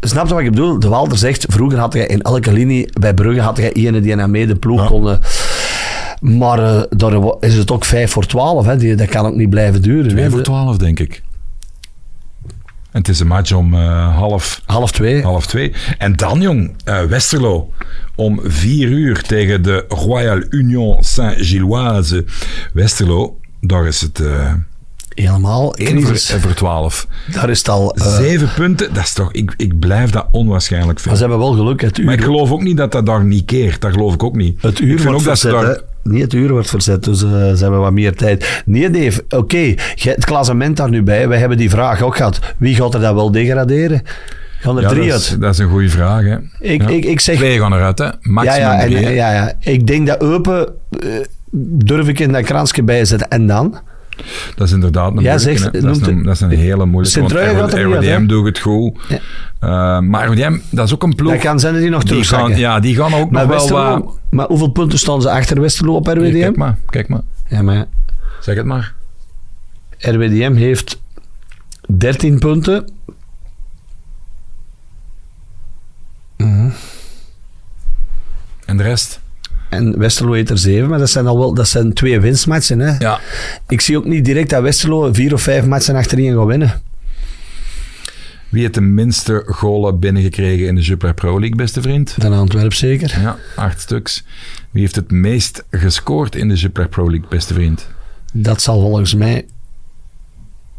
Snap 0.00 0.26
je 0.28 0.34
wat 0.34 0.42
ik 0.42 0.50
bedoel? 0.50 0.78
De 0.78 0.88
Walter 0.88 1.18
zegt, 1.18 1.46
vroeger 1.48 1.78
had 1.78 1.92
je 1.92 2.06
in 2.06 2.22
elke 2.22 2.52
linie 2.52 2.88
bij 3.00 3.14
Brugge 3.14 3.40
had 3.40 3.56
je 3.56 3.72
ene 3.72 4.00
die 4.00 4.14
naar 4.14 4.30
mee 4.30 4.46
de 4.46 4.56
ploeg 4.56 4.86
kon. 4.86 5.10
eh, 5.10 5.16
Maar 6.20 6.58
eh, 6.58 6.82
daar 6.90 7.12
is 7.40 7.54
het 7.54 7.70
ook 7.70 7.84
5 7.84 8.10
voor 8.10 8.26
12. 8.26 8.66
Hè? 8.66 8.76
Die, 8.76 8.94
dat 8.94 9.08
kan 9.08 9.26
ook 9.26 9.34
niet 9.34 9.50
blijven 9.50 9.82
duren. 9.82 10.08
2 10.10 10.22
hè. 10.22 10.28
voor 10.28 10.38
De- 10.38 10.44
12, 10.44 10.76
denk 10.76 11.00
ik. 11.00 11.22
En 12.90 12.98
het 12.98 13.08
is 13.08 13.20
een 13.20 13.26
match 13.26 13.52
om 13.52 13.74
eh, 13.74 14.16
half, 14.16 14.62
Half 14.66 14.92
twee. 14.92 15.22
half 15.22 15.46
twee. 15.46 15.72
En 15.98 16.16
dan, 16.16 16.40
jong, 16.40 16.74
eh, 16.84 17.02
Westerlo. 17.02 17.72
Om 18.14 18.40
vier 18.44 18.88
uur 18.88 19.22
tegen 19.22 19.62
de 19.62 19.84
Royal 19.88 20.42
Union 20.50 21.02
Saint-Gilloise. 21.02 22.24
Westerlo, 22.72 23.38
daar 23.60 23.86
is 23.86 24.00
het 24.00 24.20
eh 24.20 24.52
Helemaal 25.14 25.74
1 25.74 26.02
voor, 26.40 26.54
12. 26.54 27.06
Daar 27.32 27.50
is 27.50 27.58
het 27.58 27.68
al... 27.68 27.92
Zeven 27.96 28.50
punten, 28.54 28.94
dat 28.94 29.02
is 29.02 29.12
toch... 29.12 29.32
Ik, 29.32 29.54
ik 29.56 29.78
blijf 29.78 30.10
dat 30.10 30.26
onwaarschijnlijk 30.30 30.98
veel. 30.98 31.08
maar 31.10 31.20
ze 31.20 31.26
hebben 31.26 31.46
wel 31.46 31.52
geluk. 31.56 31.80
Het 31.80 31.98
uur, 31.98 32.04
Maar 32.04 32.14
ik 32.14 32.22
geloof 32.22 32.50
ook 32.50 32.62
niet 32.62 32.76
dat 32.76 32.92
dat 32.92 33.06
daar 33.06 33.24
niet 33.24 33.44
keert. 33.44 33.80
Dat 33.80 33.92
geloof 33.92 34.14
ik 34.14 34.22
ook 34.22 34.36
niet. 34.36 34.62
het 34.62 34.80
uur 34.80 34.92
ik 34.92 34.98
vind 34.98 35.02
wordt 35.02 35.18
ook 35.20 35.24
dat 35.24 35.38
ze 35.38 35.50
daar... 35.50 35.80
Niet 36.02 36.22
het 36.22 36.32
uur 36.32 36.50
wordt 36.50 36.70
verzet, 36.70 37.04
dus 37.04 37.22
eh, 37.22 37.30
ze 37.30 37.56
hebben 37.60 37.80
wat 37.80 37.92
meer 37.92 38.14
tijd. 38.14 38.62
Nee, 38.66 38.90
Dave, 38.90 39.24
oké, 39.28 39.74
het 39.94 40.24
klassement 40.24 40.76
daar 40.76 40.90
nu 40.90 41.02
bij. 41.02 41.28
Wij 41.28 41.38
hebben 41.38 41.58
die 41.58 41.70
vraag 41.70 42.02
ook 42.02 42.16
gehad. 42.16 42.40
Wie 42.56 42.74
gaat 42.74 42.94
er 42.94 43.00
dan 43.00 43.14
wel 43.14 43.30
degraderen? 43.32 44.02
Gaan 44.60 44.76
er 44.76 44.82
Ja, 44.82 44.88
drie 44.88 45.08
dat, 45.08 45.20
is, 45.20 45.30
uit? 45.30 45.40
dat 45.40 45.52
is 45.52 45.58
een 45.58 45.68
goede 45.68 45.88
vraag, 45.88 46.22
hè. 46.22 46.36
Ik, 46.60 46.82
Ja. 46.82 46.88
ik, 46.88 47.04
ik 47.04 47.20
zeg... 47.20 47.36
Twee 47.36 47.58
gaan 47.58 47.72
eruit, 47.74 47.98
hè. 47.98 48.08
Maximum 48.20 48.60
ja, 48.60 48.78
en, 48.80 48.90
drie, 48.90 49.08
ja, 49.08 49.32
ja. 49.32 49.52
Ik 49.60 49.86
denk 49.86 50.06
dat 50.06 50.22
Eupen... 50.22 50.68
eh, 51.00 51.08
durf 51.78 52.08
ik 52.08 52.18
in 52.18 52.32
dat 52.32 52.42
kransje 52.44 52.82
bijzetten. 52.82 53.28
En 53.28 53.46
dan? 53.46 53.78
Dat 54.56 54.66
is 54.66 54.72
inderdaad 54.72 55.12
een 55.16 55.22
Ja, 55.22 55.34
moeilijke, 55.34 55.58
zegt- 55.58 55.62
dat, 55.72 55.74
is 55.74 55.82
noemt 55.82 56.06
een, 56.06 56.22
dat 56.22 56.34
is 56.34 56.40
een 56.40 56.50
hele 56.50 56.86
moeilijke. 56.86 57.20
Want 57.56 57.72
RWDM 57.74 58.26
doet 58.26 58.46
het 58.46 58.58
goed. 58.58 58.98
Ja. 59.08 59.18
Eh, 59.60 60.00
maar 60.00 60.26
RWDM, 60.28 60.58
dat 60.70 60.86
is 60.86 60.94
ook 60.94 61.02
een 61.02 61.14
ploeg. 61.14 61.32
Dat 61.32 61.40
kan 61.40 61.60
zijn 61.60 61.72
dat 61.72 61.82
die 61.82 61.90
nog 61.90 62.02
die 62.04 62.24
gaan, 62.24 62.56
ja, 62.56 62.80
die 62.80 62.94
gaan 62.96 63.14
ook 63.14 63.30
maar, 63.30 63.46
nog 63.46 63.68
wel 63.68 63.98
wat... 63.98 64.17
maar 64.30 64.46
hoeveel 64.46 64.70
punten 64.70 64.98
staan 64.98 65.22
ze 65.22 65.30
achter 65.30 65.60
Westerlo 65.60 65.94
op 65.94 66.06
Hier, 66.06 66.16
RWDM? 66.16 66.40
Kijk 66.40 66.56
maar, 66.56 66.78
kijk 66.86 67.08
maar. 67.08 67.22
Ja, 67.48 67.62
maar 67.62 67.86
Zeg 68.40 68.56
het 68.56 68.66
maar. 68.66 68.94
RWDM 69.98 70.54
heeft 70.54 71.00
13 71.88 72.38
punten. 72.38 72.88
En 78.64 78.76
de 78.76 78.82
rest? 78.82 79.20
En 79.68 79.98
Westerlo 79.98 80.32
heeft 80.32 80.50
er 80.50 80.58
7, 80.58 80.88
maar 80.88 80.98
dat 80.98 81.10
zijn 81.10 81.26
al 81.26 81.38
wel 81.38 81.54
dat 81.54 81.68
zijn 81.68 81.92
twee 81.92 82.20
winstmatchen. 82.20 82.78
Hè? 82.78 82.98
Ja. 82.98 83.20
Ik 83.68 83.80
zie 83.80 83.96
ook 83.96 84.04
niet 84.04 84.24
direct 84.24 84.50
dat 84.50 84.62
Westerlo 84.62 85.12
vier 85.12 85.32
of 85.32 85.42
vijf 85.42 85.66
matchen 85.66 85.96
achterin 85.96 86.36
gaat 86.36 86.46
winnen. 86.46 86.82
Wie 88.48 88.60
heeft 88.62 88.74
de 88.74 88.80
minste 88.80 89.42
golen 89.46 89.98
binnengekregen 89.98 90.66
in 90.66 90.74
de 90.74 90.80
Jupiler 90.80 91.14
Pro 91.14 91.38
League, 91.38 91.56
beste 91.56 91.80
vriend? 91.82 92.14
Dan 92.20 92.32
Antwerp 92.32 92.72
zeker. 92.72 93.20
Ja, 93.20 93.36
acht 93.56 93.80
stuks. 93.80 94.24
Wie 94.70 94.82
heeft 94.82 94.94
het 94.94 95.10
meest 95.10 95.64
gescoord 95.70 96.36
in 96.36 96.48
de 96.48 96.54
Jupiler 96.54 96.88
Pro 96.88 97.10
League, 97.10 97.28
beste 97.28 97.54
vriend? 97.54 97.86
Dat 98.32 98.62
zal 98.62 98.80
volgens 98.80 99.14
mij 99.14 99.46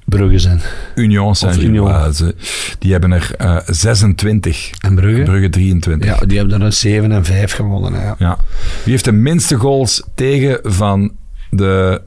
Brugge 0.06 0.40
zijn. 0.40 0.62
Union 0.96 1.36
Saint-Gilloise. 1.36 2.36
Die 2.80 2.92
hebben 2.92 3.12
er 3.12 3.36
eh 3.38 3.58
26. 3.66 4.70
En 4.80 4.96
Brugge? 4.96 5.24
Brugge 5.24 5.50
23. 5.50 6.10
Ja, 6.10 6.26
die 6.26 6.38
hebben 6.38 6.60
er 6.60 6.66
een 6.66 6.74
7 6.74 7.12
en 7.12 7.26
5 7.26 7.54
gewonnen. 7.54 8.02
Ja. 8.02 8.16
Ja. 8.20 8.38
Wie 8.84 8.92
heeft 8.92 9.06
de 9.06 9.12
minste 9.12 9.56
goals 9.56 10.04
tegen 10.16 10.60
van 10.64 11.12
de... 11.50 12.02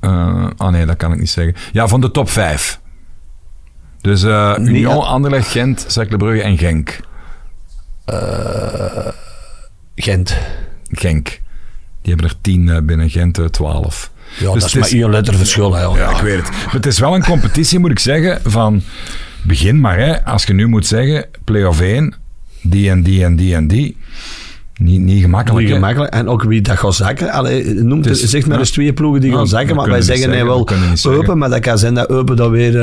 eh 0.00 0.46
oh 0.56 0.68
nee, 0.68 0.86
dat 0.86 0.96
kan 0.96 1.12
ik 1.12 1.18
niet 1.18 1.30
zeggen. 1.30 1.54
Ja, 1.72 1.88
van 1.88 2.00
de 2.00 2.10
top 2.10 2.30
5. 2.30 2.80
Dus 4.02 4.22
eh 4.22 4.56
Niet- 4.56 4.68
Union, 4.68 5.04
Anderlecht, 5.06 5.48
Gent, 5.48 5.84
Cercle 5.88 6.40
en 6.42 6.58
Genk. 6.58 7.00
Gent. 9.94 10.36
Genk. 10.90 11.40
Die 12.02 12.12
hebben 12.12 12.30
er 12.30 12.36
10 12.40 12.68
eh, 12.68 12.78
binnen, 12.82 13.10
Gent 13.10 13.38
eh, 13.38 13.44
12. 13.44 14.10
Ja, 14.38 14.52
Dus 14.52 14.62
dat 14.62 14.74
is 14.74 14.74
maar 14.74 14.88
één 15.00 15.10
letter 15.10 15.34
verschil. 15.34 15.74
Hè, 15.74 15.82
Ja, 15.82 16.10
ik 16.10 16.22
weet 16.22 16.36
het. 16.36 16.50
Maar 16.50 16.72
het 16.72 16.86
is 16.86 16.98
wel 16.98 17.14
een 17.14 17.24
competitie, 17.24 17.78
moet 17.78 17.90
ik 17.90 17.98
zeggen, 17.98 18.40
van 18.50 18.82
begin 19.42 19.80
maar, 19.80 19.98
hè. 19.98 20.24
Als 20.24 20.44
je 20.44 20.52
nu 20.52 20.66
moet 20.66 20.86
zeggen, 20.86 21.26
play-off 21.44 21.80
1, 21.80 22.14
die 22.62 22.90
en 22.90 23.02
die 23.02 23.24
en 23.24 23.36
die 23.36 23.54
en 23.54 23.66
die. 23.68 23.96
Niet, 24.78 25.00
niet 25.00 25.22
gemakkelijk, 25.22 25.64
Niet 25.66 25.74
gemakkelijk. 25.74 26.12
En 26.14 26.28
ook 26.28 26.42
wie 26.42 26.60
dat 26.60 26.78
gaat 26.78 26.94
zakken. 26.94 27.30
Allee, 27.30 27.74
noemt 27.74 28.04
Dus, 28.04 28.20
het, 28.20 28.30
zeg 28.30 28.42
maar 28.46 28.52
ja. 28.54 28.58
eens 28.58 28.70
twee 28.70 28.92
ploegen 28.92 29.20
die 29.20 29.30
Ja, 29.30 29.36
gaan 29.36 29.46
zakken. 29.48 29.68
dat 29.68 29.76
Maar 29.76 29.88
wij 29.88 30.02
zeggen 30.02 30.24
zeggen, 30.28 30.46
wel 30.46 30.64
dat 30.64 31.06
open. 31.06 31.38
Maar 31.38 31.50
dat 31.50 31.60
kan 31.60 31.78
zijn 31.78 31.94
dat 31.94 32.08
open 32.08 32.36
dan 32.36 32.50
weer... 32.50 32.76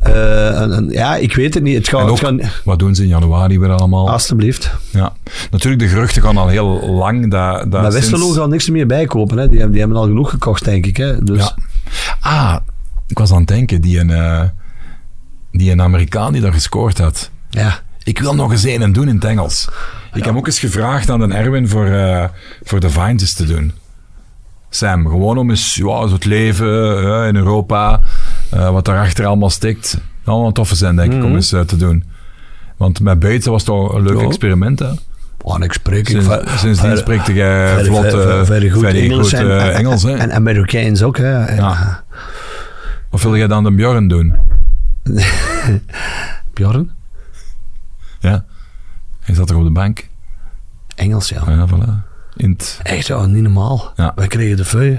een, 0.00 0.76
een- 0.76 0.88
ja, 0.90 1.16
ik 1.16 1.34
weet 1.34 1.54
het 1.54 1.62
niet. 1.62 1.76
Het 1.76 1.88
gaat... 1.88 2.00
Het 2.00 2.10
ook, 2.10 2.18
gaat 2.18 2.60
wat 2.64 2.78
doen 2.78 2.94
ze 2.94 3.02
in 3.02 3.08
januari 3.08 3.58
weer 3.58 3.70
allemaal? 3.72 4.10
alsjeblieft. 4.10 4.70
Ja. 4.90 5.12
Natuurlijk, 5.50 5.82
de 5.82 5.88
geruchten 5.88 6.22
gaan 6.22 6.36
al 6.36 6.48
heel 6.48 6.90
lang. 6.90 7.30
Dat, 7.30 7.70
dat 7.70 7.82
Maar 7.82 7.92
Westerlo 7.92 8.24
sinds- 8.24 8.38
gaat 8.38 8.48
niks 8.48 8.70
meer 8.70 8.86
bijkopen. 8.86 9.38
Hè. 9.38 9.44
Die, 9.48 9.52
hebben- 9.58 9.70
die 9.72 9.80
hebben 9.80 9.98
al 9.98 10.06
genoeg 10.06 10.30
gekocht, 10.30 10.64
denk 10.64 10.86
ik. 10.86 10.96
Hè. 10.96 11.24
Dus, 11.24 11.38
Ja. 11.38 11.54
Ah, 12.20 12.56
ik 13.06 13.18
was 13.18 13.30
aan 13.32 13.38
het 13.38 13.48
denken, 13.48 13.80
die 13.80 13.98
een, 13.98 14.10
eh, 14.10 14.42
die 15.52 15.70
een 15.70 15.82
Amerikaan 15.82 16.32
die 16.32 16.42
daar 16.42 16.52
gescoord 16.52 16.98
had. 16.98 17.30
ja. 17.50 17.80
Ik 18.04 18.18
wil 18.18 18.34
nog 18.34 18.50
eens 18.50 18.62
een 18.64 18.92
doen 18.92 19.08
in 19.08 19.14
het 19.14 19.24
Engels. 19.24 19.68
Ik 20.14 20.24
heb 20.24 20.36
ook 20.36 20.46
eens 20.46 20.58
gevraagd 20.58 21.10
aan 21.10 21.18
de 21.28 21.34
Erwin 21.34 21.68
voor, 21.68 21.86
eh, 21.86 22.24
voor 22.62 22.80
de 22.80 22.90
Vines 22.90 23.20
eens 23.20 23.34
te 23.34 23.46
doen. 23.46 23.72
Sam, 24.70 25.06
gewoon 25.06 25.38
om 25.38 25.50
eens 25.50 25.74
ja, 25.74 26.08
het 26.08 26.24
leven 26.24 26.98
eh, 27.22 27.28
in 27.28 27.36
Europa, 27.36 28.00
eh, 28.50 28.70
wat 28.70 28.84
daarachter 28.84 29.26
allemaal 29.26 29.50
stikt. 29.50 29.98
Allemaal 30.24 30.52
toffe 30.52 30.74
zijn, 30.74 30.96
denk 30.96 31.12
ik, 31.12 31.24
om 31.24 31.34
eens 31.34 31.52
eh, 31.52 31.60
te 31.60 31.76
doen. 31.76 32.04
Want 32.76 33.00
met 33.00 33.18
buiten 33.18 33.50
was 33.50 33.62
toch 33.62 33.94
een 33.94 34.02
leuk 34.02 34.18
Ja. 34.20 34.24
experiment, 34.26 34.78
hè? 34.78 34.90
Oh, 35.42 35.54
en 35.54 35.62
ik 35.62 35.72
spreek... 35.72 36.08
Sinds, 36.08 36.26
sindsdien 36.56 36.96
spreekt 36.96 37.26
jij 37.26 37.84
vlot, 37.84 38.06
very- 38.46 38.70
goed 38.70 38.84
Engels 38.84 39.30
goed, 39.30 39.38
en- 39.38 39.60
en- 39.60 39.74
Engels, 39.74 40.02
hè? 40.02 40.16
En 40.16 40.32
Amerikaans 40.32 41.02
ook, 41.02 41.16
hè. 41.16 41.54
Ja. 41.54 42.02
Of 43.10 43.22
wil 43.22 43.36
jij 43.36 43.46
dan 43.46 43.64
de 43.64 43.70
Bjorn 43.72 44.08
doen? 44.08 44.34
Bjorn? 46.54 46.90
Ja. 48.22 48.44
Hij 49.20 49.34
zat 49.34 49.46
toch 49.46 49.56
op 49.56 49.64
de 49.64 49.70
bank? 49.70 50.08
Engels, 50.94 51.28
ja. 51.28 51.42
Ja, 51.46 51.66
voilà. 51.68 52.10
In 52.36 52.50
het- 52.50 52.80
Echt, 52.82 53.06
ja, 53.06 53.26
niet 53.26 53.42
normaal. 53.42 53.92
Ja. 53.96 54.12
Wij 54.14 54.26
kregen 54.26 54.56
de 54.56 54.64
feu. 54.64 54.96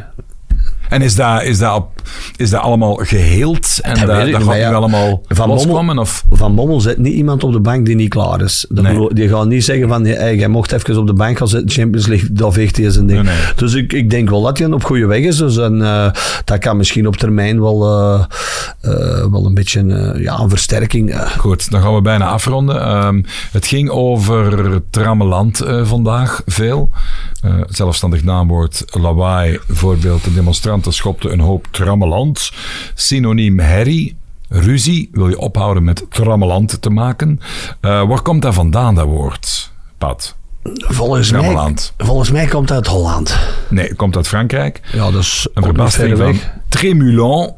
En 0.93 1.01
is 1.01 1.15
dat, 1.15 1.43
is 1.43 1.57
dat, 1.57 1.75
op, 1.75 2.01
is 2.35 2.49
dat 2.49 2.61
allemaal 2.61 2.93
geheeld? 2.95 3.79
En 3.81 3.93
Dat 3.93 4.07
dat, 4.07 4.43
gaat 4.43 4.55
nu 4.55 4.75
allemaal 4.75 5.21
Van 5.27 5.47
loskomen? 5.49 5.97
Of? 5.99 6.25
Van 6.31 6.53
Mommel 6.53 6.81
zit 6.81 6.97
niet 6.97 7.13
iemand 7.13 7.43
op 7.43 7.51
de 7.51 7.59
bank 7.59 7.85
die 7.85 7.95
niet 7.95 8.09
klaar 8.09 8.41
is. 8.41 8.65
Dat 8.69 8.83
Nee. 8.83 8.93
bedoel- 8.93 9.13
Die 9.13 9.29
gaan 9.29 9.47
niet 9.47 9.63
zeggen 9.63 9.87
van, 9.87 10.05
hey, 10.05 10.35
jij 10.35 10.47
mocht 10.47 10.71
even 10.71 10.97
op 10.97 11.07
de 11.07 11.13
bank 11.13 11.37
gaan 11.37 11.47
zitten, 11.47 11.69
Champions 11.69 12.07
League, 12.07 12.29
dat 12.31 12.53
veegt 12.53 12.77
hij 12.77 12.89
zijn 12.89 13.07
ding. 13.07 13.23
Nee, 13.23 13.33
nee. 13.35 13.53
Dus 13.55 13.73
ik, 13.73 13.93
ik 13.93 14.09
denk 14.09 14.29
wel 14.29 14.41
dat 14.41 14.57
hij 14.57 14.71
op 14.71 14.83
goede 14.83 15.05
weg 15.05 15.19
is. 15.23 15.37
Dus 15.37 15.57
en, 15.57 15.81
eh, 15.81 16.11
dat 16.45 16.57
kan 16.59 16.77
misschien 16.77 17.07
op 17.07 17.17
termijn 17.17 17.61
wel, 17.61 17.85
eh, 17.85 18.23
eh, 18.81 19.31
wel 19.31 19.45
een 19.45 19.53
beetje 19.53 19.81
ja, 20.17 20.39
een 20.39 20.49
versterking. 20.49 21.15
Goed, 21.37 21.71
dan 21.71 21.81
gaan 21.81 21.95
we 21.95 22.01
bijna 22.01 22.25
afronden. 22.27 22.81
Ehm, 22.81 23.21
het 23.51 23.65
ging 23.65 23.89
over 23.89 24.81
Trammeland 24.89 25.59
eh, 25.61 25.85
vandaag 25.85 26.41
veel. 26.45 26.89
Zelfstandig 27.69 28.23
naamwoord 28.23 28.85
lawaai. 29.01 29.59
Voorbeeld, 29.69 30.23
de 30.23 30.29
demonstranten 30.83 30.93
schopten 30.93 31.31
een 31.31 31.39
hoop 31.39 31.67
trammeland. 31.71 32.51
Synoniem 32.93 33.59
herrie. 33.59 34.15
Ruzie 34.49 35.09
wil 35.11 35.29
je 35.29 35.39
ophouden 35.39 35.83
met 35.83 36.05
trammeland 36.09 36.81
te 36.81 36.89
maken. 36.89 37.39
Eh, 37.81 38.07
waar 38.07 38.21
komt 38.21 38.41
dat 38.41 38.53
vandaan, 38.53 38.95
dat 38.95 39.05
woord, 39.05 39.71
Pat? 39.97 40.35
volgens, 40.77 41.31
mij, 41.31 41.73
volgens 41.97 42.31
mij 42.31 42.45
komt 42.45 42.69
het 42.69 42.77
uit 42.77 42.87
Holland. 42.87 43.37
Nee, 43.69 43.87
het 43.87 43.97
komt 43.97 44.15
uit 44.15 44.27
Frankrijk. 44.27 44.81
Ja, 44.91 45.11
dus 45.11 45.47
Een 45.53 45.63
verbastering 45.63 46.17
van 46.17 46.25
weg. 46.25 46.53
trémulant, 46.69 47.53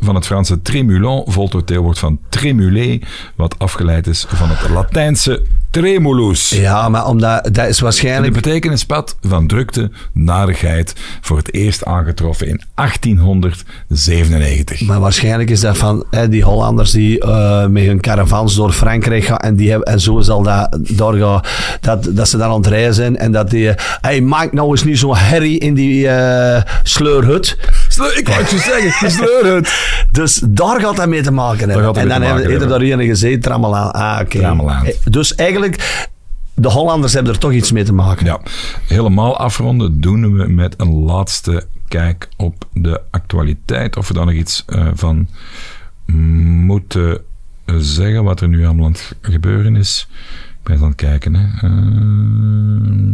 van 0.00 0.14
het 0.14 0.26
Franse 0.26 0.62
trémulant, 0.62 1.32
voltooid 1.32 1.66
deelwoord 1.66 1.98
van 1.98 2.18
tremulé, 2.28 2.98
wat 3.34 3.58
afgeleid 3.58 4.06
is 4.06 4.26
van 4.28 4.48
het 4.48 4.68
Latijnse 4.70 5.42
tremulus. 5.74 6.48
Ja, 6.48 6.88
maar 6.88 7.06
omdat, 7.06 7.48
dat 7.52 7.68
is 7.68 7.80
waarschijnlijk... 7.80 8.34
de 8.34 8.40
betekenispad 8.40 9.16
van 9.20 9.46
drukte, 9.46 9.90
narigheid, 10.12 10.94
voor 11.20 11.36
het 11.36 11.54
eerst 11.54 11.84
aangetroffen 11.84 12.46
in 12.46 12.60
1897. 12.74 14.80
Maar 14.80 15.00
waarschijnlijk 15.00 15.50
is 15.50 15.60
dat 15.60 15.78
van 15.78 16.04
hè, 16.10 16.28
die 16.28 16.42
Hollanders 16.42 16.90
die 16.90 17.20
eh, 17.20 17.66
met 17.66 17.84
hun 17.84 18.00
caravans 18.00 18.54
door 18.54 18.72
Frankrijk 18.72 19.24
gaan 19.24 19.38
en, 19.38 19.56
die 19.56 19.70
hebben, 19.70 19.92
en 19.92 20.00
zo 20.00 20.20
zal 20.20 20.42
dat 20.42 20.78
daar 20.80 21.14
gaan, 21.14 21.42
dat, 21.80 22.08
dat 22.10 22.28
ze 22.28 22.36
daar 22.36 22.48
aan 22.48 22.56
het 22.56 22.66
rijden 22.66 22.94
zijn 22.94 23.16
en 23.16 23.32
dat 23.32 23.50
die, 23.50 23.68
eh, 23.68 23.84
hey, 24.00 24.20
maak 24.20 24.52
nou 24.52 24.70
eens 24.70 24.84
niet 24.84 24.98
zo'n 24.98 25.16
herrie 25.16 25.58
in 25.58 25.74
die 25.74 26.08
eh, 26.08 26.62
sleurhut. 26.82 27.56
Sleur- 27.94 28.18
Ik 28.18 28.28
wou 28.28 28.40
het 28.40 28.50
je 28.50 28.58
zeggen, 28.58 28.94
die 29.00 29.10
sleurhut. 29.10 29.74
Dus 30.10 30.42
daar 30.48 30.80
gaat 30.80 30.96
dat 30.96 31.08
mee 31.08 31.22
te 31.22 31.30
maken 31.30 31.68
hebben. 31.68 31.86
En 31.94 32.08
dan 32.08 32.22
hebben 32.22 32.46
heeft 32.50 32.62
er 32.62 32.68
daar 32.68 32.80
een 32.80 33.06
gezeten, 33.06 33.40
Trammelaan. 33.40 33.90
Ah, 33.92 34.18
oké. 34.22 34.38
Eh, 34.86 34.94
Dus 35.10 35.34
eigenlijk, 35.34 36.06
de 36.54 36.70
Hollanders 36.70 37.12
hebben 37.12 37.32
er 37.32 37.38
toch 37.38 37.52
iets 37.52 37.72
mee 37.72 37.84
te 37.84 37.92
maken. 37.92 38.26
Ja, 38.26 38.40
helemaal 38.86 39.36
afronden 39.36 40.00
doen 40.00 40.36
we 40.36 40.48
met 40.48 40.74
een 40.80 40.92
laatste 40.92 41.66
kijk 41.88 42.28
op 42.36 42.64
de 42.72 43.00
actualiteit. 43.10 43.96
Of 43.96 44.08
we 44.08 44.14
daar 44.14 44.24
nog 44.24 44.34
iets 44.34 44.62
eh, 44.66 44.86
van 44.94 45.28
moeten 46.06 47.18
zeggen, 47.78 48.24
wat 48.24 48.40
er 48.40 48.48
nu 48.48 48.64
allemaal 48.64 48.86
aan 48.86 48.92
het 48.92 49.14
gebeuren 49.20 49.76
is. 49.76 50.08
Ik 50.48 50.56
ben 50.62 50.72
eens 50.72 50.82
aan 50.82 50.88
het 50.88 50.96
kijken. 50.96 51.34
Hè. 51.34 51.68
Ehm, 51.68 53.12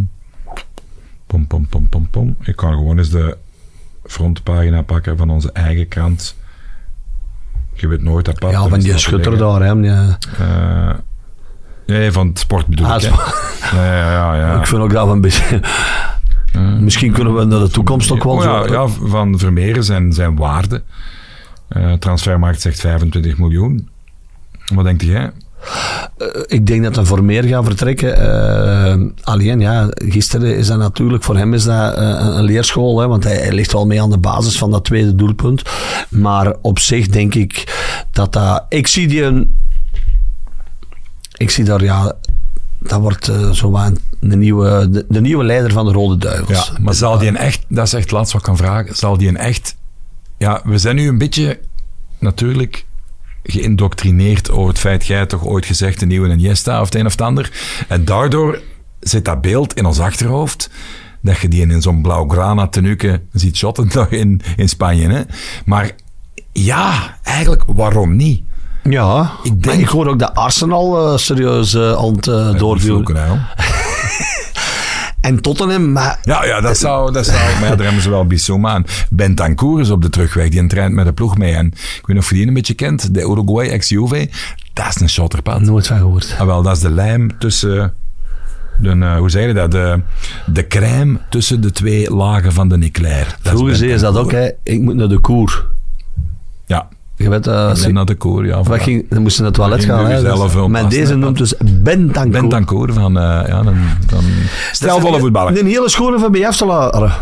pom, 1.26 1.46
pom, 1.46 1.66
pom, 1.66 1.88
pom, 1.88 2.08
pom. 2.10 2.36
Ik 2.42 2.56
kan 2.56 2.72
gewoon 2.72 2.98
eens 2.98 3.10
de 3.10 3.36
frontpagina 4.10 4.82
pakken 4.82 5.16
van 5.16 5.30
onze 5.30 5.52
eigen 5.52 5.88
krant. 5.88 6.36
Je 7.74 7.88
weet 7.88 8.02
nooit 8.02 8.28
apart. 8.28 8.52
Ja, 8.52 8.68
van 8.68 8.78
die 8.80 8.98
schutter 8.98 9.38
daar. 9.38 9.62
Hè. 9.62 9.70
Ja. 9.70 10.18
Eh, 10.38 10.94
nee, 11.86 12.12
van 12.12 12.26
het 12.26 12.38
sport 12.38 12.66
bedoel 12.66 12.86
Ah, 12.86 13.02
ik. 13.02 13.10
Ja, 13.72 13.84
ja, 13.84 14.10
ja. 14.12 14.34
ja. 14.34 14.58
Ik 14.58 14.66
vind 14.66 14.82
ook 14.82 14.92
dat 14.92 15.06
we 15.06 15.12
een 15.12 15.20
beetje... 15.20 15.60
Misschien 16.80 17.12
kunnen 17.12 17.34
we 17.34 17.44
naar 17.44 17.58
de 17.60 17.68
toekomst 17.68 18.10
ook 18.10 18.24
wel 18.24 18.32
Oh 18.32 18.42
ja, 18.42 18.66
zo... 18.66 18.72
ja, 18.72 18.88
van 18.88 19.38
Vermeeren 19.38 19.84
zijn, 19.84 20.12
zijn 20.12 20.36
waarde. 20.36 20.82
Eh, 21.68 21.92
transfermarkt 21.92 22.60
zegt 22.60 22.80
25 22.80 23.38
miljoen. 23.38 23.88
Wat 24.74 24.84
denkt 24.84 25.02
jij? 25.02 25.30
Ik 26.46 26.66
denk 26.66 26.82
dat 26.82 26.96
hij 26.96 27.04
voor 27.04 27.24
meer 27.24 27.42
gaat 27.44 27.64
vertrekken. 27.64 28.16
Eh, 28.16 29.00
alleen, 29.22 29.60
ja, 29.60 29.88
gisteren 29.90 30.56
is 30.56 30.66
dat 30.66 30.78
natuurlijk, 30.78 31.22
voor 31.22 31.36
hem 31.36 31.54
is 31.54 31.64
dat 31.64 31.94
eh, 31.94 32.02
een, 32.02 32.42
leerschool, 32.42 33.00
hè, 33.00 33.06
want 33.06 33.24
hij, 33.24 33.52
ligt 33.52 33.72
wel 33.72 33.86
mee 33.86 34.02
aan 34.02 34.10
de 34.10 34.18
basis 34.18 34.58
van 34.58 34.70
dat 34.70 34.84
tweede 34.84 35.14
doelpunt. 35.14 35.62
Maar 36.08 36.54
op 36.60 36.78
zich 36.78 37.08
denk 37.08 37.34
ik 37.34 37.82
dat 38.10 38.32
dat... 38.32 38.64
Ik 38.68 38.86
zie 38.86 39.08
die 39.08 39.22
een... 39.22 39.56
Ik 41.36 41.50
zie 41.50 41.64
daar, 41.64 41.82
ja... 41.82 42.12
Dat 42.78 43.00
wordt 43.00 43.28
eh, 43.28 43.62
een 44.20 44.38
nieuwe, 44.38 44.90
de, 44.90 45.06
de 45.08 45.20
nieuwe 45.20 45.44
leider 45.44 45.72
van 45.72 45.84
de 45.84 45.92
Rode 45.92 46.16
Duivels. 46.16 46.66
Ja, 46.66 46.78
maar 46.80 46.94
zal 46.94 47.18
die 47.18 47.28
een 47.28 47.36
echt, 47.36 47.64
dat 47.68 47.86
is 47.86 47.92
echt 47.92 48.02
het 48.02 48.12
laatste 48.12 48.36
wat 48.36 48.46
ik 48.46 48.54
kan 48.54 48.66
vragen, 48.66 48.96
zal 48.96 49.16
die 49.16 49.28
een 49.28 49.36
echt, 49.36 49.76
ja, 50.36 50.60
we 50.64 50.78
zijn 50.78 50.96
nu 50.96 51.08
een 51.08 51.18
beetje 51.18 51.58
natuurlijk 52.18 52.86
geïndoctrineerd 53.42 54.50
over 54.50 54.68
het 54.68 54.78
feit, 54.78 55.06
jij 55.06 55.26
toch 55.26 55.44
ooit 55.44 55.66
gezegd, 55.66 56.00
de 56.00 56.06
nieuwe 56.06 56.28
Iniesta 56.28 56.80
of 56.80 56.84
het 56.84 56.94
een 56.94 57.06
of 57.06 57.12
het 57.12 57.20
ander. 57.20 57.50
En 57.88 58.04
daardoor 58.04 58.60
zit 59.00 59.24
dat 59.24 59.40
beeld 59.40 59.74
in 59.74 59.86
ons 59.86 60.00
achterhoofd, 60.00 60.70
dat 61.22 61.38
je 61.38 61.48
die 61.48 61.66
in 61.68 61.82
zo'n 61.82 62.02
blauwgrana 62.02 62.66
tenuke 62.68 63.20
ziet 63.32 63.56
shotten 63.56 63.90
nog 63.94 64.08
in, 64.08 64.40
in 64.56 64.68
Spanje. 64.68 65.08
Hè? 65.08 65.20
Maar 65.64 65.90
ja, 66.52 67.16
eigenlijk, 67.22 67.62
waarom 67.66 68.16
niet? 68.16 68.42
Ja, 68.82 69.32
Ik 69.42 69.62
denk- 69.62 69.80
ik 69.80 69.88
hoor 69.88 70.06
ook 70.06 70.18
dat 70.18 70.34
Arsenal 70.34 71.12
eh, 71.12 71.16
serieus 71.18 71.74
eh, 71.74 71.92
aan 71.92 72.14
het 72.14 72.26
uh, 72.26 72.58
doorduwen. 72.58 73.04
En 75.20 75.40
Tottenham, 75.40 75.92
maar 75.92 76.18
Ja, 76.22 76.44
ja, 76.44 76.60
dat 76.60 76.78
zou, 76.78 77.12
dat 77.12 77.26
zou. 77.26 77.38
Maar 77.38 77.68
ja, 77.68 77.76
daar 77.76 77.84
hebben 77.84 78.02
ze 78.02 78.10
wel 78.10 78.26
Bissouma 78.26 78.70
aan. 78.70 78.84
Bentancur 79.10 79.80
is 79.80 79.90
op 79.90 80.02
de 80.02 80.10
terugweg. 80.10 80.48
Die 80.48 80.66
traint 80.66 80.94
met 80.94 81.04
de 81.04 81.12
ploeg 81.12 81.38
mee. 81.38 81.54
En 81.54 81.66
ik 81.66 82.06
weet 82.06 82.06
niet 82.06 82.18
of 82.18 82.28
je 82.28 82.34
die 82.34 82.46
een 82.46 82.54
beetje 82.54 82.74
kent. 82.74 83.14
De 83.14 83.20
Uruguay 83.20 83.68
ex-Juve. 83.68 84.28
Dat 84.72 84.86
is 84.86 85.00
een 85.00 85.08
shotterpad. 85.08 85.60
nooit 85.60 85.86
van 85.86 85.96
gehoord. 85.96 86.34
Ah, 86.38 86.46
wel, 86.46 86.62
dat 86.62 86.76
is 86.76 86.82
de 86.82 86.90
lijm 86.90 87.38
tussen... 87.38 87.94
De, 88.78 88.90
eh, 88.90 89.16
hoe 89.16 89.30
zeg 89.30 89.46
je 89.46 89.54
dat? 89.54 89.70
De, 89.70 90.00
de 90.46 90.66
crème 90.66 91.18
tussen 91.30 91.60
de 91.60 91.70
twee 91.70 92.14
lagen 92.14 92.52
van 92.52 92.68
de 92.68 92.78
is 92.78 93.26
Vroeger 93.42 93.76
zei 93.76 93.98
ze 93.98 94.04
dat 94.04 94.16
ook, 94.16 94.30
hè. 94.32 94.50
ik 94.62 94.80
moet 94.80 94.94
naar 94.94 95.08
de 95.08 95.18
koer. 95.18 95.66
Je 97.22 97.28
weet, 97.28 97.46
uh, 97.46 97.84
en 97.84 97.94
naar 97.94 98.04
de 98.04 98.14
koer, 98.14 98.46
ja. 98.46 98.62
wat 98.62 98.82
ging, 98.82 99.06
dan 99.08 99.22
moest 99.22 99.36
ze 99.36 99.42
naar 99.42 99.50
het 99.50 99.60
toilet 99.60 99.84
gaan. 99.84 100.06
Hè, 100.06 100.22
dus, 100.22 100.36
maar 100.38 100.70
passen, 100.70 100.88
deze 100.88 101.14
noemt 101.14 101.38
dus 101.38 101.54
Bentancur. 101.64 102.40
Bentancur 102.40 102.92
van... 102.92 103.18
eh, 103.18 103.48
ja, 103.48 103.62
dan, 103.62 103.76
dan 104.06 104.24
stijlvolle 104.72 105.18
voetballer. 105.18 105.58
Een 105.58 105.66
hele 105.66 105.88
schone 105.88 106.18
van 106.18 106.32
bij 106.32 106.46
af 106.46 106.56
te 106.56 106.66
laten. 106.66 107.12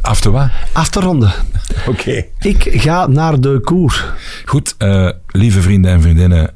Af 0.00 0.20
te 0.20 0.30
wat? 0.30 0.48
Af 0.72 0.88
te 0.88 1.00
ronden. 1.00 1.32
Oké. 1.88 2.24
Ik 2.38 2.68
ga 2.70 3.06
naar 3.06 3.40
de 3.40 3.60
koer. 3.64 4.14
Goed, 4.44 4.74
eh, 4.78 5.10
lieve 5.26 5.60
vrienden 5.62 5.90
en 5.90 6.02
vriendinnen. 6.02 6.50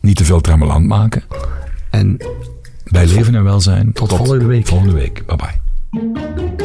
Niet 0.00 0.16
te 0.16 0.24
veel 0.24 0.40
trammeland 0.40 0.86
maken. 0.86 1.22
En 1.90 2.16
Bij 2.84 3.06
leven 3.06 3.34
en 3.34 3.44
welzijn. 3.44 3.92
Tot 3.92 4.14
volgende 4.14 4.46
week. 4.46 4.66
Volgende 4.66 4.94
week. 4.94 5.22
Bye 5.26 5.36
bye. 5.36 6.63